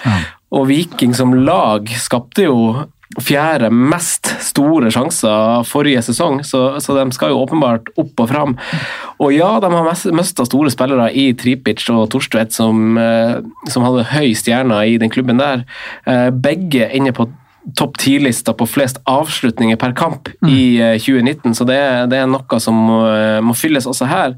Og 0.53 0.69
Viking 0.69 1.15
som 1.17 1.35
lag 1.35 1.89
skapte 1.99 2.49
jo 2.49 2.59
fjerde 3.21 3.69
mest 3.73 4.31
store 4.41 4.89
sjanser 4.93 5.67
forrige 5.69 6.01
sesong, 6.07 6.41
så, 6.49 6.79
så 6.81 6.97
de 6.97 7.05
skal 7.13 7.33
jo 7.33 7.43
åpenbart 7.43 7.91
opp 8.01 8.23
og 8.25 8.31
fram. 8.31 8.55
Og 9.21 9.35
ja, 9.37 9.51
de 9.61 9.69
har 9.75 9.91
mista 10.17 10.47
store 10.49 10.73
spillere 10.73 11.11
i 11.13 11.29
Tripic 11.37 11.85
og 11.93 12.07
Torstvedt, 12.15 12.55
som, 12.57 12.97
eh, 13.01 13.37
som 13.69 13.85
hadde 13.85 14.09
høy 14.15 14.33
stjerne 14.39 14.81
i 14.89 14.97
den 15.03 15.13
klubben 15.13 15.43
der. 15.43 15.67
Eh, 16.09 16.31
begge 16.33 16.89
inne 16.97 17.13
på 17.17 17.29
topp 17.79 17.97
10-lista 18.01 18.55
på 18.59 18.67
flest 18.67 18.99
avslutninger 19.09 19.79
per 19.81 19.95
kamp 19.99 20.31
i 20.49 20.81
eh, 20.83 20.99
2019, 20.99 21.55
så 21.59 21.67
det, 21.69 21.81
det 22.13 22.21
er 22.23 22.31
noe 22.31 22.61
som 22.63 22.79
må, 22.91 23.01
må 23.47 23.57
fylles 23.59 23.87
også 23.91 24.09
her. 24.11 24.37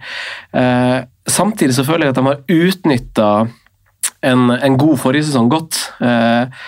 Eh, 0.52 0.98
samtidig 1.26 1.76
så 1.76 1.86
føler 1.86 2.08
jeg 2.08 2.14
at 2.16 2.20
de 2.20 2.26
har 2.28 2.42
utnytta 2.68 3.30
en, 4.24 4.50
en 4.50 4.78
god 4.80 4.98
forrige 5.00 5.28
sesong 5.28 5.48
godt. 5.52 5.80
Eh, 6.04 6.64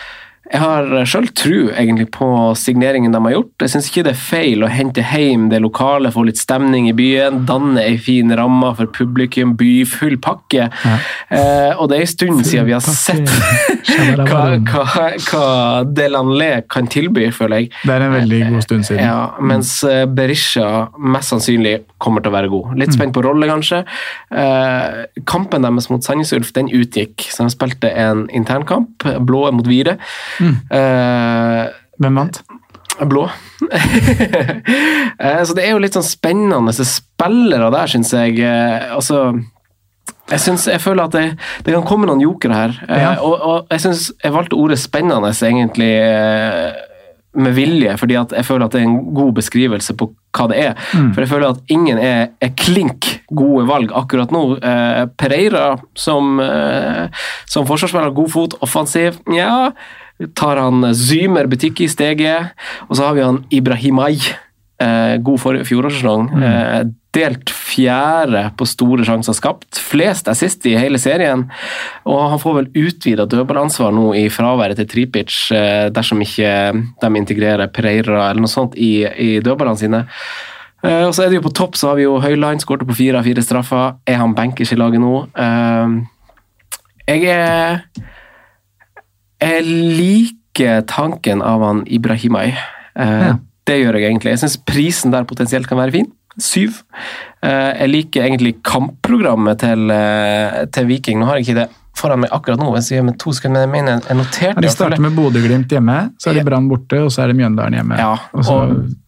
jeg 0.47 0.62
har 0.62 1.07
sjøl 1.09 1.26
tro 1.34 1.57
egentlig 1.74 2.07
på 2.14 2.26
signeringen 2.59 3.14
de 3.14 3.20
har 3.24 3.34
gjort. 3.34 3.53
Jeg 3.64 3.72
syns 3.72 3.88
ikke 3.90 4.05
det 4.07 4.12
er 4.12 4.20
feil 4.20 4.62
å 4.62 4.70
hente 4.70 5.03
hjem 5.03 5.49
det 5.51 5.59
lokale, 5.64 6.12
få 6.14 6.22
litt 6.28 6.38
stemning 6.38 6.86
i 6.90 6.94
byen, 6.97 7.42
danne 7.49 7.82
ei 7.82 7.97
en 7.97 8.03
fin 8.03 8.34
ramme 8.38 8.70
for 8.78 8.90
publikum, 8.94 9.57
by, 9.59 9.72
full 9.88 10.16
pakke. 10.22 10.68
Eh, 10.86 11.72
og 11.74 11.90
det 11.90 11.99
er 11.99 12.05
en 12.05 12.12
stund 12.12 12.44
siden 12.47 12.68
vi 12.68 12.74
har 12.76 12.84
sett 12.84 13.26
hva, 14.28 14.42
hva, 14.68 15.09
hva 15.26 15.47
Delanlé 15.97 16.51
kan 16.70 16.86
tilby, 16.92 17.26
føler 17.34 17.64
jeg. 17.64 17.72
Det 17.82 17.97
er 17.97 18.07
en 18.07 18.14
veldig 18.14 18.40
god 18.53 18.66
stund 18.68 18.88
siden. 18.88 19.03
Ja, 19.03 19.18
mens 19.40 19.72
eh, 19.88 20.05
Berisha 20.07 20.68
mest 20.99 21.32
sannsynlig 21.32 21.78
kommer 22.03 22.22
til 22.22 22.30
å 22.30 22.36
være 22.36 22.53
god. 22.53 22.76
Litt 22.78 22.94
spent 22.94 23.16
på 23.16 23.24
rolle, 23.26 23.49
kanskje. 23.51 23.82
Eh, 24.30 25.03
kampen 25.26 25.66
deres 25.66 25.90
mot 25.90 26.07
Sandnes 26.07 26.34
Ulf 26.36 26.55
den 26.57 26.70
utgikk, 26.70 27.26
så 27.32 27.47
de 27.47 27.55
spilte 27.55 27.90
en 27.90 28.26
internkamp, 28.30 29.09
blå 29.26 29.47
mot 29.57 29.66
hvite. 29.66 29.97
Eh, 30.43 31.64
Hvem 32.03 32.22
vant? 32.22 32.43
Blå. 33.09 33.26
Eh, 35.16 35.41
så 35.49 35.55
det 35.57 35.62
er 35.64 35.70
jo 35.72 35.78
litt 35.80 35.95
sånn 35.97 36.05
spennende 36.05 36.72
spillere 36.76 37.70
der, 37.72 37.89
syns 37.89 38.11
jeg. 38.12 38.34
Eh, 38.45 38.91
Altså 38.93 39.30
jeg, 40.28 40.43
synes, 40.43 40.66
jeg 40.68 40.82
føler 40.82 41.07
at 41.07 41.14
det, 41.14 41.22
det 41.64 41.72
kan 41.72 41.87
komme 41.87 42.09
noen 42.09 42.20
jokere 42.20 42.59
her. 42.59 42.74
Ja. 42.91 43.14
og, 43.24 43.34
og 43.41 43.72
jeg 43.72 43.84
synes 43.87 44.11
jeg 44.22 44.34
valgte 44.34 44.59
ordet 44.59 44.78
spennende 44.82 45.30
egentlig 45.32 45.93
med 47.37 47.53
vilje, 47.57 47.97
fordi 48.01 48.16
jeg 48.16 48.45
føler 48.49 48.66
at 48.66 48.72
det 48.74 48.80
er 48.80 48.89
en 48.89 49.14
god 49.14 49.34
beskrivelse 49.37 49.95
på 49.99 50.09
hva 50.37 50.47
det 50.53 50.59
er. 50.70 50.72
For 51.14 51.22
jeg 51.22 51.30
føler 51.30 51.53
at 51.53 51.72
ingen 51.72 52.01
er, 52.01 52.32
er 52.43 52.55
klink 52.59 53.11
gode 53.28 53.66
valg 53.68 53.93
akkurat 53.97 54.32
nå. 54.34 54.43
Eh, 54.57 55.03
Pereira 55.20 55.66
som, 55.97 56.41
eh, 56.41 57.07
som 57.49 57.68
forsvarsspiller, 57.68 58.14
god 58.16 58.32
fot, 58.32 58.57
offensiv. 58.64 59.20
Ja, 59.32 59.70
tar 60.35 60.61
han 60.61 60.95
Zymer 60.95 61.49
butikk 61.51 61.83
i 61.85 61.91
steget. 61.93 62.53
Og 62.89 62.97
så 62.99 63.09
har 63.09 63.17
vi 63.17 63.25
han 63.27 63.45
Ibrahimay. 63.51 64.21
Eh, 64.83 65.17
god 65.25 65.41
for 65.41 65.59
fjorårssesong. 65.64 66.31
Eh, 66.43 66.81
delt 67.17 67.51
fjerde 67.51 68.43
på 68.59 68.67
store 68.69 69.05
sjanser 69.09 69.37
skapt. 69.37 69.79
Flest 69.81 70.29
assist 70.29 70.67
i 70.69 70.75
hele 70.77 71.01
serien. 71.01 71.47
Og 72.09 72.19
han 72.33 72.43
får 72.43 72.59
vel 72.61 72.69
utvida 72.87 73.25
dødballansvar 73.31 73.95
nå 73.97 74.11
i 74.19 74.27
fraværet 74.33 74.81
til 74.81 74.91
Tripic, 74.91 75.39
eh, 75.53 75.89
dersom 75.95 76.21
ikke 76.25 76.51
de 76.75 77.12
integrerer 77.23 77.73
Pereira 77.73 78.31
eller 78.31 78.45
noe 78.45 78.53
sånt 78.53 78.77
i, 78.77 79.07
i 79.07 79.31
dødballene 79.41 79.81
sine. 79.81 80.05
Eh, 80.85 81.07
og 81.07 81.14
så 81.17 81.25
er 81.25 81.33
det 81.33 81.41
jo 81.41 81.47
På 81.49 81.55
topp 81.57 81.79
så 81.79 81.91
har 81.91 81.97
vi 81.97 82.05
jo 82.05 82.19
Høyland, 82.21 82.61
skåret 82.61 82.87
på 82.87 82.99
fire 82.99 83.21
av 83.21 83.25
fire 83.25 83.45
straffer. 83.45 83.97
Er 84.07 84.21
han 84.21 84.37
bankers 84.37 84.73
i 84.73 84.81
laget 84.81 85.01
nå? 85.01 85.14
Eh, 85.33 85.97
jeg 87.07 87.31
er 87.33 87.81
Jeg 89.43 89.64
liker 89.66 90.82
tanken 90.89 91.43
av 91.45 91.62
han 91.66 91.84
Ibrahimay. 91.87 92.55
Eh, 92.97 93.26
Ja. 93.28 93.34
Det 93.66 93.80
gjør 93.82 93.97
jeg 93.99 94.05
egentlig. 94.12 94.30
Jeg 94.30 94.39
syns 94.45 94.57
prisen 94.62 95.11
der 95.11 95.24
potensielt 95.26 95.66
kan 95.66 95.76
være 95.78 95.91
fin. 95.93 96.07
Syv. 96.39 96.82
Eh, 97.43 97.72
jeg 97.80 97.89
liker 97.91 98.22
egentlig 98.22 98.62
kampprogrammet 98.62 99.59
til, 99.59 99.91
eh, 99.91 100.66
til 100.70 100.87
Viking. 100.87 101.18
Nå 101.18 101.26
har 101.26 101.37
jeg 101.41 101.47
ikke 101.49 101.55
det 101.64 101.68
foran 101.97 102.20
meg 102.20 102.30
akkurat 102.30 102.59
nå, 102.61 102.70
hvis 102.76 102.91
jeg 102.93 103.03
med 103.03 103.18
to 103.18 103.32
sekunder, 103.32 103.66
men 103.66 103.74
jeg 103.74 103.84
mener 103.87 104.03
jeg 104.07 104.16
noterte 104.18 104.61
De 104.61 104.68
starter 104.68 105.01
med 105.01 105.16
Bodø-Glimt 105.16 105.66
hjemme, 105.72 106.12
så 106.20 106.28
er 106.30 106.34
det 106.34 106.45
Brann 106.45 106.68
borte, 106.68 106.99
og 107.03 107.11
så 107.11 107.22
er 107.24 107.28
det 107.32 107.37
Mjøndalen 107.39 107.72
hjemme. 107.72 107.97
Ja, 107.99 108.11
og 108.37 108.45
så, 108.45 108.57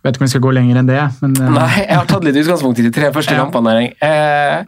vet 0.02 0.14
ikke 0.16 0.22
om 0.22 0.24
vi 0.24 0.30
skal 0.32 0.40
gå 0.40 0.52
lenger 0.56 0.78
enn 0.80 0.86
det, 0.88 1.02
men 1.20 1.36
eh, 1.36 1.50
Nei, 1.50 1.68
jeg 1.84 1.96
har 1.98 2.06
tatt 2.06 2.24
litt 2.24 2.34
utgangspunkt 2.40 2.78
i 2.80 2.86
de 2.88 2.90
tre 2.90 3.12
første 3.12 3.36
Ja. 3.36 3.44
kampene. 3.44 3.92
Eh, 4.00 4.64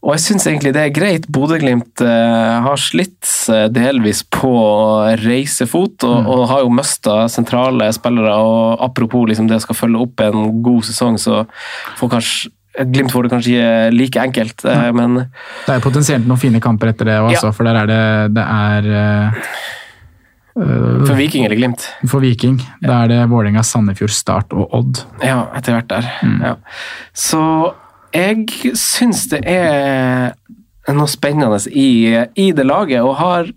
og 0.00 0.14
jeg 0.16 0.22
syns 0.24 0.46
egentlig 0.48 0.70
det 0.72 0.80
er 0.86 0.92
greit. 0.96 1.26
Bodø-Glimt 1.28 2.00
eh, 2.00 2.54
har 2.64 2.78
slitt 2.80 3.28
eh, 3.52 3.66
delvis 3.68 4.22
på 4.32 4.52
reisefot, 5.20 6.06
og, 6.08 6.30
og 6.30 6.46
har 6.48 6.62
jo 6.64 6.70
mista 6.72 7.26
sentrale 7.28 7.90
spillere. 7.92 8.32
og 8.32 8.80
Apropos 8.86 9.28
liksom 9.28 9.50
det 9.50 9.60
skal 9.60 9.76
følge 9.76 10.00
opp 10.06 10.22
en 10.24 10.62
god 10.64 10.88
sesong, 10.88 11.18
så 11.20 11.42
får 12.00 12.14
kanskje 12.16 12.56
Glimt 12.86 13.10
får 13.10 13.26
det 13.26 13.30
kanskje 13.32 13.50
ikke 13.58 13.70
like 13.92 14.20
enkelt, 14.22 14.62
eh, 14.64 14.92
men 14.94 15.16
det 15.18 15.72
er 15.74 15.82
potensielt 15.82 16.24
noen 16.30 16.38
fine 16.38 16.60
kamper 16.62 16.92
etter 16.92 17.08
det 17.10 17.16
også, 17.18 17.48
Ja. 17.50 17.52
for 17.52 17.66
der 17.66 17.80
er 17.80 17.88
det, 17.90 18.34
det 18.36 18.44
er 18.46 18.86
eh, 19.00 19.40
for 20.54 21.14
Viking 21.18 21.44
eller 21.46 21.56
Glimt 21.58 21.84
For 22.10 22.22
Viking, 22.22 22.60
da 22.82 23.02
er 23.04 23.10
det 23.10 23.18
Vålerenga, 23.30 23.62
Sandefjord, 23.66 24.14
Start 24.14 24.54
og 24.54 24.72
Odd. 24.76 25.02
Ja, 25.22 25.48
etter 25.58 25.76
hvert 25.76 25.88
der. 25.90 26.08
Mm. 26.22 26.38
Ja. 26.46 26.54
Så 27.12 27.42
jeg 28.14 28.74
syns 28.78 29.28
det 29.30 29.40
er 29.46 30.34
noe 30.90 31.10
spennende 31.10 31.60
i, 31.70 32.16
i 32.34 32.50
det 32.56 32.66
laget, 32.66 33.02
og 33.04 33.18
har 33.20 33.50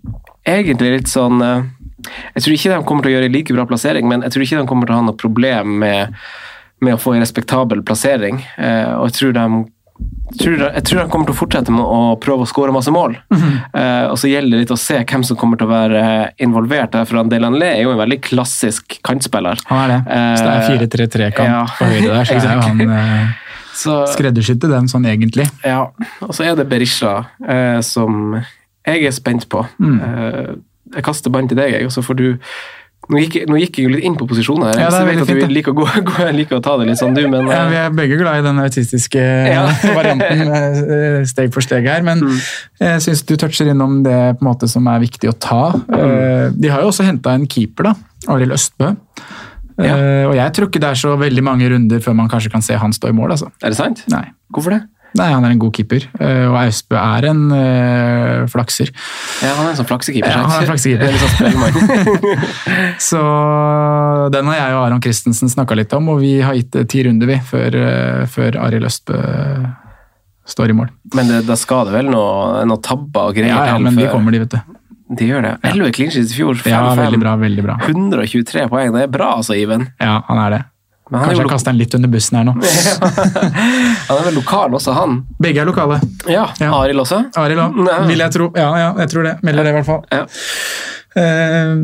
egentlig 0.44 0.98
litt 0.98 1.10
sånn 1.10 1.42
eh, 1.42 1.70
Jeg 2.34 2.44
tror 2.44 2.56
ikke 2.56 2.72
de 2.74 2.86
kommer 2.86 3.06
til 3.06 3.14
å 3.14 3.16
gjøre 3.16 3.32
like 3.32 3.54
bra 3.56 3.68
plassering, 3.68 4.08
men 4.10 4.26
jeg 4.26 4.34
tror 4.34 4.46
ikke 4.46 4.58
de 4.60 4.70
kommer 4.70 4.88
til 4.88 4.96
å 4.96 4.98
ha 5.00 5.06
noe 5.06 5.20
problem 5.20 5.78
med, 5.82 6.18
med 6.84 6.96
å 6.96 7.00
få 7.00 7.14
en 7.14 7.24
respektabel 7.24 7.80
plassering. 7.86 8.42
Eh, 8.58 8.90
og 8.98 9.08
jeg 9.08 9.16
tror 9.18 9.38
de 9.38 9.46
tror, 10.42 10.58
jeg 10.66 10.84
tror 10.84 11.00
de 11.00 11.06
kommer 11.12 11.30
til 11.30 11.36
å 11.36 11.38
fortsette 11.38 11.72
med 11.72 11.84
å 11.86 12.16
prøve 12.20 12.44
å 12.44 12.50
skåre 12.50 12.74
masse 12.76 12.92
mål. 12.92 13.16
Eh, 13.34 14.04
og 14.10 14.18
så 14.20 14.28
gjelder 14.28 14.58
det 14.58 14.66
litt 14.66 14.74
å 14.74 14.78
se 14.78 15.00
hvem 15.00 15.24
som 15.26 15.38
kommer 15.40 15.58
til 15.58 15.66
å 15.66 15.72
være 15.72 16.02
involvert. 16.44 16.92
der, 16.92 17.08
For 17.08 17.24
Delanlé 17.30 17.72
er 17.72 17.80
jo 17.86 17.94
en 17.94 18.02
veldig 18.02 18.20
klassisk 18.26 18.98
kantspiller. 19.06 19.64
Han 19.70 19.80
er 19.86 19.94
det. 19.94 20.20
Så 20.36 20.44
det 20.44 20.52
er 20.52 21.08
4-3-3-kamp 21.08 21.48
ja. 21.48 21.64
på 21.78 21.88
høyre 21.88 22.12
der, 22.12 22.28
så 22.28 22.36
er 22.42 22.60
jo 22.60 22.68
han 22.68 23.32
skreddersydd 23.74 24.60
til 24.64 24.70
den 24.72 24.88
sånn 24.90 25.04
egentlig. 25.10 25.48
Ja, 25.66 25.88
og 26.22 26.32
så 26.36 26.46
er 26.48 26.54
det 26.58 26.68
Berisha 26.70 27.16
eh, 27.46 27.80
som 27.84 28.38
jeg 28.86 29.04
er 29.08 29.12
spent 29.16 29.48
på. 29.52 29.64
Mm. 29.82 29.98
Eh, 30.00 30.54
jeg 30.94 31.04
kaster 31.06 31.32
ballen 31.32 31.48
til 31.50 31.58
deg, 31.58 31.72
jeg, 31.78 31.86
og 31.88 31.92
så 31.94 32.02
får 32.04 32.18
du 32.20 32.26
nå 33.04 33.18
gikk, 33.20 33.34
nå 33.50 33.58
gikk 33.60 33.76
jeg 33.76 33.84
jo 33.84 33.90
litt 33.92 34.04
inn 34.08 34.14
på 34.16 34.24
posisjoner 34.30 34.70
her. 34.70 34.78
Ja, 34.80 34.86
jeg 34.96 35.08
vet 35.10 35.18
at 35.26 35.28
fint, 35.28 35.42
du 35.44 35.52
liker 35.52 35.74
å, 35.74 35.76
gå, 35.76 35.84
gå, 36.08 36.28
liker 36.32 36.56
å 36.56 36.62
ta 36.64 36.76
det 36.80 36.86
litt 36.88 36.96
sånn, 37.00 37.12
du, 37.16 37.20
men 37.28 37.50
Ja, 37.52 37.66
vi 37.68 37.76
eh, 37.76 37.82
er 37.90 37.92
begge 37.92 38.16
glad 38.20 38.40
i 38.40 38.44
den 38.46 38.60
autistiske 38.62 39.20
Ja. 39.20 39.66
varianten 39.98 40.40
eh, 40.56 41.18
steg 41.28 41.52
for 41.52 41.64
steg 41.64 41.84
her, 41.90 42.00
men 42.06 42.22
Mm. 42.24 42.38
jeg 42.80 43.02
syns 43.04 43.20
du 43.28 43.34
toucher 43.40 43.68
innom 43.74 43.98
det 44.06 44.16
på 44.38 44.44
en 44.46 44.48
måte 44.48 44.68
som 44.72 44.86
er 44.88 45.02
viktig 45.04 45.28
å 45.28 45.36
ta. 45.36 45.60
Mm. 45.84 45.98
Eh, 46.00 46.46
De 46.64 46.70
har 46.72 46.80
jo 46.84 46.88
også 46.94 47.04
henta 47.04 47.34
en 47.36 47.44
keeper, 47.50 47.90
da. 47.90 47.94
Arild 48.32 48.56
Østbø. 48.56 48.94
Ja. 49.78 49.94
Eh, 49.96 50.24
Og 50.28 50.34
jeg 50.38 50.52
tror 50.54 50.68
ikke 50.70 50.82
det 50.82 50.90
er 50.92 50.98
så 51.00 51.14
veldig 51.18 51.42
mange 51.44 51.68
runder 51.72 52.02
før 52.04 52.14
man 52.14 52.28
kanskje 52.30 52.52
kan 52.52 52.62
se 52.62 52.76
han 52.78 52.92
stå 52.94 53.08
i 53.10 53.16
mål. 53.16 53.32
altså. 53.34 53.50
er 53.62 53.72
det 53.74 53.78
sant? 53.78 54.04
Nei. 54.12 54.26
Hvorfor 54.54 54.76
det? 54.76 54.82
Nei, 55.14 55.28
han 55.30 55.44
er 55.46 55.52
en 55.54 55.60
god 55.62 55.70
keeper, 55.76 56.08
uh, 56.18 56.48
og 56.50 56.56
Austbø 56.58 56.96
er 56.98 57.28
en 57.30 57.42
uh, 57.54 58.48
flakser. 58.50 58.90
Ja, 59.44 59.52
han 59.54 59.68
er 59.68 59.70
en 59.70 59.78
sånn 59.78 59.86
flaksekeeper. 59.86 60.26
Ja, 60.26 60.40
han 60.42 60.50
er 60.50 60.64
en 60.64 60.72
flaksekeeper. 60.72 61.06
Er 61.06 61.18
sånn. 61.22 62.98
Så 63.08 63.20
den 64.34 64.50
har 64.50 64.58
jeg 64.58 64.74
og 64.74 64.82
Aron 64.88 65.04
Christensen 65.04 65.52
snakka 65.52 65.78
litt 65.78 65.94
om, 65.94 66.10
og 66.16 66.18
vi 66.18 66.32
har 66.42 66.58
gitt 66.58 66.80
ti 66.90 67.04
runder 67.06 67.30
vi, 67.30 67.38
før, 67.46 67.78
før 68.26 68.58
Arild 68.66 68.90
Østbø 68.90 69.20
står 70.50 70.74
i 70.74 70.76
mål. 70.76 70.90
men 71.14 71.30
det, 71.30 71.44
da 71.46 71.54
skal 71.56 71.86
det 71.88 71.94
vel 71.94 72.10
noe, 72.12 72.64
noe 72.68 72.82
tabber 72.84 73.30
og 73.30 73.38
greier 73.38 73.54
Ja, 73.54 73.62
ja, 73.70 73.78
men 73.80 73.94
vi 73.96 74.10
kommer, 74.10 74.34
de, 74.34 74.42
vet 74.42 74.58
du. 74.58 74.74
De 75.12 75.26
gjør 75.28 75.42
det. 75.44 75.56
11 75.68 75.90
clean 75.92 76.12
sheets 76.14 76.32
i 76.32 76.38
fjor. 76.38 76.60
Ja, 76.64 76.80
5-5. 76.94 77.02
veldig 77.02 77.18
bra, 77.20 77.34
veldig 77.36 77.64
bra. 77.66 77.74
123 77.84 78.68
poeng. 78.72 78.94
Det 78.96 79.02
er 79.04 79.10
bra, 79.12 79.34
altså, 79.40 79.56
Iven. 79.58 79.88
Ja, 80.00 80.22
han 80.28 80.40
er 80.46 80.54
det. 80.56 80.62
Men 81.10 81.20
han 81.20 81.28
Kanskje 81.28 81.42
jeg 81.44 81.50
kaster 81.52 81.74
han 81.74 81.78
litt 81.82 81.94
under 81.98 82.08
bussen 82.08 82.38
her 82.38 82.46
nå. 82.48 82.54
han 84.08 84.16
er 84.16 84.24
vel 84.24 84.38
lokal 84.38 84.72
også, 84.78 84.94
han? 84.96 85.18
Begge 85.42 85.60
er 85.60 85.68
lokale. 85.68 85.98
Ja. 86.24 86.46
Ja. 86.62 86.70
Arild 86.78 87.02
også? 87.04 87.20
Arild 87.36 87.60
òg, 87.60 87.76
vil 88.08 88.24
jeg 88.24 88.32
tro. 88.32 88.48
Ja, 88.56 88.70
ja, 88.80 88.88
jeg 89.02 89.12
tror 89.12 89.28
det. 89.28 89.34
Melder 89.44 89.68
det, 89.68 89.74
i 89.74 89.76
hvert 89.76 89.90
fall. 89.90 90.00
Ja. 90.14 90.24
Eh, 91.14 91.74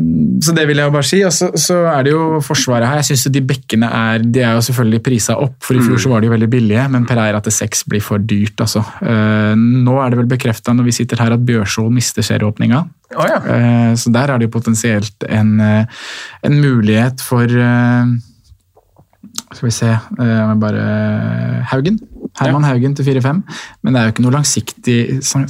Så 0.43 0.51
det 0.55 0.65
vil 0.67 0.79
jeg 0.81 0.89
jo 0.89 0.93
bare 0.93 1.07
si. 1.07 1.19
Og 1.23 1.31
så, 1.31 1.51
så 1.55 1.77
er 1.91 2.03
det 2.03 2.11
jo 2.11 2.39
Forsvaret 2.43 2.87
her. 2.87 2.99
Jeg 2.99 3.05
synes 3.11 3.25
jo 3.27 3.31
de 3.37 3.43
bekkene 3.47 3.87
er 3.87 4.23
de 4.25 4.41
er 4.43 4.55
jo 4.57 4.63
selvfølgelig 4.67 5.01
prisa 5.05 5.35
opp, 5.39 5.55
for 5.63 5.77
i 5.77 5.83
fjor 5.85 6.01
så 6.03 6.09
var 6.11 6.19
de 6.23 6.27
jo 6.27 6.33
veldig 6.33 6.49
billige, 6.51 6.87
men 6.91 7.05
Per 7.07 7.21
Eier 7.21 7.37
at 7.37 7.45
til 7.47 7.55
seks 7.55 7.85
blir 7.87 8.03
for 8.03 8.17
dyrt, 8.19 8.59
altså. 8.63 8.81
Eh, 9.01 9.53
Nå 9.55 9.95
er 10.03 10.09
det 10.11 10.19
vel 10.21 10.31
bekrefta 10.33 10.73
når 10.75 10.89
vi 10.89 10.95
sitter 10.99 11.21
her 11.23 11.35
at 11.37 11.45
Bjørsvold 11.47 11.93
mister 11.95 12.25
serieåpninga. 12.25 12.81
Oh, 13.15 13.27
ja. 13.27 13.39
Eh, 13.43 13.93
Så 13.95 14.11
der 14.11 14.31
er 14.33 14.37
det 14.41 14.49
jo 14.49 14.55
potensielt 14.57 15.23
en, 15.29 15.55
en 15.61 16.59
mulighet 16.63 17.21
for 17.23 17.47
Skal 19.51 19.67
vi 19.67 19.71
se 19.75 19.89
bare 20.61 20.83
Haugen. 21.71 21.99
Herman 22.39 22.63
Haugen 22.63 22.95
til 22.95 23.03
4-5. 23.05 23.41
Men 23.83 23.93
det 23.93 23.99
er 23.99 24.05
jo 24.07 24.13
ikke 24.15 24.23
noe 24.23 24.35
langsiktig, 24.37 24.99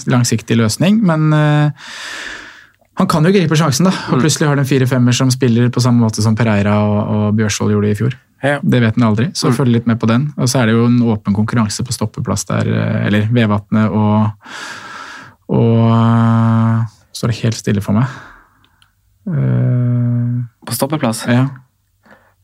langsiktig 0.10 0.58
løsning. 0.58 0.98
Men 1.06 1.30
han 3.02 3.10
kan 3.10 3.26
jo 3.26 3.32
gripe 3.34 3.58
sjansen, 3.58 3.88
da. 3.90 3.92
Og 4.14 4.22
plutselig 4.22 4.46
har 4.46 4.58
du 4.60 4.62
en 4.62 4.68
4-5-er 4.70 5.16
som 5.18 5.32
spiller 5.34 5.72
på 5.74 5.82
samme 5.82 6.04
måte 6.06 6.22
som 6.22 6.36
Pereira 6.38 6.76
og, 6.86 7.00
og 7.16 7.24
Bjørsvold 7.40 7.74
gjorde 7.74 7.90
i 7.90 7.98
fjor. 7.98 8.14
Ja. 8.46 8.60
Det 8.62 8.82
vet 8.82 8.98
en 8.98 9.06
aldri, 9.08 9.28
så 9.38 9.50
følg 9.54 9.74
litt 9.74 9.88
med 9.90 9.98
på 10.02 10.10
den. 10.10 10.28
Og 10.38 10.50
så 10.50 10.62
er 10.62 10.70
det 10.70 10.76
jo 10.76 10.86
en 10.86 11.00
åpen 11.10 11.34
konkurranse 11.38 11.86
på 11.86 11.94
stoppeplass 11.94 12.46
der, 12.50 12.70
eh, 12.70 13.08
eller 13.10 13.26
Vevatnet 13.34 13.90
og 13.90 14.30
Og 15.52 15.82
eh, 15.92 16.86
Står 17.18 17.34
det 17.34 17.40
helt 17.42 17.58
stille 17.60 17.82
for 17.84 17.98
meg. 17.98 18.08
Uh, 19.28 20.42
På 20.66 20.74
stoppeplass? 20.74 21.26
ja. 21.30 21.44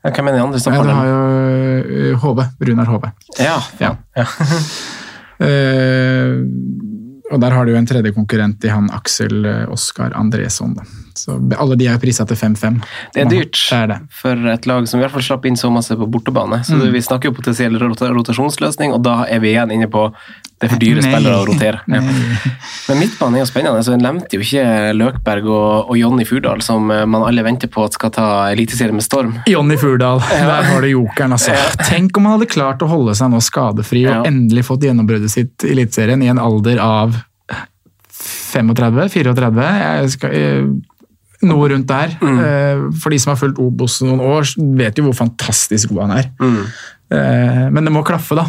Ja, 0.05 0.11
Hvem 0.13 0.27
er 0.29 0.35
de 0.35 0.41
andre 0.43 0.53
ja, 0.53 0.57
det 0.57 0.61
stopperne? 0.61 0.93
har 0.93 1.07
jo 1.07 2.17
HV. 2.21 2.43
Runar 2.67 2.85
HV. 2.91 3.07
Ja, 3.39 3.57
Ja. 3.81 3.95
ja. 4.17 4.25
Eh, 5.37 6.33
og 7.31 7.41
der 7.43 7.55
har 7.55 7.65
du 7.65 7.73
jo 7.73 7.79
en 7.79 7.89
tredje 7.89 8.13
konkurrent 8.15 8.63
i 8.63 8.71
han 8.71 8.89
Aksel 8.95 9.45
eh, 9.45 9.65
Oskar 9.73 10.15
Andresson. 10.15 10.77
Da. 10.77 10.85
Så 11.27 11.35
alle 11.59 11.75
de 11.75 11.89
er 11.91 11.97
prisa 11.99 12.23
til 12.25 12.37
5-5. 12.39 12.77
Det 13.13 13.21
er 13.25 13.27
dyrt 13.27 13.51
Det 13.59 13.75
er 13.81 13.87
det. 13.91 13.97
for 14.15 14.47
et 14.47 14.65
lag 14.69 14.85
som 14.87 15.01
i 15.01 15.03
hvert 15.03 15.11
fall 15.11 15.25
slapp 15.27 15.45
inn 15.49 15.57
så 15.59 15.67
masse 15.69 15.91
på 15.99 16.07
bortebane. 16.07 16.61
Så 16.63 16.77
Mm. 16.79 16.91
Vi 16.93 17.01
snakker 17.03 17.27
jo 17.27 17.35
potensiell 17.35 17.75
rotasjonsløsning, 17.77 18.93
og 18.95 19.01
da 19.03 19.25
er 19.27 19.41
vi 19.43 19.51
igjen 19.51 19.73
inne 19.75 19.89
på 19.91 20.07
det 20.59 20.65
er 20.65 20.71
for 20.71 20.79
dyre 20.81 21.01
Nei. 21.03 21.11
spillere 21.11 21.35
å 21.37 21.45
rotere. 21.45 21.81
Ja. 21.91 21.99
Men 22.87 22.97
midtbanen 23.03 23.35
er 23.35 23.43
jo 23.43 23.49
spennende. 23.51 23.83
så 23.85 23.93
En 23.93 23.99
nevnte 24.01 24.33
jo 24.33 24.39
ikke 24.39 24.63
Løkberg 24.95 25.45
og, 25.51 25.89
og 25.91 25.97
Jonny 25.99 26.23
Furdal, 26.25 26.61
som 26.65 26.89
eh, 26.89 27.03
man 27.05 27.21
alle 27.27 27.43
venter 27.45 27.67
på 27.69 27.83
at 27.85 27.93
skal 27.93 28.09
ta 28.15 28.29
Eliteserien 28.53 28.95
med 28.95 29.03
storm. 29.05 29.35
Jonny 29.45 29.75
Furdal, 29.77 30.19
der 30.31 30.63
har 30.71 30.81
du 30.81 30.87
jokeren. 30.87 31.35
altså. 31.35 31.51
Tenk 31.85 32.15
om 32.17 32.25
han 32.25 32.39
hadde 32.39 32.49
klart 32.49 32.81
å 32.81 32.87
holde 32.89 33.13
seg 33.19 33.29
nå 33.35 33.43
skadefri 33.43 34.07
og 34.07 34.13
Ja. 34.15 34.23
endelig 34.31 34.63
fått 34.65 34.81
gjennombruddet 34.87 35.29
sitt 35.29 35.63
i 35.67 35.75
Eliteserien 35.75 36.23
i 36.23 36.27
en 36.31 36.39
alder 36.39 36.79
av 36.79 37.13
35-34. 38.17 39.67
Jeg 39.81 40.09
skal, 40.15 40.31
eh, 40.31 40.63
Noe 41.45 41.69
rundt 41.69 41.87
der. 41.89 42.15
Eh, 42.17 42.85
For 42.97 43.13
de 43.13 43.19
som 43.21 43.31
har 43.33 43.37
fulgt 43.41 43.59
Obos 43.61 43.99
noen 44.01 44.19
år, 44.25 44.47
vet 44.79 44.97
jo 44.97 45.03
hvor 45.09 45.17
fantastisk 45.19 45.89
god 45.93 46.07
han 46.07 46.15
er. 46.17 46.31
Eh, 47.11 47.67
Men 47.69 47.83
det 47.85 47.93
må 47.93 48.01
klaffe, 48.07 48.35
da. 48.39 48.47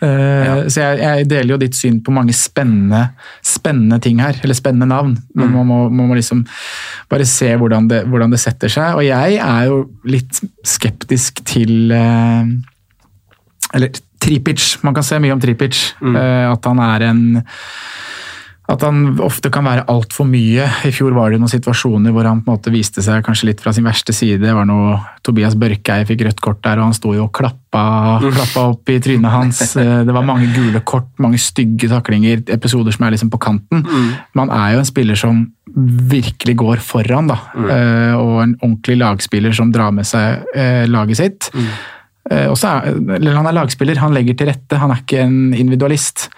Ja. 0.00 0.54
Så 0.72 0.80
jeg, 0.80 0.98
jeg 1.02 1.26
deler 1.28 1.50
jo 1.52 1.58
ditt 1.60 1.76
syn 1.76 1.98
på 2.00 2.10
mange 2.16 2.32
spennende, 2.32 3.02
spennende 3.44 3.98
ting 4.00 4.22
her, 4.24 4.38
eller 4.42 4.56
spennende 4.56 4.88
navn. 4.88 5.12
Men 5.36 5.52
man 5.52 5.66
må, 5.68 5.78
man 5.92 6.08
må 6.08 6.16
liksom 6.16 6.40
bare 7.12 7.26
se 7.28 7.50
hvordan 7.60 7.90
det, 7.90 7.98
hvordan 8.08 8.32
det 8.32 8.40
setter 8.40 8.72
seg. 8.72 8.96
Og 8.96 9.04
jeg 9.04 9.36
er 9.44 9.66
jo 9.68 9.82
litt 10.08 10.40
skeptisk 10.64 11.44
til 11.44 11.92
eh, 11.92 12.48
Eller 13.76 13.92
Tripic. 14.24 14.78
Man 14.86 14.94
kan 14.96 15.04
se 15.04 15.18
mye 15.20 15.34
om 15.36 15.40
Tripic. 15.44 15.82
Eh, 16.00 16.46
At 16.48 16.64
han 16.64 16.80
er 16.80 17.04
en 17.10 17.24
at 18.64 18.80
han 18.80 19.18
ofte 19.20 19.50
kan 19.52 19.66
være 19.66 19.82
altfor 19.92 20.24
mye. 20.24 20.64
I 20.88 20.92
fjor 20.94 21.12
var 21.12 21.30
det 21.34 21.40
noen 21.42 21.52
situasjoner 21.52 22.14
hvor 22.14 22.24
han 22.24 22.38
på 22.40 22.48
en 22.48 22.56
måte 22.56 22.72
viste 22.72 23.02
seg 23.04 23.20
kanskje 23.26 23.50
litt 23.50 23.60
fra 23.60 23.74
sin 23.76 23.84
verste 23.84 24.14
side. 24.16 24.38
Det 24.40 24.54
var 24.56 24.64
noe 24.68 24.94
Tobias 25.26 25.52
Børkeie 25.60 26.06
fikk 26.08 26.24
rødt 26.24 26.40
kort 26.44 26.62
der, 26.64 26.80
og 26.80 26.88
han 26.88 26.96
sto 26.96 27.12
jo 27.12 27.26
og 27.26 27.32
klappa, 27.36 27.82
klappa 28.24 28.64
opp 28.72 28.88
i 28.94 28.96
trynet 29.04 29.30
hans. 29.34 29.60
Eh, 29.84 30.00
Det 30.06 30.14
var 30.16 30.24
mange 30.24 30.48
gule 30.54 30.80
kort, 30.86 31.10
mange 31.20 31.36
stygge 31.42 31.90
taklinger, 31.92 32.40
episoder 32.54 32.94
som 32.94 33.04
er 33.04 33.14
liksom 33.16 33.30
på 33.32 33.40
kanten. 33.42 33.84
Man 34.38 34.48
er 34.54 34.74
jo 34.74 34.80
en 34.84 34.88
spiller 34.88 35.18
som 35.18 35.44
virkelig 36.14 36.54
går 36.60 36.80
foran, 36.84 37.28
da. 37.28 37.36
Eh, 37.58 38.14
Og 38.16 38.42
en 38.44 38.56
ordentlig 38.62 38.96
lagspiller 39.02 39.52
som 39.52 39.72
drar 39.74 39.92
med 39.92 40.06
seg 40.08 40.44
eh, 40.54 40.86
laget 40.88 41.20
sitt. 41.20 41.50
Eh, 42.32 42.48
er, 42.48 43.30
han 43.36 43.46
er 43.50 43.56
lagspiller, 43.56 44.00
han 44.00 44.14
legger 44.16 44.38
til 44.38 44.48
rette, 44.48 44.80
han 44.80 44.94
er 44.94 45.02
ikke 45.02 45.22
en 45.26 45.38
individualist. 45.52 46.28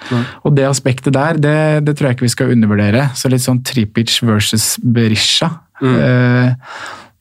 Og 0.45 0.57
det 0.59 0.67
aspektet 0.67 1.15
der, 1.15 1.39
det, 1.39 1.57
det 1.87 1.97
tror 1.97 2.11
jeg 2.11 2.19
ikke 2.19 2.27
vi 2.27 2.35
skal 2.35 2.53
undervurdere. 2.57 3.09
Så 3.15 3.31
litt 3.31 3.45
sånn 3.45 3.63
Tripic 3.67 4.19
versus 4.27 4.75
Berisha. 4.83 5.53
Eh, 5.83 6.51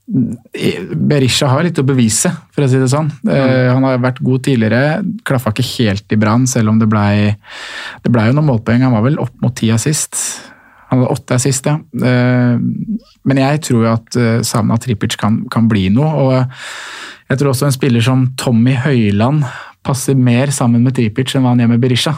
Berisha 0.05 1.49
har 1.49 1.65
litt 1.65 1.79
å 1.81 1.85
bevise, 1.85 2.29
for 2.53 2.65
å 2.65 2.69
si 2.69 2.81
det 2.81 2.89
sånn. 2.91 3.09
Eh, 3.29 3.69
han 3.71 3.85
har 3.85 4.01
vært 4.03 4.21
god 4.25 4.43
tidligere, 4.45 4.99
klaffa 5.25 5.53
ikke 5.53 5.69
helt 5.75 6.13
i 6.13 6.19
brann, 6.21 6.45
selv 6.49 6.73
om 6.73 6.81
det 6.81 6.89
blei 6.89 7.31
det 8.03 8.11
ble 8.13 8.27
jo 8.27 8.35
noen 8.37 8.51
målpoeng. 8.51 8.85
Han 8.85 8.93
var 8.97 9.05
vel 9.05 9.21
opp 9.21 9.33
mot 9.41 9.55
ti 9.57 9.71
assist. 9.73 10.17
Han 10.95 11.03
hadde 11.03 11.15
åtte 11.15 11.35
assist, 11.35 11.67
ja. 11.67 11.75
Eh, 12.07 12.55
men 13.27 13.41
jeg 13.41 13.61
tror 13.67 13.83
jo 13.83 13.91
at 13.91 14.17
eh, 14.19 14.39
Savna 14.47 14.77
Tripic 14.79 15.17
kan, 15.19 15.43
kan 15.51 15.67
bli 15.71 15.89
noe. 15.93 16.13
og 16.15 16.35
jeg 17.25 17.41
tror 17.41 17.51
også 17.51 17.67
en 17.67 17.75
spiller 17.75 18.03
som 18.05 18.27
Tommy 18.37 18.75
Høiland 18.77 19.43
passer 19.85 20.17
mer 20.17 20.53
sammen 20.53 20.83
med 20.85 20.95
Tripic 20.97 21.33
enn 21.33 21.45
hva 21.45 21.53
han 21.53 21.63
gjør 21.63 21.71
med 21.73 21.83
Berisha. 21.83 22.13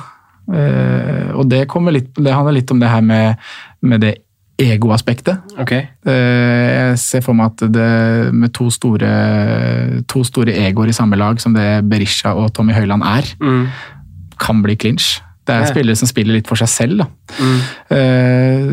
Eh, 0.47 1.33
og 1.35 1.49
det, 1.51 1.65
litt, 1.95 2.13
det 2.15 2.35
handler 2.35 2.57
litt 2.59 2.71
om 2.71 2.79
det 2.81 2.91
her 2.91 3.03
med, 3.03 3.43
med 3.81 4.03
det 4.03 4.13
egoaspektet. 4.61 5.55
Ok. 5.61 5.73
Eh, 5.75 6.67
jeg 6.67 6.99
ser 7.01 7.23
for 7.25 7.37
meg 7.37 7.53
at 7.53 7.67
det 7.71 7.91
med 8.35 8.53
to 8.55 8.69
store, 8.73 9.11
to 10.09 10.23
store 10.27 10.55
egoer 10.67 10.91
i 10.91 10.97
samme 10.97 11.19
lag, 11.19 11.39
som 11.43 11.55
det 11.55 11.85
Berisha 11.87 12.35
og 12.35 12.51
Tommy 12.55 12.75
Høiland 12.75 13.05
er, 13.07 13.31
kan 14.41 14.63
bli 14.63 14.75
clinch. 14.79 15.17
Det 15.47 15.55
er 15.55 15.69
spillere 15.71 15.99
som 15.99 16.09
spiller 16.09 16.35
litt 16.37 16.49
for 16.49 16.59
seg 16.59 16.69
selv. 16.71 17.03
Da. 17.03 17.07
Eh, 17.95 18.71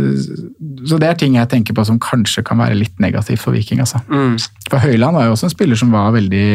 så 0.89 0.99
det 1.01 1.11
er 1.11 1.19
ting 1.21 1.37
jeg 1.39 1.51
tenker 1.53 1.77
på 1.77 1.85
som 1.87 2.01
kanskje 2.03 2.45
kan 2.47 2.59
være 2.61 2.79
litt 2.79 3.03
negativt 3.03 3.43
for 3.43 3.55
Viking. 3.55 3.83
Altså. 3.85 4.03
Mm. 4.11 4.37
For 4.71 4.83
Høyland 4.83 5.17
var 5.17 5.29
jo 5.29 5.37
også 5.37 5.49
en 5.49 5.55
spiller 5.55 5.79
som 5.81 5.93
var 5.95 6.15
veldig 6.17 6.49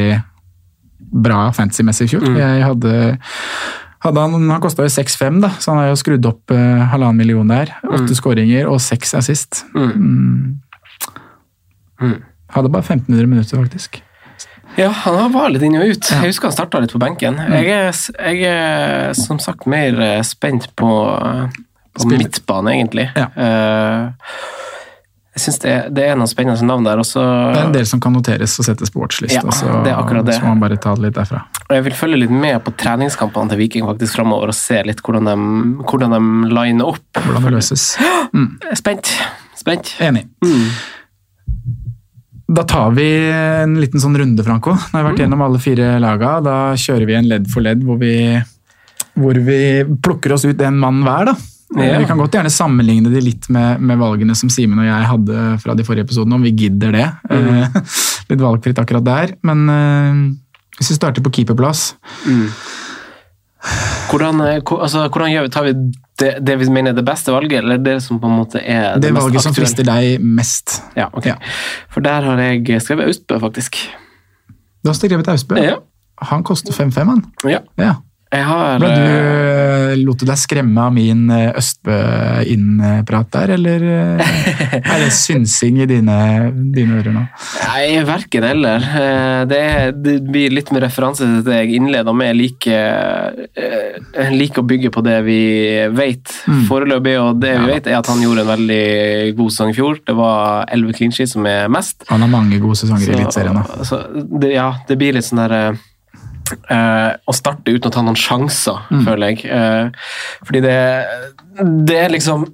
bra 1.26 1.46
fantasy-messig 1.56 2.10
i 2.10 2.12
fjor. 2.14 2.26
Jeg 2.38 2.66
hadde, 2.66 2.96
hadde 4.06 4.26
han 4.26 4.52
han 4.52 4.64
kosta 4.64 4.86
jo 4.86 4.91
6-5, 4.94 5.40
da, 5.46 5.54
så 5.58 5.72
han 5.74 5.82
har 5.82 5.94
jo 5.94 6.02
skrudd 6.02 6.28
opp 6.30 6.54
eh, 6.54 6.84
halvannen 6.91 7.24
million 7.24 7.50
der. 7.50 7.74
Åtte 7.88 8.18
skåringer 8.18 8.70
og 8.70 8.82
seks 8.84 9.16
assist. 9.18 9.64
Mm. 9.74 10.60
Hadde 12.00 12.72
bare 12.74 12.86
1500 12.86 13.28
minutter, 13.30 13.58
faktisk. 13.64 14.04
Ja, 14.78 14.90
han 14.94 15.32
var 15.34 15.50
litt 15.50 15.64
inn 15.66 15.76
og 15.80 15.90
ut. 15.90 16.12
Jeg 16.12 16.30
husker 16.30 16.48
han 16.52 16.56
starta 16.56 16.80
litt 16.84 16.94
på 16.94 17.02
benken. 17.02 17.40
Jeg, 17.52 17.68
er, 17.74 17.91
jeg 18.30 18.46
er 18.48 19.14
som 19.18 19.40
sagt 19.44 19.66
mer 19.70 19.98
eh, 20.00 20.22
spent 20.24 20.70
på, 20.80 20.91
på 21.94 22.06
Spill. 22.06 22.18
midtbane, 22.22 22.76
egentlig. 22.78 23.10
Ja. 23.18 23.28
Eh, 23.36 24.48
jeg 25.40 25.44
syns 25.46 25.60
det, 25.64 25.74
det 25.96 26.04
er 26.10 26.18
noen 26.20 26.28
spennende 26.28 26.66
navn 26.68 26.84
der. 26.88 27.00
Også, 27.00 27.22
Det 27.22 27.60
er 27.62 27.68
en 27.70 27.76
del 27.76 27.86
som 27.88 28.02
kan 28.04 28.12
noteres 28.16 28.58
og 28.60 28.66
settes 28.68 28.91
på 28.91 29.00
watchlist, 29.04 29.36
Ja, 29.38 29.44
så, 29.56 29.70
det 29.86 29.91
er 29.94 30.00
akkurat 30.02 30.26
det. 30.28 30.36
så 30.36 30.44
må 30.44 30.52
man 30.56 30.64
bare 30.66 30.76
ta 30.82 30.91
det 30.98 31.06
litt 31.10 31.16
derfra. 31.16 31.46
og 31.70 31.76
jeg 31.78 31.86
vil 31.86 31.96
følge 31.96 32.20
litt 32.26 32.34
med 32.34 32.58
på 32.66 32.74
treningskampene 32.82 33.54
til 33.54 33.62
Viking 33.62 33.88
faktisk 33.88 34.18
framover 34.20 34.52
og 34.52 34.58
se 34.58 34.82
litt 34.88 35.00
hvordan 35.06 35.30
de, 35.30 35.36
hvordan 35.88 36.16
de 36.18 36.22
liner 36.56 36.91
opp. 36.91 37.04
Hvordan 37.24 37.48
det 37.48 37.54
løses. 37.56 37.86
Er 38.02 38.76
Spent. 38.84 39.14
Spent. 39.60 39.96
Enig. 40.04 40.26
Da 42.50 42.64
tar 42.66 42.96
vi 42.98 43.06
en 43.30 43.76
liten 43.78 44.02
sånn 44.02 44.18
runde, 44.18 44.44
Franco. 44.46 44.74
Nå 44.74 44.98
har 44.98 45.04
vi 45.04 45.10
vært 45.12 45.22
gjennom 45.22 45.44
alle 45.46 45.62
fire 45.62 45.92
laga. 46.02 46.40
Da 46.42 46.56
kjører 46.80 47.06
vi 47.06 47.18
en 47.20 47.30
ledd 47.30 47.46
for 47.52 47.66
ledd 47.66 47.84
hvor 47.86 48.00
vi, 48.02 48.16
hvor 49.14 49.38
vi 49.46 49.60
plukker 50.02 50.34
oss 50.34 50.48
ut 50.50 50.64
en 50.66 50.80
mann 50.82 51.04
hver. 51.06 51.30
da. 51.30 51.38
Ja. 51.78 52.00
Vi 52.02 52.08
kan 52.10 52.18
godt 52.18 52.34
gjerne 52.34 52.50
sammenligne 52.50 53.12
de 53.14 53.22
litt 53.22 53.46
med, 53.54 53.82
med 53.86 54.00
valgene 54.02 54.34
som 54.38 54.50
Simen 54.50 54.82
og 54.82 54.88
jeg 54.88 55.10
hadde 55.12 55.44
fra 55.62 55.76
de 55.78 55.86
forrige 55.86 56.08
episodene, 56.08 56.40
om 56.40 56.48
vi 56.48 56.56
gidder 56.58 56.96
det. 56.96 57.06
Mm. 57.30 57.84
litt 58.32 58.42
valgfritt 58.42 58.82
akkurat 58.82 59.06
der. 59.06 59.36
Men 59.46 59.62
eh, 59.76 60.24
hvis 60.80 60.90
vi 60.94 60.98
starter 60.98 61.26
på 61.26 61.34
keeperplass 61.38 61.92
Hvordan, 64.10 64.41
eh, 64.41 64.61
altså, 64.64 65.07
hvordan 65.11 65.31
gjør 65.34 65.45
vi, 65.45 65.52
tar 65.53 65.65
vi 65.68 65.73
det, 66.19 66.30
det 66.48 66.56
vi 66.60 66.69
mener 66.72 66.94
er 66.94 66.99
det 66.99 67.06
beste 67.07 67.34
valget, 67.34 67.60
eller 67.60 67.81
det 67.84 67.98
som 68.03 68.19
på 68.19 68.27
en 68.30 68.38
måte 68.40 68.61
er 68.61 68.95
det, 68.95 69.07
Det 69.07 69.14
mest 69.14 69.27
valget 69.27 69.45
som 69.45 69.56
frister 69.56 69.88
deg 69.88 70.23
mest. 70.23 70.80
Ja, 70.95 71.10
ok. 71.14 71.26
Ja. 71.31 71.36
For 71.91 72.03
der 72.06 72.27
har 72.27 72.40
jeg 72.44 72.81
skrevet 72.84 73.07
Austbø, 73.07 73.40
faktisk. 73.40 73.80
Du 74.84 74.91
har 74.91 74.98
skrevet 74.98 75.27
Austbø. 75.27 75.60
Ja. 75.60 75.80
Han 76.31 76.44
koster 76.44 76.76
5-5, 76.76 77.11
han. 77.14 77.26
ja. 77.48 77.60
Ja. 77.80 77.95
Jeg 78.30 78.45
har 78.45 78.77
Ble 78.77 78.89
du, 78.93 79.06
eh, 79.10 79.93
lot 80.06 80.19
du 80.22 80.26
deg 80.30 80.38
skremme 80.38 80.84
av 80.85 80.91
min 80.93 81.23
eh, 81.34 81.47
Østbø-innprat 81.57 83.31
der, 83.34 83.53
eller 83.56 83.85
eh, 83.89 84.22
er 84.77 85.01
det 85.01 85.07
synsing 85.18 85.80
i 85.81 85.88
dine, 85.89 86.18
dine 86.76 86.99
ører 86.99 87.15
nå? 87.15 87.23
Nei, 87.64 87.88
verken 88.06 88.45
eller. 88.51 88.85
Eh, 88.85 89.39
Det, 89.49 89.64
det 90.06 90.15
blir 90.30 90.53
litt 90.53 90.69
med 90.76 90.84
referanse 90.84 91.23
til 91.26 91.41
det 91.47 91.57
jeg 91.64 91.80
innleda 91.80 92.14
med. 92.14 92.30
Jeg 92.30 92.38
liker, 92.38 94.31
like 94.35 94.61
å 94.61 94.68
bygge 94.68 94.91
på 94.93 95.01
det 95.06 95.18
vi 95.26 95.39
vet 95.95 96.34
foreløpig, 96.69 97.15
og 97.23 97.39
det 97.41 97.56
vi 97.64 97.69
vet 97.73 97.89
er 97.89 97.97
at 97.97 98.10
han 98.14 98.22
gjorde 98.22 98.45
en 98.45 98.51
veldig 98.53 98.84
god 99.39 99.56
sesong 99.56 99.73
i 99.73 99.77
fjor. 99.80 100.01
Det 100.06 100.15
var 100.19 100.69
11 100.76 100.97
clean 100.99 101.15
sheet 101.15 101.34
som 101.34 101.47
er 101.49 101.65
mest. 101.72 102.03
Han 102.11 102.22
har 102.27 102.30
mange 102.30 102.60
gode 102.61 102.77
sesonger 102.84 103.10
i 103.10 103.18
Eliteserien. 103.18 103.64
ja, 104.53 104.69
det 104.89 104.99
blir 105.01 105.18
litt 105.18 105.26
sånn 105.26 105.41
der 105.47 105.80
eh, 106.58 107.12
Å 107.20 107.36
starte 107.36 107.74
uten 107.74 107.90
å 107.90 107.94
ta 107.94 108.04
noen 108.06 108.18
sjanser, 108.20 108.82
føler 109.06 109.34
jeg. 109.34 109.50
Eh, 109.50 110.10
fordi 110.48 110.64
det, 110.66 110.80
det 111.88 112.00
er 112.06 112.16
liksom 112.16 112.48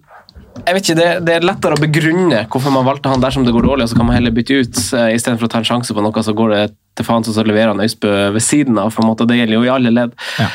jeg 0.55 0.77
vet 0.77 0.85
ikke, 0.85 0.95
det, 0.97 1.07
det 1.27 1.33
er 1.35 1.45
lettere 1.45 1.75
å 1.75 1.81
begrunne 1.81 2.45
hvorfor 2.51 2.71
man 2.73 2.85
valgte 2.87 3.11
han 3.11 3.21
dersom 3.21 3.43
det 3.45 3.53
går 3.53 3.67
dårlig, 3.67 3.85
og 3.85 3.91
så 3.91 3.99
kan 3.99 4.07
man 4.07 4.15
heller 4.15 4.33
bytte 4.33 4.61
ut 4.63 4.79
uh, 4.95 5.09
istedenfor 5.11 5.49
å 5.49 5.51
ta 5.51 5.59
en 5.59 5.67
sjanse 5.67 5.93
på 5.93 6.03
noe, 6.03 6.23
så 6.23 6.33
går 6.37 6.53
det 6.53 6.61
til 6.95 7.07
faen, 7.07 7.25
så 7.27 7.43
leverer 7.43 7.73
han 7.73 7.83
Øysbø 7.83 8.13
ved 8.33 8.43
siden 8.43 8.79
av. 8.79 8.93
på 8.95 9.03
en 9.03 9.09
måte, 9.11 9.27
Det 9.27 9.35
gjelder 9.35 9.57
jo 9.57 9.65
i 9.67 9.73
alle 9.73 9.91
ledd. 9.91 10.15
Ja. 10.39 10.47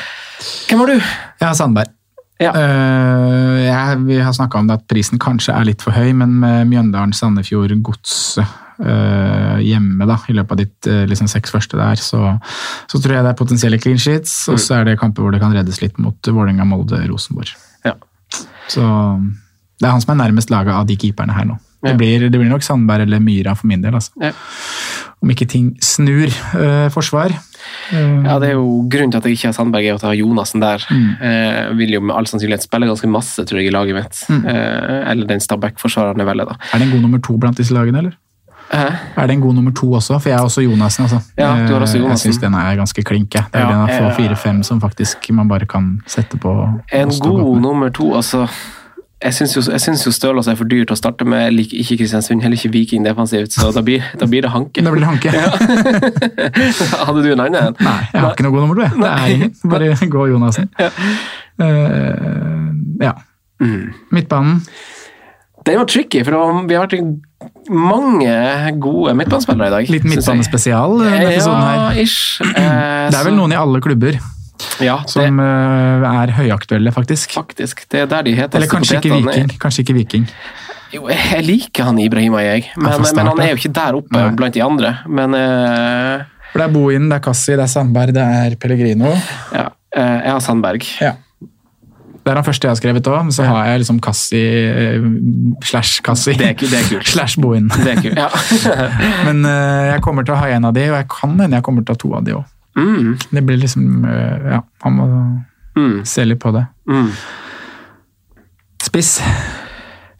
Hvem 0.67 0.81
var 0.81 0.89
du? 0.89 1.11
Har 1.45 1.53
Sandberg. 1.57 1.93
Ja. 2.41 2.55
Uh, 2.57 3.61
jeg, 3.61 4.01
vi 4.07 4.17
har 4.25 4.33
snakka 4.33 4.57
om 4.57 4.71
det 4.71 4.79
at 4.79 4.87
prisen 4.89 5.21
kanskje 5.21 5.53
er 5.53 5.69
litt 5.69 5.85
for 5.85 5.93
høy, 5.93 6.09
men 6.17 6.39
med 6.41 6.71
Mjøndalen, 6.71 7.13
Sandefjord, 7.13 7.75
Godset 7.85 8.41
eh, 8.41 8.55
hjemme 8.81 10.07
da, 10.09 10.17
i 10.29 10.33
løpet 10.37 10.51
av 10.55 10.59
ditt 10.61 10.87
eh, 10.89 11.03
liksom, 11.09 11.29
seks 11.31 11.53
første 11.53 11.77
der, 11.77 11.99
så, 12.01 12.37
så 12.89 13.01
tror 13.01 13.17
jeg 13.17 13.25
det 13.27 13.33
er 13.33 13.39
potensielle 13.39 13.79
clean 13.81 13.99
sheets. 14.01 14.47
Og 14.51 14.59
så 14.61 14.79
er 14.79 14.89
det 14.89 14.99
kamper 15.01 15.25
hvor 15.25 15.35
det 15.35 15.41
kan 15.43 15.53
reddes 15.55 15.81
litt 15.83 15.99
mot 16.01 16.17
Vålerenga, 16.27 16.65
Molde, 16.67 17.01
Rosenborg. 17.11 17.53
Ja. 17.85 17.93
Så 18.71 18.81
det 19.81 19.87
er 19.89 19.93
han 19.95 20.01
som 20.03 20.13
er 20.15 20.23
nærmest 20.23 20.51
laget 20.53 20.73
av 20.77 20.87
de 20.89 20.97
keeperne 20.97 21.35
her 21.35 21.47
nå. 21.49 21.59
Ja. 21.81 21.91
Det, 21.91 21.97
blir, 21.97 22.27
det 22.29 22.37
blir 22.37 22.49
nok 22.49 22.61
Sandberg 22.61 23.07
eller 23.07 23.21
Myra 23.23 23.55
for 23.57 23.65
min 23.69 23.81
del, 23.81 23.95
altså. 23.97 24.13
Ja. 24.21 24.35
Om 25.21 25.31
ikke 25.33 25.47
ting 25.49 25.71
snur 25.81 26.29
eh, 26.29 26.89
forsvar. 26.93 27.33
Eh, 27.93 28.19
Ja, 28.25 28.37
det 28.41 28.51
er 28.51 28.55
jo 28.59 28.83
Grunnen 28.89 29.11
til 29.13 29.19
at 29.19 29.25
jeg 29.25 29.37
ikke 29.37 29.49
har 29.49 29.55
Sandberg, 29.57 29.85
er 29.85 29.97
at 29.97 30.05
jeg 30.05 30.09
har 30.11 30.19
Jonassen 30.19 30.61
der. 30.61 30.85
Mm. 30.89 31.07
Eh, 31.25 31.59
vil 31.77 31.95
jo 31.97 32.01
med 32.05 32.15
all 32.15 32.29
sannsynlighet 32.29 32.65
spille 32.65 32.89
ganske 32.89 33.09
masse, 33.09 33.45
tror 33.45 33.61
jeg, 33.61 33.69
i 33.69 33.73
laget 33.73 33.97
mitt. 33.97 34.21
Mm. 34.29 34.43
Eh, 34.53 34.99
eller 35.13 35.29
den 35.29 35.41
Stabæk-forsvareren 35.41 36.21
jeg 36.21 36.29
velger, 36.29 36.53
da. 36.53 36.57
Er 36.69 36.81
det 36.81 36.87
en 36.87 36.93
god 36.95 37.05
nummer 37.07 37.21
to 37.25 37.37
blant 37.41 37.57
disse 37.61 37.73
lagene, 37.73 38.05
eller? 38.05 38.17
Hæ? 38.71 38.85
Er 39.17 39.27
det 39.27 39.33
en 39.35 39.41
god 39.43 39.53
nummer 39.55 39.71
to 39.75 39.91
også? 39.93 40.19
For 40.21 40.29
jeg 40.29 40.37
er 40.39 40.43
også 40.43 40.61
Jonassen. 40.63 41.03
Altså. 41.03 41.19
Ja, 41.37 41.49
du 41.67 41.73
har 41.73 41.81
også 41.81 41.97
Eh, 41.97 42.03
Jonassen. 42.03 42.29
Jeg 42.31 42.33
syns 42.33 42.41
den 42.41 42.53
er 42.53 42.75
ganske 42.79 43.03
klink. 43.03 43.29
Det 43.31 43.43
er 43.53 43.59
Ja, 43.59 43.67
den 43.87 44.05
av 44.05 44.13
fire-fem 44.15 44.63
som 44.63 44.79
faktisk 44.81 45.29
man 45.33 45.47
bare 45.49 45.65
kan 45.65 46.01
sette 46.07 46.37
på. 46.39 46.53
En 46.93 47.09
god 47.19 47.61
nummer 47.61 47.89
to, 47.89 48.13
altså 48.15 48.47
Jeg 49.23 49.33
syns 49.33 49.53
jo, 49.55 49.61
jo 50.05 50.11
Stølås 50.11 50.47
er 50.47 50.55
for 50.55 50.65
dyrt 50.65 50.89
å 50.89 50.95
starte 50.97 51.25
med. 51.25 51.43
Jeg 51.43 51.53
liker 51.53 51.77
ikke 51.77 51.97
Kristiansund, 51.99 52.41
heller 52.41 52.57
ikke 52.57 52.71
Viking 52.73 53.03
defensivt, 53.05 53.51
så 53.53 53.71
da 53.73 53.81
blir, 53.85 54.01
da 54.17 54.25
blir 54.25 54.41
det 54.41 54.49
hanke. 54.49 54.81
Da 54.81 54.89
blir 54.91 55.03
det 55.03 55.09
hanke. 55.11 55.29
Hadde 57.05 57.21
du 57.21 57.31
en 57.31 57.39
annen 57.43 57.55
en? 57.67 57.75
Nei, 57.85 57.99
jeg 58.13 58.21
har 58.23 58.31
ikke 58.33 58.43
noe 58.47 58.51
god 58.55 58.63
nummer 58.65 58.81
jeg. 58.81 58.91
Det 58.97 59.11
er 59.11 59.35
ingen. 59.35 59.53
Bare 59.69 59.91
gå 60.15 60.25
Jonassen. 60.31 60.69
Eh, 61.61 63.05
ja. 63.05 63.13
Mm. 63.61 63.93
Midtbanen. 64.11 64.61
Den 65.65 65.77
var 65.77 65.85
tricky, 65.85 66.23
for 66.25 66.31
var- 66.41 66.65
vi 66.67 66.73
har 66.79 66.87
vært 66.87 67.21
mange 67.69 68.33
gode 68.81 69.13
midtbanespillere 69.17 69.67
i 69.67 69.75
dag. 69.77 69.89
Litt 69.93 70.03
midtbanespesial, 70.09 70.97
Ja, 71.05 71.15
her. 71.89 72.01
ish. 72.01 72.41
Eh, 72.41 73.09
Det 73.11 73.17
er 73.19 73.23
vel 73.27 73.35
noen 73.37 73.51
i 73.53 73.59
alle 73.59 73.81
klubber 73.83 74.17
ja, 74.81 74.97
det, 75.01 75.09
som 75.09 75.39
eh, 75.39 76.09
er 76.21 76.33
høyaktuelle, 76.37 76.91
faktisk. 76.93 77.33
faktisk. 77.37 77.85
Det 77.89 78.03
er 78.03 78.05
der 78.11 78.23
de 78.23 78.35
heter 78.37 78.57
Eller 78.59 78.67
kanskje 78.71 78.99
ikke 78.99 79.15
Viking. 79.21 79.49
Kanskje 79.61 79.85
ikke 79.85 79.95
Viking. 79.97 80.27
Jo, 80.91 81.05
jeg 81.07 81.43
liker 81.47 81.87
han 81.87 81.99
Ibrahima, 82.03 82.41
jeg. 82.43 82.65
Men, 82.75 82.91
start, 82.99 83.15
men 83.15 83.29
han 83.31 83.39
er 83.39 83.53
jo 83.53 83.59
ikke 83.61 83.73
der 83.73 83.95
oppe 83.95 84.11
Nei. 84.11 84.29
blant 84.35 84.53
de 84.57 84.61
andre. 84.65 84.89
Men 85.07 85.33
uh, 85.33 86.25
For 86.51 86.59
det 86.59 86.65
er 86.67 86.73
Bohin, 86.75 87.05
det 87.09 87.15
er 87.15 87.23
Kassi, 87.23 87.53
det 87.55 87.63
er 87.63 87.71
Sandberg, 87.71 88.11
det 88.17 88.25
er 88.25 88.57
Pellegrino. 88.59 89.13
ja, 89.55 89.69
eh, 89.95 90.17
jeg 90.25 90.31
har 90.33 90.41
Sandberg. 90.43 90.83
Ja. 90.99 91.13
Det 92.21 92.29
er 92.29 92.37
den 92.37 92.45
første 92.45 92.67
jeg 92.67 92.71
har 92.71 92.77
skrevet 92.77 93.07
òg, 93.09 93.19
men 93.25 93.33
så 93.33 93.43
har 93.49 93.65
jeg 93.71 93.79
liksom 93.81 93.99
Kassi 94.05 94.41
eh, 94.69 95.05
slash 95.65 96.01
Kassi. 96.05 96.35
Det 96.37 96.49
er 96.51 96.53
ku- 96.59 96.67
det 96.69 96.77
er 96.77 96.89
kult. 96.91 97.07
slash 97.15 97.39
Bohin. 97.41 97.67
Det 97.73 97.95
er 97.95 98.01
kult. 98.03 98.19
Ja. 98.19 98.27
Men 99.27 99.41
eh, 99.49 99.87
jeg 99.95 100.03
kommer 100.05 100.23
til 100.27 100.35
å 100.35 100.41
ha 100.43 100.49
en 100.53 100.67
av 100.69 100.75
de, 100.77 100.83
og 100.91 100.99
jeg 100.99 101.07
kan 101.09 101.33
hende 101.39 101.57
jeg 101.57 101.65
kommer 101.65 101.81
til 101.87 101.95
å 101.95 101.97
ha 101.97 102.01
to 102.03 102.11
av 102.19 102.27
de 102.27 102.35
òg. 102.37 102.45
mm, 102.77 103.07
Det 103.33 103.43
blir 103.47 103.57
liksom 103.63 104.05
eh, 104.05 104.45
Ja, 104.53 104.59
han 104.85 104.93
må 104.99 105.07
mm, 105.79 105.97
se 106.05 106.25
litt 106.29 106.39
på 106.43 106.53
det. 106.53 106.67
mm. 106.91 107.09
Spiss. 108.81 109.15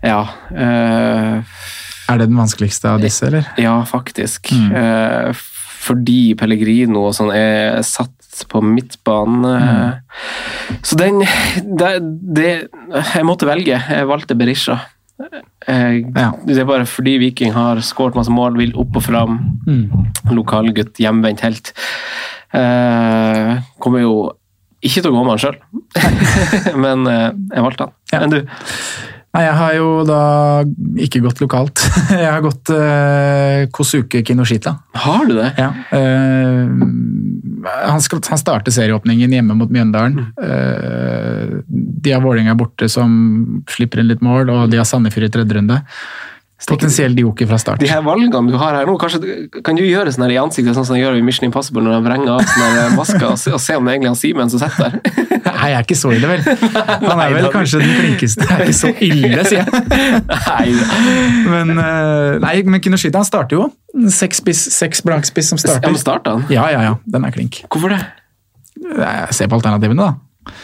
Ja. 0.01 0.21
Uh, 0.51 1.41
Er 2.09 2.17
det 2.19 2.27
den 2.29 2.37
vanskeligste 2.37 2.89
av 2.91 3.01
disse, 3.01 3.27
eller? 3.29 3.45
ja, 3.61 3.77
faktisk. 3.87 4.49
Eh, 4.51 5.31
fordi 5.81 6.33
Pellegrino 6.37 7.05
og 7.07 7.13
sånn 7.15 7.29
er 7.33 7.79
satt 7.87 8.11
på 8.49 8.61
midtbanen. 8.65 9.45
Mm. 9.45 10.79
Så 10.81 10.97
den 10.99 11.21
det, 11.77 11.91
det 12.35 12.49
Jeg 13.13 13.27
måtte 13.27 13.49
velge. 13.49 13.77
Jeg 13.77 14.09
valgte 14.09 14.37
Berisha. 14.37 14.79
Jeg, 15.67 16.05
Ja. 16.15 16.31
Det 16.45 16.57
er 16.57 16.65
bare 16.65 16.85
fordi 16.89 17.17
Viking 17.21 17.53
har 17.53 17.81
skåret 17.85 18.17
masse 18.17 18.33
mål, 18.33 18.57
vil 18.57 18.73
opp 18.75 18.97
og 18.97 19.03
fram. 19.05 19.39
Mm. 19.67 20.11
Lokalgutt, 20.33 20.97
hjemvendt 20.97 21.43
helt. 21.45 21.73
Eh, 22.53 23.57
kommer 23.79 24.01
jo 24.03 24.15
ikke 24.81 25.03
til 25.03 25.11
å 25.11 25.15
gå 25.15 25.23
med 25.23 25.35
han 25.35 25.41
sjøl, 25.43 25.57
men 26.83 27.05
eh, 27.07 27.29
jeg 27.53 27.65
valgte 27.67 27.85
han. 27.87 27.95
Ja. 28.11 28.21
Enn 28.25 28.33
du? 28.33 28.39
Nei, 29.31 29.45
jeg 29.45 29.55
har 29.55 29.75
jo 29.77 29.91
da 30.03 30.21
ikke 30.99 31.21
gått 31.23 31.39
lokalt. 31.39 31.79
Jeg 32.11 32.27
har 32.27 32.41
gått 32.43 32.71
uh, 32.75 33.63
Kosuke 33.71 34.19
Kinoshita. 34.27 34.73
Har 35.05 35.23
du 35.29 35.37
det? 35.37 35.53
Ja. 35.55 35.69
Uh, 35.87 36.67
han, 37.63 38.01
skal, 38.03 38.19
han 38.27 38.41
starter 38.41 38.75
serieåpningen 38.75 39.31
hjemme 39.31 39.55
mot 39.55 39.71
Mjøndalen. 39.71 40.33
Uh, 40.35 41.61
de 41.63 42.11
har 42.11 42.23
Vålerenga 42.25 42.57
borte 42.59 42.89
som 42.91 43.63
slipper 43.71 44.03
inn 44.03 44.11
litt 44.11 44.25
mål, 44.25 44.51
og 44.51 44.73
de 44.73 44.81
har 44.81 44.89
Sandefjord 44.89 45.29
i 45.29 45.33
tredje 45.37 45.57
runde. 45.61 45.79
Potensiell 46.69 47.15
joker 47.17 47.47
fra 47.49 47.57
start. 47.57 47.81
De 47.81 47.89
her 47.89 48.03
valgene 48.05 48.51
du 48.51 48.57
har 48.59 48.75
her 48.77 48.85
nå, 48.85 48.93
kanskje, 49.01 49.49
kan 49.65 49.77
du 49.77 49.81
gjøre 49.81 50.11
sånn 50.13 50.27
her 50.27 50.33
i 50.35 50.37
ansiktet, 50.41 50.75
sånn 50.77 50.85
som 50.85 50.97
de 50.97 51.01
gjør 51.01 51.17
i 51.17 51.23
Mission 51.25 51.47
Impossible 51.47 51.81
når 51.85 51.95
de 51.95 52.01
vrenger 52.05 52.31
av 52.35 52.43
sånne 52.45 52.83
masker, 52.99 53.25
og 53.31 53.39
se, 53.41 53.53
og 53.55 53.61
se 53.63 53.77
om 53.79 53.87
det 53.87 53.95
egentlig 53.95 54.11
er 54.11 54.19
Simen 54.19 54.51
som 54.53 54.61
sitter 54.61 54.91
der? 54.91 55.41
Nei, 55.47 55.71
jeg 55.71 55.77
er 55.79 55.87
ikke 55.87 55.97
så 55.97 56.11
ille, 56.13 56.29
vel. 56.29 56.45
Han 57.07 57.23
er 57.23 57.35
vel 57.35 57.47
kanskje 57.53 57.81
den 57.81 57.93
flinkeste. 57.97 58.45
Jeg 58.45 58.57
er 58.57 58.63
ikke 58.67 58.77
så 58.77 58.91
ille, 59.07 59.45
sier 59.49 59.63
jeg. 59.63 60.21
Nei, 60.29 60.67
Men, 61.49 61.73
eh, 61.81 62.37
nei, 62.45 62.55
men 62.69 62.83
Kinoshita 62.83 63.21
han 63.21 63.27
starter 63.27 63.57
jo. 63.57 63.69
Seks, 64.13 64.43
spiss, 64.43 64.65
seks 64.75 65.01
blankspiss 65.07 65.51
som 65.53 65.61
ja, 65.61 65.65
starter. 65.65 65.93
men 65.93 66.01
starter 66.01 66.37
han? 66.37 66.45
Ja, 66.53 66.67
ja, 66.73 66.85
ja. 66.91 66.97
Den 67.09 67.25
er 67.25 67.33
klink. 67.35 67.63
Hvorfor 67.73 67.95
det? 67.95 68.03
Jeg 68.81 69.37
ser 69.37 69.49
på 69.49 69.57
alternativene, 69.57 70.11
da. 70.11 70.55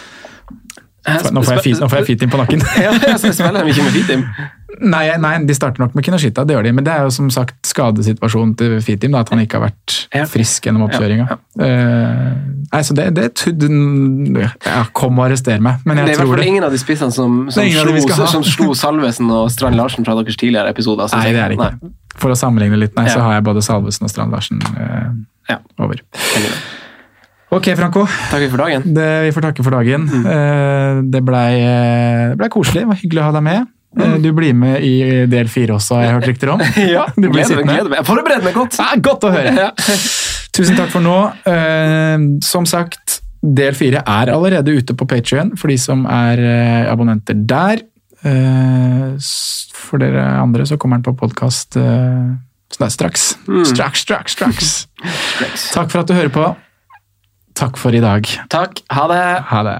Nå 1.31 1.41
får 1.45 1.57
jeg, 1.57 1.63
fit, 1.69 1.79
nå 1.79 1.87
får 1.87 2.01
jeg 2.01 2.07
Fitim 2.11 2.31
på 2.31 2.39
nakken. 2.41 2.63
Ja, 2.85 2.91
jeg 2.91 3.19
spiller 3.23 3.63
de 3.63 3.71
ikke 3.71 3.85
med 3.85 3.95
Fitim. 3.95 4.25
Nei, 4.67 5.05
nei, 5.23 5.31
de 5.47 5.55
starter 5.55 5.79
nok 5.79 5.93
med 5.95 6.03
Kinoshita, 6.03 6.43
det 6.45 6.57
gjør 6.57 6.65
de. 6.67 6.71
Men 6.75 6.85
det 6.85 6.91
er 6.91 7.05
jo 7.07 7.11
som 7.15 7.29
sagt 7.31 7.55
skadesituasjonen 7.69 8.51
til 8.59 8.75
Fitim, 8.83 9.13
da, 9.15 9.21
at 9.23 9.31
han 9.31 9.39
ikke 9.39 9.61
har 9.61 9.69
vært 9.69 10.27
frisk 10.31 10.67
gjennom 10.67 10.87
oppkjøringa. 10.89 11.27
Ja, 11.31 11.43
Eh, 11.57 12.33
nei, 12.69 12.79
så 12.85 12.93
det, 12.93 13.07
det 13.17 13.23
ja, 13.41 14.83
Kom 14.93 15.17
og 15.17 15.23
arrester 15.25 15.57
meg, 15.57 15.79
men 15.89 15.97
Det 15.97 16.03
er 16.03 16.11
jeg 16.11 16.13
i 16.13 16.19
hvert 16.19 16.29
fall 16.35 16.43
ingen 16.45 16.65
av 16.67 16.75
de 16.75 16.77
spissene 16.77 17.15
som, 17.15 17.47
som, 17.49 17.65
slo, 17.65 18.27
som 18.29 18.43
slo 18.45 18.67
Salvesen 18.77 19.31
og 19.33 19.47
Strand 19.49 19.79
Larsen 19.79 20.05
fra 20.05 20.13
deres 20.19 20.37
tidligere 20.37 20.69
episoder. 20.69 21.09
Nei, 21.17 21.31
det 21.33 21.41
er 21.41 21.55
det 21.55 21.57
ikke. 21.57 21.89
For 22.21 22.33
å 22.33 22.37
sammenligne 22.37 22.77
litt, 22.77 22.93
nei, 22.93 23.07
så 23.09 23.23
har 23.25 23.39
jeg 23.39 23.47
både 23.47 23.63
Salvesen 23.65 24.05
og 24.05 24.13
Strand 24.13 24.37
Larsen 24.37 24.61
uh, 24.69 25.15
Ja. 25.49 25.57
over. 25.81 26.03
Ok, 27.57 27.71
Franco. 27.79 28.03
Takk 28.29 28.45
for 28.51 28.61
dagen. 28.61 28.85
Det, 28.93 29.07
vi 29.25 29.33
får 29.33 29.47
takke 29.49 29.65
for 29.65 29.77
dagen. 29.79 30.05
Eh, 30.19 31.01
det 31.07 31.23
blei 31.25 31.51
ble 31.63 32.37
ble 32.43 32.49
koselig. 32.53 32.83
Det 32.83 32.91
var 32.91 33.01
hyggelig 33.01 33.23
å 33.23 33.27
ha 33.31 33.35
deg 33.39 33.45
med. 33.47 33.73
Eh, 33.97 34.17
du 34.21 34.31
blir 34.35 34.53
med 34.53 34.83
i 34.83 35.25
del 35.31 35.47
fire 35.49 35.77
også, 35.77 35.95
har 35.95 36.03
jeg 36.03 36.15
hørt 36.17 36.27
rykter 36.31 36.51
om. 36.53 36.63
Ja, 36.95 37.05
Du 37.15 37.29
blir 37.31 37.45
sittende. 37.47 37.71
gleder 37.71 37.89
meg. 37.89 37.99
Jeg 38.01 38.07
forbereder 38.09 38.43
meg 38.45 38.57
godt. 38.57 38.77
Ja, 38.81 38.89
godt 39.09 39.23
å 39.29 39.31
høre. 39.33 39.53
Ja. 39.63 39.71
Tusen 40.57 40.75
takk 40.77 40.89
for 40.89 41.05
nå. 41.05 41.15
Eh, 41.47 42.17
som 42.45 42.65
sagt, 42.65 43.19
del 43.41 43.75
fire 43.77 44.01
er 44.09 44.31
allerede 44.33 44.73
ute 44.73 44.95
på 44.97 45.05
Patrion 45.07 45.53
for 45.57 45.69
de 45.71 45.77
som 45.79 46.03
er 46.09 46.41
eh, 46.41 46.87
abonnenter 46.91 47.37
der. 47.47 47.83
For 49.77 50.01
dere 50.01 50.23
andre 50.41 50.65
så 50.67 50.75
kommer 50.81 50.97
den 50.97 51.05
på 51.05 51.13
podkast 51.19 51.77
straks. 51.77 53.27
Straks, 53.69 54.01
straks, 54.03 54.33
straks. 54.35 55.69
Takk 55.71 55.93
for 55.93 56.01
at 56.01 56.09
du 56.09 56.17
hører 56.17 56.33
på. 56.33 56.49
Takk 57.57 57.77
for 57.79 57.95
i 57.95 58.01
dag. 58.03 58.27
Takk. 58.51 58.81
Ha 58.91 59.07
det. 59.13 59.23
Ha 59.53 59.63
det. 59.69 59.79